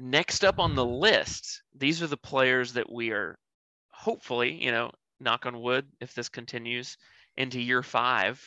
Next 0.00 0.44
up 0.44 0.58
on 0.58 0.74
the 0.74 0.84
list, 0.84 1.62
these 1.78 2.02
are 2.02 2.06
the 2.08 2.16
players 2.18 2.74
that 2.74 2.92
we 2.92 3.10
are 3.12 3.38
hopefully, 4.02 4.52
you 4.60 4.72
know, 4.72 4.90
knock 5.20 5.46
on 5.46 5.62
wood, 5.62 5.86
if 6.00 6.12
this 6.12 6.28
continues 6.28 6.98
into 7.36 7.60
year 7.60 7.84
five, 7.84 8.42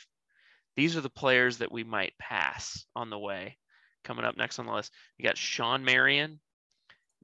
these 0.75 0.97
are 0.97 1.01
the 1.01 1.09
players 1.09 1.59
that 1.59 1.71
we 1.71 1.85
might 1.85 2.13
pass 2.19 2.85
on 2.93 3.09
the 3.09 3.17
way. 3.17 3.57
Coming 4.03 4.25
up 4.25 4.35
next 4.35 4.59
on 4.59 4.65
the 4.65 4.73
list, 4.73 4.91
we 5.17 5.23
got 5.23 5.37
Shawn 5.37 5.85
Marion, 5.85 6.41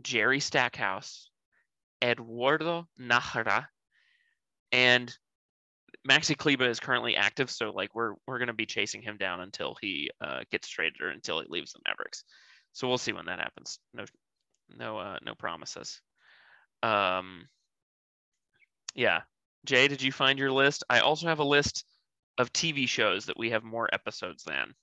Jerry 0.02 0.40
Stackhouse, 0.40 1.30
Eduardo 2.02 2.88
Najera, 3.00 3.66
and 4.72 5.14
Maxi 6.10 6.36
Kleber 6.36 6.70
is 6.70 6.80
currently 6.80 7.18
active, 7.18 7.52
so 7.52 7.72
like 7.72 7.94
we're 7.94 8.14
we're 8.26 8.40
gonna 8.40 8.54
be 8.54 8.66
chasing 8.66 9.02
him 9.02 9.18
down 9.18 9.42
until 9.42 9.76
he 9.82 10.10
uh, 10.22 10.40
gets 10.50 10.70
traded 10.70 11.02
or 11.02 11.10
until 11.10 11.42
he 11.42 11.48
leaves 11.50 11.74
the 11.74 11.80
Mavericks. 11.86 12.24
So 12.72 12.88
we'll 12.88 12.98
see 12.98 13.12
when 13.12 13.26
that 13.26 13.40
happens. 13.40 13.78
No, 13.94 14.06
no, 14.76 14.98
uh, 14.98 15.18
no 15.22 15.36
promises. 15.36 16.02
Um, 16.82 17.48
yeah, 18.96 19.22
Jay, 19.66 19.88
did 19.88 20.02
you 20.02 20.12
find 20.12 20.38
your 20.40 20.52
list? 20.52 20.84
I 20.90 21.00
also 21.00 21.28
have 21.28 21.40
a 21.40 21.44
list 21.44 21.86
of 22.38 22.52
TV 22.54 22.86
shows 22.88 23.26
that 23.26 23.38
we 23.38 23.50
have 23.52 23.64
more 23.64 23.90
episodes 23.94 24.44
than. 24.44 24.74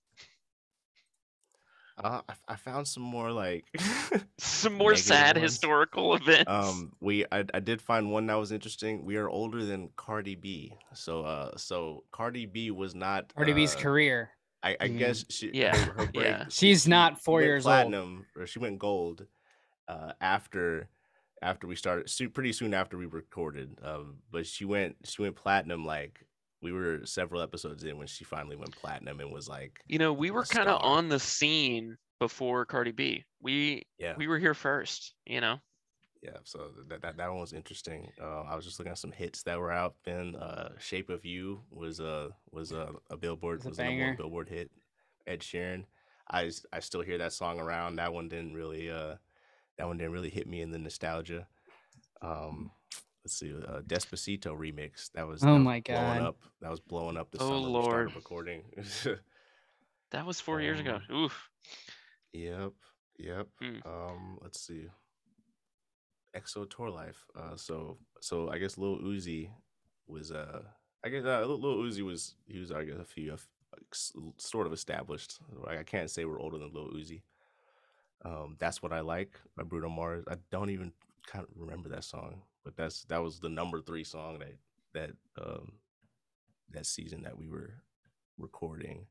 Uh, 2.03 2.21
I, 2.29 2.35
I 2.53 2.57
found 2.57 2.87
some 2.87 3.03
more 3.03 3.33
like 3.33 3.65
Some 4.39 4.75
more 4.75 4.95
sad 4.95 5.37
ones. 5.37 5.53
historical 5.53 6.15
events. 6.15 6.49
um 6.49 6.93
we 7.01 7.25
I, 7.33 7.45
I 7.53 7.59
did 7.61 7.83
find 7.83 8.13
one 8.13 8.27
that 8.27 8.35
was 8.37 8.53
interesting. 8.53 9.05
We 9.05 9.17
are 9.17 9.29
older 9.29 9.65
than 9.65 9.91
Cardi 9.97 10.37
B. 10.37 10.75
So 10.95 11.23
uh 11.25 11.57
so 11.57 12.05
Cardi 12.13 12.47
B 12.47 12.71
was 12.71 12.95
not 12.95 13.35
Cardi 13.35 13.53
B's 13.53 13.75
uh, 13.75 13.79
career. 13.81 14.31
I, 14.63 14.77
I 14.81 14.89
Mhm. 14.89 14.99
guess 14.99 15.25
she 15.29 15.51
Yeah, 15.53 15.77
her, 15.77 15.93
her 15.93 16.07
break, 16.07 16.27
yeah. 16.27 16.45
she- 16.45 16.69
She's 16.69 16.85
she- 16.85 16.91
not 16.91 17.21
four 17.21 17.39
went 17.41 17.47
years 17.47 17.67
old. 17.67 17.73
platinum 17.75 18.27
or 18.37 18.47
she 18.47 18.61
went 18.61 18.79
gold 18.79 19.27
uh 19.89 20.13
after 20.21 20.89
after 21.43 21.67
we 21.67 21.77
started 21.77 22.09
pretty 22.35 22.53
soon 22.53 22.75
after 22.75 22.97
we 22.99 23.07
recorded 23.07 23.79
um 23.85 24.17
but 24.31 24.47
she 24.47 24.65
went 24.65 24.97
she 25.05 25.23
went 25.23 25.37
platinum 25.37 25.85
like 25.85 26.25
we 26.61 26.73
were 26.73 27.01
several 27.05 27.41
episodes 27.41 27.85
in 27.85 27.99
when 27.99 28.07
she 28.07 28.25
finally 28.25 28.57
went 28.57 28.73
platinum 28.73 29.21
and 29.21 29.33
was 29.33 29.49
like 29.49 29.81
you 29.87 29.99
know, 29.99 30.13
we 30.13 30.31
were 30.31 30.45
kind 30.45 30.69
of 30.69 30.83
on 30.83 31.09
the 31.09 31.19
scene 31.19 31.97
before 32.19 32.65
Cardi 32.65 32.93
B. 32.93 33.25
We 33.41 33.87
yeah. 33.99 34.15
we 34.17 34.27
were 34.27 34.39
here 34.39 34.55
first, 34.55 35.15
you 35.25 35.41
know. 35.41 35.59
yeah 36.23 36.39
so 36.43 36.71
that, 36.89 37.01
that 37.03 37.17
that 37.17 37.31
one 37.31 37.41
was 37.41 37.53
interesting. 37.53 38.11
Uh 38.21 38.43
i 38.43 38.57
was 38.57 38.65
just 38.65 38.79
looking 38.79 38.91
at 38.93 38.99
some 38.99 39.13
hits 39.13 39.43
that 39.45 39.59
were 39.59 39.73
out 39.73 39.95
then. 40.05 40.35
Uh 40.37 40.71
shape 40.79 41.11
of 41.11 41.25
you 41.25 41.61
was 41.71 42.01
uh 42.01 42.29
was 42.51 42.73
a, 42.73 42.91
a 43.11 43.17
billboard 43.17 43.59
It's 43.59 43.67
a 43.67 43.69
was 43.69 43.79
a 43.79 43.85
number 43.85 44.07
one 44.07 44.17
billboard 44.17 44.49
hit. 44.49 44.71
Ed 45.27 45.41
sheeran. 45.41 45.85
I 46.31 46.51
i 46.73 46.81
still 46.81 47.03
hear 47.03 47.19
that 47.19 47.33
song 47.33 47.61
around. 47.61 47.97
That 47.97 48.13
one 48.13 48.29
didn't 48.29 48.55
really 48.55 48.91
uh 48.91 49.15
that 49.79 49.87
one 49.87 49.97
didn't 49.97 50.13
really 50.13 50.31
hit 50.31 50.47
me 50.47 50.61
in 50.61 50.71
the 50.71 50.79
nostalgia 50.79 51.47
um 52.23 52.71
let's 53.25 53.39
see 53.39 53.53
uh 53.55 53.81
despacito 53.87 54.57
remix 54.57 55.11
that 55.13 55.27
was 55.27 55.43
Oh 55.43 55.47
that 55.47 55.53
was 55.55 55.63
my 55.65 55.81
blowing 55.81 56.19
God. 56.19 56.23
up 56.23 56.37
that 56.61 56.71
was 56.71 56.81
blowing 56.81 57.17
up 57.17 57.31
the 57.31 57.39
Oh, 57.41 57.47
summer 57.49 57.61
we 57.61 57.73
Lord. 57.73 57.85
started 58.11 58.17
recording 58.17 58.63
That 60.11 60.25
was 60.25 60.41
four 60.41 60.61
years 60.63 60.81
ago. 60.81 61.01
Um, 61.11 61.17
Oof. 61.17 61.51
Yep, 62.33 62.73
yep. 63.19 63.47
Mm. 63.63 63.85
Um, 63.87 64.39
let's 64.41 64.59
see. 64.59 64.87
XO 66.35 66.69
Tour 66.71 66.89
Llif3. 66.91 67.13
Uh, 67.37 67.57
so 67.57 67.99
so 68.21 68.49
I 68.51 68.57
guess 68.59 68.79
Lil 68.79 68.99
Uzi 68.99 69.51
was 70.07 70.33
uh 70.33 70.63
I 71.05 71.09
guess 71.11 71.25
uh, 71.25 71.45
Lil 71.47 71.61
Lil 71.61 71.77
Uzi 71.91 72.03
was 72.03 72.35
he 72.47 72.59
was 72.59 72.73
I 72.73 72.85
guess 72.85 72.97
a 72.99 73.05
few 73.05 73.33
of 73.35 73.47
like, 73.75 73.85
sort 74.39 74.67
of 74.67 74.73
established. 74.73 75.39
Like 75.53 75.79
I 75.79 75.83
can't 75.83 76.11
say 76.11 76.25
we're 76.25 76.41
older 76.41 76.57
than 76.59 76.73
Lil 76.73 76.89
Uzi. 76.91 77.21
Um, 78.25 78.57
that's 78.59 78.83
what 78.83 78.93
I 78.93 79.01
like 79.01 79.39
by 79.57 79.63
Bruno 79.63 79.89
Mars. 79.89 80.25
I 80.29 80.35
don't 80.51 80.71
even 80.71 80.93
kind 81.27 81.45
of 81.45 81.51
remember 81.57 81.89
that 81.91 82.05
song, 82.05 82.43
but 82.65 82.77
that's 82.77 83.05
that 83.05 83.23
was 83.23 83.39
the 83.39 83.49
number 83.49 83.81
three 83.81 84.05
song 84.05 84.39
that 84.41 84.55
that 84.95 85.11
um 85.45 85.73
that 86.71 86.87
season 86.87 87.23
that 87.23 87.37
we 87.39 87.49
were 87.49 87.75
recording. 88.39 89.07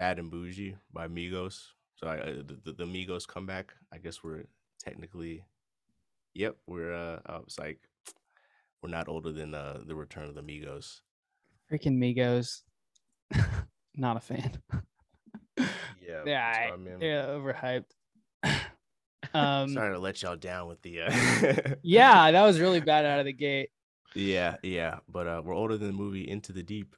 Adam 0.00 0.28
Bougie 0.30 0.76
by 0.92 1.06
Migos. 1.06 1.66
So 1.96 2.08
I, 2.08 2.18
uh, 2.18 2.42
the, 2.44 2.58
the 2.64 2.72
the 2.72 2.84
Migos 2.84 3.26
comeback. 3.26 3.72
I 3.92 3.98
guess 3.98 4.24
we're 4.24 4.44
technically, 4.80 5.44
yep, 6.34 6.56
we're. 6.66 6.92
uh 6.92 7.20
I 7.26 7.38
was 7.38 7.56
like, 7.58 7.78
we're 8.82 8.90
not 8.90 9.08
older 9.08 9.32
than 9.32 9.54
uh 9.54 9.80
the 9.86 9.94
return 9.94 10.28
of 10.28 10.34
the 10.34 10.42
Migos. 10.42 11.00
Freaking 11.70 11.96
Migos. 11.98 12.62
Not 13.96 14.16
a 14.16 14.20
fan. 14.20 14.58
Yeah, 15.56 16.22
Yeah, 16.26 16.52
so, 16.52 16.60
I- 16.60 16.72
I 16.74 16.76
mean, 16.76 16.98
They're 16.98 17.22
overhyped. 17.26 17.92
Um, 19.34 19.68
sorry 19.72 19.92
to 19.94 19.98
let 19.98 20.22
y'all 20.22 20.36
down 20.36 20.68
with 20.68 20.80
the. 20.82 21.02
uh 21.02 21.74
yeah, 21.82 22.30
that 22.30 22.42
was 22.42 22.60
really 22.60 22.80
bad 22.80 23.04
out 23.04 23.18
of 23.20 23.26
the 23.26 23.32
gate. 23.32 23.70
yeah, 24.14 24.56
yeah, 24.62 24.98
but 25.08 25.26
uh 25.26 25.42
we're 25.44 25.54
older 25.54 25.76
than 25.76 25.88
the 25.88 25.92
movie 25.94 26.28
Into 26.28 26.52
the 26.52 26.62
Deep. 26.62 26.94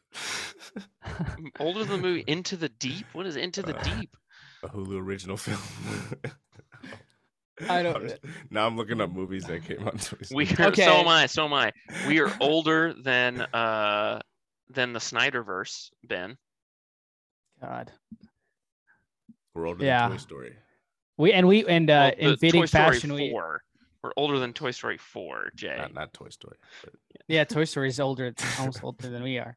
Older 1.61 1.85
than 1.85 2.01
the 2.03 2.07
movie 2.09 2.25
Into 2.27 2.57
the 2.57 2.69
Deep? 2.69 3.07
What 3.13 3.27
is 3.27 3.37
Into 3.37 3.63
the 3.63 3.77
Uh, 3.77 3.83
Deep? 3.83 4.17
a 4.63 4.69
Hulu 4.69 5.01
original 5.01 5.37
film. 5.37 5.61
I 7.69 7.83
don't- 7.83 7.97
I'm 7.97 8.03
just- 8.09 8.19
now 8.51 8.67
I'm 8.67 8.77
looking 8.77 9.01
up 9.01 9.11
movies 9.11 9.45
that 9.45 9.65
came 9.65 9.87
out. 9.87 10.13
We 10.33 10.47
are 10.59 10.75
so 10.75 10.83
am 10.83 11.09
I, 11.09 11.27
so 11.27 11.45
am 11.47 11.53
I. 11.55 11.73
We 12.07 12.21
are 12.21 12.31
older 12.41 12.93
than 12.95 13.41
uh 13.43 14.21
than 14.69 14.93
the 14.93 14.99
Snyderverse, 14.99 15.91
Ben. 16.05 16.37
God. 17.63 17.93
We're 19.55 19.67
older 19.69 19.85
Yeah. 19.85 20.09
than 20.09 20.19
Toy 20.19 20.23
Story. 20.23 20.57
We 21.19 21.33
and 21.33 21.47
we 21.49 21.67
and 21.67 21.89
uh 21.91 22.13
Well, 22.13 22.13
in 22.19 22.31
the 22.33 22.37
fitting 22.37 22.63
Toy 22.63 22.67
fashion 22.67 23.13
we 23.13 23.31
4. 23.31 23.63
We're 24.03 24.11
older 24.17 24.39
than 24.39 24.53
Toy 24.53 24.71
Story 24.71 24.99
4, 24.99 25.51
Jay. 25.57 25.75
Not, 25.77 25.95
not 25.95 26.13
Toy 26.13 26.29
Story. 26.29 26.57
But 26.85 26.93
yeah, 27.27 27.43
Toy 27.45 27.65
Story 27.65 27.89
is 27.89 27.99
older, 27.99 28.27
it's 28.27 28.61
almost 28.61 28.85
older 28.85 29.09
than 29.09 29.23
we 29.23 29.39
are. 29.39 29.57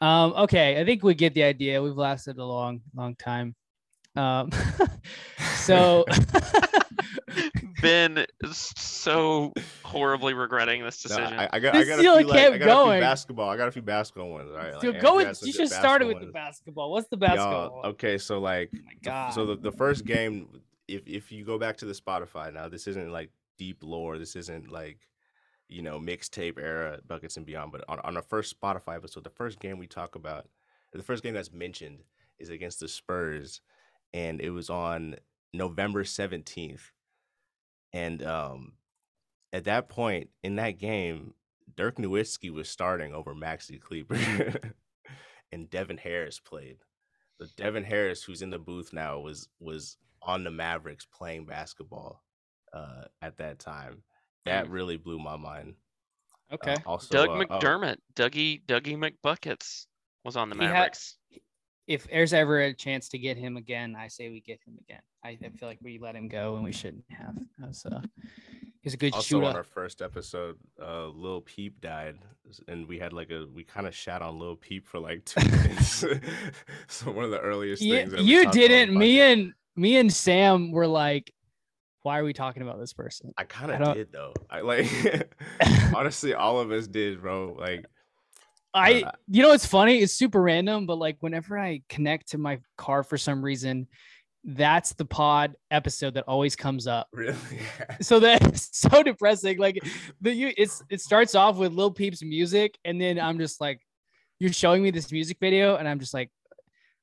Um, 0.00 0.32
okay, 0.34 0.80
I 0.80 0.84
think 0.84 1.02
we 1.02 1.14
get 1.14 1.34
the 1.34 1.42
idea. 1.42 1.82
We've 1.82 1.96
lasted 1.96 2.38
a 2.38 2.44
long, 2.44 2.82
long 2.94 3.16
time. 3.16 3.54
Um, 4.16 4.50
so 5.56 6.04
ben 7.80 8.26
is 8.42 8.72
so 8.76 9.52
horribly 9.84 10.34
regretting 10.34 10.82
this 10.84 11.04
No, 11.08 11.16
decision. 11.16 11.38
I, 11.38 11.48
I 11.52 11.58
got, 11.58 11.74
I 11.74 11.78
This 11.78 11.88
got 11.88 11.98
a 11.98 12.00
still 12.00 12.18
few, 12.18 12.26
like, 12.28 12.38
I 12.52 12.58
got 12.58 12.88
a 12.88 12.92
few 12.92 13.00
basketball. 13.00 13.50
I 13.50 13.56
got 13.56 13.68
a 13.68 13.72
few 13.72 13.82
basketball 13.82 14.30
ones. 14.30 14.50
All 14.50 14.56
right, 14.56 14.72
like, 14.74 14.82
so 14.82 14.92
go 14.92 15.16
with 15.16 15.40
you 15.42 15.52
should 15.52 15.68
start 15.68 16.02
it 16.02 16.06
with 16.06 16.16
basketball 16.16 16.26
the 16.26 16.32
basketball. 16.32 16.90
What's 16.92 17.08
the 17.08 17.16
Y'all- 17.16 17.26
basketball? 17.36 17.82
okay, 17.86 18.18
so 18.18 18.38
like, 18.40 18.70
Oh 18.74 18.78
my 18.84 18.92
the 19.02 19.10
f- 19.10 19.34
so 19.34 19.46
the, 19.46 19.56
the 19.56 19.72
first 19.72 20.04
game, 20.04 20.48
if 20.90 21.06
if 21.06 21.32
you 21.32 21.44
go 21.44 21.58
back 21.58 21.76
to 21.78 21.84
the 21.84 21.92
Spotify 21.92 22.52
now, 22.52 22.68
this 22.68 22.86
isn't 22.86 23.10
like 23.10 23.30
deep 23.58 23.82
lore. 23.82 24.18
This 24.18 24.36
isn't 24.36 24.70
like, 24.70 25.08
you 25.68 25.82
know, 25.82 25.98
mixtape 25.98 26.58
era 26.58 26.98
buckets 27.06 27.36
and 27.36 27.46
beyond. 27.46 27.72
But 27.72 27.84
on 27.88 28.00
on 28.00 28.14
the 28.14 28.22
first 28.22 28.58
Spotify 28.60 28.96
episode, 28.96 29.24
the 29.24 29.30
first 29.30 29.60
game 29.60 29.78
we 29.78 29.86
talk 29.86 30.14
about, 30.14 30.48
the 30.92 31.02
first 31.02 31.22
game 31.22 31.34
that's 31.34 31.52
mentioned 31.52 32.00
is 32.38 32.50
against 32.50 32.80
the 32.80 32.88
Spurs, 32.88 33.60
and 34.12 34.40
it 34.40 34.50
was 34.50 34.68
on 34.68 35.16
November 35.52 36.04
seventeenth, 36.04 36.92
and 37.92 38.22
um, 38.22 38.72
at 39.52 39.64
that 39.64 39.88
point 39.88 40.30
in 40.42 40.56
that 40.56 40.78
game, 40.78 41.34
Dirk 41.76 41.96
Nowitzki 41.96 42.50
was 42.50 42.68
starting 42.68 43.14
over 43.14 43.34
Maxi 43.34 43.80
Kleber, 43.80 44.54
and 45.52 45.70
Devin 45.70 45.98
Harris 45.98 46.40
played. 46.40 46.78
So 47.40 47.46
Devin 47.56 47.84
Harris, 47.84 48.24
who's 48.24 48.42
in 48.42 48.50
the 48.50 48.58
booth 48.58 48.92
now, 48.92 49.20
was 49.20 49.48
was 49.60 49.96
on 50.22 50.44
the 50.44 50.50
Mavericks 50.50 51.06
playing 51.06 51.46
basketball 51.46 52.22
uh, 52.72 53.04
at 53.22 53.36
that 53.38 53.58
time. 53.58 54.02
That 54.46 54.66
Mm. 54.66 54.70
really 54.72 54.96
blew 54.96 55.18
my 55.18 55.36
mind. 55.36 55.74
Uh, 56.50 56.54
okay. 56.54 56.76
also, 56.86 57.12
Doug 57.12 57.28
uh, 57.30 57.32
oh, 57.50 57.58
McDermott, 57.58 57.98
Dougie 58.14 58.62
Dougie 58.66 58.96
McBuckets 58.96 59.86
was 60.24 60.36
on 60.36 60.50
the 60.50 60.56
He 60.56 60.62
had- 60.64 60.72
Mavericks. 60.72 61.16
If 61.86 62.06
there's 62.08 62.32
ever 62.32 62.60
a 62.60 62.72
chance 62.72 63.08
to 63.08 63.18
get 63.18 63.36
him 63.36 63.56
again, 63.56 63.96
I 63.98 64.06
say 64.06 64.28
we 64.28 64.40
get 64.40 64.60
him 64.64 64.78
again. 64.80 65.00
I, 65.24 65.30
I 65.44 65.48
feel 65.58 65.68
like 65.68 65.78
we 65.82 65.98
let 65.98 66.14
him 66.14 66.28
go 66.28 66.54
and 66.54 66.62
we 66.62 66.70
shouldn't 66.70 67.04
have. 67.10 67.36
That's 67.58 67.84
uh, 67.84 68.00
he's 68.80 68.94
a 68.94 68.96
good 68.96 69.12
also 69.12 69.38
on 69.38 69.42
shooter. 69.46 69.56
our 69.58 69.64
first 69.64 70.00
episode, 70.00 70.56
uh, 70.80 71.08
Lil 71.08 71.40
Peep 71.40 71.80
died, 71.80 72.18
and 72.68 72.86
we 72.86 73.00
had 73.00 73.12
like 73.12 73.30
a 73.32 73.46
we 73.52 73.64
kind 73.64 73.88
of 73.88 73.94
shat 73.94 74.22
on 74.22 74.38
Lil 74.38 74.54
Peep 74.54 74.86
for 74.86 75.00
like 75.00 75.24
two 75.24 75.40
minutes. 75.50 76.04
so 76.86 77.10
one 77.10 77.24
of 77.24 77.32
the 77.32 77.40
earliest 77.40 77.82
Yeah, 77.82 78.06
things 78.06 78.22
you 78.22 78.46
on 78.46 78.52
didn't. 78.52 78.96
Me 78.96 79.20
and 79.22 79.52
me 79.80 79.96
and 79.96 80.12
Sam 80.12 80.72
were 80.72 80.86
like, 80.86 81.32
"Why 82.02 82.18
are 82.18 82.24
we 82.24 82.34
talking 82.34 82.62
about 82.62 82.78
this 82.78 82.92
person?" 82.92 83.32
I 83.38 83.44
kind 83.44 83.72
of 83.72 83.94
did 83.94 84.12
though. 84.12 84.34
I 84.50 84.60
like 84.60 84.86
honestly, 85.94 86.34
all 86.34 86.60
of 86.60 86.70
us 86.70 86.86
did, 86.86 87.22
bro. 87.22 87.56
Like 87.58 87.86
I, 88.74 89.02
Uh, 89.02 89.12
you 89.26 89.42
know, 89.42 89.52
it's 89.52 89.66
funny. 89.66 89.98
It's 89.98 90.12
super 90.12 90.40
random, 90.40 90.86
but 90.86 90.98
like 90.98 91.16
whenever 91.20 91.58
I 91.58 91.82
connect 91.88 92.28
to 92.32 92.38
my 92.38 92.60
car 92.76 93.02
for 93.02 93.16
some 93.16 93.42
reason, 93.42 93.88
that's 94.44 94.92
the 94.92 95.04
pod 95.04 95.54
episode 95.70 96.14
that 96.14 96.24
always 96.28 96.56
comes 96.56 96.86
up. 96.86 97.08
really, 97.12 97.36
So 98.02 98.20
that's 98.20 98.78
so 98.78 99.02
depressing. 99.02 99.58
Like 99.58 99.78
the 100.20 100.32
you, 100.32 100.52
it's 100.58 100.82
it 100.90 101.00
starts 101.00 101.34
off 101.34 101.56
with 101.56 101.72
Lil 101.72 101.90
Peep's 101.90 102.22
music, 102.22 102.78
and 102.84 103.00
then 103.00 103.18
I'm 103.18 103.38
just 103.38 103.62
like, 103.62 103.80
you're 104.38 104.52
showing 104.52 104.82
me 104.82 104.90
this 104.90 105.10
music 105.10 105.38
video, 105.40 105.76
and 105.76 105.88
I'm 105.88 106.00
just 106.00 106.12
like, 106.12 106.30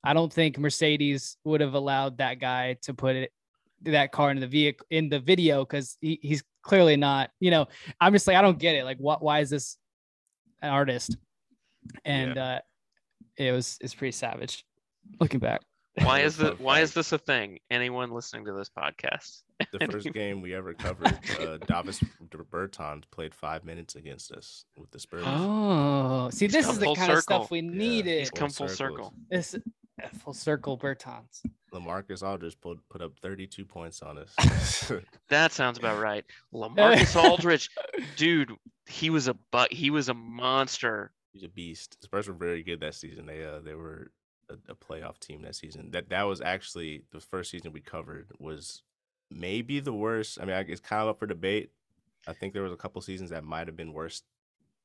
I 0.07 0.13
don't 0.13 0.31
think 0.31 0.57
Mercedes 0.57 1.35
would 1.43 1.59
have 1.59 1.73
allowed 1.73 2.19
that 2.19 2.39
guy 2.39 2.77
to 2.83 2.93
put 2.93 3.17
it 3.17 3.31
that 3.81 4.13
car 4.13 4.31
in 4.31 4.39
the 4.39 4.47
vehicle 4.47 4.85
in 4.89 5.09
the 5.09 5.19
video 5.19 5.65
because 5.65 5.97
he, 5.99 6.17
he's 6.21 6.43
clearly 6.61 6.95
not. 6.95 7.31
You 7.41 7.51
know, 7.51 7.67
I'm 7.99 8.13
just 8.13 8.25
like, 8.25 8.37
I 8.37 8.41
don't 8.41 8.57
get 8.57 8.75
it. 8.75 8.85
Like, 8.85 8.99
what? 8.99 9.21
Why 9.21 9.41
is 9.41 9.49
this 9.49 9.77
an 10.61 10.69
artist? 10.69 11.17
And 12.05 12.37
uh 12.37 12.59
it 13.35 13.51
was 13.51 13.77
it's 13.81 13.93
pretty 13.93 14.13
savage. 14.13 14.63
Looking 15.19 15.41
back, 15.41 15.59
Why 16.01 16.21
is 16.21 16.37
the 16.37 16.51
why 16.57 16.79
is 16.79 16.93
this 16.93 17.11
a 17.11 17.17
thing? 17.17 17.59
Anyone 17.69 18.11
listening 18.11 18.45
to 18.45 18.53
this 18.53 18.69
podcast? 18.69 19.43
the 19.73 19.87
first 19.91 20.13
game 20.13 20.41
we 20.41 20.53
ever 20.53 20.73
covered, 20.73 21.19
uh, 21.41 21.57
Davis 21.67 21.99
Bertans 22.31 23.03
played 23.11 23.35
five 23.35 23.65
minutes 23.65 23.95
against 23.95 24.31
us 24.31 24.63
with 24.77 24.89
the 24.91 24.99
Spurs. 24.99 25.23
oh, 25.25 26.29
see, 26.31 26.45
He's 26.45 26.53
this 26.53 26.65
come 26.65 26.73
is 26.75 26.79
the 26.79 26.85
full 26.85 26.95
kind 26.95 27.11
of 27.11 27.19
stuff 27.19 27.51
we 27.51 27.59
Yeah. 27.59 27.71
needed. 27.71 28.19
He's 28.19 28.31
come 28.31 28.49
full 28.49 28.69
circle. 28.69 29.13
This 29.29 29.53
full 30.19 30.33
circle 30.33 30.77
Bertans. 30.77 31.41
Lamarcus 31.73 32.23
Aldridge 32.23 32.59
put 32.61 32.79
put 32.89 33.01
up 33.01 33.13
32 33.21 33.65
points 33.65 34.01
on 34.01 34.17
us. 34.17 34.91
That 35.29 35.51
sounds 35.51 35.77
about 35.77 35.99
right. 35.99 36.23
Lamarcus 36.53 37.15
Aldridge, 37.21 37.69
dude, 38.15 38.53
he 38.85 39.09
was 39.09 39.27
a 39.27 39.35
but 39.51 39.71
he 39.73 39.89
was 39.89 40.09
a 40.09 40.13
monster. 40.13 41.11
He's 41.33 41.43
a 41.43 41.49
beast. 41.49 41.97
The 41.99 42.05
Spurs 42.05 42.27
were 42.27 42.33
very 42.33 42.63
good 42.63 42.79
that 42.79 42.95
season. 42.95 43.25
They 43.25 43.43
uh 43.43 43.59
they 43.59 43.75
were 43.75 44.11
a, 44.49 44.53
a 44.69 44.75
playoff 44.75 45.19
team 45.19 45.41
that 45.41 45.55
season. 45.55 45.91
That 45.91 46.09
that 46.09 46.23
was 46.23 46.41
actually 46.41 47.03
the 47.11 47.19
first 47.19 47.51
season 47.51 47.73
we 47.73 47.81
covered 47.81 48.27
was 48.39 48.83
maybe 49.29 49.79
the 49.79 49.93
worst. 49.93 50.39
I 50.41 50.45
mean, 50.45 50.55
it's 50.69 50.79
kind 50.79 51.01
of 51.01 51.09
up 51.09 51.19
for 51.19 51.27
debate. 51.27 51.71
I 52.27 52.33
think 52.33 52.53
there 52.53 52.63
was 52.63 52.73
a 52.73 52.77
couple 52.77 53.01
seasons 53.01 53.29
that 53.29 53.43
might 53.43 53.67
have 53.67 53.77
been 53.77 53.93
worse, 53.93 54.21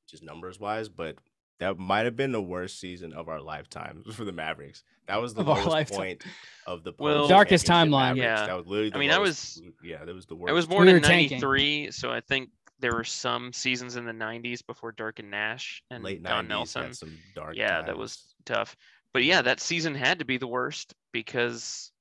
just 0.08 0.22
numbers 0.22 0.60
wise, 0.60 0.88
but 0.88 1.16
that 1.60 1.78
might 1.78 2.04
have 2.06 2.16
been 2.16 2.32
the 2.32 2.42
worst 2.42 2.80
season 2.80 3.12
of 3.12 3.28
our 3.28 3.40
lifetime 3.40 4.02
for 4.12 4.24
the 4.24 4.32
Mavericks. 4.32 4.82
That 5.06 5.20
was 5.20 5.34
the 5.34 5.40
Of 5.42 5.48
lowest 5.66 5.92
point 5.92 6.24
of 6.66 6.84
the 6.84 6.92
Well- 6.98 7.28
Darkest 7.28 7.66
timeline. 7.66 8.16
Mavericks. 8.16 8.24
Yeah. 8.40 8.46
That 8.46 8.56
was 8.56 8.66
literally. 8.66 8.90
The 8.90 8.96
I 8.96 8.98
mean, 9.00 9.10
that 9.10 9.20
was 9.20 9.60
yeah, 9.82 10.04
that 10.04 10.14
was 10.14 10.26
the 10.26 10.34
worst. 10.36 10.50
It 10.50 10.54
was 10.54 10.68
more 10.68 10.80
We 10.80 10.92
than 10.92 11.02
93, 11.02 11.90
so 11.90 12.10
I 12.10 12.20
think 12.20 12.50
there 12.80 12.94
were 12.94 13.04
some 13.04 13.52
seasons 13.52 13.94
in 13.96 14.04
the 14.04 14.12
90s 14.12 14.64
before 14.66 14.90
Dirk 14.92 15.20
and 15.20 15.30
Nash 15.30 15.82
and 15.90 16.02
late 16.02 16.22
Don 16.22 16.46
90s. 16.46 16.48
Nelson. 16.48 16.82
Had 16.82 16.96
some 16.96 17.18
dark. 17.34 17.54
Yeah, 17.56 17.82
that 17.82 17.96
was 17.96 18.34
tough. 18.44 18.76
But 19.12 19.22
yeah, 19.24 19.42
that 19.42 19.60
season 19.60 19.94
had 19.94 20.18
to 20.20 20.24
be 20.24 20.38
the 20.38 20.46
worst 20.48 20.94
because 21.12 21.92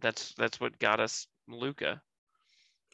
that's 0.00 0.34
that's 0.34 0.60
what 0.60 0.78
got 0.78 1.00
us 1.00 1.26
Luka. 1.48 2.00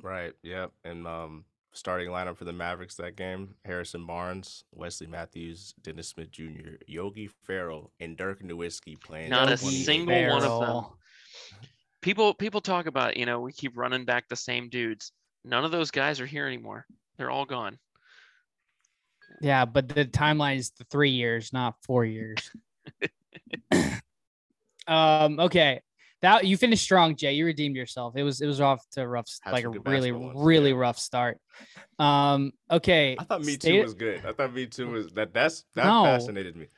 Right. 0.03 0.33
Yep. 0.43 0.71
And 0.85 1.07
um, 1.07 1.45
starting 1.75 2.09
lineup 2.09 2.37
for 2.37 2.45
the 2.45 2.53
Mavericks 2.53 2.95
that 2.97 3.17
game: 3.17 3.55
Harrison 3.65 4.07
Barnes, 4.07 4.65
Wesley 4.73 5.07
Matthews, 5.07 5.75
Dennis 5.83 6.09
Smith 6.09 6.31
Jr., 6.31 6.77
Yogi 6.87 7.29
Ferrell, 7.45 7.91
and 8.01 8.17
Dirk 8.17 8.43
Nowitzki 8.43 9.01
playing. 9.01 9.31
Not 9.31 9.49
a 9.49 9.53
just 9.53 9.63
28 9.63 9.85
single 9.85 10.29
one 10.29 10.43
of 10.43 10.61
them. 10.61 10.85
People 12.01 12.35
people 12.35 12.61
talk 12.61 12.87
about, 12.87 13.17
you 13.17 13.27
know, 13.27 13.41
we 13.41 13.53
keep 13.53 13.77
running 13.77 14.05
back 14.05 14.29
the 14.29 14.37
same 14.37 14.69
dudes. 14.69 15.13
None 15.45 15.65
of 15.65 15.71
those 15.71 15.91
guys 15.91 16.21
are 16.21 16.27
here 16.27 16.47
anymore. 16.47 16.87
They're 17.19 17.31
all 17.31 17.45
gone. 17.45 17.79
Yeah, 19.41 19.65
but 19.65 19.89
the 19.89 20.05
timeline 20.05 20.57
is 20.57 20.71
the 20.71 20.85
three 20.85 21.11
years, 21.11 21.53
not 21.53 21.75
four 21.83 22.05
years. 22.05 22.51
um. 24.87 25.41
Okay. 25.41 25.81
That 26.25 26.47
you 26.47 26.57
finished 26.57 26.83
strong, 26.83 27.17
Jay. 27.17 27.35
You 27.35 27.45
redeemed 27.45 27.77
yourself. 27.77 28.15
It 28.17 28.23
was 28.23 28.41
it 28.41 28.47
was 28.47 28.59
off 28.59 28.83
to 28.93 29.03
a 29.03 29.07
rough, 29.07 29.29
Had 29.43 29.53
like 29.53 29.65
a 29.65 29.69
really 29.69 30.11
really 30.11 30.71
yeah. 30.71 30.77
rough 30.77 30.99
start. 30.99 31.39
Um. 31.99 32.53
Okay. 32.71 33.15
I 33.19 33.25
thought 33.25 33.43
Me 33.45 33.53
state- 33.53 33.73
Too 33.73 33.83
was 33.83 33.93
good. 33.93 34.25
I 34.25 34.33
thought 34.33 34.55
Me 34.55 34.67
Too 34.67 34.89
was 34.89 35.09
that. 35.13 35.35
That's 35.35 35.65
that 35.75 35.85
No. 35.85 36.05
fascinated 36.05 36.57
me. 36.57 36.69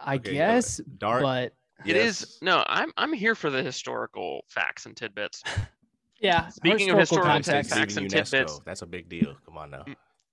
I 0.00 0.14
Okay, 0.16 0.32
guess, 0.32 0.80
Dark. 0.98 1.20
but 1.22 1.52
It 1.84 1.96
is 1.96 2.20
yes. 2.20 2.38
no, 2.40 2.64
I'm 2.66 2.92
I'm 2.96 3.12
here 3.12 3.34
for 3.34 3.50
the 3.50 3.62
historical 3.62 4.44
facts 4.48 4.86
and 4.86 4.96
tidbits. 4.96 5.42
yeah. 6.20 6.48
Speaking 6.48 6.88
of 6.88 6.98
historical 6.98 7.28
United 7.28 7.44
context, 7.50 7.74
facts 7.74 7.96
leaving 7.96 8.04
and 8.16 8.26
tidbits. 8.26 8.58
That's 8.64 8.80
a 8.80 8.86
big 8.86 9.10
deal. 9.10 9.34
Come 9.44 9.58
on 9.58 9.70
now. 9.70 9.84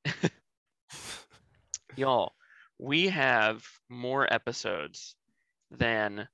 Y'all, 1.97 2.34
we 2.80 3.07
have 3.09 3.63
more 3.89 4.32
episodes 4.34 5.15
than 5.71 6.28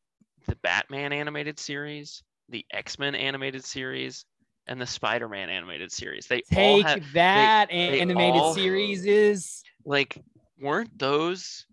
the 0.49 0.55
Batman 0.57 1.13
animated 1.13 1.59
series, 1.59 2.23
the 2.49 2.65
X-Men 2.71 3.15
animated 3.15 3.63
series, 3.63 4.25
and 4.67 4.79
the 4.79 4.85
Spider-Man 4.85 5.49
animated 5.49 5.91
series. 5.91 6.27
They 6.27 6.43
all 6.55 6.77
take 6.77 6.85
have 6.85 7.13
that 7.13 7.69
they 7.69 8.01
animated 8.01 8.41
all- 8.41 8.53
series 8.53 9.05
is 9.05 9.63
like 9.85 10.21
weren't 10.61 10.97
those 10.97 11.65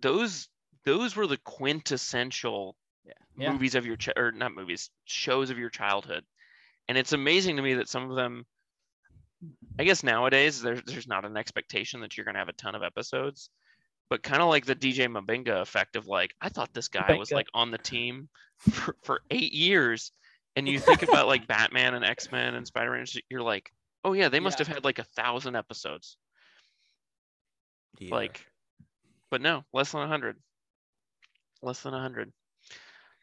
those 0.00 0.48
those 0.84 1.16
were 1.16 1.26
the 1.26 1.36
quintessential 1.38 2.76
yeah. 3.04 3.50
movies 3.50 3.74
of 3.74 3.84
your 3.84 3.96
ch- 3.96 4.16
or 4.16 4.32
not 4.32 4.54
movies 4.54 4.90
shows 5.04 5.50
of 5.50 5.58
your 5.58 5.68
childhood 5.68 6.24
and 6.88 6.96
it's 6.96 7.12
amazing 7.12 7.56
to 7.56 7.62
me 7.62 7.74
that 7.74 7.88
some 7.88 8.08
of 8.08 8.16
them 8.16 8.46
i 9.78 9.84
guess 9.84 10.02
nowadays 10.02 10.62
there's 10.62 10.82
there's 10.86 11.08
not 11.08 11.24
an 11.24 11.36
expectation 11.36 12.00
that 12.00 12.16
you're 12.16 12.24
going 12.24 12.34
to 12.34 12.38
have 12.38 12.48
a 12.48 12.54
ton 12.54 12.74
of 12.74 12.82
episodes 12.82 13.50
but 14.10 14.22
kind 14.22 14.42
of 14.42 14.48
like 14.48 14.66
the 14.66 14.74
dj 14.76 15.06
mabinga 15.08 15.60
effect 15.62 15.96
of 15.96 16.06
like 16.06 16.34
i 16.40 16.48
thought 16.48 16.72
this 16.74 16.88
guy 16.88 17.14
was 17.16 17.30
like 17.32 17.46
on 17.54 17.70
the 17.70 17.78
team 17.78 18.28
for, 18.58 18.96
for 19.02 19.20
eight 19.30 19.52
years 19.52 20.12
and 20.56 20.68
you 20.68 20.78
think 20.78 21.02
about 21.02 21.26
like 21.28 21.46
batman 21.48 21.94
and 21.94 22.04
x-men 22.04 22.54
and 22.54 22.66
spider-man 22.66 23.06
you're 23.30 23.40
like 23.42 23.72
oh 24.04 24.12
yeah 24.12 24.28
they 24.28 24.40
must 24.40 24.58
Yeah. 24.58 24.66
have 24.66 24.74
had 24.74 24.84
like 24.84 24.98
a 24.98 25.04
thousand 25.04 25.56
episodes. 25.56 26.16
Yeah. 27.98 28.14
like 28.14 28.44
but 29.30 29.40
no 29.40 29.64
less 29.72 29.92
than 29.92 30.00
100 30.00 30.36
less 31.62 31.80
than 31.82 31.92
100 31.92 32.32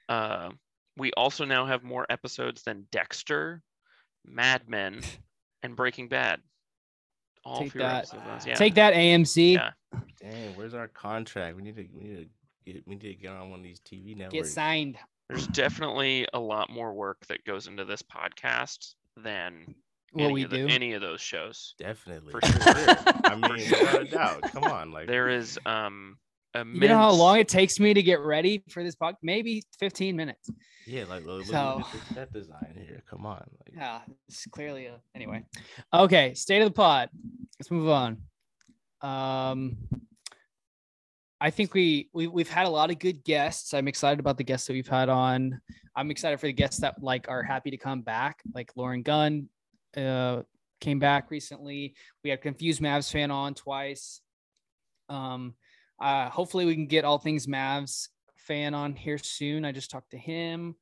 uh, 0.10 0.52
we 0.96 1.12
also 1.14 1.44
now 1.46 1.66
have 1.66 1.84
more 1.84 2.06
episodes 2.10 2.64
than 2.64 2.88
dexter 2.92 3.62
mad 4.26 4.70
men 4.70 5.02
and 5.64 5.76
breaking 5.76 6.08
bad 6.08 6.40
all 7.48 7.60
Take 7.60 7.74
that. 7.74 7.95
episodes 8.00 8.12
than 8.24 8.34
those, 8.34 8.45
yeah. 8.48 8.56
take 8.56 8.76
that 8.76 8.93
AMC. 8.93 9.54
Yeah. 9.54 9.70
Dang, 10.22 10.56
where's 10.56 10.74
our 10.74 10.88
contract? 10.88 11.56
We 11.56 11.62
need 11.64 11.76
to 11.78 11.86
we 11.93 12.04
need 12.04 12.16
to 12.66 12.72
get 12.74 12.84
we 12.88 12.95
need 12.95 13.02
to 13.02 13.14
get 13.16 13.32
on 13.32 13.50
one 13.50 13.60
of 13.60 13.64
these 13.64 13.80
TV 13.80 14.16
networks. 14.18 14.34
Get 14.34 14.48
signed. 14.48 14.98
there's 15.30 15.48
definitely 15.48 16.28
a 16.34 16.39
lot 16.39 16.70
more 16.70 16.93
work 16.93 17.26
that 17.28 17.43
goes 17.45 17.68
into 17.68 17.86
this 17.86 18.02
podcast 18.02 18.95
than 19.16 19.76
What 20.12 20.26
any, 20.26 20.34
we 20.34 20.43
of 20.43 20.50
the- 20.52 20.58
do. 20.58 20.68
any 20.68 20.93
of 20.93 21.02
those 21.02 21.22
shows 21.22 21.74
Definitely. 21.80 22.32
For 22.32 22.41
For 22.45 22.48
sure. 22.48 22.74
sure. 22.74 22.95
I 23.26 23.36
mean, 23.36 23.70
without 23.72 24.02
a 24.02 24.06
doubt. 24.06 24.41
Come 24.52 24.64
on, 24.66 24.91
like 24.91 25.08
there 25.08 25.30
is 25.30 25.58
um 25.66 26.18
immense, 26.62 26.82
You 26.82 26.88
know 26.89 26.97
how 26.97 27.12
long 27.12 27.39
it 27.39 27.47
takes 27.47 27.80
me 27.80 27.93
to 27.93 28.01
get 28.01 28.20
ready 28.20 28.64
for 28.70 28.84
this 28.84 28.95
podcast? 28.95 29.18
Maybe 29.24 29.64
15 29.80 30.16
minutes. 30.16 30.49
Yeah, 30.86 31.03
like 31.10 31.26
look, 31.26 31.39
look 31.39 31.47
So- 31.47 31.82
at 31.86 31.91
this 31.93 32.16
set 32.16 32.34
design 32.34 32.74
here. 32.78 33.03
Come 33.10 33.26
on. 33.26 33.45
Like, 33.66 33.76
Yeah, 33.76 34.01
it's 34.28 34.45
clearly 34.47 34.86
a 34.86 34.99
anyway. 35.16 35.43
Okay, 35.93 36.34
state 36.34 36.62
of 36.62 36.70
the 36.70 36.74
pod. 36.74 37.10
Let's 37.60 37.70
move 37.72 37.89
on. 37.89 38.22
Um, 39.01 39.78
I 41.39 41.51
think 41.51 41.74
we, 41.74 42.10
we 42.14 42.28
we've 42.28 42.49
had 42.49 42.66
a 42.66 42.70
lot 42.70 42.89
of 42.89 42.97
good 42.99 43.24
guests. 43.24 43.74
I'm 43.74 43.88
excited 43.88 44.20
about 44.20 44.38
the 44.38 44.43
guests 44.43 44.66
that 44.68 44.74
we've 44.74 44.88
had 44.88 45.08
on. 45.10 45.62
I'm 45.95 46.10
excited 46.10 46.39
for 46.39 46.47
the 46.47 46.53
guests 46.53 46.80
that 46.82 47.01
like 47.03 47.30
are 47.30 47.43
happy 47.43 47.70
to 47.72 47.78
come 47.78 48.01
back, 48.01 48.41
like 48.55 48.72
Lauren 48.76 49.03
Gunn, 49.03 49.49
uh, 49.95 50.41
came 50.82 50.99
back 50.99 51.30
recently. 51.30 51.95
We 52.24 52.30
had 52.32 52.41
Confused 52.41 52.82
Mavs 52.82 53.12
fan 53.12 53.30
on 53.30 53.53
twice. 53.53 54.22
Um, 55.10 55.53
uh, 56.00 56.30
hopefully 56.30 56.66
we 56.66 56.76
can 56.76 56.88
get 56.88 57.06
all 57.06 57.18
things 57.18 57.48
Mavs 57.48 58.08
fan 58.38 58.74
on 58.74 58.95
here 58.95 59.18
soon. 59.18 59.66
I 59.66 59.72
just 59.72 59.91
talked 59.91 60.12
to 60.12 60.18
him, 60.18 60.76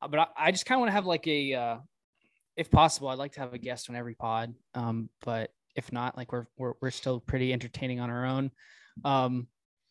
Uh, 0.00 0.08
but 0.08 0.20
I, 0.20 0.26
I 0.36 0.50
just 0.50 0.66
kind 0.66 0.76
of 0.76 0.80
want 0.80 0.88
to 0.88 0.94
have 0.94 1.06
like 1.06 1.26
a, 1.26 1.54
uh, 1.54 1.76
if 2.56 2.70
possible, 2.70 3.08
I'd 3.08 3.18
like 3.18 3.32
to 3.32 3.40
have 3.40 3.54
a 3.54 3.58
guest 3.58 3.88
on 3.88 3.96
every 3.96 4.14
pod. 4.14 4.54
Um, 4.74 5.08
but 5.24 5.50
if 5.74 5.92
not, 5.92 6.16
like 6.16 6.32
we're 6.32 6.46
we're 6.58 6.74
we're 6.82 6.90
still 6.90 7.20
pretty 7.20 7.52
entertaining 7.52 8.00
on 8.00 8.10
our 8.10 8.26
own. 8.26 8.50
Um, 9.04 9.46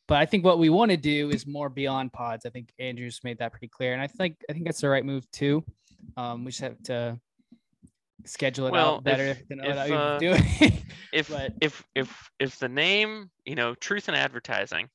but 0.08 0.18
I 0.18 0.26
think 0.26 0.44
what 0.46 0.60
we 0.60 0.70
want 0.70 0.92
to 0.92 0.98
do 0.98 1.30
is 1.30 1.48
more 1.48 1.70
beyond 1.70 2.14
pods. 2.14 2.46
I 2.46 2.50
think 2.50 2.72
Andrew's 2.78 3.22
made 3.24 3.40
that 3.40 3.52
pretty 3.52 3.70
clear, 3.70 3.94
and 3.94 4.02
I 4.02 4.08
think 4.08 4.38
I 4.50 4.54
think 4.54 4.66
that's 4.66 4.82
the 4.82 4.90
right 4.90 5.06
move 5.06 5.30
too. 5.32 5.64
Um, 6.18 6.44
we 6.44 6.52
just 6.52 6.62
have 6.62 6.82
to 6.84 7.20
schedule 8.26 8.68
it 8.68 8.72
Well, 8.72 8.96
out 8.96 9.04
better 9.04 9.24
if- 9.24 9.48
than 9.48 9.60
if, 9.64 9.76
what 9.76 9.92
uh, 9.92 10.20
doing. 10.20 10.44
if 11.14 11.30
but- 11.30 11.54
if 11.62 11.84
if 11.96 12.30
if 12.40 12.60
the 12.60 12.70
name 12.70 13.30
you 13.46 13.56
know 13.56 13.76
truth 13.76 14.10
in 14.10 14.16
advertising 14.16 14.90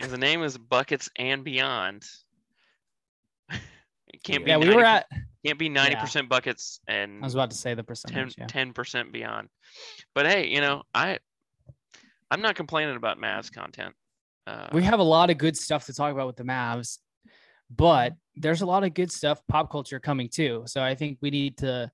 if 0.00 0.10
the 0.10 0.18
name 0.18 0.42
is 0.42 0.58
buckets 0.58 1.08
and 1.16 1.42
beyond 1.44 2.04
it 3.50 4.22
can't 4.22 4.46
yeah, 4.46 4.58
be 4.58 4.68
we 4.68 4.74
were 4.74 4.82
90 4.82 4.86
at. 4.86 5.06
can't 5.46 5.58
be 5.58 5.70
90% 5.70 6.28
buckets 6.28 6.80
and 6.88 7.22
I 7.22 7.26
was 7.26 7.34
about 7.34 7.50
to 7.50 7.56
say 7.56 7.74
the 7.74 7.82
10 7.82 7.86
percentage. 7.86 8.36
10% 8.36 9.12
beyond 9.12 9.48
but 10.14 10.26
hey 10.26 10.48
you 10.48 10.60
know 10.60 10.82
i 10.94 11.18
i'm 12.30 12.42
not 12.42 12.56
complaining 12.56 12.96
about 12.96 13.18
mavs 13.18 13.50
content 13.52 13.94
uh, 14.46 14.68
we 14.72 14.82
have 14.82 14.98
a 14.98 15.04
lot 15.04 15.30
of 15.30 15.38
good 15.38 15.56
stuff 15.56 15.86
to 15.86 15.92
talk 15.94 16.12
about 16.12 16.26
with 16.26 16.34
the 16.34 16.42
Mavs, 16.42 16.98
but 17.70 18.14
there's 18.36 18.62
a 18.62 18.66
lot 18.66 18.82
of 18.82 18.94
good 18.94 19.12
stuff, 19.12 19.40
pop 19.46 19.70
culture 19.70 20.00
coming 20.00 20.28
too. 20.28 20.64
So 20.66 20.82
I 20.82 20.94
think 20.96 21.18
we 21.20 21.30
need 21.30 21.58
to, 21.58 21.88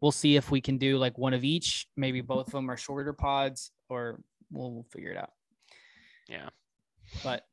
we'll 0.00 0.12
see 0.12 0.36
if 0.36 0.50
we 0.50 0.60
can 0.60 0.78
do 0.78 0.98
like 0.98 1.18
one 1.18 1.34
of 1.34 1.44
each. 1.44 1.86
Maybe 1.96 2.20
both 2.20 2.46
of 2.48 2.52
them 2.52 2.70
are 2.70 2.76
shorter 2.76 3.12
pods, 3.12 3.70
or 3.88 4.20
we'll, 4.50 4.72
we'll 4.72 4.86
figure 4.90 5.10
it 5.10 5.16
out. 5.16 5.30
Yeah. 6.28 6.48
But 7.22 7.44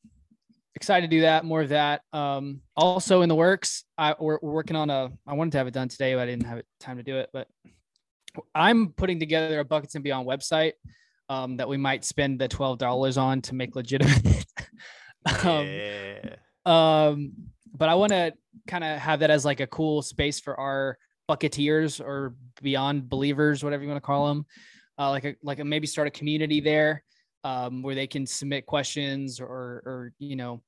excited 0.76 1.10
to 1.10 1.16
do 1.16 1.22
that. 1.22 1.44
More 1.44 1.62
of 1.62 1.70
that. 1.70 2.02
Um, 2.14 2.62
also 2.76 3.22
in 3.22 3.30
the 3.30 3.36
works. 3.36 3.84
I 3.98 4.16
we're, 4.20 4.40
we're 4.42 4.54
working 4.54 4.76
on 4.76 4.90
a. 4.90 5.10
I 5.26 5.34
wanted 5.34 5.52
to 5.52 5.58
have 5.58 5.68
it 5.68 5.74
done 5.74 5.90
today, 5.90 6.14
but 6.14 6.22
I 6.22 6.26
didn't 6.28 6.46
have 6.46 6.60
it, 6.60 6.66
time 6.80 6.98
to 6.98 7.04
do 7.04 7.18
it. 7.18 7.30
But 7.34 7.48
I'm 8.54 8.90
putting 8.90 9.20
together 9.20 9.60
a 9.60 9.66
buckets 9.66 9.96
and 9.96 10.04
beyond 10.04 10.28
website 10.28 10.74
um, 11.30 11.58
that 11.58 11.68
we 11.68 11.78
might 11.78 12.06
spend 12.06 12.40
the 12.40 12.48
twelve 12.48 12.78
dollars 12.78 13.18
on 13.18 13.42
to 13.44 13.56
make 13.56 13.76
legitimate. 13.76 14.46
um, 15.44 15.66
yeah. 15.66 16.36
um, 16.66 17.34
but 17.76 17.90
I 17.90 17.96
want 17.96 18.12
to 18.12 18.34
kind 18.68 18.84
of 18.84 19.00
have 19.00 19.22
that 19.22 19.32
as 19.32 19.44
like 19.44 19.60
a 19.60 19.68
cool 19.68 20.02
space 20.02 20.40
for 20.40 20.58
our 20.60 20.98
bucketeers 21.28 22.00
or 22.00 22.36
beyond 22.62 23.10
believers, 23.10 23.64
whatever 23.64 23.84
you 23.84 23.90
want 23.90 24.02
to 24.02 24.06
call 24.06 24.28
them. 24.28 24.46
Uh, 25.00 25.12
like 25.12 25.26
a 25.26 25.36
like 25.44 25.60
a 25.60 25.64
maybe 25.64 25.86
start 25.86 26.08
a 26.08 26.12
community 26.12 26.60
there 26.60 27.04
um, 27.44 27.82
where 27.82 27.96
they 27.96 28.08
can 28.08 28.26
submit 28.26 28.66
questions 28.66 29.40
or 29.40 29.48
or 29.48 30.14
you 30.20 30.36
know. 30.36 30.62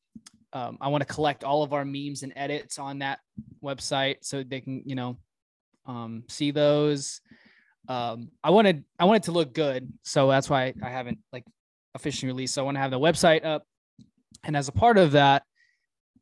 Um, 0.52 0.80
I 0.82 0.88
want 0.88 1.02
to 1.08 1.14
collect 1.14 1.44
all 1.44 1.62
of 1.62 1.74
our 1.74 1.86
memes 1.86 2.24
and 2.24 2.34
edits 2.36 2.80
on 2.80 3.00
that 3.00 3.20
website 3.64 4.18
so 4.22 4.44
they 4.44 4.62
can 4.62 4.82
you 4.86 4.96
know 4.96 5.18
um, 5.86 6.24
see 6.28 6.52
those. 6.52 7.22
Um, 7.88 8.30
I 8.44 8.52
wanted 8.52 8.84
I 9.00 9.06
want 9.06 9.24
it 9.24 9.26
to 9.26 9.32
look 9.32 9.54
good, 9.54 9.92
so 10.04 10.30
that's 10.30 10.50
why 10.50 10.74
I 10.84 10.90
haven't 10.90 11.20
like 11.34 11.46
officially 11.96 12.32
released. 12.32 12.54
So 12.54 12.62
I 12.62 12.66
want 12.66 12.76
to 12.76 12.82
have 12.82 12.92
the 12.92 13.00
website 13.00 13.46
up, 13.46 13.66
and 14.44 14.56
as 14.56 14.68
a 14.68 14.72
part 14.72 14.98
of 14.98 15.12
that, 15.14 15.44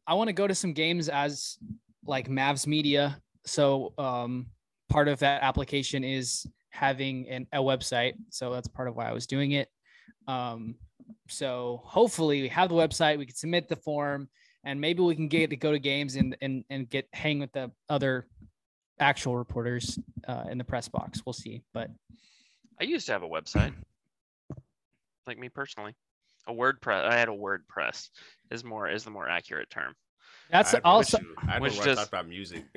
I 0.06 0.14
want 0.14 0.30
to 0.30 0.34
go 0.34 0.48
to 0.48 0.56
some 0.56 0.74
games 0.74 1.10
as 1.10 1.58
like 2.06 2.30
Mavs 2.30 2.66
Media. 2.66 3.22
So 3.48 3.94
um, 3.98 4.48
part 4.90 5.08
of 5.08 5.20
that 5.20 5.42
application 5.42 6.04
is 6.04 6.46
having 6.70 7.28
an, 7.30 7.48
a 7.54 7.60
website. 7.60 8.14
So 8.30 8.54
that's 8.54 8.68
part 8.68 8.88
of 8.88 8.96
why 8.96 9.10
I 9.10 9.14
was 9.14 9.28
doing 9.28 9.52
it. 9.52 9.70
Um, 10.28 10.76
so 11.28 11.82
hopefully 11.84 12.42
we 12.42 12.50
have 12.50 12.70
the 12.70 12.76
website. 12.76 13.18
We 13.18 13.26
can 13.26 13.36
submit 13.36 13.70
the 13.70 13.76
form, 13.76 14.30
and 14.64 14.80
maybe 14.80 15.02
we 15.02 15.16
can 15.16 15.28
get 15.28 15.50
to 15.50 15.56
go 15.56 15.72
to 15.72 15.80
games 15.80 16.16
and 16.16 16.36
and 16.42 16.64
and 16.70 16.90
get 16.90 17.08
hang 17.14 17.40
with 17.40 17.52
the 17.54 17.72
other 17.90 18.28
actual 19.00 19.38
reporters 19.38 19.98
uh, 20.28 20.46
in 20.50 20.58
the 20.58 20.64
press 20.64 20.88
box. 20.88 21.22
We'll 21.26 21.34
see. 21.34 21.64
But 21.74 21.90
I 22.80 22.84
used 22.84 23.06
to 23.08 23.14
have 23.14 23.24
a 23.24 23.28
website. 23.28 23.74
Like 25.26 25.40
me 25.40 25.50
personally, 25.50 25.94
a 26.48 26.54
WordPress. 26.54 27.06
I 27.06 27.18
had 27.18 27.30
a 27.30 27.34
WordPress. 27.34 28.10
Is 28.50 28.64
more 28.64 28.90
is 28.90 29.04
the 29.04 29.12
more 29.12 29.28
accurate 29.28 29.70
term. 29.70 29.94
That's 30.52 30.74
I 30.74 30.78
had 30.78 30.84
also. 30.84 31.18
one. 31.18 31.28
I 31.48 31.52
had 31.54 31.62
which 31.62 31.80
I 31.80 31.84
just- 31.86 31.98
talked 31.98 32.10
about 32.10 32.28
music. 32.28 32.66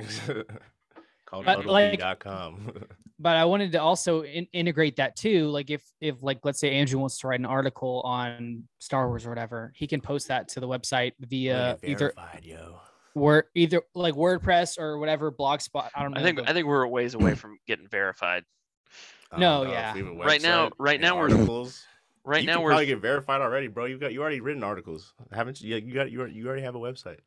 Called 1.26 1.44
But, 1.44 1.64
like- 1.64 2.00
Huddlebee.com. 2.00 2.72
but 3.20 3.36
I 3.36 3.44
wanted 3.44 3.70
to 3.72 3.78
also 3.80 4.22
in- 4.24 4.48
integrate 4.52 4.96
that 4.96 5.14
too. 5.14 5.46
Like 5.48 5.70
if 5.70 5.82
if 6.00 6.22
like 6.22 6.40
let's 6.42 6.58
say 6.58 6.72
Andrew 6.72 6.98
wants 6.98 7.18
to 7.18 7.28
write 7.28 7.38
an 7.38 7.46
article 7.46 8.00
on 8.04 8.64
Star 8.80 9.06
Wars 9.08 9.26
or 9.26 9.28
whatever, 9.28 9.72
he 9.76 9.86
can 9.86 10.00
post 10.00 10.26
that 10.28 10.48
to 10.48 10.60
the 10.60 10.66
website 10.66 11.12
via 11.20 11.78
Get 11.80 11.88
either 11.90 12.12
yo. 12.42 12.80
word 13.14 13.44
either 13.54 13.82
like 13.94 14.14
WordPress 14.14 14.76
or 14.78 14.98
whatever 14.98 15.30
blogspot. 15.30 15.90
I 15.94 16.02
don't 16.02 16.12
know. 16.14 16.20
I 16.20 16.24
think 16.24 16.38
the- 16.38 16.50
I 16.50 16.52
think 16.52 16.66
we're 16.66 16.82
a 16.82 16.88
ways 16.88 17.14
away 17.14 17.34
from 17.36 17.58
getting 17.68 17.86
verified. 17.86 18.44
I 19.30 19.38
No, 19.38 19.62
don't 19.62 19.72
yeah. 19.72 19.90
if 19.90 19.94
we 19.94 20.00
have 20.02 20.08
a 20.08 20.16
Right 20.16 20.42
now- 20.42 20.70
right 20.78 21.00
now 21.00 21.16
we're- 21.20 21.32
articles. 21.32 21.86
Right 22.22 22.42
you 22.42 22.48
now 22.48 22.54
can 22.56 22.62
we're 22.64 22.70
probably 22.70 22.86
get 22.86 22.98
verified 23.00 23.40
already, 23.40 23.68
bro. 23.68 23.86
You've 23.86 23.98
got 24.00 24.12
you 24.12 24.20
already 24.20 24.40
written 24.40 24.62
articles, 24.62 25.14
haven't 25.32 25.60
you? 25.62 25.70
Yeah, 25.70 25.76
you 25.76 25.94
got 25.94 26.10
you 26.10 26.18
already, 26.20 26.34
you 26.34 26.46
already 26.48 26.62
have 26.62 26.74
a 26.74 26.78
website. 26.78 27.20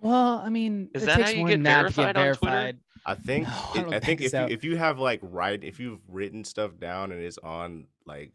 Well, 0.00 0.38
I 0.44 0.48
mean, 0.48 0.90
Is 0.94 1.02
it 1.02 1.06
that 1.06 1.16
takes 1.16 1.30
how 1.32 1.36
you 1.36 1.46
get 1.46 1.52
than 1.54 1.62
that 1.64 1.82
to 1.82 1.88
get 1.88 1.94
verified 1.94 2.16
on 2.16 2.34
Twitter? 2.36 2.54
verified. 2.54 2.78
I 3.08 3.14
think 3.14 3.46
No, 3.46 3.52
I 3.52 3.58
it- 3.58 3.86
I, 3.86 3.90
think, 3.90 4.04
think 4.04 4.20
if 4.22 4.30
so. 4.32 4.46
you 4.46 4.54
if 4.54 4.64
you 4.64 4.76
have 4.76 4.98
like 4.98 5.20
write 5.22 5.62
if 5.64 5.78
you've 5.78 6.00
written 6.08 6.42
stuff 6.44 6.72
down 6.78 7.12
and 7.12 7.22
it's 7.22 7.38
on 7.38 7.86
like 8.04 8.32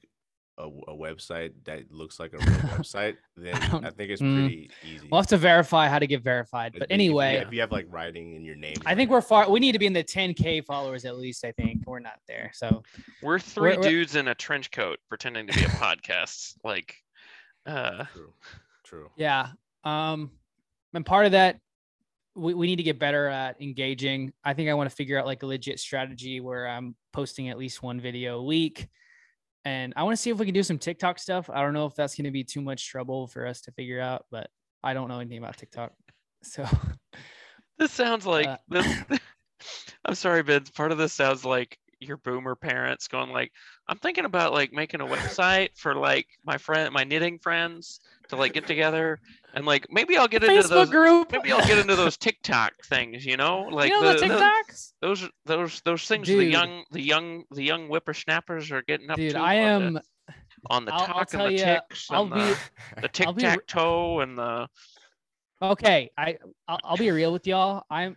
a, 0.58 0.64
a 0.66 0.96
website 0.96 1.52
that 1.66 1.92
looks 1.92 2.20
like 2.20 2.34
a 2.34 2.38
real 2.38 2.46
website, 2.78 3.16
then 3.36 3.54
don't- 3.70 3.86
I, 3.86 3.90
think 3.90 4.12
it's 4.12 4.22
mm. 4.22 4.40
pretty 4.48 4.70
easy. 4.84 5.08
We'll 5.12 5.20
have 5.22 5.28
to 5.28 5.38
verify 5.38 5.88
how 5.88 5.98
to 6.00 6.08
get 6.08 6.24
verified. 6.24 6.74
But 6.74 6.84
If 6.84 6.84
you- 6.84 6.84
if 6.84 6.90
you- 6.90 6.94
anyway, 6.94 7.36
if 7.46 7.52
you 7.54 7.60
have 7.62 7.72
like 7.72 7.88
writing 7.90 8.36
in 8.36 8.44
your 8.46 8.56
name, 8.56 8.76
I 8.86 8.96
think 8.96 9.10
we're 9.10 9.22
far. 9.22 9.50
We 9.50 9.60
need 9.60 9.72
to 9.74 9.80
be 9.80 9.88
in 9.88 9.94
the 9.94 10.04
10k 10.04 10.64
followers 10.66 11.04
at 11.06 11.18
least. 11.18 11.44
I 11.44 11.52
think 11.54 11.84
we're 11.86 12.00
not 12.00 12.20
there. 12.28 12.52
So 12.54 12.84
we're 13.22 13.40
3 13.40 13.72
we're- 13.78 13.82
dudes 13.82 14.16
in 14.16 14.28
a 14.30 14.36
trench 14.36 14.72
coat 14.72 15.00
pretending 15.10 15.48
to 15.48 15.54
be 15.54 15.66
a 15.66 15.68
podcast. 15.70 16.56
Like, 16.64 16.96
uh, 17.66 18.06
true, 18.14 18.34
true. 18.86 19.10
yeah. 19.18 19.50
Um, 19.84 20.32
and 20.94 21.06
part 21.06 21.26
of 21.26 21.34
that, 21.34 21.60
we, 22.36 22.54
we 22.54 22.68
need 22.68 22.78
to 22.78 22.84
get 22.84 23.00
better 23.00 23.28
at 23.28 23.62
engaging. 23.62 24.34
I 24.44 24.54
think 24.54 24.70
I 24.70 24.74
want 24.74 24.90
to 24.90 24.96
figure 24.96 25.20
out 25.20 25.26
like 25.26 25.44
a 25.44 25.48
legit 25.48 25.80
strategy 25.80 26.40
where 26.40 26.68
I'm 26.68 26.96
posting 27.14 27.50
at 27.50 27.58
least 27.58 27.84
one 27.84 28.00
video 28.00 28.40
a 28.40 28.44
week. 28.44 28.88
And 29.64 29.94
I 29.96 30.04
want 30.04 30.16
to 30.16 30.22
see 30.22 30.30
if 30.32 30.38
we 30.40 30.46
can 30.46 30.56
do 30.56 30.64
some 30.64 30.80
TikTok 30.80 31.20
stuff. 31.20 31.50
I 31.50 31.62
don't 31.62 31.74
know 31.74 31.86
if 31.86 31.96
that's 31.96 32.16
going 32.16 32.26
to 32.26 32.32
be 32.32 32.44
too 32.44 32.62
much 32.62 32.88
trouble 32.90 33.28
for 33.28 33.46
us 33.46 33.62
to 33.62 33.72
figure 33.72 34.00
out, 34.00 34.26
but 34.32 34.50
I 34.84 34.94
don't 34.94 35.08
know 35.08 35.20
anything 35.20 35.38
about 35.40 35.58
TikTok. 35.58 35.94
So 36.44 36.66
this 37.78 37.92
sounds 37.92 38.26
like 38.26 38.48
Uh, 38.48 38.58
this. 38.68 39.04
I'm 40.06 40.16
sorry, 40.16 40.42
Vince. 40.42 40.72
Part 40.72 40.92
of 40.92 40.98
this 40.98 41.14
sounds 41.14 41.46
like 41.46 41.78
your 42.00 42.18
boomer 42.18 42.56
parents 42.56 43.08
going 43.08 43.30
like, 43.30 43.52
"I'm 43.92 43.98
thinking 43.98 44.26
about 44.26 44.54
like 44.54 44.72
making 44.74 45.02
a 45.02 45.06
website 45.06 45.70
for 45.78 45.94
like 45.94 46.26
my 46.46 46.58
friend, 46.58 46.92
my 46.94 47.04
knitting 47.04 47.38
friends 47.40 48.00
to 48.30 48.38
like 48.38 48.54
get 48.54 48.66
together 48.66 49.20
and 49.54 49.66
like 49.66 49.86
maybe 49.92 50.16
I'll 50.18 50.28
get 50.30 50.44
into 50.44 50.56
Facebook 50.56 50.70
those. 50.70 50.90
group. 50.90 51.32
Maybe 51.34 51.52
I'll 51.52 51.68
get 51.68 51.78
into 51.78 51.96
those 51.98 52.16
TikTok 52.16 52.72
things, 52.86 53.26
you 53.26 53.36
know, 53.36 53.68
like 53.70 53.90
you 53.92 54.02
know 54.02 54.14
the, 54.14 54.20
the- 54.22 54.28
the- 54.30 54.34
TikToks? 54.40 54.94
those 55.02 55.30
those 55.46 55.82
those 55.84 56.04
things 56.08 56.28
the 56.28 56.44
young 56.46 56.86
the 56.92 57.02
young 57.02 57.44
the 57.52 57.64
young 57.64 57.88
whippersnappers 57.90 58.72
are 58.72 58.82
getting 58.84 59.10
up 59.12 59.18
Dude, 59.18 59.34
to 59.34 59.40
I 59.40 59.60
on 59.74 59.82
am. 59.84 59.94
the, 59.96 60.02
on 60.70 60.86
the 60.86 60.94
I'll- 60.94 61.02
I'll 61.02 61.08
talk 61.08 61.28
tell 61.30 61.46
and 61.48 61.58
the 61.58 61.60
ya, 61.60 61.74
ticks 61.90 62.08
I'll 62.10 62.24
and 62.24 62.34
be- 62.34 62.40
the, 62.40 62.58
the 63.02 63.08
tic 63.10 63.28
tac 63.38 63.68
toe 63.68 64.22
and 64.22 64.38
the 64.38 64.68
okay 65.62 66.10
i 66.18 66.38
I'll, 66.68 66.80
I'll 66.84 66.98
be 66.98 67.12
real 67.12 67.32
with 67.32 67.46
y'all 67.46 67.84
i'm 67.90 68.16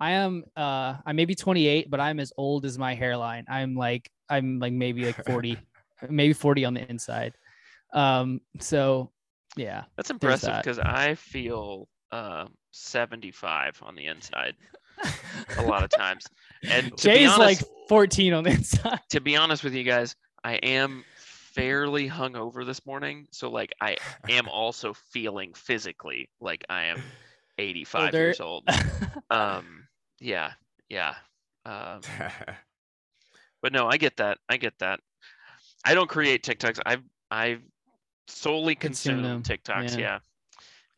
i 0.00 0.12
am 0.12 0.44
uh 0.56 0.94
i 1.04 1.12
may 1.12 1.24
be 1.26 1.34
28 1.34 1.90
but 1.90 2.00
i'm 2.00 2.18
as 2.20 2.32
old 2.38 2.64
as 2.64 2.78
my 2.78 2.94
hairline 2.94 3.44
i'm 3.48 3.74
like 3.74 4.10
i'm 4.32 4.58
like 4.58 4.72
maybe 4.72 5.04
like 5.06 5.24
40 5.26 5.58
maybe 6.08 6.32
40 6.32 6.64
on 6.64 6.74
the 6.74 6.90
inside 6.90 7.34
um 7.92 8.40
so 8.60 9.10
yeah 9.56 9.84
That's 9.96 10.10
impressive 10.10 10.48
that. 10.48 10.64
because 10.64 10.78
I 10.78 11.14
feel 11.14 11.88
uh, 12.10 12.46
75 12.72 13.82
on 13.82 13.94
the 13.94 14.06
inside 14.06 14.54
a 15.58 15.62
lot 15.62 15.82
of 15.82 15.90
times. 15.90 16.24
And 16.70 16.96
to 16.98 17.08
be 17.08 17.14
jay's 17.14 17.30
honest, 17.30 17.62
like 17.62 17.70
14 17.88 18.32
on 18.32 18.44
the 18.44 18.50
inside 18.50 19.00
to 19.10 19.20
be 19.20 19.36
honest 19.36 19.62
with 19.64 19.74
you 19.74 19.84
guys, 19.84 20.16
I 20.42 20.54
am 20.54 21.04
fairly 21.16 22.08
hungover 22.08 22.64
this 22.64 22.84
morning, 22.86 23.26
so 23.30 23.50
like 23.50 23.72
I 23.80 23.96
am 24.28 24.48
also 24.48 24.94
feeling 25.12 25.52
physically 25.54 26.28
like 26.40 26.64
I 26.70 26.84
am 26.84 27.02
85 27.58 28.04
Older. 28.06 28.18
years 28.18 28.40
old. 28.40 28.64
Um, 29.30 29.88
yeah, 30.20 30.52
yeah. 30.90 31.14
Um, 31.64 32.00
but 33.62 33.72
no, 33.72 33.86
I 33.88 33.96
get 33.96 34.16
that. 34.18 34.38
I 34.48 34.56
get 34.56 34.74
that. 34.80 35.00
I 35.84 35.94
don't 35.94 36.08
create 36.08 36.42
TikToks. 36.44 36.80
I've 36.84 37.02
I've 37.30 37.62
solely 38.28 38.74
Consume 38.74 39.22
consumed 39.22 39.24
them, 39.24 39.58
TikToks. 39.58 39.98
yeah. 39.98 40.18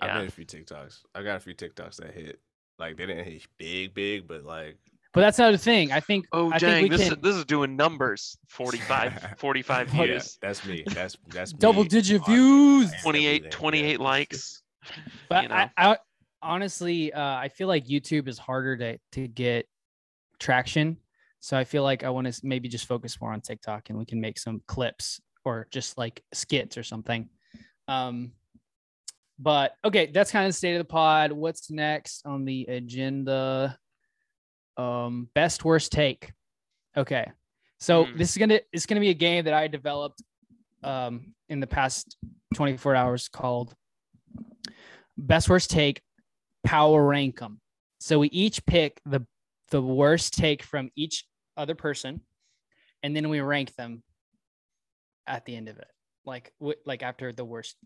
Yeah. 0.01 0.07
I've 0.17 0.21
made 0.23 0.29
a 0.29 0.33
few 0.33 0.45
TikToks. 0.45 1.01
I 1.15 1.23
got 1.23 1.37
a 1.37 1.41
few 1.41 1.55
TikToks 1.55 1.97
that 1.97 2.13
hit. 2.13 2.41
Like 2.79 2.97
they 2.97 3.07
didn't 3.07 3.25
hit 3.25 3.47
big, 3.59 3.95
big, 3.95 4.27
but 4.27 4.45
like 4.45 4.77
but 5.13 5.21
that's 5.21 5.39
another 5.39 5.57
thing 5.57 5.93
i 5.93 6.01
think 6.01 6.27
Oh 6.33 6.51
i 6.51 6.59
dang, 6.59 6.73
think 6.73 6.91
we 6.91 6.97
this 6.97 7.09
can 7.09 7.17
is 7.19 7.23
this 7.23 7.37
is 7.37 7.45
doing 7.45 7.77
numbers. 7.77 8.37
45 8.49 9.35
45 9.39 9.95
yeah, 9.95 10.05
views. 10.07 10.39
that's 10.43 10.67
me. 10.67 10.83
That's 10.89 11.17
that's 11.29 11.53
me 11.53 11.59
double 11.61 11.85
digit 11.85 12.21
on 12.23 12.27
views 12.35 12.87
everything, 12.87 13.01
28 13.03 13.43
yeah. 13.45 13.51
28 13.51 14.01
likes. 14.01 14.63
but 15.29 15.45
you 15.45 15.49
know. 15.51 15.55
I, 15.55 15.71
I 15.77 15.97
honestly 16.43 17.13
uh 17.13 17.21
i 17.37 17.49
feel 17.49 17.69
like 17.69 17.87
youtube 17.87 18.27
is 18.29 18.39
harder 18.39 18.77
to 18.77 18.99
to 19.13 19.29
get 19.29 19.67
traction 20.41 20.97
so 21.45 21.59
i 21.59 21.65
feel 21.65 21.83
like 21.83 22.05
i 22.05 22.09
want 22.09 22.27
to 22.27 22.41
maybe 22.43 22.71
just 22.71 22.87
focus 22.87 23.21
more 23.21 23.31
on 23.31 23.41
tiktok 23.43 23.91
and 23.91 23.99
we 23.99 24.07
can 24.07 24.19
make 24.19 24.39
some 24.39 24.63
clips 24.67 25.21
or 25.45 25.67
just 25.71 25.99
like 25.99 26.25
skits 26.33 26.79
or 26.79 26.83
something. 26.83 27.29
Um 27.87 28.33
but 29.39 29.75
okay 29.85 30.07
that's 30.07 30.31
kind 30.31 30.47
of 30.47 30.49
the 30.49 30.57
state 30.57 30.75
of 30.75 30.79
the 30.79 30.93
pod. 30.93 31.33
What's 31.33 31.71
next 31.71 32.25
on 32.25 32.47
the 32.47 32.65
agenda? 32.65 33.79
Um 34.79 35.29
best 35.35 35.67
worst 35.67 35.93
take. 35.93 36.33
Okay 36.97 37.31
so 37.79 38.05
Hmm. 38.05 38.17
this 38.17 38.31
is 38.31 38.39
gonna 38.39 38.61
it's 38.73 38.87
gonna 38.87 39.03
be 39.03 39.11
a 39.11 39.15
game 39.15 39.45
that 39.45 39.53
i 39.53 39.69
developed 39.69 40.23
um 40.83 41.35
in 41.51 41.61
the 41.61 41.67
past 41.67 42.17
24 42.55 42.95
hours 42.95 43.29
called 43.29 43.75
best 45.19 45.51
worst 45.51 45.69
take 45.69 46.01
power 46.63 47.05
rank 47.05 47.41
them 47.41 47.61
so 48.01 48.19
we 48.19 48.29
each 48.29 48.65
pick 48.65 48.99
the 49.05 49.27
the 49.71 49.83
worst 49.83 50.33
take 50.33 50.63
from 50.63 50.91
each 50.97 51.27
other 51.57 51.75
person 51.75 52.21
and 53.03 53.15
then 53.15 53.29
we 53.29 53.41
rank 53.41 53.75
them 53.77 54.03
at 55.27 55.45
the 55.45 55.57
end 55.57 55.69
of 55.69 55.79
it 55.79 55.89
like 56.27 56.53
w- 56.61 56.79
like 56.87 57.03
after 57.03 57.33
the 57.33 57.45
worst. 57.45 57.77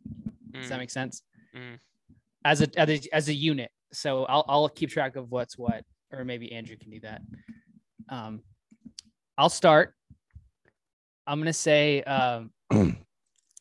Does 0.52 0.68
that 0.68 0.76
Mm, 0.76 0.78
make 0.78 0.90
sense? 0.90 1.22
Mm. 1.54 1.78
as 2.44 2.62
a, 2.62 2.68
as 2.78 2.88
a 2.88 3.14
as 3.14 3.28
a 3.28 3.34
unit. 3.34 3.70
So 3.92 4.24
i'll 4.24 4.44
i'll 4.48 4.68
keep 4.68 4.90
track 4.90 5.16
of 5.16 5.30
what's 5.30 5.56
what 5.58 5.84
or 6.12 6.24
maybe 6.24 6.52
andrew 6.52 6.76
can 6.76 6.90
do 6.90 7.00
that. 7.00 7.22
Um 8.08 8.42
i'll 9.36 9.48
start. 9.48 9.94
I'm 11.26 11.38
gonna 11.40 11.52
say 11.52 12.02
um 12.02 12.50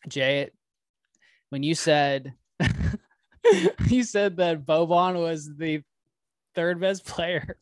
jay 0.07 0.49
when 1.49 1.63
you 1.63 1.75
said 1.75 2.33
you 3.87 4.03
said 4.03 4.37
that 4.37 4.65
Boban 4.65 5.19
was 5.19 5.49
the 5.57 5.81
third 6.55 6.79
best 6.79 7.05
player 7.05 7.57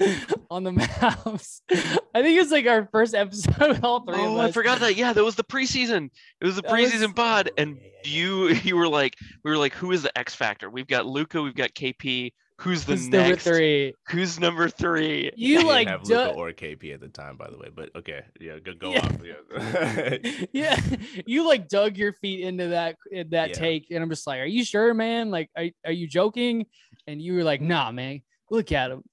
on 0.50 0.64
the 0.64 0.72
maps. 0.72 1.62
I 1.70 2.22
think 2.22 2.40
it's 2.40 2.50
like 2.50 2.66
our 2.66 2.88
first 2.90 3.14
episode 3.14 3.56
with 3.68 3.84
all 3.84 4.00
three 4.04 4.14
of 4.14 4.20
Oh, 4.20 4.38
us. 4.38 4.48
I 4.48 4.52
forgot 4.52 4.80
that. 4.80 4.96
Yeah, 4.96 5.12
that 5.12 5.22
was 5.24 5.36
the 5.36 5.44
preseason. 5.44 6.10
It 6.40 6.44
was 6.44 6.56
the 6.56 6.62
That 6.70 6.72
was- 6.72 6.90
preseason 6.92 7.14
pod, 7.14 7.50
and 7.58 7.76
Yeah, 7.76 7.88
yeah, 8.04 8.10
you 8.12 8.48
you 8.48 8.76
were 8.76 8.88
like, 8.88 9.16
we 9.44 9.50
were 9.50 9.58
like, 9.58 9.74
who 9.74 9.92
is 9.92 10.02
the 10.02 10.16
X 10.18 10.34
factor? 10.34 10.68
We've 10.70 10.86
got 10.88 11.06
Luka, 11.06 11.40
we've 11.42 11.54
got 11.54 11.70
KP. 11.74 12.32
Who's 12.60 12.84
the 12.84 12.92
Who's 12.92 13.08
number 13.08 13.28
next? 13.30 13.44
three. 13.44 13.94
Who's 14.10 14.38
number 14.38 14.68
three? 14.68 15.30
You 15.34 15.56
didn't 15.56 15.68
like 15.68 15.88
have 15.88 16.02
du- 16.02 16.14
Luka 16.14 16.32
or 16.38 16.52
KP 16.52 16.92
at 16.92 17.00
the 17.00 17.08
time, 17.08 17.38
by 17.38 17.48
the 17.48 17.56
way. 17.56 17.68
But 17.74 17.88
okay, 17.96 18.20
yeah, 18.38 18.58
go, 18.58 18.74
go 18.74 18.92
Yeah. 18.92 18.98
off. 18.98 19.16
Yeah. 19.24 20.16
yeah, 20.52 20.80
you 21.24 21.46
like 21.48 21.68
dug 21.68 21.96
your 21.96 22.12
feet 22.12 22.40
into 22.44 22.68
that 22.68 22.96
in 23.10 23.30
that 23.30 23.48
Yeah. 23.50 23.54
take, 23.54 23.86
and 23.90 24.02
I'm 24.02 24.10
just 24.10 24.26
like, 24.26 24.40
"Are 24.40 24.44
you 24.44 24.62
sure, 24.62 24.92
man? 24.92 25.30
Like, 25.30 25.48
are, 25.56 25.68
are 25.86 25.92
you 25.92 26.06
joking?" 26.06 26.66
And 27.06 27.22
you 27.22 27.32
were 27.32 27.44
like, 27.44 27.62
"Nah, 27.62 27.92
man. 27.92 28.20
Look 28.50 28.72
at 28.72 28.90
him." 28.90 29.04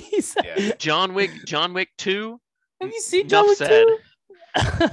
He's 0.00 0.36
Yeah. 0.44 0.72
John 0.78 1.14
Wick. 1.14 1.30
John 1.46 1.72
Wick 1.74 1.90
two. 1.98 2.40
Have 2.80 2.90
you 2.92 3.00
seen 3.00 3.28
John 3.28 3.46
Wick 3.46 3.58
2? 3.58 3.98
yeah, 4.58 4.88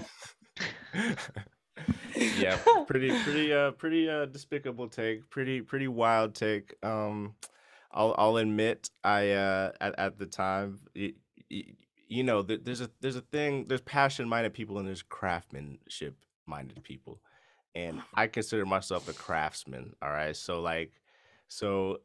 yeah, 2.16 2.58
pretty 2.88 3.10
pretty 3.24 3.54
uh 3.54 3.72
pretty 3.72 4.10
uh 4.10 4.26
despicable 4.26 4.88
take, 4.88 5.30
pretty 5.30 5.62
pretty 5.62 5.88
wild 5.88 6.36
take. 6.36 6.76
Um, 6.84 7.36
I'll 7.92 8.16
I'll 8.18 8.38
admit 8.38 8.90
I 9.04 9.32
uh 9.32 9.72
at, 9.82 9.98
at 10.00 10.18
the 10.20 10.26
time 10.26 10.80
y- 10.96 11.14
y- 11.52 11.74
you 12.08 12.24
know 12.24 12.42
there's 12.44 12.82
a 12.82 12.90
there's 13.02 13.16
a 13.16 13.22
thing 13.22 13.66
there's 13.68 13.82
passion 13.82 14.30
minded 14.30 14.54
people 14.54 14.78
and 14.78 14.88
there's 14.88 15.02
craftsmanship 15.02 16.16
minded 16.46 16.84
people, 16.84 17.20
and 17.76 18.02
I 18.14 18.28
consider 18.28 18.66
myself 18.66 19.10
a 19.10 19.14
craftsman. 19.14 19.94
All 20.02 20.10
right, 20.12 20.36
so 20.36 20.62
like 20.62 20.92
so 21.48 22.02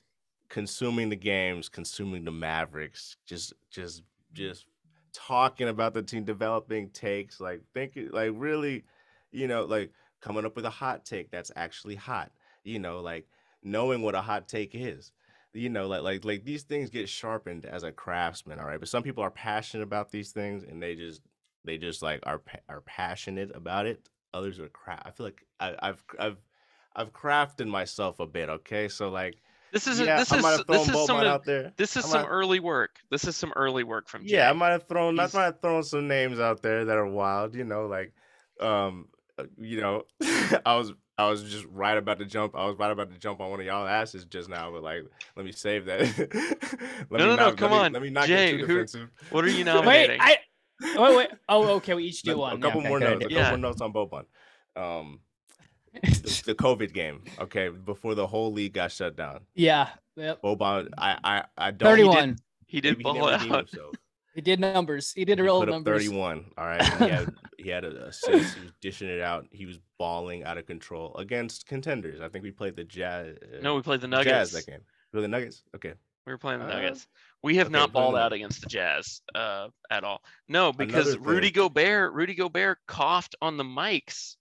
consuming 0.48 1.08
the 1.08 1.16
games, 1.16 1.68
consuming 1.68 2.24
the 2.24 2.30
Mavericks, 2.30 3.16
just 3.26 3.52
just 3.70 4.02
mm. 4.02 4.04
just 4.34 4.66
talking 5.12 5.68
about 5.68 5.94
the 5.94 6.02
team, 6.02 6.24
developing 6.24 6.90
takes, 6.90 7.40
like 7.40 7.62
thinking, 7.74 8.10
like 8.12 8.32
really, 8.34 8.84
you 9.30 9.48
know, 9.48 9.64
like 9.64 9.92
coming 10.20 10.44
up 10.44 10.56
with 10.56 10.64
a 10.64 10.70
hot 10.70 11.04
take 11.04 11.30
that's 11.30 11.52
actually 11.56 11.94
hot. 11.94 12.30
You 12.64 12.78
know, 12.78 13.00
like 13.00 13.26
knowing 13.62 14.02
what 14.02 14.14
a 14.14 14.20
hot 14.20 14.48
take 14.48 14.74
is. 14.74 15.12
You 15.54 15.70
know, 15.70 15.88
like 15.88 16.02
like 16.02 16.24
like 16.24 16.44
these 16.44 16.62
things 16.62 16.90
get 16.90 17.08
sharpened 17.08 17.64
as 17.64 17.82
a 17.82 17.90
craftsman, 17.92 18.58
all 18.58 18.66
right. 18.66 18.78
But 18.78 18.88
some 18.88 19.02
people 19.02 19.24
are 19.24 19.30
passionate 19.30 19.82
about 19.82 20.10
these 20.10 20.30
things, 20.30 20.62
and 20.62 20.82
they 20.82 20.94
just 20.94 21.22
they 21.64 21.78
just 21.78 22.02
like 22.02 22.20
are 22.24 22.42
are 22.68 22.82
passionate 22.82 23.50
about 23.54 23.86
it. 23.86 24.08
Others 24.34 24.60
are 24.60 24.68
craft. 24.68 25.06
I 25.06 25.10
feel 25.10 25.26
like 25.26 25.44
I, 25.58 25.74
I've 25.80 26.04
I've 26.18 26.36
I've 26.94 27.12
crafted 27.12 27.66
myself 27.66 28.20
a 28.20 28.26
bit. 28.26 28.48
Okay, 28.48 28.88
so 28.88 29.08
like 29.08 29.38
This 29.72 29.86
is 29.86 30.00
yeah, 30.00 30.18
this 30.18 30.32
I 30.32 30.36
is 30.38 30.42
might 30.42 30.50
have 30.52 30.66
this 30.66 30.88
is 30.88 31.06
some 31.06 31.20
out 31.20 31.44
there. 31.44 31.72
this 31.76 31.96
is 31.96 32.04
I 32.06 32.08
some 32.08 32.22
might- 32.22 32.28
early 32.28 32.60
work. 32.60 32.96
This 33.10 33.24
is 33.24 33.36
some 33.36 33.52
early 33.56 33.84
work 33.84 34.08
from 34.08 34.26
Jay. 34.26 34.36
Yeah, 34.36 34.48
I 34.50 34.52
might 34.52 34.70
have 34.70 34.88
thrown. 34.88 35.18
I 35.20 35.24
might 35.32 35.44
have 35.44 35.60
thrown 35.60 35.82
some 35.82 36.08
names 36.08 36.40
out 36.40 36.62
there 36.62 36.84
that 36.86 36.96
are 36.96 37.06
wild. 37.06 37.54
You 37.54 37.64
know, 37.64 37.86
like, 37.86 38.12
um, 38.60 39.08
uh, 39.38 39.44
you 39.58 39.80
know, 39.80 40.04
I 40.66 40.76
was 40.76 40.92
I 41.18 41.28
was 41.28 41.42
just 41.50 41.66
right 41.66 41.96
about 41.98 42.18
to 42.20 42.24
jump. 42.24 42.54
I 42.56 42.64
was 42.66 42.76
right 42.78 42.90
about 42.90 43.10
to 43.12 43.18
jump 43.18 43.40
on 43.40 43.50
one 43.50 43.60
of 43.60 43.66
y'all 43.66 43.86
asses 43.86 44.24
just 44.24 44.48
now, 44.48 44.70
but 44.70 44.82
like, 44.82 45.02
let 45.36 45.44
me 45.44 45.52
save 45.52 45.84
that. 45.86 46.00
let 47.10 47.18
No, 47.20 47.28
me 47.30 47.36
no, 47.36 47.36
no, 47.36 47.52
come 47.54 47.70
let 47.72 47.78
me, 47.80 47.84
on. 47.86 47.92
Let 47.92 48.02
me 48.02 48.10
not 48.10 48.26
Jay, 48.26 48.52
get 48.52 48.58
too 48.60 48.66
who- 48.66 48.74
defensive. 48.74 49.10
What 49.30 49.44
are 49.44 49.48
you 49.48 49.64
wait. 49.84 50.16
I 50.20 50.36
wait, 50.96 51.16
wait. 51.16 51.28
Oh, 51.48 51.68
okay. 51.76 51.94
We 51.94 52.04
each 52.04 52.22
do 52.22 52.38
one. 52.38 52.52
A 52.52 52.56
Yeah, 52.56 52.62
couple 52.62 52.80
okay, 52.80 52.88
more 52.88 52.98
good 53.00 53.04
notes. 53.10 53.22
A 53.22 53.26
idea. 53.26 53.38
couple 53.38 53.42
Yeah. 53.44 53.50
more 53.50 53.58
notes 53.70 53.80
on 53.80 53.92
Boban. 53.92 54.24
Um, 54.76 55.20
the, 56.02 56.42
the 56.46 56.54
COVID 56.54 56.92
game. 56.92 57.22
Okay, 57.40 57.68
before 57.68 58.14
the 58.14 58.26
whole 58.26 58.52
league 58.52 58.74
got 58.74 58.92
shut 58.92 59.16
down. 59.16 59.40
yeah. 59.54 59.88
Yep. 60.16 60.42
Boban, 60.42 60.88
I 60.98 61.16
I 61.22 61.44
I 61.56 61.70
don't. 61.70 61.88
Thirty-one. 61.90 62.38
he 62.66 62.80
did 62.80 62.98
Maybe 62.98 62.98
he 62.98 63.02
ball 63.04 63.14
never 63.30 63.32
redeemed 63.44 63.52
out. 63.54 63.94
He 64.34 64.40
did 64.40 64.58
numbers. 64.60 65.12
He 65.12 65.24
did 65.24 65.38
He 65.38 65.42
real 65.42 65.60
put 65.60 65.68
up 65.68 65.74
numbers. 65.74 66.02
31. 66.04 66.44
All 66.58 66.66
right. 66.66 66.82
He 66.82 67.08
had 67.08 67.34
he 67.58 67.68
had 67.70 67.84
a 67.84 68.06
assist. 68.06 68.56
He 68.56 68.60
was 68.64 68.72
dishing 68.80 69.08
it 69.08 69.20
out. 69.20 69.46
He 69.52 69.64
was 69.66 69.78
balling 69.96 70.42
out 70.44 70.58
of 70.58 70.66
control 70.66 71.14
against 71.16 71.66
contenders. 71.66 72.20
I 72.20 72.28
think 72.28 72.42
we 72.44 72.50
played 72.50 72.74
the 72.74 72.82
Jazz. 72.84 73.36
uh, 73.42 73.58
No, 73.62 73.76
we 73.76 73.82
played 73.82 74.00
the 74.00 74.08
the 74.08 74.22
Jazz 74.22 74.52
Nuggets. 74.52 74.66
that 74.66 74.66
game. 74.70 74.80
We 75.12 75.18
played 75.18 75.24
the 75.24 75.28
Nuggets. 75.28 75.62
Okay. 75.76 75.94
We 76.26 76.32
were 76.32 76.38
playing 76.38 76.60
the 76.60 76.66
Uh, 76.66 76.74
Nuggets. 76.74 77.06
We 77.44 77.56
have 77.56 77.68
okay, 77.68 77.72
not 77.74 77.92
playing 77.92 78.06
balled 78.10 78.16
out 78.18 78.32
against 78.32 78.60
the 78.62 78.66
Jazz 78.68 79.22
uh, 79.36 79.68
at 79.90 80.02
all. 80.02 80.22
No, 80.48 80.72
because 80.72 81.16
Rudy 81.16 81.46
thing. 81.48 81.54
Gobert, 81.54 82.12
Rudy 82.12 82.34
Gobert 82.34 82.78
coughed 82.88 83.34
on 83.40 83.56
the 83.56 83.64
mics 83.64 84.34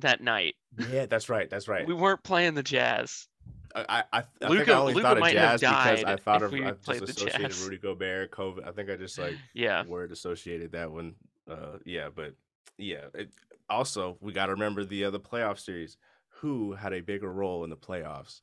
that 0.00 0.20
night. 0.20 0.54
Yeah, 0.90 1.06
that's 1.06 1.28
right. 1.28 1.48
That's 1.48 1.68
right. 1.68 1.86
We 1.86 1.94
weren't 1.94 2.22
playing 2.22 2.54
the 2.54 2.62
Jazz. 2.62 3.28
I 3.74 3.84
I, 3.88 3.98
I, 3.98 4.04
I 4.18 4.20
think 4.22 4.50
Luka- 4.50 4.72
I 4.72 4.76
only 4.76 4.94
Luka 4.94 5.08
thought 5.08 5.18
of 5.18 5.32
Jazz 5.32 5.60
because 5.60 6.04
I 6.04 6.16
thought 6.16 6.42
of 6.42 6.54
I 6.54 6.70
just 6.70 6.88
associated 6.88 7.40
Jazz. 7.50 7.62
Rudy 7.64 7.78
Gobert, 7.78 8.30
COVID. 8.30 8.66
I 8.66 8.72
think 8.72 8.90
I 8.90 8.96
just 8.96 9.18
like 9.18 9.34
Yeah. 9.54 9.84
word 9.84 10.12
associated 10.12 10.72
that 10.72 10.90
one. 10.90 11.14
Uh, 11.50 11.78
yeah, 11.84 12.08
but 12.14 12.34
yeah. 12.78 13.06
It, 13.14 13.30
also, 13.68 14.16
we 14.20 14.32
got 14.32 14.46
to 14.46 14.52
remember 14.52 14.84
the 14.84 15.04
other 15.04 15.18
playoff 15.18 15.58
series. 15.58 15.96
Who 16.40 16.74
had 16.74 16.92
a 16.92 17.00
bigger 17.00 17.32
role 17.32 17.64
in 17.64 17.70
the 17.70 17.76
playoffs? 17.76 18.42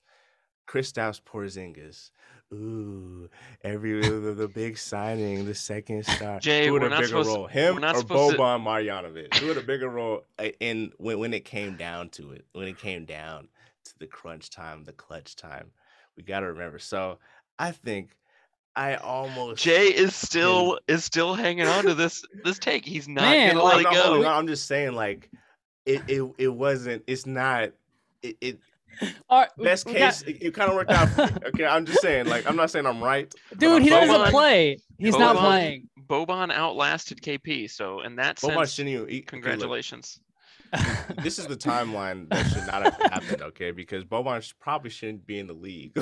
Kristaps 0.67 1.21
Porzingis. 1.21 2.11
Ooh, 2.53 3.29
every 3.63 4.01
the, 4.07 4.33
the 4.33 4.47
big 4.47 4.77
signing, 4.77 5.45
the 5.45 5.55
second 5.55 6.05
star. 6.05 6.39
Jay, 6.39 6.67
Who 6.67 6.75
had 6.75 6.83
a 6.83 6.89
bigger 6.89 7.07
supposed 7.07 7.29
to- 7.29 7.35
role, 7.35 7.47
him 7.47 7.83
or 7.83 7.93
supposed 7.95 8.35
to- 8.35 8.41
Boban 8.41 8.61
Marjanovic? 8.63 9.33
Who 9.35 9.47
had 9.47 9.57
a 9.57 9.61
bigger 9.61 9.89
role 9.89 10.23
uh, 10.39 10.49
in 10.59 10.91
when 10.97 11.19
when 11.19 11.33
it 11.33 11.45
came 11.45 11.75
down 11.77 12.09
to 12.09 12.31
it? 12.31 12.45
When 12.53 12.67
it 12.67 12.77
came 12.77 13.05
down 13.05 13.47
to 13.85 13.99
the 13.99 14.07
crunch 14.07 14.49
time, 14.51 14.83
the 14.83 14.93
clutch 14.93 15.35
time, 15.35 15.71
we 16.15 16.23
got 16.23 16.41
to 16.41 16.47
remember. 16.47 16.77
So 16.79 17.17
I 17.57 17.71
think 17.71 18.15
I 18.75 18.95
almost 18.95 19.63
Jay 19.63 19.87
is 19.87 20.15
still 20.15 20.79
is 20.87 21.03
still 21.03 21.33
hanging 21.33 21.65
on 21.67 21.85
to 21.85 21.93
this 21.95 22.23
this 22.43 22.59
take. 22.59 22.85
He's 22.85 23.07
not 23.07 23.21
Man, 23.23 23.55
gonna 23.55 23.63
like- 23.63 23.75
let 23.77 23.81
it 23.85 23.87
I'm 23.87 23.93
not 23.95 24.03
go. 24.21 24.29
on, 24.29 24.37
I'm 24.37 24.47
just 24.47 24.67
saying, 24.67 24.93
like, 24.93 25.29
it, 25.87 26.01
it, 26.07 26.23
it 26.37 26.47
wasn't. 26.49 27.03
It's 27.07 27.25
not. 27.25 27.71
It, 28.21 28.37
it 28.41 28.55
All 28.55 28.59
right, 29.31 29.49
best 29.57 29.85
we 29.85 29.93
got- 29.93 29.99
case. 30.13 30.21
it, 30.23 30.37
it 30.41 30.53
kind 30.53 30.69
of 30.69 30.75
worked 30.75 30.91
out. 30.91 31.09
Okay, 31.47 31.65
I'm 31.65 31.85
just 31.85 32.01
saying. 32.01 32.27
Like, 32.27 32.47
I'm 32.47 32.55
not 32.55 32.71
saying 32.71 32.85
I'm 32.85 33.03
right. 33.03 33.33
dude, 33.57 33.71
I'm 33.77 33.81
he 33.81 33.89
saying, 33.89 34.07
doesn't 34.07 34.25
Boban- 34.27 34.31
play. 34.31 34.77
He's 34.97 35.17
not 35.17 35.35
playing. 35.37 35.89
Boban 36.07 36.51
outlasted 36.51 37.21
KP, 37.21 37.69
so 37.69 38.01
in 38.01 38.15
that 38.17 38.37
Boban 38.37 38.55
sense, 38.55 38.73
shouldn't 38.73 38.95
even. 38.95 39.09
he- 39.09 39.21
congratulations. 39.21 40.19
this 41.21 41.37
is 41.37 41.45
the 41.45 41.55
timeline 41.55 42.27
that 42.29 42.43
should 42.47 42.65
not 42.65 42.81
have 42.83 42.95
happened, 43.11 43.43
okay? 43.43 43.69
Because 43.69 44.03
Boban 44.03 44.41
sh- 44.41 44.53
probably 44.59 44.89
shouldn't 44.89 45.25
be 45.27 45.37
in 45.37 45.45
the 45.45 45.53
league. 45.53 45.95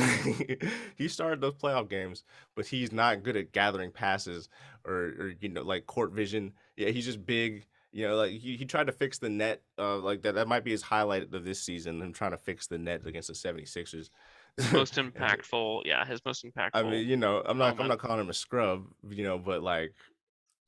he 0.98 1.10
started 1.10 1.42
those 1.42 1.56
playoff 1.56 1.90
games, 1.90 2.24
but 2.56 2.66
he's 2.66 2.94
not 2.94 3.22
good 3.22 3.36
at 3.36 3.52
gathering 3.52 3.92
passes 3.92 4.48
or, 4.86 4.94
or 5.20 5.34
you 5.42 5.50
know, 5.50 5.62
like 5.64 5.86
court 5.88 6.14
vision. 6.14 6.54
Yeah, 6.78 6.88
he's 6.90 7.06
just 7.06 7.26
big. 7.26 7.66
You 7.92 8.08
know, 8.08 8.16
like 8.16 8.32
he, 8.32 8.56
he 8.56 8.66
tried 8.66 8.88
to 8.88 8.94
fix 8.94 9.18
the 9.18 9.30
net. 9.30 9.62
Uh, 9.78 9.98
like 9.98 10.22
that, 10.22 10.36
that 10.36 10.48
might 10.48 10.64
be 10.64 10.72
his 10.72 10.82
highlight 10.82 11.34
of 11.34 11.44
this 11.44 11.62
season. 11.62 12.02
Him 12.02 12.14
trying 12.14 12.32
to 12.32 12.38
fix 12.38 12.68
the 12.68 12.78
net 12.78 13.06
against 13.06 13.28
the 13.28 13.34
76ers. 13.34 14.10
most 14.74 14.96
impactful, 14.96 15.84
yeah, 15.86 16.06
his 16.06 16.24
most 16.26 16.44
impactful. 16.44 16.72
I 16.74 16.84
mean, 16.84 17.08
you 17.08 17.18
know, 17.18 17.42
I'm 17.46 17.58
not 17.58 17.80
I'm 17.80 17.88
not 17.88 18.00
calling 18.00 18.20
him 18.20 18.30
a 18.30 18.34
scrub, 18.34 18.86
you 19.10 19.24
know, 19.24 19.38
but 19.38 19.64
like, 19.64 19.94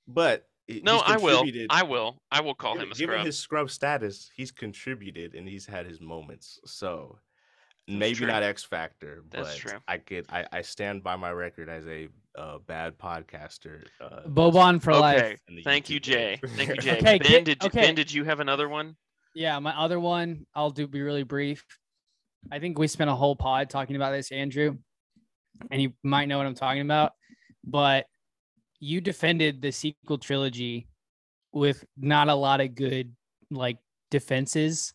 but 0.07 0.47
no, 0.69 0.99
I 0.99 1.17
will. 1.17 1.45
I 1.69 1.83
will. 1.83 2.21
I 2.31 2.41
will 2.41 2.55
call 2.55 2.73
given, 2.73 2.87
him 2.87 2.91
a 2.91 2.95
given 2.95 3.13
scrub. 3.15 3.25
his 3.25 3.37
scrub 3.37 3.69
status, 3.69 4.31
he's 4.35 4.51
contributed 4.51 5.35
and 5.35 5.47
he's 5.47 5.65
had 5.65 5.85
his 5.85 5.99
moments. 5.99 6.59
So 6.65 7.19
maybe 7.87 8.15
true. 8.15 8.27
not 8.27 8.43
X 8.43 8.63
Factor, 8.63 9.23
That's 9.29 9.49
but 9.49 9.57
true. 9.57 9.79
I 9.87 9.97
could 9.97 10.25
I, 10.29 10.45
I 10.51 10.61
stand 10.61 11.03
by 11.03 11.15
my 11.15 11.31
record 11.31 11.69
as 11.69 11.85
a 11.87 12.07
uh, 12.37 12.57
bad 12.67 12.97
podcaster. 12.97 13.83
Uh, 14.01 14.21
Boban 14.27 14.81
for 14.81 14.91
okay, 14.91 14.99
life. 14.99 15.41
in 15.47 15.55
the 15.55 15.63
thank 15.63 15.89
you, 15.89 15.99
Jay. 15.99 16.39
Thank 16.45 16.69
you, 16.69 16.75
Jay. 16.77 16.97
Okay, 16.97 17.17
ben, 17.19 17.19
get- 17.19 17.45
did 17.45 17.63
you, 17.63 17.67
okay. 17.67 17.81
Ben, 17.81 17.95
did 17.95 18.11
you 18.13 18.23
have 18.23 18.39
another 18.39 18.69
one? 18.69 18.95
Yeah, 19.35 19.57
my 19.59 19.77
other 19.77 19.99
one, 19.99 20.45
I'll 20.53 20.69
do 20.69 20.87
be 20.87 21.01
really 21.01 21.23
brief. 21.23 21.65
I 22.51 22.59
think 22.59 22.77
we 22.77 22.87
spent 22.87 23.09
a 23.09 23.15
whole 23.15 23.35
pod 23.35 23.69
talking 23.69 23.95
about 23.95 24.11
this, 24.11 24.31
Andrew, 24.31 24.77
and 25.71 25.81
you 25.81 25.93
might 26.03 26.27
know 26.27 26.37
what 26.37 26.47
I'm 26.47 26.55
talking 26.55 26.81
about. 26.81 27.13
But 27.63 28.05
you 28.79 28.99
defended 28.99 29.61
the 29.61 29.71
sequel 29.71 30.17
trilogy 30.17 30.87
with 31.53 31.83
not 31.97 32.27
a 32.29 32.35
lot 32.35 32.61
of 32.61 32.75
good 32.75 33.15
like 33.49 33.77
defenses. 34.11 34.93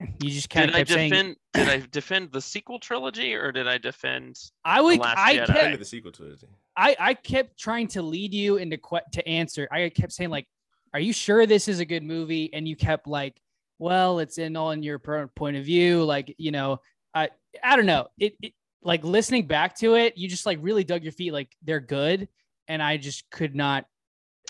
You 0.22 0.30
just 0.30 0.50
kind 0.50 0.66
Did 0.66 0.70
of 0.70 0.76
I 0.76 0.78
kept 0.80 0.90
saying, 0.90 1.10
defend? 1.10 1.36
did 1.54 1.68
I 1.68 1.86
defend 1.90 2.32
the 2.32 2.40
sequel 2.40 2.78
trilogy, 2.78 3.34
or 3.34 3.50
did 3.52 3.66
I 3.66 3.78
defend? 3.78 4.38
"I 4.64 4.80
would." 4.80 4.98
Last 4.98 5.18
I 5.18 5.36
Jedi? 5.36 5.46
kept 5.46 5.78
the 5.78 5.84
sequel 5.84 6.12
to 6.12 6.32
it. 6.32 6.44
I, 6.76 6.96
I 6.98 7.14
kept 7.14 7.58
trying 7.58 7.86
to 7.88 8.02
lead 8.02 8.34
you 8.34 8.56
into 8.58 8.76
que- 8.76 9.00
to 9.12 9.26
answer. 9.26 9.66
I 9.72 9.88
kept 9.88 10.12
saying 10.12 10.30
like, 10.30 10.46
"Are 10.92 11.00
you 11.00 11.12
sure 11.12 11.46
this 11.46 11.68
is 11.68 11.80
a 11.80 11.84
good 11.84 12.02
movie?" 12.02 12.52
And 12.52 12.68
you 12.68 12.76
kept 12.76 13.06
like, 13.06 13.40
"Well, 13.78 14.18
it's 14.18 14.36
in 14.38 14.56
all 14.56 14.72
in 14.72 14.82
your 14.82 14.98
point 14.98 15.56
of 15.56 15.64
view." 15.64 16.04
Like, 16.04 16.34
you 16.38 16.50
know, 16.50 16.80
I 17.14 17.30
I 17.64 17.76
don't 17.76 17.86
know. 17.86 18.08
It, 18.18 18.34
it 18.42 18.52
like 18.82 19.02
listening 19.02 19.46
back 19.46 19.76
to 19.78 19.94
it, 19.94 20.16
you 20.18 20.28
just 20.28 20.44
like 20.46 20.58
really 20.60 20.84
dug 20.84 21.02
your 21.02 21.12
feet. 21.12 21.32
Like 21.32 21.56
they're 21.62 21.80
good, 21.80 22.28
and 22.68 22.82
I 22.82 22.98
just 22.98 23.28
could 23.30 23.54
not 23.54 23.86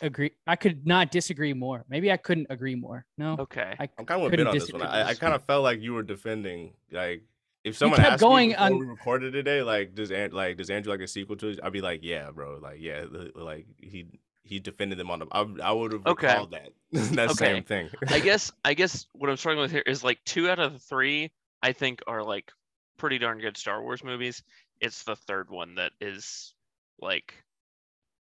agree. 0.03 0.33
I 0.47 0.57
could 0.57 0.87
not 0.87 1.11
disagree 1.11 1.53
more. 1.53 1.85
Maybe 1.89 2.11
I 2.13 2.17
couldn't 2.17 2.47
agree 2.51 2.75
more. 2.75 3.05
No, 3.19 3.37
Okay. 3.39 3.75
I 3.79 3.89
I'm 3.99 4.05
kind 4.07 4.21
of 4.23 4.27
a 4.29 4.31
bit 4.37 4.47
on 4.47 4.55
this 4.55 4.73
one. 4.73 4.83
I, 4.83 5.09
I 5.09 5.15
kind 5.15 5.35
of 5.35 5.43
felt 5.45 5.63
like 5.63 5.81
you 5.81 5.95
were 5.95 6.03
defending 6.03 6.73
like. 6.91 7.23
If 7.65 7.77
someone 7.77 7.99
kept 7.99 8.13
asked 8.13 8.21
going 8.21 8.51
me 8.51 8.55
before 8.55 8.67
on- 8.67 8.79
we 8.79 8.87
recorded 8.87 9.33
today, 9.33 9.61
like 9.63 9.95
does 9.95 10.13
An- 10.13 10.31
like 10.31 10.57
does 10.57 10.71
Andrew 10.71 10.93
like 10.93 11.01
a 11.01 11.09
sequel 11.09 11.35
to 11.37 11.49
it? 11.49 11.59
I'd 11.65 11.73
be 11.73 11.81
like, 11.81 12.01
yeah, 12.05 12.31
bro, 12.31 12.59
like 12.63 12.79
yeah, 12.81 13.05
like 13.35 13.67
he 13.79 14.07
he 14.45 14.61
defended 14.61 14.99
them 14.99 15.11
on 15.11 15.19
the. 15.19 15.27
I, 15.33 15.45
I 15.65 15.73
would 15.73 15.93
have 15.93 16.07
Okay. 16.07 16.29
recalled 16.29 16.53
that 16.53 16.69
that 17.17 17.31
Okay. 17.31 17.35
same 17.55 17.65
thing. 17.65 17.91
I 18.09 18.21
guess 18.21 18.53
I 18.65 18.75
guess 18.75 19.07
what 19.15 19.29
I'm 19.31 19.37
struggling 19.37 19.63
with 19.63 19.73
here 19.73 19.83
is 19.85 20.05
like 20.05 20.21
two 20.25 20.49
out 20.49 20.61
of 20.61 20.75
the 20.75 20.79
three 20.79 21.33
I 21.63 21.73
think 21.73 22.03
are 22.07 22.23
like 22.23 22.53
pretty 22.99 23.19
darn 23.19 23.39
good 23.41 23.57
Star 23.57 23.83
Wars 23.83 24.05
movies. 24.05 24.45
It's 24.81 25.03
the 25.03 25.17
third 25.17 25.51
one 25.51 25.75
that 25.75 25.91
is 26.01 26.55
like 27.01 27.35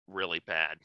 really 0.07 0.39
bad. 0.39 0.77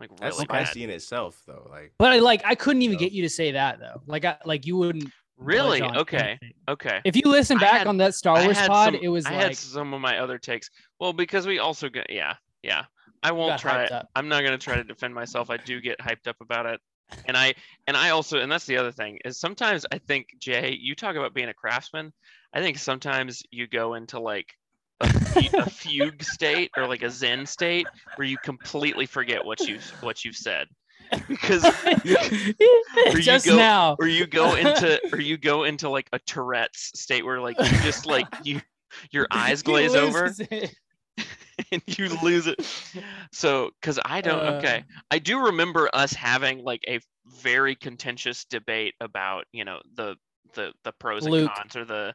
Like 0.00 0.10
That's 0.16 0.36
really 0.36 0.46
bad. 0.46 0.66
spicy 0.66 0.84
in 0.84 0.90
itself, 0.90 1.40
though. 1.46 1.68
Like 1.70 1.92
but 1.98 2.10
I 2.12 2.18
like 2.18 2.42
I 2.44 2.54
couldn't 2.54 2.82
even 2.82 2.94
No. 2.94 3.00
get 3.00 3.12
you 3.12 3.22
to 3.22 3.28
say 3.28 3.52
that 3.52 3.78
though. 3.78 4.02
Like 4.06 4.24
I 4.24 4.38
like 4.44 4.66
you 4.66 4.76
wouldn't. 4.76 5.12
Really? 5.36 5.82
Okay. 5.82 6.18
anything. 6.18 6.52
Okay. 6.68 7.00
If 7.04 7.16
you 7.16 7.22
listen 7.26 7.56
back 7.58 7.78
had- 7.78 7.86
on 7.86 7.96
that 7.98 8.14
Star 8.14 8.42
Wars 8.42 8.58
pod, 8.58 8.94
some- 8.94 9.02
it 9.02 9.08
was 9.08 9.24
I 9.26 9.30
like 9.32 9.40
had 9.40 9.56
some 9.56 9.94
of 9.94 10.00
my 10.00 10.18
other 10.18 10.38
takes. 10.38 10.70
Well, 10.98 11.12
because 11.12 11.46
we 11.46 11.58
also 11.58 11.88
got 11.88 12.10
yeah, 12.10 12.34
yeah. 12.62 12.84
I 13.22 13.32
won't 13.32 13.60
try 13.60 13.86
hyped 13.86 13.92
up. 13.92 14.08
I'm 14.16 14.28
not 14.28 14.42
gonna 14.42 14.58
try 14.58 14.76
to 14.76 14.84
defend 14.84 15.14
myself. 15.14 15.50
I 15.50 15.58
do 15.58 15.80
get 15.80 15.98
hyped 15.98 16.26
up 16.26 16.36
about 16.40 16.66
it. 16.66 16.80
and 17.26 17.36
I 17.36 17.54
and 17.86 17.96
I 17.96 18.10
also 18.10 18.38
and 18.38 18.50
that's 18.50 18.66
the 18.66 18.76
other 18.78 18.92
thing 18.92 19.18
is 19.24 19.38
sometimes 19.38 19.84
I 19.92 19.98
think 19.98 20.28
Jay, 20.38 20.76
you 20.80 20.94
talk 20.94 21.16
about 21.16 21.34
being 21.34 21.48
a 21.48 21.54
craftsman. 21.54 22.12
I 22.54 22.60
think 22.60 22.78
sometimes 22.78 23.42
you 23.50 23.66
go 23.66 23.94
into 23.94 24.20
like 24.20 24.54
a, 25.00 25.50
a 25.58 25.70
fugue 25.70 26.22
state 26.22 26.70
or 26.76 26.86
like 26.86 27.02
a 27.02 27.10
zen 27.10 27.46
state 27.46 27.86
where 28.16 28.26
you 28.26 28.36
completely 28.38 29.06
forget 29.06 29.44
what 29.44 29.60
you 29.60 29.78
what 30.00 30.24
you've 30.24 30.36
said 30.36 30.68
because 31.28 31.62
Just 33.20 33.46
go- 33.46 33.56
now. 33.56 33.96
or 33.98 34.06
you 34.06 34.26
go 34.26 34.54
into 34.54 35.00
or 35.12 35.20
you 35.20 35.36
go 35.36 35.64
into 35.64 35.88
like 35.88 36.08
a 36.12 36.18
Tourette's 36.20 36.92
state 37.00 37.24
where 37.24 37.40
like 37.40 37.58
you 37.58 37.68
just 37.82 38.06
like 38.06 38.26
you 38.44 38.60
your 39.10 39.26
eyes 39.32 39.62
glaze 39.62 39.94
over 39.94 40.32
it. 40.38 40.74
and 41.72 41.82
you 41.86 42.08
lose 42.22 42.46
it. 42.46 42.56
So, 43.32 43.70
because 43.80 43.98
I 44.04 44.20
don't, 44.22 44.40
Uh. 44.40 44.52
okay, 44.58 44.84
I 45.10 45.18
do 45.18 45.46
remember 45.46 45.90
us 45.92 46.12
having 46.12 46.64
like 46.64 46.82
a 46.88 47.00
very 47.42 47.74
contentious 47.74 48.44
debate 48.46 48.94
about, 49.00 49.44
you 49.52 49.64
know, 49.64 49.80
the 49.94 50.16
the 50.54 50.72
the 50.84 50.92
pros 50.92 51.26
and 51.26 51.48
cons 51.48 51.76
or 51.76 51.84
the, 51.84 52.14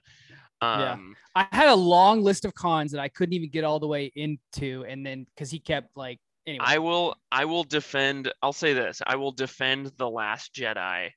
Yeah. 0.61 0.93
um, 0.93 1.15
I 1.35 1.47
had 1.51 1.67
a 1.67 1.75
long 1.75 2.21
list 2.23 2.45
of 2.45 2.53
cons 2.53 2.91
that 2.91 3.01
I 3.01 3.09
couldn't 3.09 3.33
even 3.33 3.49
get 3.49 3.63
all 3.63 3.79
the 3.79 3.87
way 3.87 4.11
into, 4.15 4.85
and 4.87 5.05
then 5.05 5.27
because 5.35 5.51
he 5.51 5.59
kept 5.59 5.95
like 5.97 6.19
anyway. 6.47 6.65
I 6.65 6.77
will, 6.79 7.15
I 7.31 7.45
will 7.45 7.63
defend. 7.63 8.31
I'll 8.41 8.53
say 8.53 8.73
this: 8.73 9.01
I 9.05 9.15
will 9.15 9.31
defend 9.31 9.91
the 9.97 10.09
Last 10.09 10.53
Jedi 10.53 11.09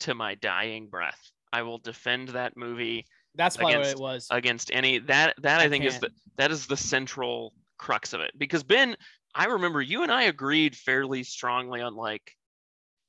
to 0.00 0.14
my 0.14 0.34
dying 0.36 0.88
breath. 0.88 1.20
I 1.52 1.62
will 1.62 1.78
defend 1.78 2.28
that 2.30 2.56
movie 2.56 3.06
that's 3.38 3.56
probably 3.56 3.78
what 3.78 3.86
it 3.86 3.98
was. 3.98 4.26
against 4.30 4.70
any 4.72 4.98
that 4.98 5.34
that 5.42 5.60
I, 5.60 5.64
I 5.64 5.68
think 5.68 5.84
is 5.84 5.92
can't. 5.94 6.02
the 6.02 6.10
that 6.36 6.50
is 6.50 6.66
the 6.66 6.76
central 6.76 7.54
crux 7.78 8.12
of 8.12 8.20
it 8.20 8.32
because 8.36 8.64
Ben 8.64 8.96
I 9.34 9.46
remember 9.46 9.80
you 9.80 10.02
and 10.02 10.10
I 10.10 10.24
agreed 10.24 10.74
fairly 10.74 11.22
strongly 11.22 11.80
on 11.80 11.94
like 11.94 12.32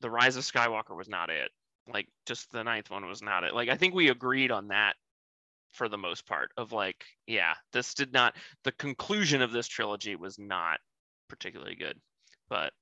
the 0.01 0.09
Rise 0.09 0.35
of 0.35 0.43
Skywalker 0.43 0.95
was 0.95 1.09
not 1.09 1.29
it 1.29 1.49
like 1.91 2.07
just 2.27 2.51
the 2.51 2.63
ninth 2.63 2.91
one 2.91 3.07
was 3.07 3.21
not 3.21 3.43
it 3.43 3.53
like 3.55 3.69
I 3.69 3.75
think 3.75 3.95
we 3.95 4.09
agreed 4.09 4.51
on 4.51 4.67
that 4.67 4.93
for 5.71 5.87
the 5.87 5.97
most 5.97 6.25
part 6.25 6.51
of 6.57 6.71
like 6.71 7.03
yeah 7.27 7.53
this 7.73 7.93
did 7.93 8.11
not 8.11 8.35
the 8.63 8.71
conclusion 8.73 9.41
of 9.41 9.51
this 9.51 9.67
trilogy 9.67 10.15
was 10.15 10.39
not 10.39 10.79
particularly 11.27 11.75
good 11.75 11.99
but 12.49 12.73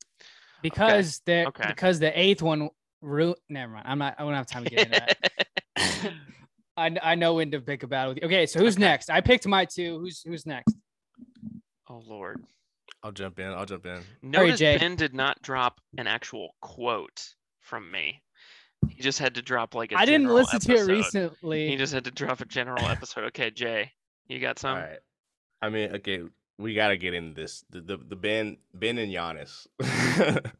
because 0.61 1.21
the 1.25 1.47
okay. 1.47 1.65
because 1.67 1.99
the 1.99 2.17
eighth 2.19 2.41
one 2.41 2.69
ru- 3.01 3.35
never 3.49 3.71
mind. 3.73 3.85
I'm 3.87 3.99
not. 3.99 4.15
I 4.17 4.23
don't 4.23 4.33
have 4.33 4.47
time 4.47 4.63
to 4.63 4.69
get 4.69 4.87
into 4.87 4.99
that. 4.99 6.13
I, 6.77 6.95
I 7.01 7.15
know 7.15 7.35
when 7.35 7.51
to 7.51 7.59
pick 7.59 7.83
a 7.83 7.87
battle 7.87 8.13
with 8.13 8.21
you. 8.21 8.27
Okay, 8.27 8.45
so 8.45 8.59
who's 8.59 8.75
Okay. 8.75 8.83
next? 8.83 9.09
I 9.09 9.21
picked 9.21 9.47
my 9.47 9.65
two. 9.65 9.99
Who's 9.99 10.21
who's 10.21 10.45
next? 10.45 10.75
oh 11.89 12.03
lord 12.05 12.43
I'll 13.01 13.13
jump 13.13 13.39
in. 13.39 13.47
I'll 13.47 13.65
jump 13.65 13.85
in. 13.85 14.01
Notice 14.21 14.59
Jay. 14.59 14.77
Ben 14.77 14.95
did 14.95 15.13
not 15.13 15.41
drop 15.41 15.79
an 15.97 16.07
actual 16.07 16.55
quote 16.61 17.23
from 17.61 17.89
me. 17.89 18.21
He 18.89 19.01
just 19.01 19.19
had 19.19 19.35
to 19.35 19.41
drop 19.41 19.75
like 19.75 19.91
a 19.91 19.97
I 19.97 20.05
didn't 20.05 20.21
general 20.23 20.35
listen 20.37 20.59
to 20.59 20.73
it 20.75 20.85
recently. 20.87 21.69
He 21.69 21.75
just 21.77 21.93
had 21.93 22.05
to 22.05 22.11
drop 22.11 22.41
a 22.41 22.45
general 22.45 22.85
episode. 22.85 23.25
Okay, 23.25 23.49
Jay, 23.51 23.91
you 24.27 24.39
got 24.39 24.59
some? 24.59 24.75
All 24.77 24.83
right. 24.83 24.99
I 25.61 25.69
mean, 25.69 25.95
okay, 25.95 26.21
we 26.59 26.73
gotta 26.75 26.97
get 26.97 27.13
into 27.13 27.33
this. 27.39 27.63
The 27.69 27.81
the, 27.81 27.97
the 27.97 28.15
Ben 28.15 28.57
Ben 28.73 28.97
and 28.97 29.11
Giannis. 29.11 29.67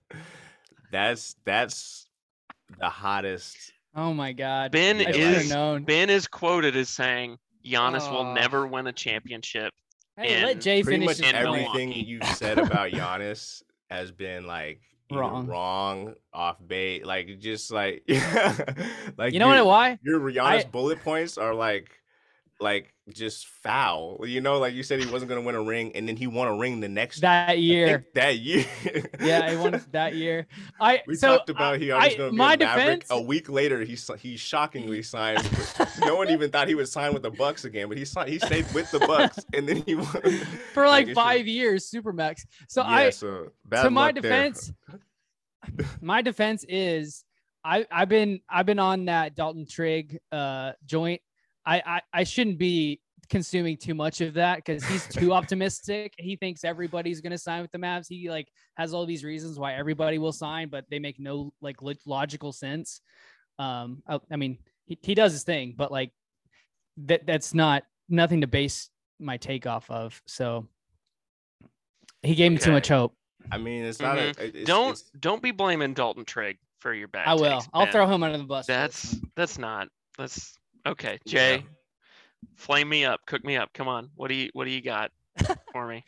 that's 0.91 1.35
that's 1.45 2.07
the 2.79 2.89
hottest. 2.89 3.71
oh 3.95 4.13
my 4.13 4.33
god. 4.33 4.71
Ben 4.71 4.97
I 4.97 4.99
Yeah, 5.01 5.11
should 5.11 5.21
have 5.21 5.41
is 5.43 5.49
known. 5.49 5.83
Ben 5.83 6.09
is 6.09 6.27
quoted 6.27 6.75
as 6.75 6.89
saying 6.89 7.37
Giannis 7.65 8.09
will 8.11 8.19
Oh. 8.27 8.33
never 8.33 8.65
win 8.67 8.87
a 8.87 8.93
championship. 8.93 9.73
Hey, 10.17 10.41
let 10.43 10.55
in 10.55 10.61
Jay 10.61 10.83
Pretty 10.83 11.05
finish. 11.05 11.05
much 11.05 11.17
his 11.17 11.33
in 11.33 11.45
point. 11.45 11.47
everything 11.61 11.89
Milwaukee. 11.89 12.07
you've 12.09 12.23
said 12.37 12.57
about 12.57 12.91
Giannis 12.91 13.61
has 13.89 14.11
been 14.11 14.45
like 14.47 14.81
either 14.81 14.96
Wrong. 15.11 15.47
wrong, 15.47 16.15
off 16.33 16.57
bait, 16.65 17.05
like 17.05 17.39
just 17.39 17.71
like 17.71 18.03
like 19.17 19.33
You 19.33 19.39
know 19.39 19.47
what? 19.47 19.65
Why? 19.65 19.99
Your 20.03 20.19
Giannis 20.19 20.65
I- 20.65 20.69
bullet 20.71 21.01
points 21.03 21.37
are 21.37 21.53
like 21.53 21.89
like 22.59 22.93
just 23.13 23.47
foul. 23.47 24.19
You 24.25 24.41
know, 24.41 24.57
like 24.57 24.73
you 24.73 24.81
said 24.83 24.99
he 24.99 25.09
wasn't 25.11 25.29
gonna 25.29 25.41
win 25.41 25.55
a 25.55 25.61
ring, 25.61 25.91
and 25.95 26.07
then 26.09 26.15
he 26.15 26.25
won 26.27 26.47
a 26.47 26.55
ring 26.55 26.79
the 26.79 26.89
next 26.89 27.19
That 27.21 27.59
year. 27.59 28.05
that 28.15 28.39
year. 28.39 28.65
yeah, 29.21 29.49
he 29.51 29.55
won 29.57 29.79
that 29.91 30.15
year. 30.15 30.47
I 30.81 31.03
We 31.05 31.15
so 31.15 31.37
talked 31.37 31.49
about 31.49 31.79
he 31.79 31.91
I, 31.91 32.07
was 32.07 32.15
going 32.15 32.27
to 32.29 32.31
be 32.31 32.37
my 32.37 32.53
a 32.53 32.57
Maverick. 32.57 33.05
A 33.11 33.21
week 33.21 33.47
later, 33.49 33.81
he 33.83 33.95
he 34.19 34.37
shockingly 34.37 35.03
signed. 35.03 35.43
with- 35.43 35.99
no 36.01 36.15
one 36.15 36.29
even 36.29 36.49
thought 36.49 36.67
he 36.67 36.75
would 36.75 36.89
sign 36.89 37.13
with 37.13 37.21
the 37.23 37.31
Bucks 37.31 37.65
again, 37.65 37.89
but 37.89 37.97
he 37.97 38.05
signed. 38.05 38.29
He 38.29 38.39
stayed 38.39 38.65
with 38.73 38.89
the 38.91 38.99
Bucks, 38.99 39.39
and 39.53 39.67
then 39.69 39.83
he 39.85 39.95
won. 39.95 40.07
for 40.73 40.87
like 40.87 41.13
five 41.13 41.47
years, 41.47 41.89
Supermax. 41.89 42.41
So 42.67 42.81
yeah, 42.81 42.89
I 42.89 43.09
so 43.11 43.51
bad 43.65 43.83
to 43.83 43.89
my 43.91 44.11
there. 44.11 44.21
defense, 44.23 44.71
my 46.01 46.21
defense 46.21 46.65
is 46.67 47.23
I 47.63 47.85
I've 47.91 48.09
been 48.09 48.39
I've 48.49 48.65
been 48.65 48.79
on 48.79 49.05
that 49.05 49.35
Dalton 49.35 49.65
Trigg 49.69 50.19
uh 50.31 50.71
joint. 50.85 51.21
I 51.67 51.83
I, 51.85 52.01
I 52.13 52.23
shouldn't 52.23 52.57
be 52.57 53.01
consuming 53.29 53.75
too 53.75 53.93
much 53.93 54.21
of 54.21 54.33
that 54.35 54.55
because 54.57 54.83
he's 54.85 55.05
too 55.07 55.33
optimistic. 55.33 56.13
He 56.17 56.37
thinks 56.37 56.63
everybody's 56.63 57.19
gonna 57.21 57.37
sign 57.37 57.61
with 57.61 57.71
the 57.71 57.77
Mavs. 57.77 58.05
He 58.07 58.29
like 58.29 58.47
has 58.77 58.93
all 58.93 59.05
these 59.05 59.23
reasons 59.23 59.59
why 59.59 59.73
everybody 59.73 60.17
will 60.17 60.31
sign, 60.31 60.69
but 60.69 60.85
they 60.89 60.99
make 60.99 61.19
no 61.19 61.51
like 61.61 61.81
lo- 61.81 61.93
logical 62.05 62.53
sense. 62.53 63.01
Um, 63.59 64.01
I, 64.07 64.19
I 64.31 64.35
mean, 64.37 64.59
he, 64.85 64.97
he 65.01 65.13
does 65.13 65.33
his 65.33 65.43
thing, 65.43 65.73
but 65.77 65.91
like 65.91 66.11
that 67.05 67.25
that's 67.27 67.53
not 67.53 67.83
nothing 68.07 68.41
to 68.41 68.47
base 68.47 68.89
my 69.19 69.35
take 69.37 69.67
off 69.67 69.89
of. 69.91 70.21
So 70.25 70.67
he 72.23 72.33
gave 72.35 72.51
me 72.51 72.57
too 72.59 72.71
much 72.71 72.87
hope. 72.87 73.13
I 73.51 73.57
mean, 73.57 73.83
it's 73.83 73.99
not. 73.99 74.17
A, 74.17 74.29
it's, 74.39 74.63
don't 74.65 74.91
it's- 74.91 75.11
don't 75.19 75.41
be 75.41 75.51
blaming 75.51 75.93
Dalton 75.93 76.23
Trigg 76.25 76.57
for 76.79 76.93
your 76.93 77.07
bad. 77.07 77.27
I 77.27 77.33
will. 77.33 77.59
takes, 77.59 77.69
I'll 77.73 77.91
throw 77.91 78.07
him 78.07 78.23
under 78.23 78.37
the 78.37 78.43
bus. 78.43 78.67
That's 78.67 79.17
that's 79.35 79.57
not. 79.57 79.89
That's 80.17 80.57
okay. 80.87 81.19
Yeah. 81.25 81.57
Jay, 81.57 81.65
flame 82.55 82.89
me 82.89 83.05
up, 83.05 83.21
cook 83.25 83.43
me 83.45 83.57
up. 83.57 83.73
Come 83.73 83.87
on. 83.87 84.09
What 84.15 84.27
do 84.29 84.35
you 84.35 84.49
what 84.53 84.65
do 84.65 84.71
you 84.71 84.81
got 84.81 85.11
for 85.71 85.87
me? 85.87 86.03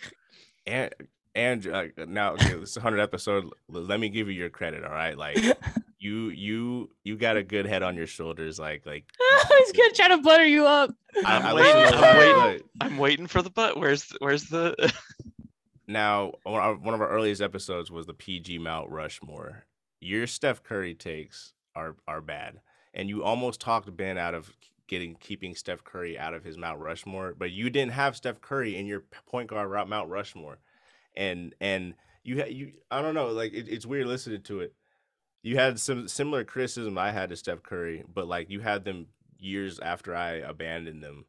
and 0.68 0.94
and 1.36 1.68
uh, 1.68 1.84
now 2.08 2.34
okay, 2.34 2.56
this 2.56 2.72
is 2.72 2.78
a 2.78 2.82
hundred 2.82 3.00
episode. 3.00 3.50
Let 3.70 4.00
me 4.00 4.10
give 4.10 4.28
you 4.28 4.34
your 4.34 4.50
credit. 4.50 4.84
All 4.84 4.92
right, 4.92 5.18
like 5.18 5.38
you 6.00 6.30
you 6.30 6.90
you 7.04 7.18
got 7.18 7.38
a 7.38 7.44
good 7.44 7.66
head 7.66 7.84
on 7.84 7.96
your 7.96 8.08
shoulders. 8.08 8.60
Like 8.60 8.86
like 8.86 9.06
He's 9.60 9.72
gonna 9.72 9.92
try 9.94 10.08
to 10.10 10.18
butter 10.18 10.46
you 10.46 10.66
up. 10.66 10.92
I, 11.26 11.36
I'm 11.38 11.46
I 11.46 11.54
waiting, 11.54 11.76
listen 11.76 11.98
to 11.98 12.04
a 12.04 12.08
I'm 12.10 12.18
waiting. 12.18 12.68
I'm 12.82 12.98
waiting 12.98 13.28
for 13.28 13.42
the 13.42 13.50
butt. 13.50 13.78
Where's 13.80 14.06
the- 14.06 14.18
where's 14.20 14.44
the 14.46 14.92
Now, 15.88 16.34
one 16.44 16.62
of 16.62 16.82
one 16.84 16.94
of 16.94 17.02
our 17.02 17.10
earliest 17.10 17.42
episodes 17.42 17.90
was 17.92 18.06
the 18.06 18.14
PG 18.14 18.60
Mount 18.60 18.90
Rushmore. 18.92 19.66
Your 20.02 20.28
Steph 20.28 20.64
Curry 20.64 20.94
takes 20.94 21.54
are 21.76 21.96
are 22.08 22.22
bad, 22.22 22.60
and 23.00 23.10
you 23.10 23.24
almost 23.24 23.62
talked 23.62 23.96
Ben 23.96 24.18
out 24.18 24.36
of 24.36 24.52
getting 24.88 25.16
keeping 25.16 25.56
Steph 25.56 25.84
Curry 25.86 26.18
out 26.20 26.34
of 26.34 26.44
his 26.44 26.58
Mount 26.58 26.80
Rushmore, 26.82 27.34
but 27.38 27.52
you 27.52 27.70
didn't 27.70 27.94
have 27.94 28.16
Steph 28.18 28.42
Curry 28.42 28.76
in 28.76 28.86
your 28.86 29.04
point 29.28 29.50
guard 29.50 29.70
route 29.70 29.88
Mount 29.90 30.10
Rushmore, 30.10 30.60
and 31.16 31.56
and 31.62 31.96
you 32.24 32.44
you 32.46 32.74
I 32.92 33.02
don't 33.02 33.16
know 33.16 33.28
like 33.30 33.54
it, 33.54 33.70
it's 33.70 33.86
weird 33.86 34.08
listening 34.08 34.42
to 34.44 34.62
it. 34.62 34.74
You 35.44 35.56
had 35.58 35.80
some 35.80 36.08
similar 36.08 36.44
criticism 36.44 36.98
I 36.98 37.12
had 37.12 37.30
to 37.30 37.38
Steph 37.38 37.64
Curry, 37.64 38.04
but 38.14 38.28
like 38.28 38.50
you 38.50 38.60
had 38.60 38.84
them 38.84 39.08
years 39.40 39.80
after 39.80 40.16
I 40.16 40.34
abandoned 40.34 41.04
them. 41.04 41.26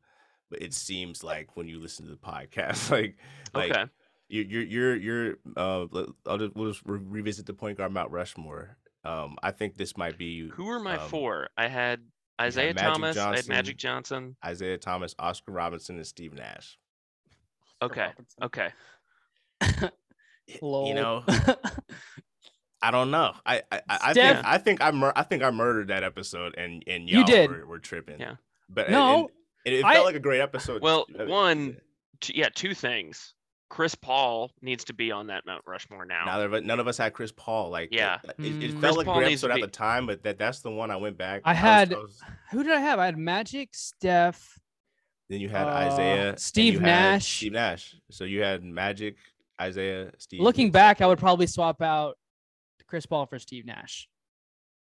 But 0.50 0.62
it 0.62 0.74
seems 0.74 1.22
like 1.22 1.56
when 1.56 1.68
you 1.68 1.80
listen 1.80 2.06
to 2.06 2.10
the 2.10 2.16
podcast, 2.18 2.90
like 2.92 3.16
like 3.54 3.70
Okay. 3.72 3.84
you're 4.28 4.44
you're 4.44 4.64
you're, 4.64 4.96
you're 4.96 5.34
uh 5.56 5.86
I'll 6.26 6.38
just, 6.38 6.56
we'll 6.56 6.72
just 6.72 6.84
re- 6.86 7.00
revisit 7.02 7.46
the 7.46 7.54
point 7.54 7.78
guard 7.78 7.92
Mount 7.92 8.10
Rushmore. 8.10 8.76
Um, 9.04 9.36
I 9.42 9.50
think 9.50 9.76
this 9.76 9.96
might 9.96 10.18
be 10.18 10.48
Who 10.48 10.64
were 10.64 10.78
my 10.80 10.96
um, 10.98 11.08
four? 11.08 11.48
I 11.56 11.68
had 11.68 12.00
Isaiah 12.40 12.74
Magic 12.74 12.92
Thomas, 12.92 13.16
I 13.16 13.36
had 13.36 13.48
Magic 13.48 13.76
Johnson. 13.76 14.36
Isaiah 14.44 14.78
Thomas, 14.78 15.14
Oscar 15.18 15.52
Robinson, 15.52 15.96
and 15.96 16.06
Steve 16.06 16.34
Nash. 16.34 16.78
Okay. 17.82 18.08
Okay. 18.42 18.68
Lol. 20.62 20.88
You 20.88 20.94
know, 20.94 21.24
I 22.82 22.90
don't 22.90 23.10
know. 23.10 23.32
I 23.46 23.62
I, 23.70 23.76
I 23.76 23.80
I 23.88 24.12
Steph- 24.12 24.36
think 24.36 24.46
I 24.46 24.58
think 24.58 24.82
I 24.82 24.90
mur- 24.90 25.12
I 25.14 25.22
think 25.22 25.42
I 25.42 25.50
murdered 25.50 25.88
that 25.88 26.02
episode, 26.02 26.54
and 26.56 26.82
and 26.86 27.08
You 27.08 27.18
y'all 27.18 27.26
did. 27.26 27.50
Were, 27.50 27.66
were 27.66 27.78
tripping. 27.78 28.18
Yeah. 28.20 28.34
but 28.68 28.90
No, 28.90 29.30
it, 29.64 29.74
it, 29.74 29.84
I- 29.84 29.94
felt 29.94 30.06
like 30.06 30.16
a 30.16 30.20
great 30.20 30.40
episode. 30.40 30.82
Well, 30.82 31.06
Uh, 31.18 31.26
one, 31.26 31.76
T- 32.20 32.34
yeah, 32.36 32.48
two 32.54 32.74
things. 32.74 33.34
Chris 33.70 33.94
Paul 33.94 34.50
needs 34.60 34.84
to 34.84 34.92
be 34.92 35.10
on 35.12 35.28
that 35.28 35.46
Mount 35.46 35.62
Rushmore 35.66 36.04
now. 36.04 36.24
None 36.26 36.40
of, 36.42 36.52
us- 36.54 36.62
none 36.64 36.80
of 36.80 36.88
us 36.88 36.98
had 36.98 37.12
Chris 37.14 37.32
Paul. 37.32 37.70
Like, 37.70 37.88
Yeah. 37.92 38.18
it, 38.24 38.34
it, 38.38 38.44
it 38.64 38.70
Mm. 38.74 38.80
felt 38.80 38.80
Chris 38.82 38.96
like 38.96 39.06
Paul 39.06 39.14
a 39.14 39.18
great 39.20 39.26
episode 39.28 39.50
at 39.52 39.60
the 39.60 39.66
time, 39.68 40.06
but 40.06 40.22
that 40.24 40.36
that's 40.38 40.60
the 40.60 40.70
one 40.70 40.90
I 40.90 40.96
went 40.96 41.16
back. 41.16 41.42
I 41.44 41.52
was- 41.52 41.58
had- 41.58 41.90
was- 41.92 42.20
Who 42.50 42.62
did 42.64 42.72
I 42.72 42.80
have? 42.80 42.98
I 42.98 43.06
had 43.06 43.16
Magic, 43.16 43.70
Steph. 43.72 44.58
then 45.28 45.40
you 45.40 45.48
had 45.48 45.68
uh, 45.68 45.70
Isaiah, 45.70 46.36
Steve 46.36 46.80
Nash. 46.80 47.36
Steve 47.36 47.52
Nash. 47.52 47.94
So 48.10 48.24
you 48.24 48.42
had 48.42 48.64
Magic, 48.64 49.16
Isaiah, 49.60 50.10
Steve. 50.18 50.40
Looking 50.40 50.64
and 50.66 50.72
back, 50.72 51.00
I 51.00 51.06
would 51.06 51.20
probably 51.20 51.46
swap 51.46 51.80
out 51.80 52.18
Chris 52.88 53.06
Paul 53.06 53.26
for 53.26 53.38
Steve 53.38 53.64
Nash. 53.66 54.08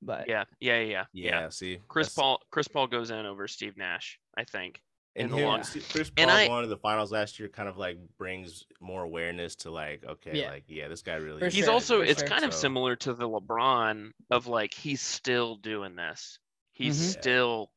But 0.02 0.30
Yeah, 0.30 0.46
yeah, 0.62 0.80
yeah, 0.80 1.04
yeah. 1.12 1.42
Yeah, 1.42 1.50
see, 1.50 1.80
Chris 1.90 2.08
that's- 2.08 2.16
Paul 2.16 2.40
Chris 2.52 2.70
Paul 2.70 2.88
goes 2.88 3.10
in 3.12 3.26
over 3.26 3.46
Steve 3.50 3.76
Nash, 3.76 4.18
I 4.38 4.46
think. 4.46 4.82
And 5.24 5.32
the 5.34 5.38
him, 5.38 5.46
long- 5.46 5.64
see, 5.64 5.82
Chris 5.82 6.12
and 6.18 6.30
I- 6.32 6.48
going 6.48 6.64
to 6.64 6.68
the 6.70 6.78
finals 6.78 7.12
last 7.12 7.40
year 7.40 7.50
kind 7.50 7.68
of 7.70 7.78
like 7.78 7.98
brings 8.18 8.66
more 8.80 9.04
awareness 9.04 9.56
to 9.58 9.72
like, 9.72 10.04
okay, 10.06 10.40
Yeah. 10.42 10.50
like 10.52 10.64
yeah, 10.68 10.88
this 10.88 11.02
guy 11.02 11.16
really. 11.16 11.46
Is 11.46 11.54
He's 11.54 11.66
sure, 11.66 11.74
also 11.74 11.98
for 12.00 12.06
it's 12.06 12.20
sure. 12.22 12.28
kind 12.30 12.46
of 12.46 12.54
So, 12.54 12.60
similar 12.62 12.96
to 12.98 13.14
the 13.14 13.28
LeBron 13.28 14.12
of 14.32 14.48
like 14.48 14.74
he's 14.74 15.02
still 15.02 15.56
doing 15.58 15.96
this. 15.96 16.40
He's 16.74 16.98
Mhm. 17.00 17.14
Yeah. 17.16 17.22
still 17.22 17.72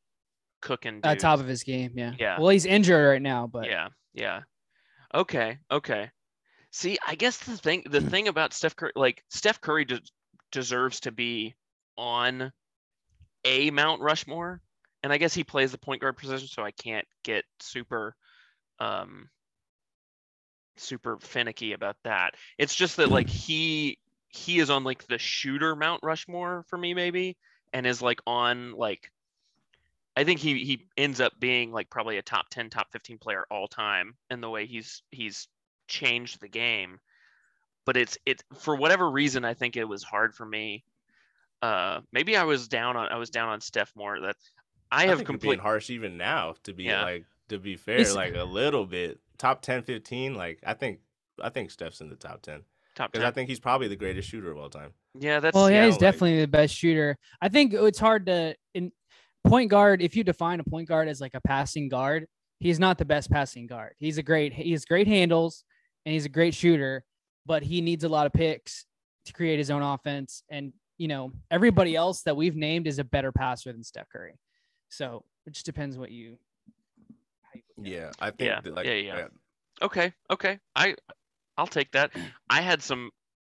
cooking. 0.61 1.01
At 1.03 1.18
top 1.18 1.40
of 1.40 1.47
his 1.47 1.64
game, 1.64 1.93
yeah. 1.97 2.14
Yeah. 2.18 2.38
Well, 2.38 2.51
he's 2.51 2.64
injured 2.66 3.05
right 3.09 3.22
now, 3.22 3.47
but 3.49 3.66
Yeah, 3.66 3.88
yeah. 4.14 4.43
Okay, 5.14 5.59
okay. 5.70 6.11
See, 6.70 6.97
I 7.07 7.16
guess 7.16 7.38
the 7.38 7.57
thing 7.57 7.82
the 7.86 8.01
thing 8.14 8.28
about 8.28 8.55
Steph 8.55 8.76
Curry, 8.76 8.93
like 8.95 9.24
Steph 9.28 9.61
Curry 9.61 9.84
de- 9.84 10.01
deserves 10.53 11.01
to 11.01 11.11
be 11.12 11.55
on 11.99 12.53
a 13.45 13.70
Mount 13.72 14.01
Rushmore, 14.01 14.62
and 15.03 15.12
I 15.12 15.18
guess 15.18 15.34
he 15.34 15.44
plays 15.44 15.72
the 15.72 15.78
point 15.78 16.00
guard 16.00 16.16
position, 16.16 16.48
so 16.48 16.62
I 16.62 16.70
can't 16.70 17.07
get 17.22 17.44
super, 17.61 18.14
um, 18.78 19.28
super 20.76 21.18
finicky 21.20 21.72
about 21.72 21.96
that. 22.05 22.34
It's 22.59 22.74
just 22.74 22.96
that 22.96 23.11
like 23.11 23.28
he 23.28 23.98
he 24.28 24.59
is 24.59 24.70
on 24.70 24.84
like 24.84 25.07
the 25.07 25.18
shooter 25.18 25.76
Mount 25.76 26.00
Rushmore 26.03 26.64
for 26.68 26.78
me 26.78 26.94
maybe, 26.94 27.36
and 27.72 27.86
is 27.86 28.03
like 28.03 28.20
on 28.26 28.72
like 28.72 29.11
I 30.16 30.24
think 30.24 30.40
he 30.40 30.64
he 30.64 30.86
ends 30.96 31.20
up 31.20 31.32
being 31.38 31.72
like 31.72 31.88
probably 31.90 32.18
a 32.18 32.22
top 32.22 32.48
10 32.50 32.70
top 32.70 32.92
15 32.92 33.18
player 33.18 33.46
all 33.50 33.66
time 33.66 34.14
in 34.30 34.40
the 34.40 34.50
way 34.50 34.66
he's 34.66 35.03
he's 35.11 35.48
changed 35.88 36.40
the 36.40 36.48
game 36.48 36.98
but 37.84 37.96
it's 37.96 38.18
it's 38.26 38.42
for 38.59 38.76
whatever 38.76 39.11
reason 39.11 39.44
I 39.44 39.55
think 39.55 39.76
it 39.76 39.84
was 39.84 40.03
hard 40.03 40.34
for 40.34 40.44
me 40.44 40.84
uh 41.61 42.00
maybe 42.12 42.36
I 42.36 42.44
was 42.44 42.68
down 42.68 42.96
on 42.96 43.09
I 43.09 43.16
was 43.16 43.30
down 43.30 43.48
on 43.48 43.61
Steph 43.61 43.92
more 43.96 44.20
that 44.20 44.36
I 44.93 45.05
I 45.05 45.07
have 45.07 45.18
think 45.18 45.26
complete 45.26 45.59
harsh 45.61 45.90
even 45.90 46.16
now. 46.16 46.55
To 46.64 46.72
be 46.72 46.84
Yeah. 46.84 47.03
like, 47.03 47.24
to 47.49 47.59
be 47.59 47.76
fair, 47.76 47.97
It's- 47.97 48.14
like 48.14 48.34
a 48.34 48.45
little 48.45 48.86
bit 48.86 49.18
top 49.38 49.62
10, 49.62 49.82
15. 49.82 50.34
Like 50.34 50.61
I 50.64 50.74
think, 50.74 51.01
I 51.43 51.49
think 51.49 51.70
Steph's 51.70 52.01
in 52.01 52.09
the 52.11 52.16
top 52.16 52.43
ten 52.43 52.62
top 52.95 53.11
because 53.11 53.24
I 53.24 53.30
think 53.30 53.49
he's 53.49 53.59
probably 53.61 53.88
the 53.88 53.97
greatest 53.97 54.28
shooter 54.28 54.51
of 54.53 54.59
all 54.59 54.68
time. 54.68 54.93
yeah 55.18 55.40
that's 55.40 55.55
well, 55.55 55.70
yeah, 55.70 55.80
yeah, 55.80 55.84
he's 55.86 55.95
like- 55.95 56.01
definitely 56.01 56.40
the 56.40 56.47
best 56.49 56.74
shooter. 56.74 57.16
I 57.40 57.49
think 57.49 57.72
it's 57.72 57.99
hard 57.99 58.26
to 58.26 58.55
in 58.74 58.93
point 59.45 59.70
guard. 59.70 60.03
If 60.03 60.14
you 60.14 60.22
define 60.24 60.61
a 60.61 60.64
point 60.64 60.88
guard 60.88 61.09
as 61.09 61.20
like 61.20 61.34
a 61.34 61.40
passing 61.40 61.88
guard, 61.88 62.26
he's 62.61 62.78
not 62.78 62.99
the 62.99 63.05
best 63.07 63.30
passing 63.30 63.66
guard. 63.66 63.95
He's 63.99 64.18
a 64.18 64.22
great, 64.22 64.53
he 64.53 64.70
has 64.72 64.84
great 64.84 65.09
handles, 65.09 65.64
and 66.05 66.12
he's 66.12 66.26
a 66.26 66.28
great 66.28 66.55
shooter, 66.55 67.03
but 67.47 67.62
he 67.62 67.80
needs 67.80 68.05
a 68.05 68.09
lot 68.09 68.26
of 68.26 68.32
picks 68.34 68.84
to 69.26 69.32
create 69.32 69.59
his 69.59 69.70
own 69.70 69.82
offense. 69.82 70.43
And 70.51 70.72
you 70.99 71.09
know, 71.09 71.32
everybody 71.51 71.97
else 71.97 72.22
that 72.22 72.36
we've 72.36 72.55
named 72.55 72.86
is 72.86 72.99
a 73.01 73.05
better 73.05 73.32
passer 73.32 73.72
than 73.72 73.82
Steph 73.82 74.09
Curry. 74.12 74.38
So 74.93 75.24
it 75.47 75.55
just 75.55 75.64
depends 75.66 75.97
what 75.97 76.11
you. 76.11 76.36
how 77.43 77.51
you 77.55 77.62
look 77.78 77.86
at 77.86 77.93
it. 77.93 77.97
Yeah, 77.97 78.11
I 78.20 78.30
think. 78.30 78.40
Yeah, 78.51 78.61
that, 78.61 78.74
like, 78.74 78.86
yeah, 78.86 78.93
yeah. 78.93 79.16
yeah. 79.16 79.26
okay 79.80 80.12
okay 80.30 80.59
I 80.76 80.95
I'll 81.57 81.66
take 81.66 81.90
that 81.93 82.11
I 82.51 82.61
had 82.61 82.82
some 82.82 83.11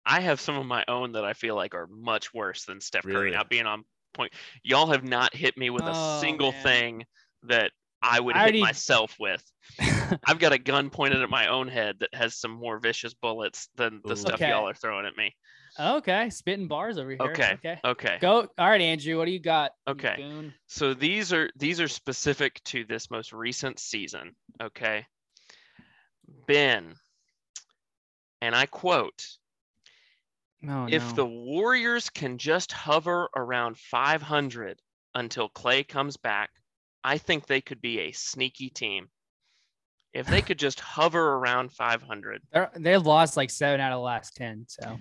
I 0.05 0.19
have 0.21 0.39
some 0.41 0.55
of 0.57 0.65
my 0.65 0.83
own 0.87 1.11
that 1.13 1.23
I 1.25 1.33
feel 1.33 1.55
like 1.55 1.75
are 1.75 1.87
much 1.87 2.33
worse 2.33 2.65
than 2.65 2.81
Steph 2.81 3.03
Curry 3.03 3.15
Really? 3.15 3.31
not 3.37 3.49
being 3.49 3.67
on 3.67 3.83
point 4.13 4.33
y'all 4.63 4.87
have 4.87 5.03
not 5.03 5.35
hit 5.35 5.57
me 5.57 5.69
with 5.69 5.83
a 5.83 5.93
Oh, 5.93 6.19
single 6.21 6.51
man. 6.53 6.63
thing 6.63 7.05
that 7.43 7.71
I 8.01 8.19
would 8.19 8.35
I 8.35 8.39
hit 8.39 8.43
already- 8.43 8.61
myself 8.61 9.15
with 9.19 9.43
I've 10.25 10.39
got 10.39 10.53
a 10.53 10.57
gun 10.57 10.89
pointed 10.89 11.21
at 11.21 11.29
my 11.29 11.47
own 11.47 11.67
head 11.67 11.97
that 11.99 12.13
has 12.13 12.35
some 12.35 12.51
more 12.51 12.79
vicious 12.79 13.13
bullets 13.13 13.69
than 13.75 14.01
the 14.03 14.13
Ooh. 14.13 14.15
stuff 14.15 14.35
Okay. 14.35 14.49
y'all 14.49 14.67
are 14.67 14.73
throwing 14.73 15.05
at 15.05 15.15
me. 15.17 15.35
Okay, 15.79 16.29
spitting 16.29 16.67
bars 16.67 16.97
over 16.97 17.09
here. 17.11 17.19
Okay. 17.21 17.53
Okay. 17.53 17.79
Okay. 17.83 18.17
Go. 18.21 18.47
All 18.57 18.69
right, 18.69 18.81
Andrew. 18.81 19.17
What 19.17 19.25
do 19.25 19.31
you 19.31 19.39
got? 19.39 19.73
Okay. 19.87 20.15
goon? 20.17 20.53
So 20.67 20.93
these 20.93 21.33
are 21.33 21.49
these 21.55 21.79
are 21.79 21.87
specific 21.87 22.63
to 22.65 22.83
this 22.85 23.09
most 23.11 23.33
recent 23.33 23.79
season. 23.79 24.35
Okay. 24.61 25.05
Ben, 26.47 26.95
and 28.41 28.55
I 28.55 28.65
quote, 28.65 29.25
Oh, 30.67 30.87
if 30.89 31.07
no. 31.09 31.15
the 31.15 31.25
Warriors 31.25 32.09
can 32.09 32.37
just 32.37 32.71
hover 32.71 33.29
around 33.35 33.77
500 33.77 34.81
until 35.13 35.49
Clay 35.49 35.83
comes 35.83 36.17
back, 36.17 36.49
I 37.03 37.17
think 37.17 37.45
they 37.45 37.61
could 37.61 37.81
be 37.81 37.99
a 37.99 38.11
sneaky 38.11 38.69
team. 38.69 39.07
If 40.13 40.25
they 40.27 40.41
could 40.41 40.57
just 40.57 40.79
hover 40.81 41.33
around 41.35 41.71
500. 41.71 42.41
They're, 42.51 42.71
they've 42.75 43.05
lost 43.05 43.37
like 43.37 43.49
seven 43.51 43.79
out 43.79 43.91
of 43.91 43.97
the 43.97 44.03
last 44.03 44.35
ten. 44.35 44.65
So 44.67 44.97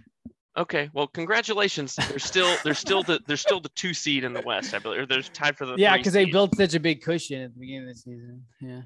Okay, 0.58 0.88
well, 0.94 1.06
congratulations. 1.06 1.96
They're 1.96 2.18
still 2.18 2.56
they're 2.64 2.72
still 2.74 3.02
the 3.02 3.20
they're 3.26 3.36
still 3.36 3.60
the 3.60 3.68
two 3.70 3.92
seed 3.92 4.24
in 4.24 4.32
the 4.32 4.40
West, 4.40 4.72
I 4.72 4.78
believe. 4.78 5.00
Or 5.00 5.06
they're 5.06 5.20
tied 5.22 5.56
for 5.58 5.66
the 5.66 5.74
yeah, 5.76 5.96
because 5.98 6.14
they 6.14 6.24
built 6.24 6.56
such 6.56 6.74
a 6.74 6.80
big 6.80 7.02
cushion 7.02 7.42
at 7.42 7.52
the 7.54 7.60
beginning 7.60 7.88
of 7.90 7.94
the 7.94 8.00
season. 8.00 8.44
Yeah. 8.60 8.82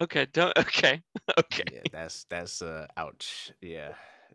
Okay, 0.00 0.26
don't, 0.32 0.56
okay, 0.58 1.02
okay. 1.38 1.62
Yeah, 1.72 1.80
that's 1.92 2.24
that's 2.24 2.62
uh, 2.62 2.86
ouch. 2.96 3.52
Yeah, 3.60 3.92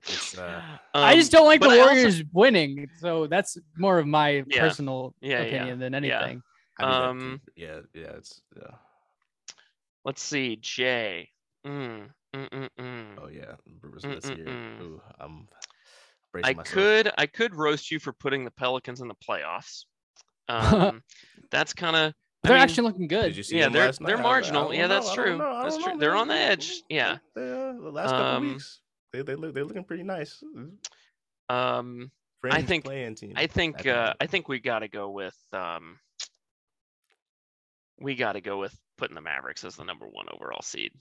it's 0.08 0.38
uh, 0.38 0.62
I 0.94 1.16
just 1.16 1.34
Um, 1.34 1.40
don't 1.40 1.48
like 1.48 1.62
the 1.62 1.68
but 1.68 1.74
I 1.74 1.80
also- 1.80 1.94
Warriors 1.94 2.24
winning, 2.34 2.90
so 2.98 3.26
that's 3.28 3.58
more 3.78 3.98
of 4.00 4.06
my 4.08 4.44
Yeah. 4.48 4.62
personal 4.62 5.16
Yeah, 5.22 5.40
yeah, 5.42 5.46
opinion 5.46 5.80
than 5.80 5.94
yeah. 5.94 5.98
anything. 6.20 6.44
I 6.80 6.84
do 6.84 6.90
that. 6.90 7.10
Um, 7.10 7.42
yeah, 7.56 7.80
yeah, 7.94 8.12
it's 8.18 8.42
yeah. 8.56 8.76
Let's 10.06 10.22
see, 10.24 10.56
Jay. 10.56 11.30
Mm, 11.66 12.10
mm, 12.36 12.50
mm, 12.50 12.70
mm. 12.80 13.06
Oh 13.22 13.28
yeah, 13.28 13.54
Bruce, 13.68 14.04
Mm, 14.04 14.14
let's 14.16 14.30
mm, 14.30 14.36
hear. 14.36 14.46
mm. 14.46 14.82
Ooh, 14.82 15.02
I'm 15.20 15.48
I 16.34 16.40
bracing 16.54 16.58
myself. 16.58 16.74
could 16.74 17.12
I 17.18 17.26
could 17.26 17.56
roast 17.56 17.92
you 17.92 18.00
for 18.00 18.14
putting 18.14 18.46
the 18.46 18.52
Pelicans 18.52 19.02
in 19.02 19.08
the 19.08 19.16
playoffs. 19.16 19.86
Um, 20.50 21.02
that's 21.50 21.72
kind 21.74 21.96
of 21.96 22.14
They're 22.44 22.54
mean, 22.54 22.62
actually 22.64 22.88
looking 22.88 23.08
good. 23.08 23.24
Did 23.28 23.38
you 23.38 23.44
see 23.44 23.58
yeah, 23.58 23.66
them 23.66 23.74
they're- 23.74 23.86
last 23.86 24.02
night? 24.02 24.08
they're 24.08 24.18
I- 24.18 24.20
I 24.20 24.24
marginal. 24.24 24.74
Yeah, 24.74 24.82
know, 24.82 24.88
that's 24.90 25.10
I 25.10 25.16
true. 25.16 25.38
know, 25.38 25.64
That's 25.64 25.76
don't 25.76 25.84
true. 25.84 25.94
know, 25.94 26.00
They're 26.00 26.16
on 26.16 26.28
the 26.28 26.34
edge. 26.34 26.82
Yeah. 26.90 27.18
They, 27.36 27.42
uh, 27.44 27.72
the 27.74 27.92
last 27.92 28.10
couple 28.10 28.26
Um, 28.26 28.50
weeks, 28.54 28.82
they 29.14 29.22
they 29.22 29.36
look 29.36 29.54
they're 29.54 29.64
looking 29.64 29.86
pretty 29.86 30.04
nice. 30.04 30.44
um, 31.48 32.12
Fringe 32.42 32.68
think- 32.68 32.84
playing 32.84 33.16
team. 33.16 33.34
I 33.38 33.48
think 33.48 33.86
uh. 33.88 34.14
I 34.20 34.26
think 34.28 34.50
we 34.50 34.60
got 34.60 34.80
to 34.80 34.90
go 34.90 35.10
with 35.12 35.38
um, 35.54 36.00
we 38.00 38.16
got 38.16 38.34
to 38.34 38.42
go 38.42 38.58
with 38.60 38.76
putting 38.98 39.16
the 39.16 39.22
Mavericks 39.22 39.64
as 39.64 39.76
the 39.76 39.84
number 39.86 40.08
one 40.08 40.26
overall 40.34 40.62
seed, 40.64 40.92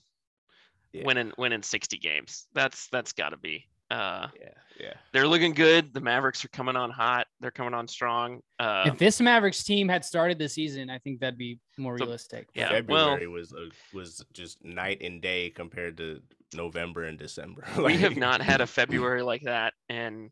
Yeah. 0.93 1.03
winning 1.05 1.31
winning 1.37 1.63
sixty 1.63 1.97
games. 1.97 2.47
That's 2.53 2.87
that's 2.89 3.11
got 3.13 3.29
to 3.29 3.37
be. 3.37 3.65
Uh, 3.91 4.27
yeah, 4.39 4.49
yeah. 4.79 4.93
they're 5.11 5.27
looking 5.27 5.53
good. 5.53 5.93
The 5.93 5.99
Mavericks 5.99 6.45
are 6.45 6.49
coming 6.49 6.75
on 6.75 6.89
hot. 6.89 7.27
They're 7.41 7.51
coming 7.51 7.73
on 7.73 7.87
strong. 7.87 8.41
Uh, 8.57 8.83
if 8.87 8.97
this 8.97 9.19
Mavericks 9.19 9.63
team 9.63 9.89
had 9.89 10.05
started 10.05 10.39
the 10.39 10.47
season, 10.47 10.89
I 10.89 10.97
think 10.97 11.19
that'd 11.19 11.37
be 11.37 11.59
more 11.77 11.97
So- 11.97 12.05
realistic. 12.05 12.47
yeah, 12.53 12.79
well- 12.87 13.11
February 13.15 13.27
was 13.27 13.51
a, 13.53 13.67
was 13.93 14.23
just 14.33 14.63
night 14.63 15.01
and 15.01 15.21
day 15.21 15.49
compared 15.49 15.97
to 15.97 16.21
November 16.55 17.03
and 17.03 17.17
December. 17.17 17.65
we 17.83 17.97
have 17.97 18.15
not 18.17 18.41
had 18.41 18.61
a 18.61 18.67
February 18.79 19.21
like 19.23 19.43
that 19.43 19.73
in 19.89 20.31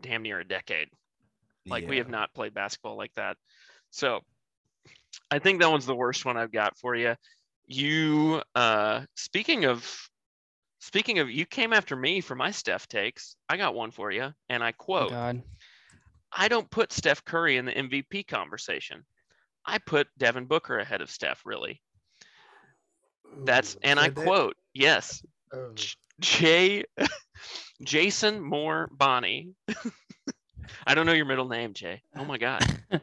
damn 0.00 0.22
near 0.22 0.40
a 0.40 0.44
decade. 0.46 0.88
Like 1.68 1.88
we 1.88 1.98
have 1.98 2.08
not 2.08 2.32
played 2.34 2.54
basketball 2.54 2.96
like 2.96 3.12
that. 3.14 3.36
So 3.90 4.20
I 5.30 5.38
think 5.40 5.60
that 5.60 5.70
one's 5.70 5.86
the 5.86 5.96
worst 5.96 6.24
one 6.24 6.36
I've 6.36 6.52
got 6.52 6.76
for 6.78 6.94
you. 6.94 7.16
You 7.66 8.42
uh 8.54 9.02
speaking 9.16 9.64
of 9.64 10.08
speaking 10.86 11.18
of 11.18 11.28
you 11.28 11.44
came 11.44 11.72
after 11.72 11.96
me 11.96 12.20
for 12.20 12.36
my 12.36 12.52
Steph 12.52 12.86
takes. 12.86 13.34
I 13.48 13.56
got 13.56 13.74
one 13.74 13.90
for 13.90 14.12
you 14.12 14.32
and 14.48 14.62
I 14.62 14.70
Oh, 14.70 14.74
quote, 14.78 15.10
God. 15.10 15.42
I 16.32 16.46
don't 16.46 16.70
put 16.70 16.92
Steph 16.92 17.24
Curry 17.24 17.56
in 17.56 17.64
the 17.64 17.72
MVP 17.72 18.28
conversation. 18.28 19.04
I 19.64 19.78
put 19.78 20.06
Devin 20.16 20.44
Booker 20.44 20.78
ahead 20.78 21.00
of 21.00 21.10
Steph 21.10 21.42
really. 21.44 21.82
That's 23.44 23.74
Ooh, 23.74 23.80
and 23.82 23.98
I 23.98 24.04
said 24.04 24.14
quote, 24.14 24.56
yes, 24.74 25.22
Oh. 25.52 25.72
Jay 26.20 26.84
Jason 27.82 28.40
Moore 28.40 28.88
Bonnie. 28.92 29.54
I 30.86 30.94
don't 30.94 31.06
know 31.06 31.12
your 31.12 31.26
middle 31.26 31.48
name, 31.48 31.74
Jay. 31.74 32.00
Oh 32.16 32.24
my 32.24 32.38
god. 32.38 32.62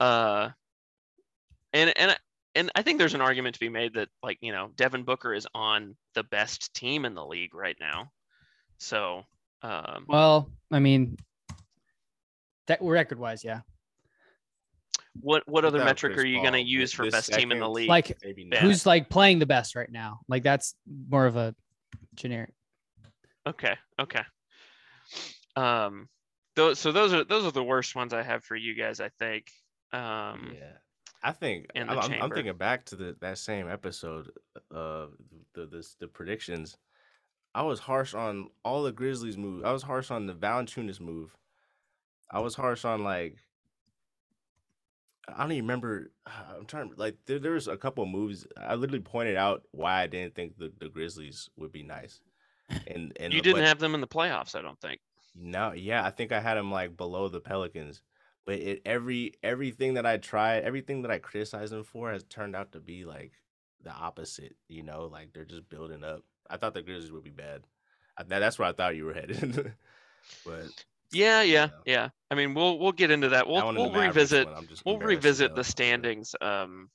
uh 0.00 0.48
and 1.74 1.92
and 1.96 2.18
and 2.54 2.70
I 2.74 2.82
think 2.82 2.98
there's 2.98 3.14
an 3.14 3.20
argument 3.20 3.54
to 3.54 3.60
be 3.60 3.68
made 3.68 3.94
that 3.94 4.08
like, 4.22 4.38
you 4.40 4.52
know, 4.52 4.70
Devin 4.76 5.04
Booker 5.04 5.32
is 5.32 5.46
on 5.54 5.96
the 6.14 6.24
best 6.24 6.74
team 6.74 7.04
in 7.04 7.14
the 7.14 7.24
league 7.24 7.54
right 7.54 7.76
now. 7.78 8.10
So, 8.78 9.22
um 9.62 10.04
Well, 10.08 10.50
I 10.70 10.78
mean, 10.80 11.16
that 12.66 12.78
record 12.82 13.18
wise, 13.18 13.44
yeah. 13.44 13.60
what 15.20 15.42
what 15.48 15.64
other 15.64 15.78
Without 15.78 15.86
metric 15.86 16.14
Chris 16.14 16.24
are 16.24 16.28
you 16.28 16.40
going 16.40 16.52
to 16.52 16.60
use 16.60 16.92
for 16.92 17.04
this 17.04 17.12
best 17.12 17.32
team 17.32 17.52
in 17.52 17.60
the 17.60 17.68
league? 17.68 17.88
Like 17.88 18.16
Maybe 18.24 18.48
who's 18.60 18.86
like 18.86 19.08
playing 19.08 19.38
the 19.38 19.46
best 19.46 19.76
right 19.76 19.90
now? 19.90 20.20
Like 20.28 20.42
that's 20.42 20.74
more 21.08 21.26
of 21.26 21.36
a 21.36 21.54
generic. 22.14 22.52
Okay, 23.46 23.74
okay. 23.98 24.22
Um 25.56 26.08
those 26.56 26.78
so 26.78 26.90
those 26.92 27.12
are 27.12 27.24
those 27.24 27.44
are 27.44 27.52
the 27.52 27.62
worst 27.62 27.94
ones 27.94 28.12
I 28.12 28.22
have 28.22 28.44
for 28.44 28.56
you 28.56 28.74
guys, 28.74 29.00
I 29.00 29.10
think. 29.18 29.50
Um 29.92 30.52
yeah. 30.54 30.76
I 31.22 31.32
think 31.32 31.66
in 31.74 31.86
the 31.86 31.92
I'm, 31.94 32.12
I'm- 32.12 32.30
thinking 32.30 32.56
back 32.56 32.84
to 32.86 32.96
the 32.96 33.16
that 33.20 33.38
same 33.38 33.68
episode 33.68 34.30
of 34.70 35.12
the 35.54 35.66
this 35.66 35.94
the 36.00 36.08
predictions. 36.08 36.76
I 37.54 37.62
was 37.62 37.80
harsh 37.80 38.14
on 38.14 38.48
all 38.64 38.84
the 38.84 38.92
Grizzlies 38.92 39.36
move. 39.36 39.64
I 39.64 39.72
was 39.72 39.82
harsh 39.82 40.10
on 40.10 40.26
the 40.26 40.34
Valanciunas 40.34 41.00
move. 41.00 41.36
I 42.30 42.38
was 42.38 42.54
harsh 42.54 42.84
on 42.84 43.02
like 43.02 43.38
I 45.28 45.42
don't 45.42 45.52
even 45.52 45.64
remember. 45.64 46.10
I'm 46.26 46.66
trying 46.66 46.90
to 46.90 46.96
like 46.98 47.16
there, 47.26 47.38
there 47.38 47.52
was 47.52 47.68
a 47.68 47.76
couple 47.76 48.04
of 48.04 48.10
moves. 48.10 48.46
I 48.56 48.74
literally 48.74 49.00
pointed 49.00 49.36
out 49.36 49.62
why 49.72 50.02
I 50.02 50.06
didn't 50.06 50.34
think 50.34 50.56
the, 50.58 50.72
the 50.78 50.88
Grizzlies 50.88 51.48
would 51.56 51.72
be 51.72 51.82
nice. 51.82 52.20
And 52.86 53.12
and 53.18 53.32
You 53.32 53.42
didn't 53.42 53.60
but 53.60 53.68
have 53.68 53.78
them 53.78 53.94
in 53.94 54.00
the 54.00 54.06
playoffs, 54.06 54.54
I 54.54 54.62
don't 54.62 54.80
think. 54.80 55.00
no, 55.34 55.72
yeah, 55.72 56.04
I 56.04 56.10
think 56.10 56.32
I 56.32 56.40
had 56.40 56.54
them 56.54 56.70
like 56.70 56.96
below 56.96 57.28
the 57.28 57.40
Pelicans. 57.40 58.00
But 58.46 58.56
it 58.56 58.82
every 58.84 59.34
everything 59.42 59.94
that 59.94 60.06
I 60.06 60.16
tried, 60.16 60.62
everything 60.64 61.02
that 61.02 61.10
I 61.10 61.18
criticized 61.18 61.72
them 61.72 61.84
for 61.84 62.10
has 62.10 62.24
turned 62.24 62.56
out 62.56 62.72
to 62.72 62.80
be 62.80 63.04
like 63.04 63.32
the 63.82 63.92
opposite. 63.92 64.56
You 64.68 64.82
know, 64.82 65.06
like 65.06 65.32
they're 65.32 65.44
just 65.44 65.68
building 65.68 66.02
up. 66.04 66.22
I 66.48 66.56
thought 66.56 66.74
the 66.74 66.82
Grizzlies 66.82 67.12
would 67.12 67.24
be 67.24 67.30
bad. 67.30 67.62
I, 68.16 68.24
that, 68.24 68.40
that's 68.40 68.58
where 68.58 68.68
I 68.68 68.72
thought 68.72 68.96
you 68.96 69.04
were 69.04 69.14
headed. 69.14 69.74
but 70.44 70.64
Yeah, 71.12 71.42
yeah, 71.42 71.68
Yeah. 71.68 71.68
yeah. 71.84 72.08
I 72.30 72.34
mean, 72.34 72.54
we'll 72.54 72.78
we'll 72.78 72.92
get 72.92 73.10
into 73.10 73.28
that. 73.28 73.46
We'll 73.46 73.64
one 73.64 73.76
and 73.76 73.84
the 73.84 73.88
we'll 73.88 74.00
revisit 74.00 74.46
one, 74.46 74.54
I'm 74.56 74.66
just 74.66 74.84
we'll 74.84 74.98
revisit 74.98 75.54
the 75.54 75.64
standings 75.64 76.34
um 76.40 76.90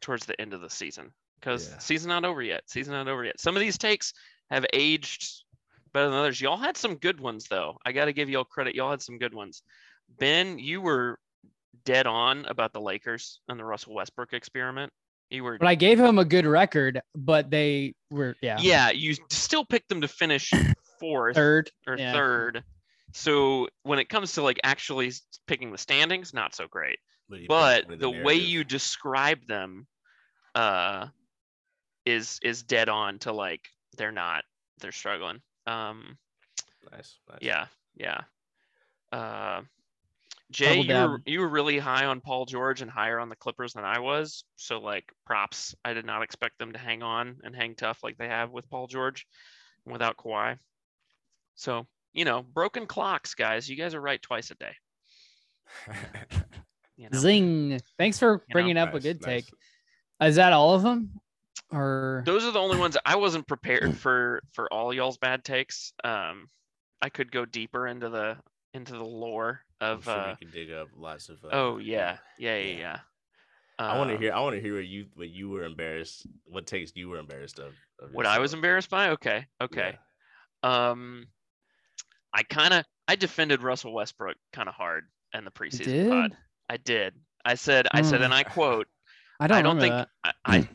towards 0.00 0.26
the 0.26 0.40
end 0.40 0.54
of 0.54 0.60
the 0.60 0.70
season 0.70 1.12
because 1.40 1.68
Yeah. 1.68 1.78
season 1.78 2.08
not 2.08 2.24
over 2.24 2.42
yet. 2.42 2.62
Season 2.68 2.92
not 2.92 3.08
over 3.08 3.24
yet. 3.24 3.40
Some 3.40 3.56
of 3.56 3.60
these 3.60 3.78
takes 3.78 4.12
have 4.50 4.66
aged 4.72 5.44
better 5.92 6.08
than 6.08 6.18
others. 6.18 6.40
Y'all 6.40 6.56
had 6.56 6.76
some 6.76 6.96
good 6.96 7.20
ones 7.20 7.46
though. 7.48 7.78
I 7.84 7.92
got 7.92 8.06
to 8.06 8.12
give 8.12 8.28
y'all 8.28 8.44
credit. 8.44 8.74
Y'all 8.74 8.90
had 8.90 9.02
some 9.02 9.18
good 9.18 9.34
ones. 9.34 9.62
Ben, 10.18 10.58
you 10.58 10.80
were 10.80 11.18
dead 11.84 12.06
on 12.06 12.44
about 12.46 12.72
the 12.72 12.80
Lakers 12.80 13.40
and 13.48 13.58
the 13.58 13.64
Russell 13.64 13.94
Westbrook 13.94 14.32
experiment. 14.32 14.92
You 15.30 15.44
were 15.44 15.58
But 15.58 15.68
I 15.68 15.74
gave 15.74 15.98
him 15.98 16.18
a 16.18 16.24
good 16.24 16.46
record, 16.46 17.00
but 17.14 17.50
they 17.50 17.94
were 18.10 18.36
yeah, 18.40 18.58
yeah, 18.60 18.90
you 18.90 19.14
still 19.30 19.64
picked 19.64 19.88
them 19.88 20.00
to 20.02 20.08
finish 20.08 20.52
fourth 21.00 21.34
third. 21.34 21.70
or 21.86 21.96
yeah. 21.98 22.12
third. 22.12 22.64
So 23.12 23.68
when 23.82 23.98
it 23.98 24.08
comes 24.08 24.32
to 24.34 24.42
like 24.42 24.60
actually 24.62 25.12
picking 25.46 25.72
the 25.72 25.78
standings, 25.78 26.32
not 26.32 26.54
so 26.54 26.66
great. 26.68 26.98
But, 27.28 27.40
you 27.40 27.46
But 27.48 27.88
painted 27.88 28.00
the 28.00 28.10
way 28.10 28.34
you 28.34 28.62
describe 28.62 29.46
them, 29.48 29.86
uh, 30.54 31.08
is 32.04 32.38
is 32.42 32.62
dead 32.62 32.88
on 32.88 33.18
to 33.20 33.32
like 33.32 33.68
they're 33.96 34.12
not 34.12 34.44
they're 34.80 34.92
struggling. 34.92 35.40
Um, 35.66 36.16
nice, 36.92 37.18
nice. 37.28 37.38
yeah, 37.40 37.66
yeah. 37.96 38.20
Uh, 39.10 39.62
Jay, 40.50 40.80
you 40.80 40.94
were 40.94 41.20
you 41.26 41.40
were 41.40 41.48
really 41.48 41.78
high 41.78 42.06
on 42.06 42.20
Paul 42.20 42.46
George 42.46 42.80
and 42.80 42.90
higher 42.90 43.18
on 43.18 43.28
the 43.28 43.36
Clippers 43.36 43.72
than 43.72 43.84
I 43.84 43.98
was. 43.98 44.44
So 44.56 44.78
like 44.78 45.04
props. 45.24 45.74
I 45.84 45.92
did 45.92 46.04
not 46.04 46.22
expect 46.22 46.58
them 46.58 46.72
to 46.72 46.78
hang 46.78 47.02
on 47.02 47.38
and 47.42 47.54
hang 47.54 47.74
tough 47.74 47.98
like 48.04 48.16
they 48.16 48.28
have 48.28 48.52
with 48.52 48.68
Paul 48.70 48.86
George 48.86 49.26
without 49.84 50.16
Kawhi. 50.16 50.58
So, 51.56 51.86
you 52.12 52.24
know, 52.24 52.42
broken 52.42 52.86
clocks, 52.86 53.34
guys. 53.34 53.68
You 53.68 53.76
guys 53.76 53.94
are 53.94 54.00
right 54.00 54.22
twice 54.22 54.50
a 54.50 54.54
day. 54.54 54.74
You 56.98 57.10
know? 57.12 57.18
Zing. 57.18 57.78
Thanks 57.98 58.18
for 58.18 58.36
know, 58.36 58.42
bringing 58.52 58.78
up 58.78 58.94
a 58.94 59.00
good 59.00 59.20
nice. 59.20 59.44
take. 59.44 59.52
Is 60.22 60.36
that 60.36 60.54
all 60.54 60.74
of 60.74 60.80
them? 60.80 61.10
Or 61.70 62.22
Those 62.24 62.42
are 62.46 62.52
the 62.52 62.58
only 62.58 62.78
ones 62.78 62.96
I 63.04 63.16
wasn't 63.16 63.46
prepared 63.46 63.94
for 63.98 64.40
for 64.54 64.72
all 64.72 64.94
y'all's 64.94 65.18
bad 65.18 65.44
takes. 65.44 65.92
Um 66.04 66.48
I 67.02 67.10
could 67.10 67.30
go 67.30 67.44
deeper 67.44 67.86
into 67.86 68.08
the 68.08 68.38
into 68.72 68.94
the 68.94 69.04
lore 69.04 69.60
I'm 69.60 69.65
of 69.80 70.04
sure 70.04 70.12
uh 70.14 70.30
you 70.30 70.36
can 70.36 70.50
dig 70.50 70.72
up 70.72 70.88
lots 70.96 71.28
of. 71.28 71.44
Uh, 71.44 71.48
oh 71.52 71.78
yeah. 71.78 72.18
Yeah, 72.38 72.56
yeah, 72.56 72.70
yeah. 72.70 72.78
yeah. 72.78 72.98
I 73.78 73.98
want 73.98 74.08
to 74.08 74.16
Um, 74.16 74.22
hear. 74.22 74.32
I 74.32 74.40
want 74.40 74.56
to 74.56 74.60
hear 74.62 74.76
what 74.76 74.86
you 74.86 75.06
what 75.14 75.28
you 75.28 75.50
were 75.50 75.64
embarrassed. 75.64 76.26
What 76.46 76.66
takes 76.66 76.92
you 76.96 77.08
were 77.10 77.18
embarrassed 77.18 77.58
of. 77.58 77.74
of 78.00 78.12
what 78.12 78.24
I 78.26 78.38
was 78.38 78.54
embarrassed 78.54 78.88
by. 78.88 79.10
Okay, 79.10 79.46
okay. 79.60 79.98
Um, 80.62 81.26
I 82.32 82.42
kind 82.42 82.72
of 82.72 82.84
I 83.06 83.16
defended 83.16 83.62
Russell 83.62 83.92
Westbrook 83.92 84.36
kind 84.52 84.68
of 84.68 84.74
hard 84.74 85.04
in 85.34 85.44
the 85.44 85.52
you 85.54 85.68
preseason 85.70 85.84
did? 85.84 86.08
pod. 86.10 86.36
I 86.70 86.76
did. 86.78 87.14
I 87.44 87.54
said 87.54 87.86
I 87.92 88.02
said, 88.02 88.22
and 88.22 88.32
I 88.34 88.42
quote, 88.44 88.86
I 89.40 89.46
don't, 89.46 89.58
I 89.58 89.62
don't 89.62 89.78
think 89.78 89.92
I, 90.24 90.32
I 90.44 90.68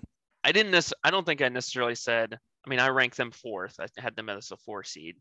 I 0.44 0.52
didn't 0.52 0.72
nec- 0.72 0.94
I 1.04 1.10
don't 1.12 1.26
think 1.26 1.42
I 1.42 1.50
necessarily 1.50 1.96
said. 1.96 2.38
I 2.66 2.70
mean, 2.70 2.80
I 2.80 2.90
ranked 2.90 3.18
them 3.18 3.32
fourth. 3.32 3.76
I 3.80 3.88
had 4.00 4.16
them 4.16 4.30
as 4.30 4.52
a 4.52 4.58
four 4.58 4.84
seed. 4.84 5.16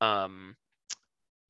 Um, 0.00 0.56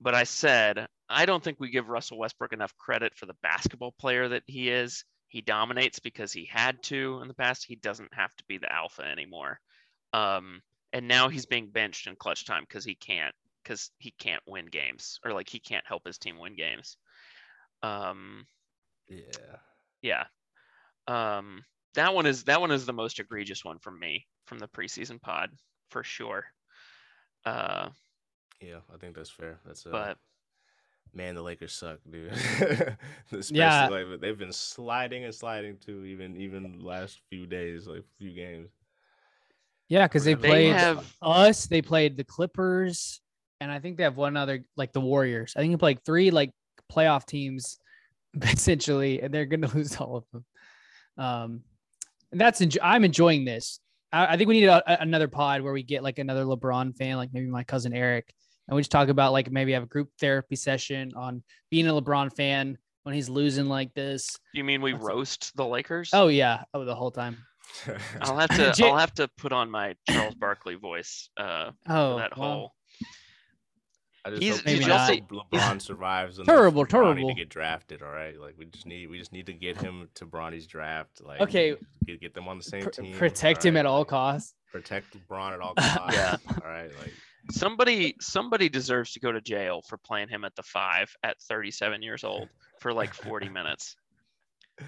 but 0.01 0.15
I 0.15 0.25
said 0.25 0.87
I 1.09 1.27
don't 1.27 1.43
think 1.43 1.61
we 1.61 1.71
give 1.71 1.89
Russell 1.89 2.19
Westbrook 2.19 2.53
enough 2.53 2.77
credit 2.77 3.15
for 3.17 3.27
the 3.27 3.37
basketball 3.43 3.95
player 3.99 4.29
that 4.29 4.43
he 4.47 4.71
is. 4.71 5.05
He 5.29 5.41
dominates 5.41 5.99
because 5.99 6.33
he 6.33 6.45
had 6.45 6.83
to 6.85 7.21
in 7.23 7.29
the 7.29 7.35
past. 7.35 7.65
He 7.67 7.77
doesn't 7.77 8.13
have 8.15 8.35
to 8.37 8.45
be 8.49 8.59
the 8.59 8.73
alpha 8.73 9.03
anymore. 9.03 9.61
Um, 10.13 10.63
and 10.93 11.09
now 11.09 11.29
he's 11.29 11.47
being 11.47 11.71
benched 11.71 12.07
in 12.07 12.17
clutch 12.17 12.45
time 12.45 12.65
because 12.69 12.85
he 12.85 12.95
can't 12.95 13.35
because 13.63 13.91
he 13.99 14.13
can't 14.19 14.43
win 14.47 14.67
games 14.67 15.19
or 15.25 15.33
like 15.33 15.49
he 15.49 15.59
can't 15.59 15.87
help 15.87 16.07
his 16.07 16.19
team 16.19 16.39
win 16.39 16.57
games. 16.57 16.97
Um, 17.83 18.47
Yeah. 19.09 19.57
yeah. 20.03 20.25
Um, 21.09 21.65
that 21.95 22.15
one 22.15 22.27
is 22.27 22.45
that 22.45 22.61
one 22.61 22.71
is 22.71 22.87
the 22.87 22.93
most 22.93 23.19
egregious 23.21 23.65
one 23.65 23.79
from 23.79 23.99
me 23.99 24.27
from 24.47 24.59
the 24.59 24.69
preseason 24.69 25.21
pod 25.21 25.51
for 25.91 26.03
sure. 26.03 26.45
Uh, 27.45 27.91
Yeah, 28.61 28.79
I 28.93 28.97
think 28.99 29.15
that's 29.17 29.31
fair. 29.31 29.59
That's 29.67 29.87
uh, 29.87 29.91
but 29.91 30.19
man, 31.15 31.35
the 31.35 31.43
Lakers 31.43 31.73
suck, 31.73 31.99
dude. 32.11 32.33
Especially, 33.33 33.59
Yeah. 33.59 33.89
like 33.89 34.21
they've 34.21 34.39
been 34.39 34.53
sliding 34.53 35.25
and 35.25 35.35
sliding 35.35 35.77
too, 35.79 36.05
even 36.05 36.37
even 36.37 36.81
last 36.81 37.21
few 37.29 37.47
days, 37.47 37.87
like 37.87 38.01
a 38.01 38.19
few 38.19 38.33
games. 38.33 38.69
Yeah, 39.89 40.07
because 40.09 40.25
they 40.25 40.35
They 40.35 40.49
played 40.49 40.73
have- 40.75 41.15
us, 41.23 41.67
they 41.67 41.83
played 41.83 42.17
the 42.17 42.25
Clippers, 42.25 43.21
and 43.61 43.71
I 43.71 43.79
think 43.79 43.97
they 43.97 44.03
have 44.03 44.17
one 44.17 44.37
other 44.37 44.65
like 44.77 44.93
the 44.93 45.01
Warriors. 45.01 45.53
I 45.57 45.61
think 45.61 45.73
they 45.73 45.77
played 45.77 46.05
three 46.05 46.31
like 46.31 46.53
playoff 46.93 47.25
teams 47.27 47.79
essentially, 48.43 49.21
and 49.23 49.33
they're 49.33 49.47
gonna 49.47 49.71
lose 49.75 49.97
all 49.97 50.17
of 50.17 50.25
them. 50.33 50.45
Um, 51.19 51.61
and 52.33 52.41
that's 52.41 52.61
enjo- 52.61 52.79
I'm 52.83 53.05
enjoying 53.05 53.45
this. 53.45 53.81
I, 54.13 54.35
I 54.35 54.37
think 54.37 54.49
we 54.49 54.61
need 54.61 54.67
a, 54.67 54.83
a- 54.93 55.03
another 55.03 55.29
pod 55.29 55.61
where 55.63 55.73
we 55.73 55.83
get 55.83 56.03
like 56.03 56.19
another 56.19 56.45
LeBron 56.45 56.97
fan, 56.97 57.17
like 57.17 57.31
maybe 57.33 57.47
my 57.47 57.65
cousin 57.65 57.93
Eric, 57.95 58.35
and 58.69 58.77
we 58.77 58.81
just 58.83 58.91
talk 58.91 59.09
about 59.09 59.33
like 59.33 59.51
maybe 59.51 59.73
have 59.73 59.83
a 59.85 59.87
group 59.87 60.11
therapy 60.21 60.57
session 60.57 61.13
on 61.17 61.43
being 61.71 61.87
a 61.89 61.93
LeBron 61.93 62.35
fan 62.35 62.77
when 63.05 63.15
he's 63.15 63.29
losing 63.29 63.67
like 63.67 63.95
this. 63.95 64.37
you 64.53 64.65
mean 64.65 64.83
we 64.83 64.93
That's- 64.93 65.07
roast 65.07 65.57
the 65.57 65.65
Lakers? 65.67 66.11
Oh 66.13 66.29
yeah, 66.29 66.65
oh 66.75 66.85
the 66.85 66.95
whole 66.95 67.11
time. 67.11 67.39
I'll 68.21 68.37
have 68.39 68.51
to 68.51 68.73
Jay- 68.77 68.89
I'll 68.89 68.97
have 68.99 69.15
to 69.15 69.29
put 69.37 69.53
on 69.53 69.71
my 69.71 69.95
Charles 70.09 70.35
Barkley 70.35 70.75
voice 70.77 71.29
uh, 71.37 71.71
Oh, 71.89 72.15
for 72.15 72.21
that 72.21 72.37
well, 72.37 72.51
whole. 72.53 72.73
I 74.25 74.31
just 74.31 74.43
He's- 74.43 74.57
hope, 74.57 74.65
did 74.67 74.83
I 74.83 74.87
y'all 74.89 75.07
see- 75.07 75.23
LeBron 75.53 75.81
survives. 75.81 76.39
enough 76.39 76.47
Terrible, 76.47 76.85
for 76.85 76.89
Bronny 76.89 76.91
terrible. 77.15 77.29
to 77.29 77.35
get 77.35 77.49
drafted. 77.49 78.03
All 78.03 78.11
right, 78.11 78.39
like 78.41 78.55
we 78.59 78.65
just 78.67 78.87
need 78.87 79.09
we 79.09 79.19
just 79.19 79.33
need 79.33 79.47
to 79.47 79.53
get 79.53 79.81
him 79.81 80.09
to 80.17 80.27
Bronny's 80.27 80.67
draft. 80.67 81.21
Like 81.25 81.41
Okay. 81.43 81.77
get, 82.07 82.21
get 82.21 82.35
them 82.35 82.49
on 82.49 82.59
the 82.59 82.65
same 82.65 82.83
pr- 82.83 82.91
team. 82.91 83.17
protect 83.17 83.65
him 83.65 83.75
right? 83.75 83.81
at 83.81 83.87
all 83.87 84.05
costs. 84.05 84.55
Protect 84.73 85.17
LeBron 85.17 85.53
at 85.53 85.61
all 85.61 85.75
costs. 85.79 86.17
Yeah. 86.17 86.37
All 86.65 86.69
right, 86.69 86.91
like 86.99 87.13
Somebody 87.51 88.15
somebody 88.21 88.69
deserves 88.69 89.13
to 89.13 89.21
go 89.21 89.33
to 89.33 89.41
jail 89.41 89.83
for 89.83 89.97
playing 89.99 90.29
him 90.29 90.45
at 90.45 90.55
the 90.57 90.63
five 90.63 91.15
at 91.23 91.41
37 91.43 92.03
years 92.03 92.25
old 92.25 92.49
for 92.81 92.93
like 92.93 93.15
40 93.15 93.49
minutes. 93.49 93.97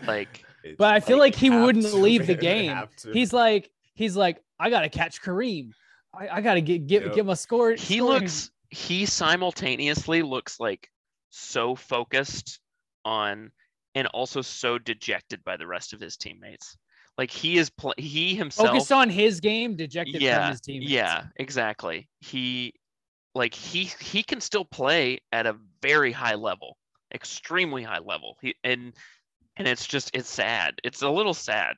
Like 0.07 0.45
But 0.77 0.95
I 0.95 1.01
feel 1.01 1.19
like 1.19 1.35
he 1.35 1.51
wouldn't 1.51 1.87
to, 1.87 1.97
leave 1.97 2.27
the 2.27 2.35
game. 2.35 2.77
He's 3.13 3.33
like, 3.33 3.71
he's 3.95 4.17
like, 4.17 4.43
I 4.59 4.71
gotta 4.71 4.89
catch 4.89 5.23
Kareem. 5.23 5.71
I, 6.13 6.29
I 6.29 6.41
gotta 6.41 6.61
get 6.61 6.87
get 6.87 7.05
Yep. 7.05 7.15
get 7.15 7.27
my 7.27 7.35
score. 7.35 7.73
he 7.73 7.99
scoring." 7.99 8.23
looks 8.23 8.51
he 8.71 9.07
simultaneously 9.07 10.23
looks 10.23 10.61
like 10.61 10.91
so 11.31 11.75
focused 11.75 12.61
on 13.05 13.51
and 13.95 14.07
also 14.09 14.43
so 14.43 14.79
dejected 14.79 15.43
by 15.45 15.57
the 15.57 15.67
rest 15.67 15.93
of 15.93 16.01
his 16.01 16.17
teammates. 16.17 16.77
Like 17.19 17.33
he 17.33 17.59
is 17.59 17.69
pl- 17.69 17.95
he 17.99 18.37
himself 18.37 18.69
focused 18.69 18.93
on 18.93 19.11
his 19.11 19.41
game, 19.41 19.77
dejected 19.77 20.15
from 20.15 20.23
yeah, 20.23 20.51
his 20.51 20.61
teammates. 20.61 20.91
Yeah, 20.93 21.25
exactly. 21.37 22.09
He 22.21 22.75
like 23.35 23.55
he 23.55 23.91
he 24.01 24.23
can 24.23 24.41
still 24.41 24.65
play 24.65 25.19
at 25.33 25.45
a 25.47 25.57
very 25.83 26.13
high 26.13 26.37
level, 26.37 26.77
extremely 27.13 27.83
high 27.83 27.99
level. 27.99 28.37
He 28.41 28.55
and 28.63 28.95
and 29.57 29.67
it's 29.67 29.85
just 29.85 30.13
it's 30.15 30.31
sad. 30.31 30.75
It's 30.85 31.03
a 31.03 31.11
little 31.11 31.35
sad 31.35 31.75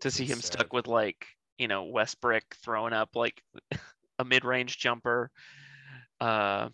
to 0.00 0.10
see 0.10 0.24
It's 0.24 0.32
him 0.32 0.40
sad. 0.40 0.52
stuck 0.54 0.72
with 0.72 0.86
like, 0.86 1.26
you 1.58 1.68
know, 1.68 1.84
Westbrook 1.84 2.44
throwing 2.64 2.94
up 2.94 3.10
like 3.14 3.42
a 4.18 4.24
mid-range 4.24 4.78
jumper. 4.78 5.30
Uh 6.18 6.70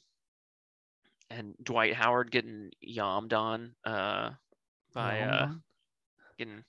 and 1.31 1.55
Dwight 1.63 1.95
Howard 1.95 2.31
getting 2.31 2.71
yommed 2.87 3.33
on 3.33 3.75
uh 3.85 4.31
by 4.95 5.21
uh 5.21 5.53
getting 6.39 6.63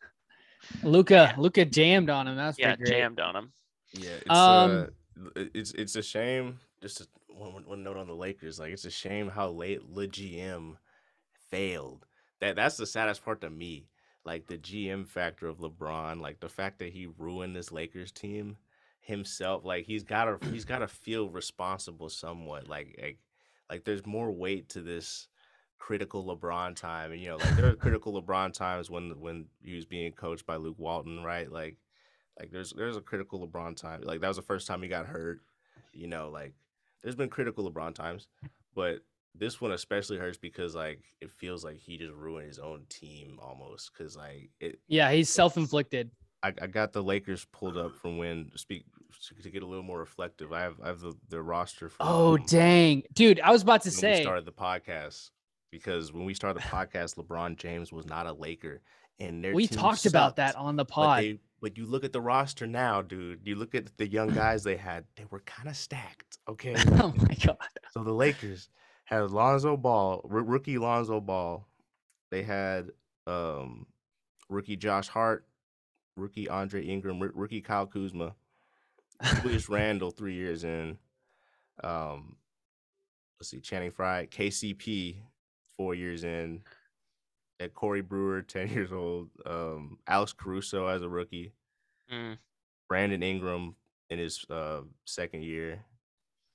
Luka, 0.84 1.34
Luka 1.38 1.66
jammed 1.66 2.10
on 2.10 2.28
him. 2.28 2.36
That's 2.36 2.58
yeah, 2.58 2.76
jammed 2.86 3.20
on 3.20 3.36
him. 3.36 3.52
Yeah, 3.94 4.10
it's 4.22 4.30
Um, 4.30 4.88
uh, 5.36 5.44
it's 5.54 5.72
it's 5.74 5.96
a 5.96 6.02
shame. 6.02 6.60
Just 6.82 7.02
a, 7.02 7.08
one, 7.28 7.54
one- 7.54 7.68
one 7.68 7.84
note 7.84 7.98
on 7.98 8.08
the 8.08 8.16
Lakers. 8.16 8.60
Like 8.60 8.72
it's 8.74 8.86
a 8.86 8.92
shame 8.92 9.30
how 9.30 9.50
late 9.50 9.82
the 9.94 10.08
GM 10.08 10.78
failed. 11.50 12.06
That 12.40 12.56
that's 12.56 12.78
the 12.78 12.86
saddest 12.86 13.24
part 13.24 13.42
to 13.42 13.50
me. 13.50 13.88
Like 14.26 14.48
the 14.48 14.58
GM 14.58 15.06
factor 15.08 15.48
of 15.48 15.60
LeBron. 15.60 16.22
Like 16.22 16.40
the 16.40 16.50
fact 16.50 16.80
that 16.80 16.94
he 16.94 17.08
ruined 17.18 17.56
this 17.56 17.72
Lakers 17.72 18.12
team 18.12 18.58
himself. 19.02 19.66
Like 19.66 19.86
he's 19.86 20.04
gotta 20.04 20.38
he's 20.50 20.66
gotta 20.66 20.88
feel 20.88 21.30
responsible 21.30 22.10
somewhat. 22.10 22.68
Like 22.68 22.98
like 23.02 23.20
like 23.70 23.84
there's 23.84 24.06
more 24.06 24.32
weight 24.32 24.70
to 24.70 24.82
this 24.82 25.28
critical 25.86 26.24
LeBron 26.24 26.78
time, 26.78 27.12
and 27.12 27.20
you 27.20 27.28
know, 27.28 27.36
like 27.36 27.58
there 27.58 27.68
are 27.68 27.76
critical 27.76 28.22
LeBron 28.22 28.54
times 28.54 28.90
when 28.90 29.20
when 29.20 29.46
he 29.62 29.76
was 29.76 29.86
being 29.86 30.14
coached 30.14 30.46
by 30.46 30.56
Luke 30.56 30.80
Walton, 30.80 31.22
right? 31.22 31.52
Like, 31.52 31.76
like 32.40 32.52
there's 32.52 32.72
there's 32.72 32.96
a 32.96 33.02
critical 33.02 33.46
LeBron 33.46 33.76
time. 33.76 34.02
Like 34.02 34.22
that 34.22 34.30
was 34.30 34.38
the 34.38 34.44
first 34.44 34.66
time 34.66 34.82
he 34.82 34.88
got 34.88 35.08
hurt. 35.08 35.42
You 35.94 36.08
know, 36.08 36.30
like 36.30 36.54
there's 37.02 37.18
been 37.18 37.28
critical 37.28 37.70
LeBron 37.70 37.94
times, 37.96 38.28
but 38.74 39.00
this 39.36 39.60
one 39.60 39.74
especially 39.74 40.18
hurts 40.18 40.38
because 40.38 40.74
like 40.74 41.02
it 41.20 41.32
feels 41.32 41.66
like 41.66 41.80
he 41.80 41.98
just 41.98 42.14
ruined 42.14 42.48
his 42.48 42.60
own 42.60 42.86
team 42.88 43.38
almost. 43.42 43.92
Because 43.92 44.16
like 44.16 44.52
it, 44.62 44.80
Yeah, 44.88 45.12
he's 45.12 45.30
self-inflicted. 45.30 46.12
I, 46.44 46.54
I 46.62 46.68
got 46.68 46.94
the 46.94 47.04
Lakers 47.04 47.46
pulled 47.52 47.78
up 47.78 47.94
from 47.98 48.18
when 48.18 48.52
speak 48.56 48.86
to 49.44 49.50
get 49.50 49.64
a 49.64 49.68
little 49.68 49.84
more 49.84 50.00
reflective. 50.00 50.54
I 50.54 50.62
have 50.62 50.80
I 50.82 50.88
have 50.88 51.02
the, 51.02 51.14
the 51.28 51.42
roster. 51.42 51.90
for 51.90 51.98
Oh 52.00 52.38
dang, 52.38 53.04
dude! 53.14 53.42
I 53.42 53.52
was 53.52 53.64
about 53.64 53.82
to 53.84 53.90
when 53.90 54.12
we 54.12 54.16
say. 54.16 54.22
started 54.22 54.46
the 54.46 54.54
podcast 54.54 55.32
because 55.74 56.14
when 56.14 56.24
we 56.24 56.36
started 56.36 56.62
the 56.62 56.68
podcast, 56.68 57.16
LeBron 57.16 57.58
James 57.58 57.92
was 57.92 58.06
not 58.06 58.28
a 58.28 58.32
Laker, 58.32 58.82
and 59.20 59.44
their 59.44 59.54
We 59.56 59.66
talked 59.68 60.06
about 60.06 60.36
that 60.36 60.56
on 60.56 60.76
the 60.76 60.86
But, 60.86 60.94
pod. 60.94 61.24
they, 61.24 61.40
but 61.60 61.78
you 61.80 61.88
look 61.88 62.04
at 62.04 62.14
the 62.14 62.22
roster 62.22 62.68
now, 62.68 63.02
dude. 63.02 63.40
You 63.44 63.56
look 63.56 63.74
at 63.74 63.98
the 63.98 64.08
young 64.08 64.30
guys 64.30 64.64
they 64.64 64.78
had; 64.78 65.06
they 65.16 65.26
were 65.32 65.40
kind 65.42 65.68
of 65.68 65.76
stacked. 65.76 66.38
Okay, 66.48 66.76
oh 67.02 67.14
my 67.18 67.36
god. 67.44 67.58
so 67.92 68.04
the 68.04 68.14
Lakers 68.14 68.70
had 69.06 69.32
Lonzo 69.32 69.76
Ball, 69.76 70.22
r- 70.32 70.44
rookie 70.44 70.78
Lonzo 70.78 71.20
Ball. 71.20 71.68
They 72.30 72.44
had 72.44 72.92
um, 73.26 73.88
rookie 74.48 74.78
Josh 74.78 75.08
Hart, 75.08 75.48
rookie 76.16 76.48
Andre 76.50 76.86
Ingram, 76.86 77.20
r- 77.22 77.32
rookie 77.34 77.62
Kyle 77.62 77.88
Kuzma, 77.88 78.36
Julius 79.42 79.70
Randle 79.70 80.12
three 80.12 80.36
years 80.36 80.64
in. 80.64 81.00
Um, 81.84 82.36
let's 83.40 83.50
see, 83.50 83.60
Channing 83.60 83.92
Frye, 83.92 84.28
KCP 84.32 85.18
four 85.78 85.96
years 85.96 86.24
in. 86.24 86.62
At 87.60 87.74
Corey 87.74 88.02
Brewer, 88.02 88.42
ten 88.48 88.68
years 88.70 88.92
old. 88.92 89.30
Um, 89.46 89.98
Alex 90.08 90.34
Caruso 90.34 90.88
as 90.88 91.02
a 91.02 91.10
rookie. 91.10 91.54
Mm. 92.12 92.38
Brandon 92.90 93.24
Ingram 93.24 93.76
in 94.10 94.20
his 94.20 94.46
uh, 94.50 94.82
second 95.06 95.44
year. 95.44 95.84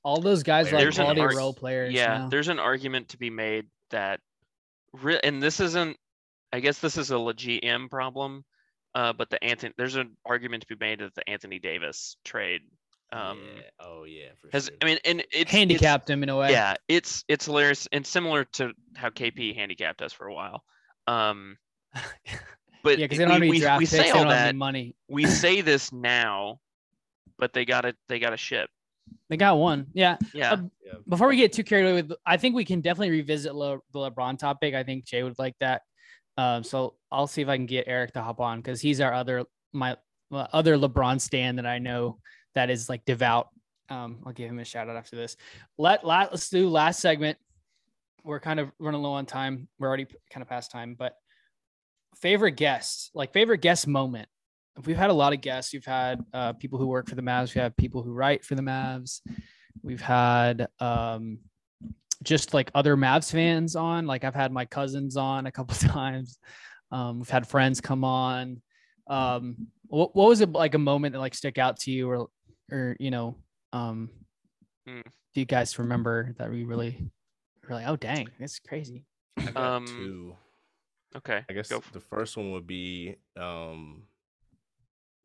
All 0.05 0.21
those 0.21 0.43
guys 0.43 0.69
are 0.69 0.77
like 0.77 0.83
There's 0.85 0.99
an 0.99 1.05
quality 1.05 1.21
arg- 1.23 1.35
role 1.37 1.53
players. 1.55 1.93
yeah 1.93 2.19
now. 2.19 2.29
there's 2.29 2.49
an 2.49 2.59
argument 2.59 3.09
to 3.11 3.19
be 3.19 3.31
made 3.31 3.67
that 3.91 4.21
re- 5.03 5.21
and 5.25 5.43
this 5.43 5.59
isn't 5.61 5.97
i 6.53 6.61
guess 6.61 6.79
this 6.79 6.97
is 6.97 7.11
a 7.11 7.19
legit 7.19 7.65
M 7.65 7.89
problem 7.89 8.45
uh 8.95 9.13
but 9.13 9.29
the 9.29 9.43
anthony 9.43 9.73
there's 9.77 9.97
an 9.97 10.17
argument 10.25 10.63
to 10.63 10.69
be 10.69 10.77
made 10.79 11.01
that 11.01 11.15
the 11.15 11.29
anthony 11.29 11.59
davis 11.59 12.17
trade 12.25 12.63
um 13.13 13.39
yeah. 13.57 13.63
Oh 13.81 14.05
yeah, 14.05 14.29
for 14.41 14.49
has 14.53 14.67
sure. 14.67 14.75
i 14.83 14.85
mean 14.85 14.99
and 15.05 15.21
it's 15.21 15.35
it's- 15.35 15.51
handicapped 15.55 16.09
him 16.11 16.23
in 16.23 16.29
a 16.29 16.37
way. 16.37 16.51
yeah 16.51 16.75
it's 16.89 17.25
it's 17.29 17.47
hilarious 17.47 17.89
and 17.93 18.07
similar 18.07 18.45
to 18.45 18.73
how 18.97 19.09
kp 19.09 19.55
handicapped 19.55 20.03
us 20.03 20.13
for 20.13 20.27
a 20.27 20.35
while 20.35 20.63
um 21.07 21.57
but 22.83 22.99
yeah, 22.99 23.05
because 23.07 23.19
they 23.19 23.25
don't 23.25 23.33
have 23.33 23.41
we, 23.41 23.47
any 23.49 23.51
we, 23.57 23.61
draft 23.61 23.79
we 23.79 23.87
picks. 23.87 23.93
say 23.93 24.11
all 24.11 24.29
that 24.29 24.55
money. 24.55 24.95
we 25.09 25.27
say 25.27 25.61
this 25.63 25.93
now 25.93 26.59
but 27.39 27.53
they 27.53 27.65
gotta 27.65 27.95
they 28.09 28.19
gotta 28.19 28.37
ship 28.37 28.69
They 29.31 29.37
got 29.39 29.57
one. 29.57 29.87
Yeah. 29.95 30.17
yeah 30.35 30.53
Um, 30.53 30.71
Before 31.09 31.29
we 31.29 31.37
get 31.37 31.53
too 31.53 31.65
carried 31.65 31.85
away 31.85 32.03
with, 32.03 32.13
I 32.27 32.37
think 32.37 32.55
we 32.55 32.65
can 32.65 32.81
definitely 32.83 33.11
revisit 33.11 33.55
Le, 33.55 33.79
the 33.93 33.99
LeBron 34.11 34.39
topic. 34.39 34.75
I 34.75 34.83
think 34.85 35.05
Jay 35.07 35.23
would 35.23 35.39
like 35.39 35.55
that. 35.61 35.81
Um, 36.37 36.63
so 36.63 36.95
I'll 37.11 37.27
see 37.27 37.41
if 37.41 37.49
I 37.49 37.57
can 37.57 37.65
get 37.67 37.85
Eric 37.89 38.13
to 38.15 38.23
hop 38.23 38.39
on 38.41 38.59
because 38.61 38.81
he's 38.83 39.01
our 39.01 39.13
other 39.15 39.45
my 39.73 39.97
uh, 40.31 40.47
other 40.53 40.77
LeBron 40.77 41.21
stand 41.21 41.57
that 41.59 41.67
I 41.67 41.79
know 41.79 42.19
that 42.59 42.71
is 42.71 42.89
like 42.89 43.05
devout. 43.05 43.49
Um, 43.89 44.19
I'll 44.27 44.33
give 44.33 44.51
him 44.51 44.59
a 44.59 44.65
shout 44.65 44.89
out 44.89 44.97
after 44.97 45.17
this. 45.17 45.37
Let, 45.79 46.05
let 46.05 46.33
let's 46.33 46.51
do 46.51 46.69
last 46.69 47.01
segment. 47.01 47.39
We're 48.25 48.41
kind 48.41 48.61
of 48.61 48.71
running 48.79 49.01
low 49.01 49.13
on 49.13 49.27
time. 49.27 49.69
We're 49.79 49.87
already 49.87 50.07
kind 50.31 50.43
of 50.43 50.49
past 50.49 50.71
time, 50.71 50.97
but 50.99 51.15
favorite 52.17 52.57
guests, 52.57 53.11
like 53.15 53.33
favorite 53.33 53.63
guest 53.63 53.87
moment. 53.87 54.29
We've 54.85 54.97
had 54.97 55.11
a 55.11 55.15
lot 55.15 55.33
of 55.33 55.41
guests. 55.41 55.73
We've 55.73 55.85
had 55.85 56.21
uh, 56.35 56.53
people 56.55 56.79
who 56.79 56.87
work 56.87 57.09
for 57.09 57.15
the 57.15 57.23
Mavs. 57.23 57.55
We 57.55 57.61
have 57.61 57.77
people 57.77 58.03
who 58.03 58.13
write 58.13 58.45
for 58.45 58.55
the 58.55 58.63
Mavs. 58.63 59.21
We've 59.83 60.01
had 60.01 60.69
um, 60.81 61.39
just 62.23 62.55
like 62.55 62.71
other 62.75 62.97
Mavs 62.97 63.31
fans 63.31 63.77
on. 63.77 64.07
Like 64.07 64.25
I've 64.25 64.35
had 64.35 64.53
my 64.53 64.65
cousins 64.65 65.17
on 65.17 65.47
a 65.47 65.53
couple 65.53 65.77
times. 65.89 66.39
Um, 66.91 67.21
we've 67.21 67.31
had 67.31 67.47
friends 67.47 67.81
come 67.81 68.05
on. 68.05 68.63
Um, 69.07 69.69
what, 69.87 70.15
what 70.15 70.29
was 70.29 70.41
it 70.41 70.53
like 70.53 70.75
a 70.75 70.79
moment 70.79 71.15
that 71.15 71.21
like 71.21 71.35
stick 71.35 71.59
out 71.59 71.81
to 71.81 71.91
you, 71.91 72.11
or 72.11 72.29
or 72.71 72.97
you 73.01 73.11
know, 73.11 73.37
um, 73.73 74.11
Hmm. 74.87 75.01
do 75.35 75.41
you 75.41 75.45
guys 75.47 75.79
remember 75.79 76.35
that 76.39 76.51
we 76.51 76.65
really, 76.65 77.11
really? 77.69 77.85
Oh 77.85 77.97
dang, 77.97 78.29
it's 78.39 78.59
crazy. 78.59 79.05
I 79.37 79.45
got 79.51 79.57
um, 79.57 79.87
two. 79.87 80.37
okay 81.17 81.45
I 81.49 81.53
guess 81.53 81.69
the 81.69 82.01
first 82.01 82.37
one 82.37 82.53
would 82.53 82.67
be 82.67 83.17
um 83.39 84.03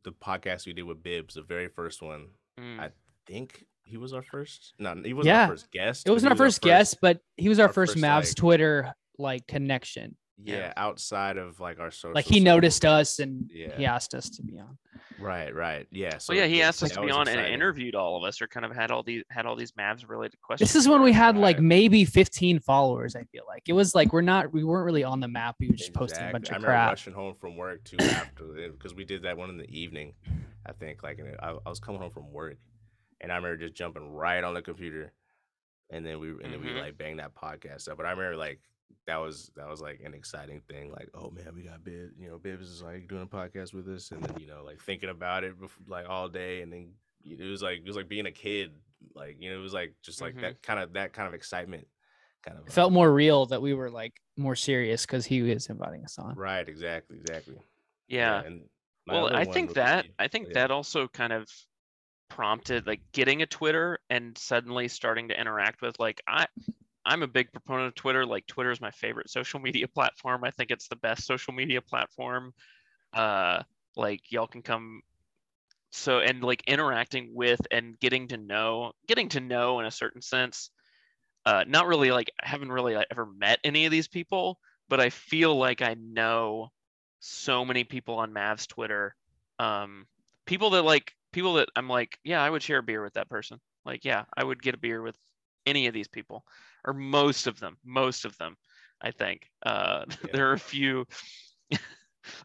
the 0.04 0.12
podcast 0.12 0.66
we 0.66 0.74
did 0.74 0.84
with 0.84 1.02
Bibbs, 1.02 1.36
the 1.36 1.42
very 1.42 1.70
first 1.70 2.02
one. 2.02 2.28
mm. 2.60 2.80
I 2.80 2.90
think 3.26 3.66
he 3.86 3.96
was 3.98 4.14
our 4.14 4.22
first. 4.22 4.74
No, 4.80 4.96
he 5.04 5.14
wasn't 5.14 5.34
Yeah. 5.34 5.44
our 5.44 5.48
first 5.50 5.72
guest. 5.72 6.08
It 6.08 6.12
wasn't 6.12 6.34
he 6.34 6.40
our 6.40 6.46
was 6.46 6.56
first 6.56 6.62
guest, 6.62 6.98
but 7.02 7.20
he 7.38 7.48
was 7.50 7.60
our, 7.60 7.68
our 7.68 7.74
first 7.74 7.94
first, 7.94 8.04
Mavs 8.04 8.26
like- 8.28 8.36
Twitter 8.36 8.94
like 9.18 9.48
connection. 9.48 10.16
Yeah, 10.42 10.56
Yeah. 10.58 10.74
outside 10.78 11.38
of 11.38 11.60
like 11.60 11.80
our 11.80 11.92
social. 11.92 12.14
Like 12.16 12.26
he 12.26 12.36
circle. 12.40 12.46
noticed 12.56 12.86
us 12.86 13.20
and 13.20 13.50
Yeah. 13.54 13.76
he 13.78 13.86
asked 13.86 14.14
us 14.16 14.30
to 14.32 14.44
be 14.44 14.60
on. 14.60 14.78
Right, 15.20 15.54
right. 15.54 15.88
Yeah. 15.92 16.18
So 16.18 16.34
well, 16.34 16.42
yeah, 16.42 16.48
he 16.48 16.60
yeah, 16.60 16.68
asked 16.70 16.82
us 16.82 16.92
to 16.94 17.00
be 17.02 17.06
was 17.08 17.16
on 17.16 17.28
and 17.28 17.40
interviewed 17.40 17.94
all 17.94 18.18
of 18.18 18.24
us, 18.28 18.42
or 18.42 18.48
kind 18.48 18.66
of 18.66 18.72
had 18.74 18.90
all 18.90 19.04
these 19.04 19.24
had 19.30 19.46
all 19.46 19.56
these 19.56 19.72
Mavs 19.74 20.10
related 20.10 20.42
questions. 20.42 20.74
This 20.74 20.76
is 20.76 20.90
when 20.90 21.02
we 21.04 21.12
had 21.14 21.38
like 21.38 21.60
maybe 21.60 22.04
15 22.04 22.60
followers. 22.60 23.16
I 23.16 23.24
feel 23.26 23.44
like 23.48 23.64
it 23.70 23.74
was 23.74 23.94
like 23.94 24.12
we're 24.12 24.22
not 24.22 24.52
we 24.52 24.64
weren't 24.64 24.86
really 24.86 25.04
on 25.04 25.20
the 25.20 25.28
map. 25.28 25.56
We 25.60 25.70
were 25.70 25.76
just 25.76 25.94
posting 25.94 26.28
a 26.28 26.32
bunch 26.32 26.48
Exactly. 26.50 26.56
I 26.56 26.58
of 26.58 26.64
remember 26.64 26.84
crap. 26.84 26.90
rushing 26.92 27.14
home 27.14 27.36
from 27.36 27.56
work 27.56 27.84
too 27.84 27.98
after 28.02 28.44
because 28.72 28.96
we 28.96 29.06
did 29.06 29.22
that 29.24 29.38
one 29.38 29.50
in 29.52 29.58
the 29.58 29.70
evening. 29.70 30.14
I 30.66 30.72
think 30.74 31.04
like 31.04 31.20
and 31.20 31.36
I, 31.42 31.56
I 31.66 31.70
was 31.70 31.80
coming 31.80 32.02
home 32.02 32.12
from 32.12 32.32
work, 32.34 32.58
and 33.22 33.32
I 33.32 33.36
remember 33.36 33.58
just 33.58 33.76
jumping 33.76 34.12
right 34.12 34.44
on 34.44 34.56
the 34.56 34.64
computer, 34.64 35.14
and 35.92 36.04
then 36.06 36.20
we 36.20 36.30
and 36.32 36.52
then 36.52 36.60
we 36.62 36.70
Mhm. 36.70 36.80
like 36.82 36.98
banged 36.98 37.20
that 37.20 37.36
podcast 37.36 37.88
up. 37.88 37.98
But 37.98 38.08
I 38.08 38.12
remember 38.12 38.36
like 38.36 38.60
that 39.08 39.18
was 39.18 39.52
that 39.56 39.68
was 39.68 39.82
like 39.82 40.02
an 40.06 40.14
exciting 40.14 40.62
thing. 40.70 40.92
Like 40.92 41.10
oh 41.14 41.30
man, 41.32 41.54
we 41.56 41.64
got 41.64 41.84
Bibbs. 41.84 42.14
You 42.18 42.30
know, 42.30 42.38
Bibbs 42.38 42.70
is 42.70 42.82
like 42.82 43.08
doing 43.08 43.24
a 43.24 43.28
podcast 43.28 43.74
with 43.74 43.88
us, 43.90 44.12
and 44.12 44.24
then 44.24 44.36
you 44.40 44.48
know 44.48 44.64
like 44.66 44.82
thinking 44.82 45.10
about 45.10 45.44
it 45.44 45.60
bef- 45.60 45.70
like 45.88 46.08
all 46.10 46.30
day, 46.30 46.62
and 46.62 46.72
then 46.72 46.92
it 47.26 47.42
was 47.44 47.62
like 47.62 47.80
it 47.80 47.86
was 47.88 47.96
like 47.96 48.08
being 48.10 48.26
a 48.26 48.32
kid. 48.32 48.72
Like 49.16 49.38
you 49.40 49.50
know, 49.50 49.58
it 49.58 49.62
was 49.62 49.74
like 49.74 49.96
just 50.04 50.22
like 50.22 50.36
Mhm. 50.36 50.42
that 50.42 50.62
kind 50.64 50.80
of 50.80 50.94
that 50.94 51.14
kind 51.14 51.28
of 51.28 51.34
excitement. 51.34 51.88
Kind 52.44 52.58
of 52.58 52.68
It 52.68 52.74
felt 52.74 52.88
um, 52.88 52.94
more 52.94 53.12
real 53.12 53.46
that 53.48 53.62
we 53.62 53.74
were 53.74 53.90
like 53.90 54.14
more 54.38 54.56
serious 54.56 55.06
because 55.06 55.26
he 55.26 55.42
was 55.42 55.68
inviting 55.68 56.04
us 56.04 56.18
on. 56.20 56.36
right. 56.36 56.68
Exactly. 56.68 57.18
Exactly. 57.20 57.56
yeah. 58.08 58.42
and 58.44 58.64
well 59.08 59.34
i 59.36 59.44
think 59.46 59.70
would 59.70 59.76
that 59.76 60.04
be- 60.06 60.12
i 60.18 60.28
think 60.30 60.48
yeah. 60.48 60.54
that 60.54 60.72
also 60.72 61.08
kind 61.10 61.34
of 61.34 61.46
prompted 62.30 62.88
like 62.88 63.02
getting 63.12 63.42
a 63.42 63.46
twitter 63.46 64.00
and 64.10 64.38
suddenly 64.38 64.88
starting 64.88 65.28
to 65.28 65.40
interact 65.40 65.82
with 65.82 66.00
like 66.00 66.22
i 66.28 66.46
i'm 67.06 67.24
a 67.24 67.28
big 67.28 67.52
proponent 67.52 67.88
of 67.88 67.96
twitter 67.96 68.26
like 68.26 68.46
twitter 68.48 68.72
is 68.72 68.82
my 68.82 68.92
favorite 68.92 69.30
social 69.30 69.60
media 69.60 69.88
platform 69.96 70.44
i 70.44 70.52
think 70.52 70.72
it's 70.72 70.88
the 70.88 70.96
best 70.96 71.26
social 71.26 71.54
media 71.54 71.82
platform 71.82 72.54
uh 73.14 73.62
like 73.96 74.32
y'all 74.32 74.48
can 74.48 74.62
come 74.62 75.02
so 75.92 76.20
and 76.20 76.44
like 76.44 76.64
interacting 76.66 77.30
with 77.34 77.62
and 77.70 78.00
getting 78.00 78.28
to 78.28 78.38
know 78.38 78.92
getting 79.08 79.30
to 79.30 79.40
know 79.40 79.80
in 79.80 79.86
a 79.86 79.92
certain 79.92 80.22
sense 80.22 80.72
uh 81.46 81.64
not 81.68 81.88
really 81.88 82.12
like 82.12 82.32
i 82.42 82.48
haven't 82.48 82.72
really 82.72 82.96
like, 82.96 83.08
ever 83.12 83.26
met 83.26 83.60
any 83.64 83.86
of 83.86 83.92
these 83.92 84.08
people 84.08 84.58
but 84.90 85.00
i 85.00 85.10
feel 85.10 85.56
like 85.56 85.82
i 85.82 85.96
know 85.96 86.72
so 87.24 87.64
many 87.64 87.86
people 87.86 88.16
on 88.16 88.34
Mavs 88.34 88.68
Twitter. 88.68 89.16
Um, 89.58 90.08
people 90.46 90.72
that 90.72 90.84
like 90.84 91.14
people 91.32 91.54
that 91.56 91.70
I'm 91.76 91.88
like, 91.88 92.20
yeah, 92.24 92.44
I 92.44 92.50
would 92.50 92.62
share 92.62 92.80
a 92.80 92.84
beer 92.84 93.02
with 93.02 93.14
that 93.14 93.30
person. 93.30 93.60
Like, 93.86 94.04
yeah, 94.04 94.26
I 94.36 94.44
would 94.44 94.62
get 94.62 94.76
a 94.76 94.78
beer 94.78 95.02
with 95.02 95.18
any 95.66 95.88
of 95.88 95.94
these 95.94 96.08
people, 96.08 96.44
or 96.86 96.94
most 96.94 97.48
of 97.48 97.60
them. 97.60 97.78
Most 97.86 98.26
of 98.26 98.38
them, 98.38 98.56
I 99.02 99.12
think. 99.12 99.50
Uh, 99.66 100.06
Yeah. 100.24 100.30
there 100.34 100.50
are 100.50 100.54
a 100.54 100.60
few. 100.60 101.06
there 101.72 101.80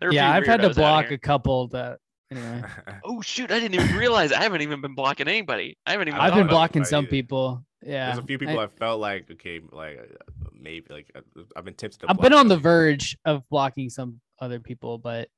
are 0.03 0.09
a 0.11 0.15
Yeah, 0.15 0.33
few 0.33 0.37
I've 0.43 0.47
had 0.47 0.61
to 0.63 0.75
block 0.75 1.11
a 1.11 1.19
couple 1.19 1.69
that 1.69 1.99
anyway. 2.31 2.63
Oh 3.05 3.21
shoot! 3.21 3.51
I 3.51 3.61
didn't 3.61 3.75
even 3.81 3.97
realize 3.97 4.33
I 4.33 4.43
haven't 4.43 4.63
even 4.63 4.81
been 4.81 4.95
blocking 4.95 5.29
anybody. 5.29 5.79
I 5.87 5.93
haven't 5.93 6.09
even. 6.09 6.21
I've 6.21 6.33
I've 6.33 6.39
been 6.39 6.47
blocking 6.49 6.85
some 6.85 7.05
either. 7.05 7.11
people. 7.11 7.65
Yeah. 7.85 8.07
There's 8.07 8.19
a 8.19 8.23
few 8.27 8.39
people 8.39 8.59
I, 8.59 8.65
I, 8.65 8.67
felt 8.67 9.01
like 9.01 9.31
okay, 9.31 9.61
like 9.71 9.99
uh, 9.99 10.35
maybe 10.53 10.87
like 10.91 11.11
uh, 11.15 11.21
I've 11.57 11.65
been 11.65 11.75
tempted 11.75 12.01
to. 12.01 12.11
I've 12.11 12.19
been 12.21 12.33
on 12.33 12.49
the 12.49 12.57
verge 12.57 13.17
of 13.25 13.49
blocking 13.51 13.89
some 13.89 14.21
other 14.41 14.59
people, 14.59 14.99
but 14.99 15.29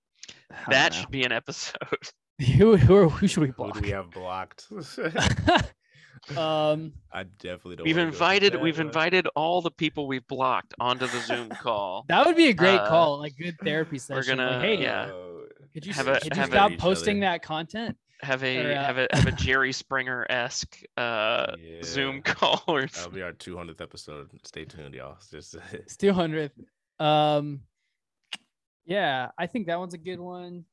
That 0.71 0.95
should 0.95 1.11
be 1.11 1.25
an 1.25 1.33
episode. 1.33 1.77
who 2.57 2.77
who, 2.79 2.97
are, 2.97 3.09
who 3.11 3.27
should 3.29 3.43
we 3.43 3.49
Who 3.49 3.53
block? 3.53 3.75
do 3.75 3.81
we 3.81 3.91
have 3.91 4.11
blocked? 4.11 4.69
Um 6.37 6.93
I 7.13 7.25
definitely 7.25 7.77
don't. 7.77 7.85
We've 7.87 7.97
wanna 7.97 8.11
go 8.11 8.17
through 8.17 8.27
invited. 8.27 8.53
that, 8.55 8.61
We've 8.61 8.77
but- 8.77 8.87
invited 8.87 9.27
all 9.35 9.63
the 9.63 9.71
people 9.71 10.07
we've 10.07 10.27
blocked 10.29 10.75
onto 10.79 11.07
the 11.07 11.21
Zoom 11.21 11.49
call. 11.63 12.05
that 12.09 12.25
would 12.27 12.37
be 12.37 12.49
a 12.49 12.53
great 12.55 12.79
Uh, 12.79 12.89
call, 12.89 13.19
like 13.19 13.37
good 13.37 13.57
therapy 13.65 13.99
session. 13.99 14.17
we're 14.17 14.23
session. 14.23 14.39
gonna- 14.39 14.51
like, 14.57 14.63
hey, 14.63 14.83
yeah. 14.83 15.11
Oh, 15.13 15.47
could 15.73 15.87
you 15.87 15.93
have 15.93 16.09
a- 16.09 16.21
could 16.21 16.35
you 16.37 16.41
have 16.41 16.51
a- 16.51 16.53
stop 16.53 16.71
each 16.73 16.79
posting 16.81 17.19
other. 17.25 17.33
that 17.33 17.43
content? 17.43 17.97
have 18.23 18.45
a 18.45 18.59
Or, 18.59 18.73
uh, 18.73 18.85
have 18.85 18.99
a 18.99 19.09
have 19.15 19.27
a 19.27 19.33
Jerry 19.33 19.73
Springer 19.73 20.27
esque 20.29 20.79
uh, 20.99 21.57
Zoom 21.83 22.17
Yeah. 22.17 22.21
call 22.35 22.63
or 22.69 22.83
That'll 22.87 23.11
be 23.11 23.23
our 23.23 23.33
200th 23.33 23.81
episode. 23.81 24.31
Stay 24.45 24.67
tuned, 24.67 24.93
y'all. 24.95 25.15
It's 25.15 25.31
Just 25.31 25.55
It's 25.73 25.97
200th. 25.97 26.51
Um, 27.03 27.61
yeah, 28.85 29.31
I 29.39 29.47
think 29.47 29.69
that 29.69 29.79
one's 29.79 29.95
a 29.95 29.99
good 29.99 30.21
one. 30.21 30.67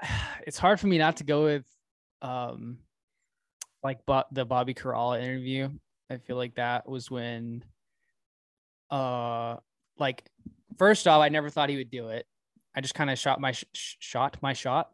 It's 0.46 0.58
hard 0.58 0.80
for 0.80 0.86
me 0.88 0.98
not 0.98 1.18
to 1.18 1.24
go 1.24 1.44
with, 1.44 1.66
um, 2.22 2.78
like 3.82 4.00
but 4.06 4.26
the 4.32 4.44
Bobby 4.44 4.74
Karalla 4.74 5.22
interview. 5.22 5.70
I 6.10 6.16
feel 6.18 6.36
like 6.36 6.56
that 6.56 6.88
was 6.88 7.10
when, 7.10 7.64
uh, 8.90 9.56
like 9.98 10.24
first 10.76 11.06
off, 11.06 11.20
I 11.22 11.28
never 11.28 11.50
thought 11.50 11.68
he 11.68 11.76
would 11.76 11.90
do 11.90 12.08
it. 12.08 12.26
I 12.74 12.80
just 12.80 12.94
kind 12.94 13.10
of 13.10 13.18
shot 13.18 13.40
my 13.40 13.52
sh- 13.52 13.64
sh- 13.72 13.96
shot 14.00 14.36
my 14.42 14.52
shot. 14.52 14.90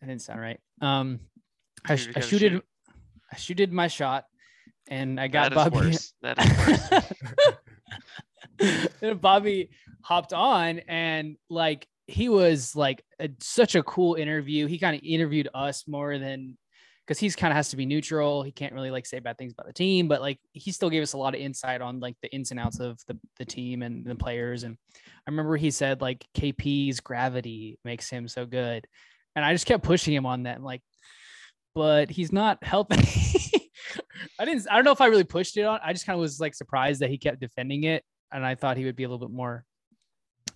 That 0.00 0.08
didn't 0.08 0.22
sound 0.22 0.40
right. 0.40 0.60
Um, 0.80 1.20
I, 1.84 1.96
sh- 1.96 2.08
I 2.16 2.20
shooted, 2.20 2.52
shoot. 2.52 2.64
I 3.32 3.36
shooted 3.36 3.72
my 3.72 3.86
shot, 3.88 4.24
and 4.88 5.20
I 5.20 5.28
got 5.28 5.50
that 5.50 5.70
Bobby. 5.70 5.76
worse. 5.88 6.12
That 6.22 6.38
is 6.38 6.90
worse. 8.60 8.88
and 9.02 9.20
Bobby 9.20 9.70
hopped 10.02 10.32
on 10.32 10.80
and 10.88 11.36
like 11.50 11.86
he 12.06 12.28
was 12.28 12.74
like 12.74 13.04
a, 13.20 13.28
such 13.40 13.74
a 13.74 13.82
cool 13.82 14.14
interview. 14.14 14.66
He 14.66 14.78
kind 14.78 14.96
of 14.96 15.02
interviewed 15.04 15.48
us 15.54 15.86
more 15.86 16.18
than 16.18 16.56
because 17.08 17.18
he's 17.18 17.34
kind 17.34 17.50
of 17.50 17.56
has 17.56 17.70
to 17.70 17.76
be 17.76 17.86
neutral. 17.86 18.42
He 18.42 18.52
can't 18.52 18.74
really 18.74 18.90
like 18.90 19.06
say 19.06 19.18
bad 19.18 19.38
things 19.38 19.54
about 19.54 19.66
the 19.66 19.72
team, 19.72 20.08
but 20.08 20.20
like 20.20 20.38
he 20.52 20.70
still 20.72 20.90
gave 20.90 21.02
us 21.02 21.14
a 21.14 21.18
lot 21.18 21.34
of 21.34 21.40
insight 21.40 21.80
on 21.80 22.00
like 22.00 22.16
the 22.20 22.30
ins 22.34 22.50
and 22.50 22.60
outs 22.60 22.80
of 22.80 23.00
the, 23.06 23.18
the 23.38 23.46
team 23.46 23.80
and 23.80 24.04
the 24.04 24.14
players. 24.14 24.62
And 24.62 24.76
I 24.94 25.30
remember 25.30 25.56
he 25.56 25.70
said 25.70 26.02
like 26.02 26.26
KP's 26.36 27.00
gravity 27.00 27.78
makes 27.82 28.10
him 28.10 28.28
so 28.28 28.44
good. 28.44 28.86
And 29.34 29.42
I 29.42 29.54
just 29.54 29.64
kept 29.64 29.84
pushing 29.84 30.12
him 30.12 30.26
on 30.26 30.42
that. 30.42 30.62
Like, 30.62 30.82
but 31.74 32.10
he's 32.10 32.30
not 32.30 32.62
helping. 32.62 32.98
I 34.38 34.44
didn't, 34.44 34.66
I 34.70 34.74
don't 34.74 34.84
know 34.84 34.92
if 34.92 35.00
I 35.00 35.06
really 35.06 35.24
pushed 35.24 35.56
it 35.56 35.62
on. 35.62 35.80
I 35.82 35.94
just 35.94 36.04
kind 36.04 36.14
of 36.14 36.20
was 36.20 36.38
like 36.38 36.54
surprised 36.54 37.00
that 37.00 37.08
he 37.08 37.16
kept 37.16 37.40
defending 37.40 37.84
it. 37.84 38.04
And 38.30 38.44
I 38.44 38.54
thought 38.54 38.76
he 38.76 38.84
would 38.84 38.96
be 38.96 39.04
a 39.04 39.08
little 39.08 39.26
bit 39.26 39.34
more 39.34 39.64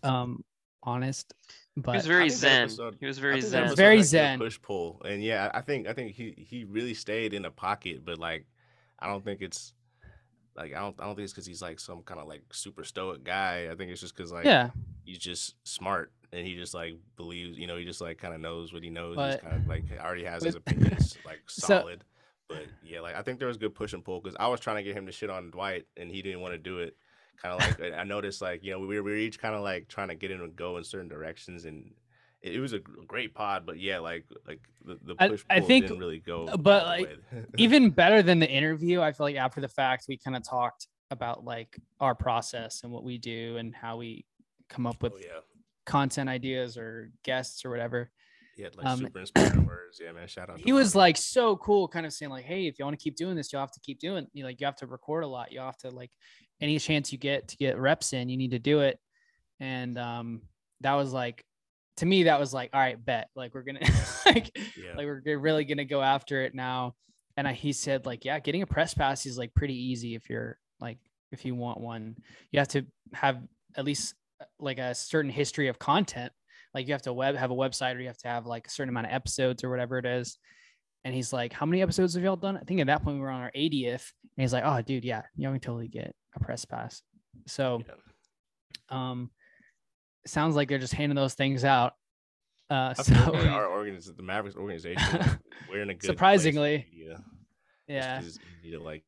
um 0.02 0.44
honest. 0.82 1.32
He 1.74 1.80
was 1.90 2.06
very 2.06 2.28
zen. 2.28 2.62
episode- 2.64 2.96
he 3.00 3.06
was 3.06 3.18
very 3.18 3.40
zen. 3.40 3.74
Very 3.76 4.02
zen. 4.02 4.38
Push 4.38 4.60
pull, 4.60 5.00
and 5.04 5.22
yeah, 5.22 5.50
I 5.54 5.58
I 5.58 5.60
think 5.62 5.86
I 5.88 5.92
think 5.94 6.14
he 6.14 6.34
he 6.36 6.64
really 6.64 6.94
stayed 6.94 7.32
in 7.32 7.42
the 7.42 7.50
pocket, 7.50 8.04
but 8.04 8.18
like 8.18 8.46
I 8.98 9.06
don't 9.08 9.24
think 9.24 9.40
it's 9.40 9.72
like 10.54 10.74
I 10.74 10.80
don't 10.80 10.94
I 11.00 11.06
don't 11.06 11.14
think 11.16 11.24
it's 11.24 11.32
because 11.32 11.46
he's 11.46 11.62
like 11.62 11.80
some 11.80 12.02
kind 12.02 12.20
of 12.20 12.28
like 12.28 12.42
super 12.52 12.84
stoic 12.84 13.24
guy. 13.24 13.68
I 13.70 13.74
think 13.74 13.90
it's 13.90 14.00
just 14.02 14.14
because 14.14 14.32
like 14.32 14.44
yeah, 14.44 14.70
he's 15.04 15.18
just 15.18 15.54
smart 15.66 16.12
and 16.30 16.46
he 16.46 16.56
just 16.56 16.74
like 16.74 16.94
believes, 17.16 17.58
you 17.58 17.66
know, 17.66 17.76
he 17.78 17.84
just 17.86 18.02
like 18.02 18.18
kind 18.18 18.34
of 18.34 18.40
knows 18.40 18.72
what 18.72 18.82
he 18.82 18.90
knows. 18.90 19.16
But- 19.16 19.32
he's 19.32 19.40
kind 19.40 19.56
of 19.56 19.66
like 19.66 19.84
already 19.98 20.24
has 20.24 20.42
his 20.44 20.54
opinions 20.56 21.16
like 21.24 21.40
So- 21.46 21.66
solid. 21.80 22.04
but 22.48 22.64
yeah, 22.84 23.00
like 23.00 23.14
I 23.16 23.22
think 23.22 23.38
there 23.38 23.48
was 23.48 23.56
good 23.56 23.74
push 23.74 23.94
and 23.94 24.04
pull 24.04 24.20
because 24.20 24.36
I 24.38 24.46
was 24.48 24.60
trying 24.60 24.76
to 24.76 24.82
get 24.82 24.94
him 24.94 25.06
to 25.06 25.12
shit 25.12 25.30
on 25.30 25.50
Dwight 25.50 25.86
and 25.96 26.10
he 26.10 26.20
didn't 26.20 26.40
want 26.42 26.52
to 26.52 26.58
do 26.58 26.80
it. 26.80 26.96
Kind 27.42 27.60
of 27.60 27.80
like 27.80 27.92
I- 27.92 27.96
I 28.00 28.04
noticed 28.04 28.40
like 28.42 28.62
you 28.62 28.72
know 28.72 28.78
we 28.80 28.86
were, 28.96 29.02
we 29.02 29.10
were 29.12 29.16
each 29.16 29.38
kind 29.40 29.54
of 29.54 29.62
like 29.62 29.88
trying 29.88 30.08
to 30.08 30.14
get 30.14 30.30
in 30.30 30.40
and 30.40 30.54
go 30.56 30.76
in 30.76 30.84
certain 30.84 31.08
directions 31.08 31.64
and. 31.64 31.92
It 32.44 32.56
it 32.56 32.58
was 32.60 32.72
a 32.72 32.80
great 32.80 33.34
pod, 33.36 33.64
but 33.64 33.78
yeah, 33.78 34.00
like 34.00 34.24
like 34.48 34.58
the, 34.84 34.98
the 35.04 35.14
I- 35.20 35.28
push 35.28 35.44
I 35.48 35.60
pull 35.60 35.68
think- 35.68 35.84
didn't 35.86 36.00
really 36.00 36.18
go. 36.18 36.46
uh, 36.46 36.56
but, 36.56 36.86
like, 36.86 37.16
even 37.56 37.90
better 37.90 38.20
than 38.20 38.40
the 38.40 38.50
interview. 38.50 39.00
I 39.00 39.12
feel 39.12 39.26
like 39.26 39.36
after 39.36 39.60
the 39.60 39.68
fact, 39.68 40.06
we 40.08 40.16
kind 40.16 40.36
of 40.36 40.42
talked 40.42 40.88
about 41.12 41.44
like 41.44 41.78
our 42.00 42.16
process 42.16 42.82
and 42.82 42.92
what 42.92 43.04
we 43.04 43.16
do 43.16 43.58
and 43.58 43.72
how 43.72 43.96
we 43.96 44.24
come 44.68 44.88
up 44.88 45.00
with 45.04 45.12
oh 45.14 45.18
yeah, 45.20 45.38
content 45.86 46.28
ideas 46.28 46.76
or 46.76 47.12
guests 47.22 47.64
or 47.64 47.70
whatever. 47.70 48.10
he 48.56 48.64
had 48.64 48.74
like 48.74 48.86
um, 48.86 48.98
super 48.98 49.20
inspiring 49.20 49.64
words. 49.64 50.00
Yeah, 50.02 50.10
man, 50.10 50.26
shout 50.26 50.50
out. 50.50 50.58
to 50.58 50.64
he 50.64 50.72
was 50.72 50.96
like 50.96 51.16
so 51.16 51.54
cool, 51.58 51.86
kind 51.86 52.06
of 52.06 52.12
saying 52.12 52.30
like, 52.32 52.44
"Hey, 52.44 52.66
if 52.66 52.76
you 52.76 52.84
want 52.84 52.98
to 52.98 53.02
keep 53.04 53.14
doing 53.14 53.36
this, 53.36 53.52
you'll 53.52 53.60
have 53.62 53.70
to 53.70 53.80
keep 53.80 54.00
doing. 54.00 54.26
You 54.32 54.42
like 54.42 54.58
you 54.60 54.66
have 54.66 54.74
to 54.78 54.86
record 54.88 55.22
a 55.22 55.28
lot. 55.28 55.52
You 55.52 55.60
have 55.60 55.76
to 55.78 55.90
like 55.90 56.10
any 56.62 56.78
chance 56.78 57.12
you 57.12 57.18
get 57.18 57.48
to 57.48 57.56
get 57.56 57.78
reps 57.78 58.14
in, 58.14 58.28
you 58.30 58.38
need 58.38 58.52
to 58.52 58.58
do 58.58 58.80
it." 58.80 58.98
And 59.60 59.98
um, 59.98 60.42
that 60.80 60.94
was 60.94 61.12
like, 61.12 61.44
to 61.98 62.06
me, 62.06 62.24
that 62.24 62.40
was 62.40 62.54
like, 62.54 62.70
all 62.72 62.80
right, 62.80 63.02
bet. 63.02 63.28
Like 63.36 63.54
we're 63.54 63.62
gonna 63.62 63.80
like 64.26 64.50
yeah, 64.76 64.96
like 64.96 65.06
we're 65.06 65.38
really 65.38 65.64
gonna 65.64 65.84
go 65.84 66.02
after 66.02 66.42
it 66.42 66.54
now. 66.54 66.94
And 67.36 67.48
I, 67.48 67.52
he 67.52 67.72
said 67.72 68.06
like, 68.06 68.24
yeah, 68.24 68.38
getting 68.40 68.62
a 68.62 68.66
press 68.66 68.94
pass 68.94 69.24
is 69.26 69.38
like 69.38 69.54
pretty 69.54 69.74
easy 69.74 70.14
if 70.14 70.28
you're 70.28 70.58
like 70.80 70.98
if 71.30 71.44
you 71.44 71.54
want 71.54 71.80
one. 71.80 72.16
You 72.50 72.58
have 72.58 72.68
to 72.68 72.86
have 73.12 73.42
at 73.76 73.84
least 73.84 74.14
uh, 74.40 74.44
like 74.58 74.78
a 74.78 74.94
certain 74.94 75.30
history 75.30 75.68
of 75.68 75.78
content. 75.78 76.32
Like 76.74 76.86
you 76.86 76.94
have 76.94 77.02
to 77.02 77.12
web 77.12 77.36
have 77.36 77.50
a 77.50 77.54
website 77.54 77.96
or 77.96 78.00
you 78.00 78.06
have 78.06 78.18
to 78.18 78.28
have 78.28 78.46
like 78.46 78.66
a 78.66 78.70
certain 78.70 78.90
amount 78.90 79.06
of 79.06 79.12
episodes 79.12 79.64
or 79.64 79.70
whatever 79.70 79.98
it 79.98 80.06
is. 80.06 80.38
And 81.04 81.14
he's 81.14 81.32
like, 81.32 81.52
How 81.52 81.66
many 81.66 81.82
episodes 81.82 82.14
have 82.14 82.22
y'all 82.22 82.36
done? 82.36 82.56
I 82.56 82.60
think 82.60 82.80
at 82.80 82.86
that 82.86 83.02
point 83.02 83.16
we 83.16 83.22
were 83.22 83.30
on 83.30 83.40
our 83.42 83.52
80th. 83.56 84.12
And 84.36 84.42
he's 84.42 84.52
like, 84.52 84.64
Oh, 84.66 84.80
dude, 84.82 85.04
yeah, 85.04 85.22
you 85.36 85.48
can 85.48 85.60
totally 85.60 85.88
get 85.88 86.14
a 86.36 86.40
press 86.40 86.64
pass. 86.64 87.02
So 87.46 87.82
yeah. 87.86 87.94
um 88.90 89.30
sounds 90.26 90.54
like 90.54 90.68
they're 90.68 90.78
just 90.78 90.94
handing 90.94 91.16
those 91.16 91.34
things 91.34 91.64
out. 91.64 91.94
Uh 92.70 92.94
so 92.94 93.12
like 93.32 93.46
our 93.48 93.70
organization, 93.78 94.14
the 94.16 94.22
Mavericks 94.22 94.56
organization, 94.56 95.20
we're 95.70 95.82
in 95.82 95.90
a 95.90 95.94
good 95.94 96.06
Surprisingly, 96.06 96.86
media. 96.92 97.22
yeah, 97.88 97.94
yeah. 97.96 98.20
'cause 98.20 98.38
you 98.62 98.78
know, 98.78 98.84
like 98.84 99.02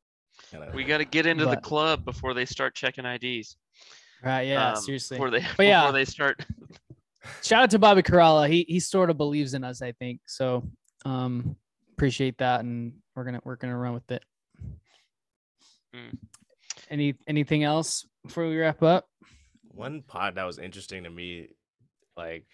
kinda, 0.51 0.73
We 0.75 0.85
got 0.85 0.99
to 0.99 1.05
get 1.05 1.27
into 1.27 1.47
the 1.47 1.57
club 1.57 2.05
before 2.05 2.35
they 2.35 2.45
start 2.45 2.75
checking 2.75 3.05
IDs. 3.07 3.57
Right. 4.23 4.49
Yeah. 4.49 4.71
um, 4.73 4.77
seriously. 4.77 5.17
Before 5.17 5.31
they 5.31 5.41
But 5.41 5.49
before 5.51 5.65
yeah. 5.67 5.91
they 5.93 6.05
start. 6.05 6.45
Shout 7.43 7.63
out 7.63 7.71
to 7.71 7.79
Bobby 7.79 8.03
Karalla. 8.03 8.49
He 8.51 8.65
he 8.69 8.81
sort 8.81 9.11
of 9.11 9.17
believes 9.17 9.55
in 9.55 9.63
us, 9.65 9.81
I 9.81 9.93
think. 9.93 10.21
So 10.27 10.69
um 11.05 11.57
appreciate 11.95 12.39
that 12.39 12.61
and 12.61 12.93
we're 13.15 13.25
gonna 13.25 13.41
we're 13.45 13.57
gonna 13.57 13.77
run 13.77 13.95
with 13.95 14.11
it. 14.11 14.25
Mm. 15.95 16.19
Any 16.91 17.15
anything 17.27 17.63
else 17.63 18.07
before 18.25 18.49
we 18.49 18.57
wrap 18.57 18.83
up? 18.83 19.07
one 19.75 20.03
pod 20.03 20.37
that 20.37 20.45
was 20.45 20.59
interesting 20.59 21.05
to 21.05 21.11
me, 21.11 21.49
like 22.17 22.45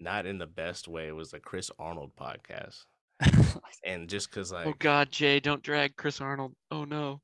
not 0.00 0.26
in 0.26 0.38
the 0.38 0.46
best 0.46 0.86
way, 0.86 1.10
was 1.12 1.30
the 1.30 1.40
Chris 1.40 1.70
Arnold 1.78 2.12
podcast. 2.18 2.84
And 3.84 4.08
just 4.08 4.30
cause 4.30 4.52
like 4.52 4.66
Oh 4.66 4.74
God, 4.78 5.10
Jay, 5.10 5.40
don't 5.40 5.62
drag 5.62 5.96
Chris 5.96 6.20
Arnold. 6.20 6.52
Oh 6.70 6.84
no. 6.84 7.20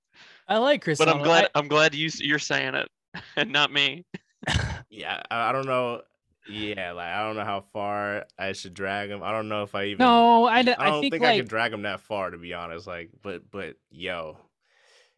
I 0.48 0.58
like 0.58 0.82
Chris. 0.82 0.98
But 0.98 1.08
I'm 1.08 1.22
glad 1.22 1.48
I'm 1.54 1.68
glad 1.68 1.94
you 1.94 2.08
you're 2.20 2.38
saying 2.38 2.74
it 2.74 2.88
and 3.36 3.50
not 3.52 3.72
me. 3.72 4.04
yeah, 4.88 5.22
I, 5.30 5.50
I 5.50 5.52
don't 5.52 5.66
know. 5.66 6.00
Yeah, 6.48 6.92
like 6.92 7.06
I 7.06 7.24
don't 7.26 7.36
know 7.36 7.44
how 7.44 7.64
far 7.72 8.26
I 8.38 8.52
should 8.52 8.74
drag 8.74 9.10
him. 9.10 9.22
I 9.22 9.32
don't 9.32 9.48
know 9.48 9.62
if 9.62 9.74
I 9.74 9.84
even 9.84 10.04
no, 10.04 10.44
I, 10.44 10.56
I 10.56 10.60
I 10.60 10.62
don't 10.62 11.00
think, 11.00 11.14
think, 11.14 11.24
I 11.24 11.28
like 11.28 11.40
could 11.40 11.48
drag 11.48 11.72
him 11.72 11.82
that 11.82 12.00
far 12.00 12.30
to 12.30 12.38
be 12.38 12.52
honest. 12.52 12.86
Like, 12.86 13.10
but 13.22 13.50
but 13.50 13.76
yo, 13.90 14.36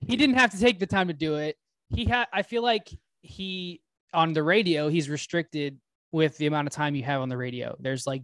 he 0.01 0.17
didn't 0.17 0.37
have 0.37 0.53
to 0.53 0.61
take 0.61 0.79
the 0.79 0.87
time 0.87 1.09
to 1.09 1.15
do 1.15 1.37
it. 1.37 1.57
He 1.89 2.05
had. 2.05 2.27
I 2.33 2.43
feel 2.43 2.63
like 2.63 2.89
he 3.23 3.81
on 4.15 4.35
the 4.35 4.43
radio. 4.43 4.89
He's 4.89 5.09
restricted 5.09 5.79
with 6.13 6.37
the 6.39 6.47
amount 6.47 6.69
of 6.69 6.73
time 6.73 6.95
you 6.95 7.03
have 7.03 7.21
on 7.21 7.29
the 7.29 7.37
radio. 7.37 7.77
There's 7.81 8.07
like 8.07 8.23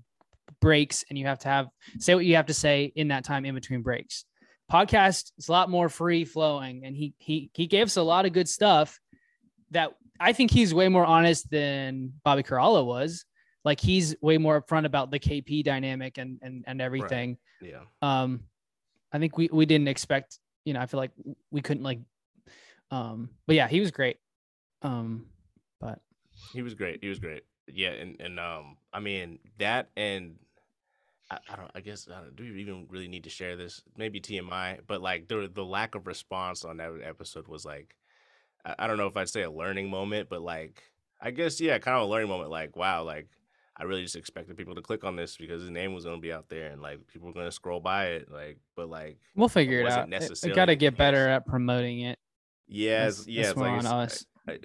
breaks, 0.61 1.05
and 1.09 1.19
you 1.19 1.27
have 1.27 1.41
to 1.41 1.49
have 1.49 1.69
say 1.99 2.15
what 2.15 2.25
you 2.25 2.37
have 2.37 2.47
to 2.47 2.55
say 2.55 2.93
in 2.95 3.09
that 3.09 3.25
time 3.25 3.45
in 3.45 3.55
between 3.55 3.83
breaks. 3.83 4.25
Podcast 4.71 5.33
is 5.39 5.49
a 5.49 5.53
lot 5.53 5.71
more 5.71 5.89
free 5.89 6.25
flowing, 6.25 6.85
and 6.85 6.97
he 6.97 7.15
he 7.19 7.51
he 7.53 7.67
gave 7.67 7.87
us 7.87 7.97
a 7.97 8.03
lot 8.03 8.27
of 8.27 8.33
good 8.33 8.49
stuff. 8.49 9.01
That 9.73 9.93
I 10.21 10.33
think 10.33 10.51
he's 10.51 10.73
way 10.75 10.89
more 10.89 11.05
honest 11.05 11.51
than 11.51 12.13
Bobby 12.25 12.43
Karalla 12.43 12.85
was. 12.85 13.25
Like 13.65 13.81
he's 13.81 14.17
way 14.21 14.39
more 14.39 14.61
upfront 14.61 14.87
about 14.87 15.11
the 15.11 15.21
KP 15.21 15.65
dynamic 15.65 16.19
and 16.19 16.39
and 16.43 16.65
and 16.67 16.81
everything 16.83 17.39
yeah, 17.61 17.83
um 18.03 18.41
i 19.13 19.21
think 19.21 19.39
we 19.39 19.49
we 19.53 19.67
didn't 19.67 19.87
expect 19.87 20.41
you 20.65 20.75
know 20.75 20.81
i 20.81 20.87
feel 20.87 20.99
like 20.99 21.13
we 21.53 21.61
couldn't 21.61 21.85
like 21.85 22.01
um 22.91 23.31
but 23.47 23.55
yeah 23.55 23.69
he 23.69 23.79
was 23.79 23.93
great 23.93 24.17
um 24.83 25.27
but 25.79 26.01
he 26.53 26.63
was 26.63 26.75
great. 26.75 27.01
He 27.03 27.09
was 27.09 27.19
great. 27.19 27.45
Yeah, 27.67 27.91
and 27.91 28.21
and 28.21 28.41
um, 28.41 28.77
I 28.93 29.01
mean 29.01 29.39
that 29.59 29.91
and. 29.97 30.37
I, 31.31 31.39
I 31.51 31.57
don't. 31.57 31.71
I 31.75 31.81
guess 31.81 32.09
I 32.11 32.21
don't, 32.21 32.37
do 32.37 32.43
we 32.43 32.61
even 32.61 32.87
really 32.91 33.09
need 33.09 33.25
to 33.25 33.31
share 33.31 33.57
this? 33.57 33.83
Maybe 33.97 34.21
TMI, 34.21 34.81
but 34.87 35.01
like 35.01 35.29
the 35.29 35.51
the 35.53 35.65
lack 35.65 35.95
of 35.95 36.07
response 36.07 36.65
on 36.65 36.79
that 36.79 36.93
episode 37.03 37.49
was 37.49 37.65
like, 37.65 37.95
I, 38.65 38.75
I 38.81 38.87
don't 38.87 38.97
know 38.97 39.07
if 39.07 39.17
I'd 39.17 39.29
say 39.29 39.43
a 39.43 39.51
learning 39.51 39.91
moment, 39.91 40.29
but 40.29 40.43
like 40.43 40.83
I 41.21 41.31
guess 41.31 41.61
yeah, 41.61 41.79
kind 41.79 41.97
of 41.97 42.05
a 42.05 42.11
learning 42.11 42.29
moment. 42.29 42.51
Like 42.51 42.77
wow, 42.77 43.03
like 43.05 43.29
I 43.77 43.85
really 43.85 44.03
just 44.03 44.17
expected 44.17 44.57
people 44.57 44.75
to 44.75 44.83
click 44.83 45.05
on 45.05 45.17
this 45.17 45.37
because 45.37 45.63
his 45.63 45.71
name 45.71 45.95
was 45.95 46.05
gonna 46.05 46.19
be 46.19 46.33
out 46.33 46.49
there 46.49 46.71
and 46.71 46.83
like 46.83 47.07
people 47.07 47.29
were 47.29 47.35
gonna 47.35 47.53
scroll 47.53 47.81
by 47.81 48.07
it. 48.07 48.31
Like, 48.31 48.59
but 48.77 48.89
like 48.89 49.19
we'll 49.35 49.49
figure 49.49 49.81
it 49.81 49.85
wasn't 49.85 50.01
out 50.01 50.09
It- 50.09 50.11
we 50.11 50.19
necessarily 50.19 50.57
got 50.57 50.67
to 50.67 50.77
get 50.77 50.97
better 50.97 51.27
case. 51.27 51.37
at 51.37 51.47
promoting 51.47 52.01
it 52.01 52.19
yeah, 52.69 52.99
That's- 52.99 53.19
it's, 53.21 53.29
yeah, 53.29 53.51
it's 53.51 53.57
like 53.57 53.71
on 53.71 53.87
us 53.87 54.27
I- 54.49 54.59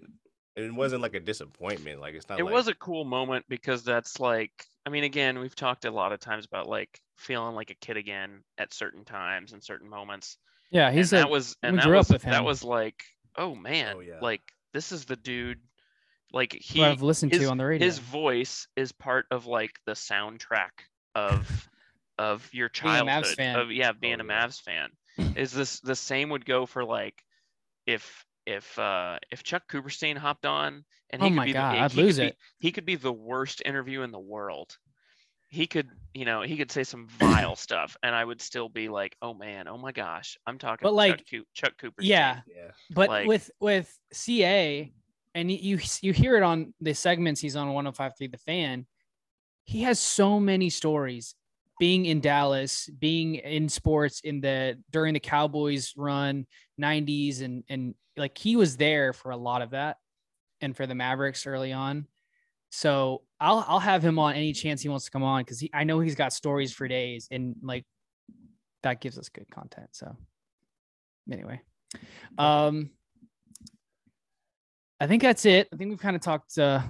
it 0.56 0.74
wasn't 0.74 1.04
like 1.04 1.14
a 1.14 1.20
disappointment. 1.20 2.02
Like 2.02 2.16
it's 2.16 2.28
not. 2.28 2.40
It 2.40 2.44
like, 2.44 2.54
was 2.54 2.68
a 2.68 2.74
cool 2.74 3.06
moment 3.06 3.46
because 3.48 3.84
that's 3.84 4.20
like 4.20 4.52
I 4.86 4.90
mean 4.90 5.04
again, 5.04 5.38
we've 5.40 5.56
talked 5.56 5.86
a 5.86 5.92
lot 5.92 6.12
of 6.12 6.20
times 6.20 6.46
about 6.46 6.68
like 6.68 7.00
feeling 7.16 7.56
like 7.56 7.70
a 7.70 7.76
kid 7.76 7.96
again 7.96 8.44
at 8.58 8.74
certain 8.74 9.06
times 9.06 9.54
and 9.54 9.64
certain 9.64 9.88
moments. 9.90 10.38
yeah 10.72 10.88
and 10.88 10.98
he's 10.98 11.14
a 11.14 11.18
that 11.18 11.30
was 11.30 11.56
and 11.62 11.78
that 11.78 11.86
grew 11.86 11.94
up 11.98 12.08
was 12.08 12.10
with 12.10 12.22
that 12.24 12.44
was 12.44 12.64
like, 12.64 13.04
oh 13.38 13.56
man, 13.56 13.96
Oh, 13.98 14.00
yeah. 14.02 14.20
like 14.22 14.42
this 14.74 14.92
is 14.92 15.06
the 15.06 15.16
dude 15.16 15.60
like 16.34 16.54
he 16.54 16.80
who 16.80 16.86
i've 16.86 17.02
listened 17.02 17.32
his, 17.32 17.42
to 17.42 17.50
on 17.50 17.58
the 17.58 17.66
radio 17.66 17.86
his 17.86 18.00
voice 18.00 18.68
is 18.76 18.92
part 18.92 19.26
of 19.32 19.46
like 19.46 19.72
the 19.86 19.94
soundtrack 19.94 20.72
of 21.16 21.70
of 22.20 22.50
your 22.54 22.70
Being 22.84 22.96
a 22.96 23.04
Mavs 23.06 23.06
childhood 23.06 23.36
fan. 23.38 23.56
of 23.60 23.72
yeah 23.72 23.92
being 23.94 24.20
Oh, 24.20 24.24
a 24.26 24.28
yeah. 24.28 24.46
Mavs 24.48 24.62
fan. 24.62 24.90
Is 25.36 25.52
this 25.52 25.80
the 25.80 25.96
same 25.96 26.30
would 26.30 26.46
go 26.46 26.66
for 26.66 26.84
like 26.84 27.24
if 27.86 28.26
if 28.46 28.78
uh 28.80 29.20
if 29.32 29.44
Chuck 29.44 29.64
Cooperstein 29.72 30.18
hopped 30.18 30.46
on 30.46 30.84
and 31.10 31.22
he 31.22 31.28
Oh 31.28 31.30
could 31.30 31.36
my 31.36 31.46
be 31.46 31.52
the- 31.54 31.58
God, 31.60 31.76
he- 31.76 31.80
I'd 31.82 31.94
lose 31.96 32.18
be- 32.18 32.24
it. 32.26 32.38
he 32.60 32.72
could 32.72 32.86
be 32.86 32.96
the 32.96 33.14
worst 33.14 33.62
interview 33.66 34.02
in 34.02 34.12
the 34.12 34.20
world. 34.20 34.78
He 35.50 35.66
could, 35.66 35.88
you 36.14 36.26
know, 36.26 36.42
he 36.42 36.58
could 36.58 36.72
say 36.72 36.84
some 36.84 37.08
vile 37.20 37.56
stuff, 37.56 37.96
and 38.04 38.14
I 38.14 38.24
would 38.26 38.42
still 38.42 38.70
be 38.70 38.90
like, 38.90 39.16
"Oh 39.22 39.34
man, 39.34 39.68
oh 39.68 39.78
my 39.78 39.92
gosh, 39.92 40.38
I'm 40.46 40.58
talking." 40.58 40.84
But, 40.86 40.94
like, 40.94 41.18
Chuck, 41.18 41.26
Coo- 41.32 41.46
Chuck 41.54 41.78
Cooper. 41.78 42.02
Yeah, 42.02 42.42
Yeah. 42.48 42.72
but 42.92 43.10
like- 43.10 43.28
with 43.28 43.50
with 43.60 43.98
CA, 44.12 44.92
and 45.36 45.52
you 45.52 45.58
you 45.58 45.80
you 46.02 46.14
hear 46.14 46.36
it 46.38 46.44
on 46.44 46.74
the 46.82 46.94
segments 46.94 47.40
he's 47.42 47.56
on 47.56 47.68
105.3 47.70 48.32
The 48.32 48.38
Fan. 48.38 48.86
He 49.64 49.84
has 49.84 50.00
so 50.00 50.40
many 50.40 50.70
stories. 50.70 51.36
Being 51.80 52.08
in 52.08 52.22
Dallas, 52.22 52.90
being 52.98 53.36
in 53.36 53.70
sports 53.70 54.22
in 54.22 54.42
the 54.42 54.82
during 54.90 55.14
the 55.14 55.20
Cowboys 55.20 55.94
run 55.96 56.48
90s, 56.82 57.42
and 57.44 57.64
and 57.70 57.94
like 58.18 58.36
he 58.38 58.56
was 58.56 58.78
there 58.78 59.14
for 59.14 59.30
a 59.30 59.38
lot 59.38 59.62
of 59.62 59.70
that, 59.70 59.98
and 60.60 60.76
for 60.76 60.88
the 60.88 60.96
Mavericks 60.96 61.46
early 61.46 61.72
on. 61.72 62.08
So 62.70 63.24
I'll 63.40 63.64
I'll 63.68 63.80
have 63.80 64.04
him 64.04 64.20
on 64.20 64.36
any 64.36 64.54
chance 64.54 64.82
he 64.82 64.90
wants 64.90 65.06
to 65.06 65.12
come 65.12 65.24
on 65.24 65.42
because 65.42 65.64
I 65.74 65.84
know 65.84 66.00
he's 66.00 66.16
got 66.16 66.34
stories 66.34 66.74
for 66.74 66.88
days, 66.88 67.28
and 67.32 67.56
like 67.62 67.86
that 68.84 69.02
gives 69.02 69.18
us 69.18 69.30
good 69.30 69.50
content. 69.50 69.90
So 69.92 70.16
anyway, 71.32 71.62
um, 72.38 72.92
I 75.00 75.08
think 75.08 75.22
that's 75.22 75.46
it. 75.46 75.68
I 75.74 75.78
think 75.78 75.90
we've 75.90 76.00
kind 76.00 76.16
of 76.16 76.22
talked 76.22 76.58
uh, 76.58 76.82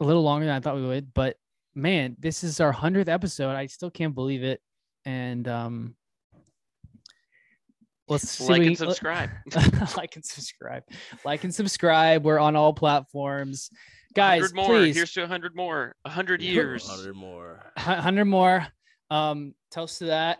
a 0.00 0.04
little 0.04 0.22
longer 0.22 0.46
than 0.46 0.54
I 0.54 0.60
thought 0.60 0.76
we 0.76 0.86
would, 0.86 1.14
but 1.14 1.36
man, 1.74 2.16
this 2.18 2.44
is 2.44 2.60
our 2.60 2.72
hundredth 2.72 3.08
episode. 3.08 3.54
I 3.54 3.66
still 3.66 3.90
can't 3.90 4.14
believe 4.14 4.44
it, 4.44 4.60
and 5.04 5.46
um, 5.48 5.94
let's 8.08 8.28
see 8.28 8.44
like 8.44 8.60
what 8.60 8.66
and 8.66 8.78
subscribe. 8.78 9.30
like 9.96 10.16
and 10.16 10.24
subscribe. 10.24 10.82
Like 11.24 11.44
and 11.44 11.54
subscribe. 11.54 12.24
We're 12.24 12.38
on 12.38 12.56
all 12.56 12.72
platforms. 12.72 13.70
Guys, 14.14 14.52
more. 14.52 14.66
please. 14.66 14.96
Here's 14.96 15.12
to 15.12 15.20
100 15.20 15.56
more. 15.56 15.94
100 16.02 16.42
years. 16.42 16.86
100 16.88 17.14
more. 17.14 17.72
100 17.76 18.24
more. 18.24 18.66
Um, 19.10 19.54
toast 19.70 19.98
to 19.98 20.06
that. 20.06 20.38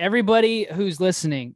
Everybody 0.00 0.66
who's 0.70 1.00
listening, 1.00 1.54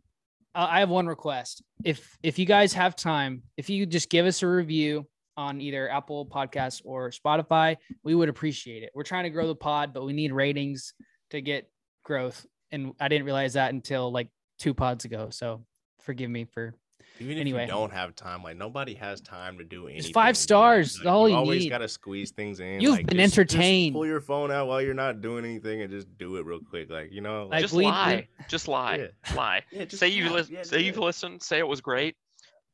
uh, 0.54 0.66
I 0.70 0.80
have 0.80 0.88
one 0.88 1.06
request. 1.06 1.62
If 1.84 2.16
if 2.22 2.38
you 2.38 2.46
guys 2.46 2.72
have 2.74 2.96
time, 2.96 3.42
if 3.56 3.68
you 3.68 3.82
could 3.82 3.90
just 3.90 4.08
give 4.08 4.26
us 4.26 4.42
a 4.42 4.46
review 4.46 5.06
on 5.36 5.60
either 5.60 5.90
Apple 5.90 6.26
Podcasts 6.26 6.80
or 6.84 7.10
Spotify, 7.10 7.76
we 8.04 8.14
would 8.14 8.28
appreciate 8.28 8.82
it. 8.82 8.90
We're 8.94 9.02
trying 9.02 9.24
to 9.24 9.30
grow 9.30 9.46
the 9.46 9.54
pod, 9.54 9.92
but 9.92 10.04
we 10.04 10.12
need 10.12 10.32
ratings 10.32 10.94
to 11.30 11.40
get 11.40 11.68
growth. 12.04 12.46
And 12.72 12.92
I 13.00 13.08
didn't 13.08 13.26
realize 13.26 13.54
that 13.54 13.72
until 13.72 14.10
like 14.10 14.28
two 14.58 14.74
pods 14.74 15.04
ago. 15.04 15.28
So 15.30 15.64
forgive 16.00 16.30
me 16.30 16.46
for 16.52 16.74
Even 17.18 17.36
if 17.36 17.40
Anyway. 17.40 17.62
you 17.62 17.68
don't 17.68 17.92
have 17.92 18.14
time, 18.14 18.42
like 18.42 18.56
nobody 18.56 18.94
has 18.94 19.20
time 19.20 19.56
to 19.58 19.64
do 19.64 19.88
anything. 19.88 20.12
five 20.12 20.36
stars, 20.36 20.98
Like, 20.98 21.06
all 21.06 21.28
you 21.28 21.34
you 21.34 21.38
always 21.40 21.68
gotta 21.68 21.88
squeeze 21.88 22.30
things 22.30 22.60
in. 22.60 22.80
You've 22.80 22.92
like, 22.92 23.06
been 23.06 23.16
just- 23.18 23.34
just 23.34 23.38
entertained. 23.54 23.94
pull 23.94 24.06
your 24.06 24.20
phone 24.20 24.50
out 24.50 24.66
while 24.68 24.80
you're 24.82 24.94
not 24.94 25.20
doing 25.20 25.44
anything 25.44 25.82
and 25.82 25.90
just 25.90 26.06
do 26.18 26.36
it 26.36 26.44
real 26.44 26.60
quick. 26.60 26.90
Like 26.90 27.10
you 27.12 27.20
know, 27.20 27.46
Like, 27.50 27.60
just 27.62 27.72
we- 27.74 27.84
we- 27.84 27.90
lie. 27.90 28.28
Just 28.48 28.68
lie. 28.68 28.96
Yeah. 28.96 29.34
Lie. 29.36 29.62
Yeah, 29.72 29.84
just 29.86 29.98
say 30.00 30.08
you 30.08 30.26
lie. 30.26 30.32
listen. 30.32 30.54
Yeah, 30.54 30.62
say 30.62 30.80
you've 30.82 30.96
it. 30.96 31.00
listened. 31.00 31.42
Say 31.42 31.58
it 31.58 31.66
was 31.68 31.80
great. 31.80 32.16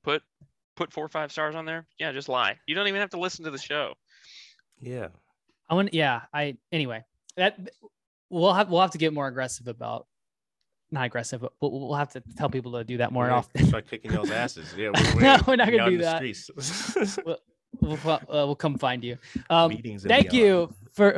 Put 0.02 0.22
put 0.76 0.92
four 0.92 1.04
or 1.04 1.08
five 1.08 1.30
stars 1.30 1.54
on 1.54 1.64
there. 1.64 1.86
Yeah, 1.98 2.12
just 2.12 2.28
lie. 2.28 2.58
You 2.66 2.74
don't 2.74 2.88
even 2.88 3.00
have 3.00 3.10
to 3.10 3.18
listen 3.20 3.44
to 3.44 3.50
the 3.50 3.58
show. 3.58 3.94
yeah. 4.80 5.08
I 5.70 5.74
want 5.74 5.94
yeah, 5.94 6.22
I 6.34 6.56
anyway. 6.72 7.04
That 7.36 7.58
we'll 8.28 8.52
have 8.52 8.68
we'll 8.70 8.80
have 8.82 8.90
to 8.90 8.98
get 8.98 9.12
more 9.14 9.26
aggressive 9.26 9.68
about 9.68 10.06
not 10.92 11.06
aggressive, 11.06 11.40
but 11.40 11.52
we'll, 11.60 11.88
we'll 11.88 11.94
have 11.94 12.12
to 12.12 12.22
tell 12.36 12.48
people 12.48 12.72
to 12.72 12.84
do 12.84 12.98
that 12.98 13.12
more 13.12 13.24
We're 13.24 13.28
gonna 13.30 13.38
often. 13.38 13.66
Start 13.66 13.88
kicking 13.88 14.12
y'all's 14.12 14.30
asses. 14.42 14.74
Yeah, 14.76 14.90
No, 15.20 15.38
we're 15.46 15.56
not 15.56 15.68
be 15.68 15.76
gonna 15.76 15.82
out 15.82 15.86
do 15.88 15.92
in 15.94 15.98
the 15.98 16.04
that. 16.04 16.16
streets. 16.16 17.18
We'll, 17.80 17.98
uh, 18.06 18.18
we'll 18.28 18.54
come 18.54 18.76
find 18.76 19.02
you. 19.02 19.16
Um, 19.48 19.72
thank 20.06 20.34
you 20.34 20.72
for 20.92 21.16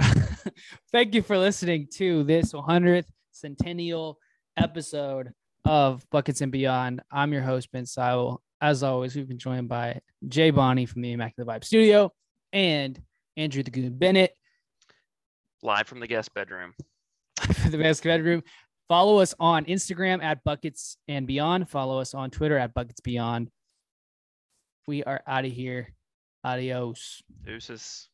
thank 0.93 1.13
you 1.13 1.21
for 1.21 1.37
listening 1.37 1.89
to 1.95 2.23
this 2.23 2.53
100th 2.53 3.07
centennial 3.33 4.19
episode 4.57 5.33
of 5.65 6.09
Buckets 6.11 6.43
and 6.43 6.53
Beyond. 6.53 7.03
I'm 7.11 7.33
your 7.33 7.43
host 7.43 7.73
Ben 7.73 7.85
Sowell. 7.87 8.41
As 8.61 8.85
always, 8.85 9.17
we've 9.17 9.27
been 9.27 9.39
joined 9.39 9.69
by 9.69 10.01
Jay 10.29 10.51
Bonnie 10.51 10.87
from 10.87 11.03
the 11.03 11.11
Immaculate 11.13 11.49
Vibe 11.49 11.65
Studio 11.65 12.13
and 12.53 13.03
Andrew 13.37 13.65
the 13.65 13.73
Goon 13.73 13.99
Bennett 13.99 14.33
Live 15.61 15.89
from 15.89 15.99
the 15.99 16.07
guest 16.07 16.33
bedroom. 16.35 16.73
the 17.69 17.79
basket 17.79 18.09
bedroom. 18.11 18.45
Follow 18.89 19.21
us 19.21 19.35
on 19.41 19.65
Instagram 19.65 20.23
at 20.23 20.45
Buckets 20.45 20.99
and 21.09 21.27
Beyond. 21.27 21.71
Follow 21.71 22.01
us 22.01 22.13
on 22.13 22.31
Twitter 22.31 22.59
at 22.59 22.75
Buckets 22.75 23.01
Beyond. 23.01 23.51
We 24.87 25.03
are 25.05 25.23
out 25.27 25.47
of 25.47 25.53
here. 25.53 25.95
Adios. 26.45 27.23
Deuces. 27.47 28.09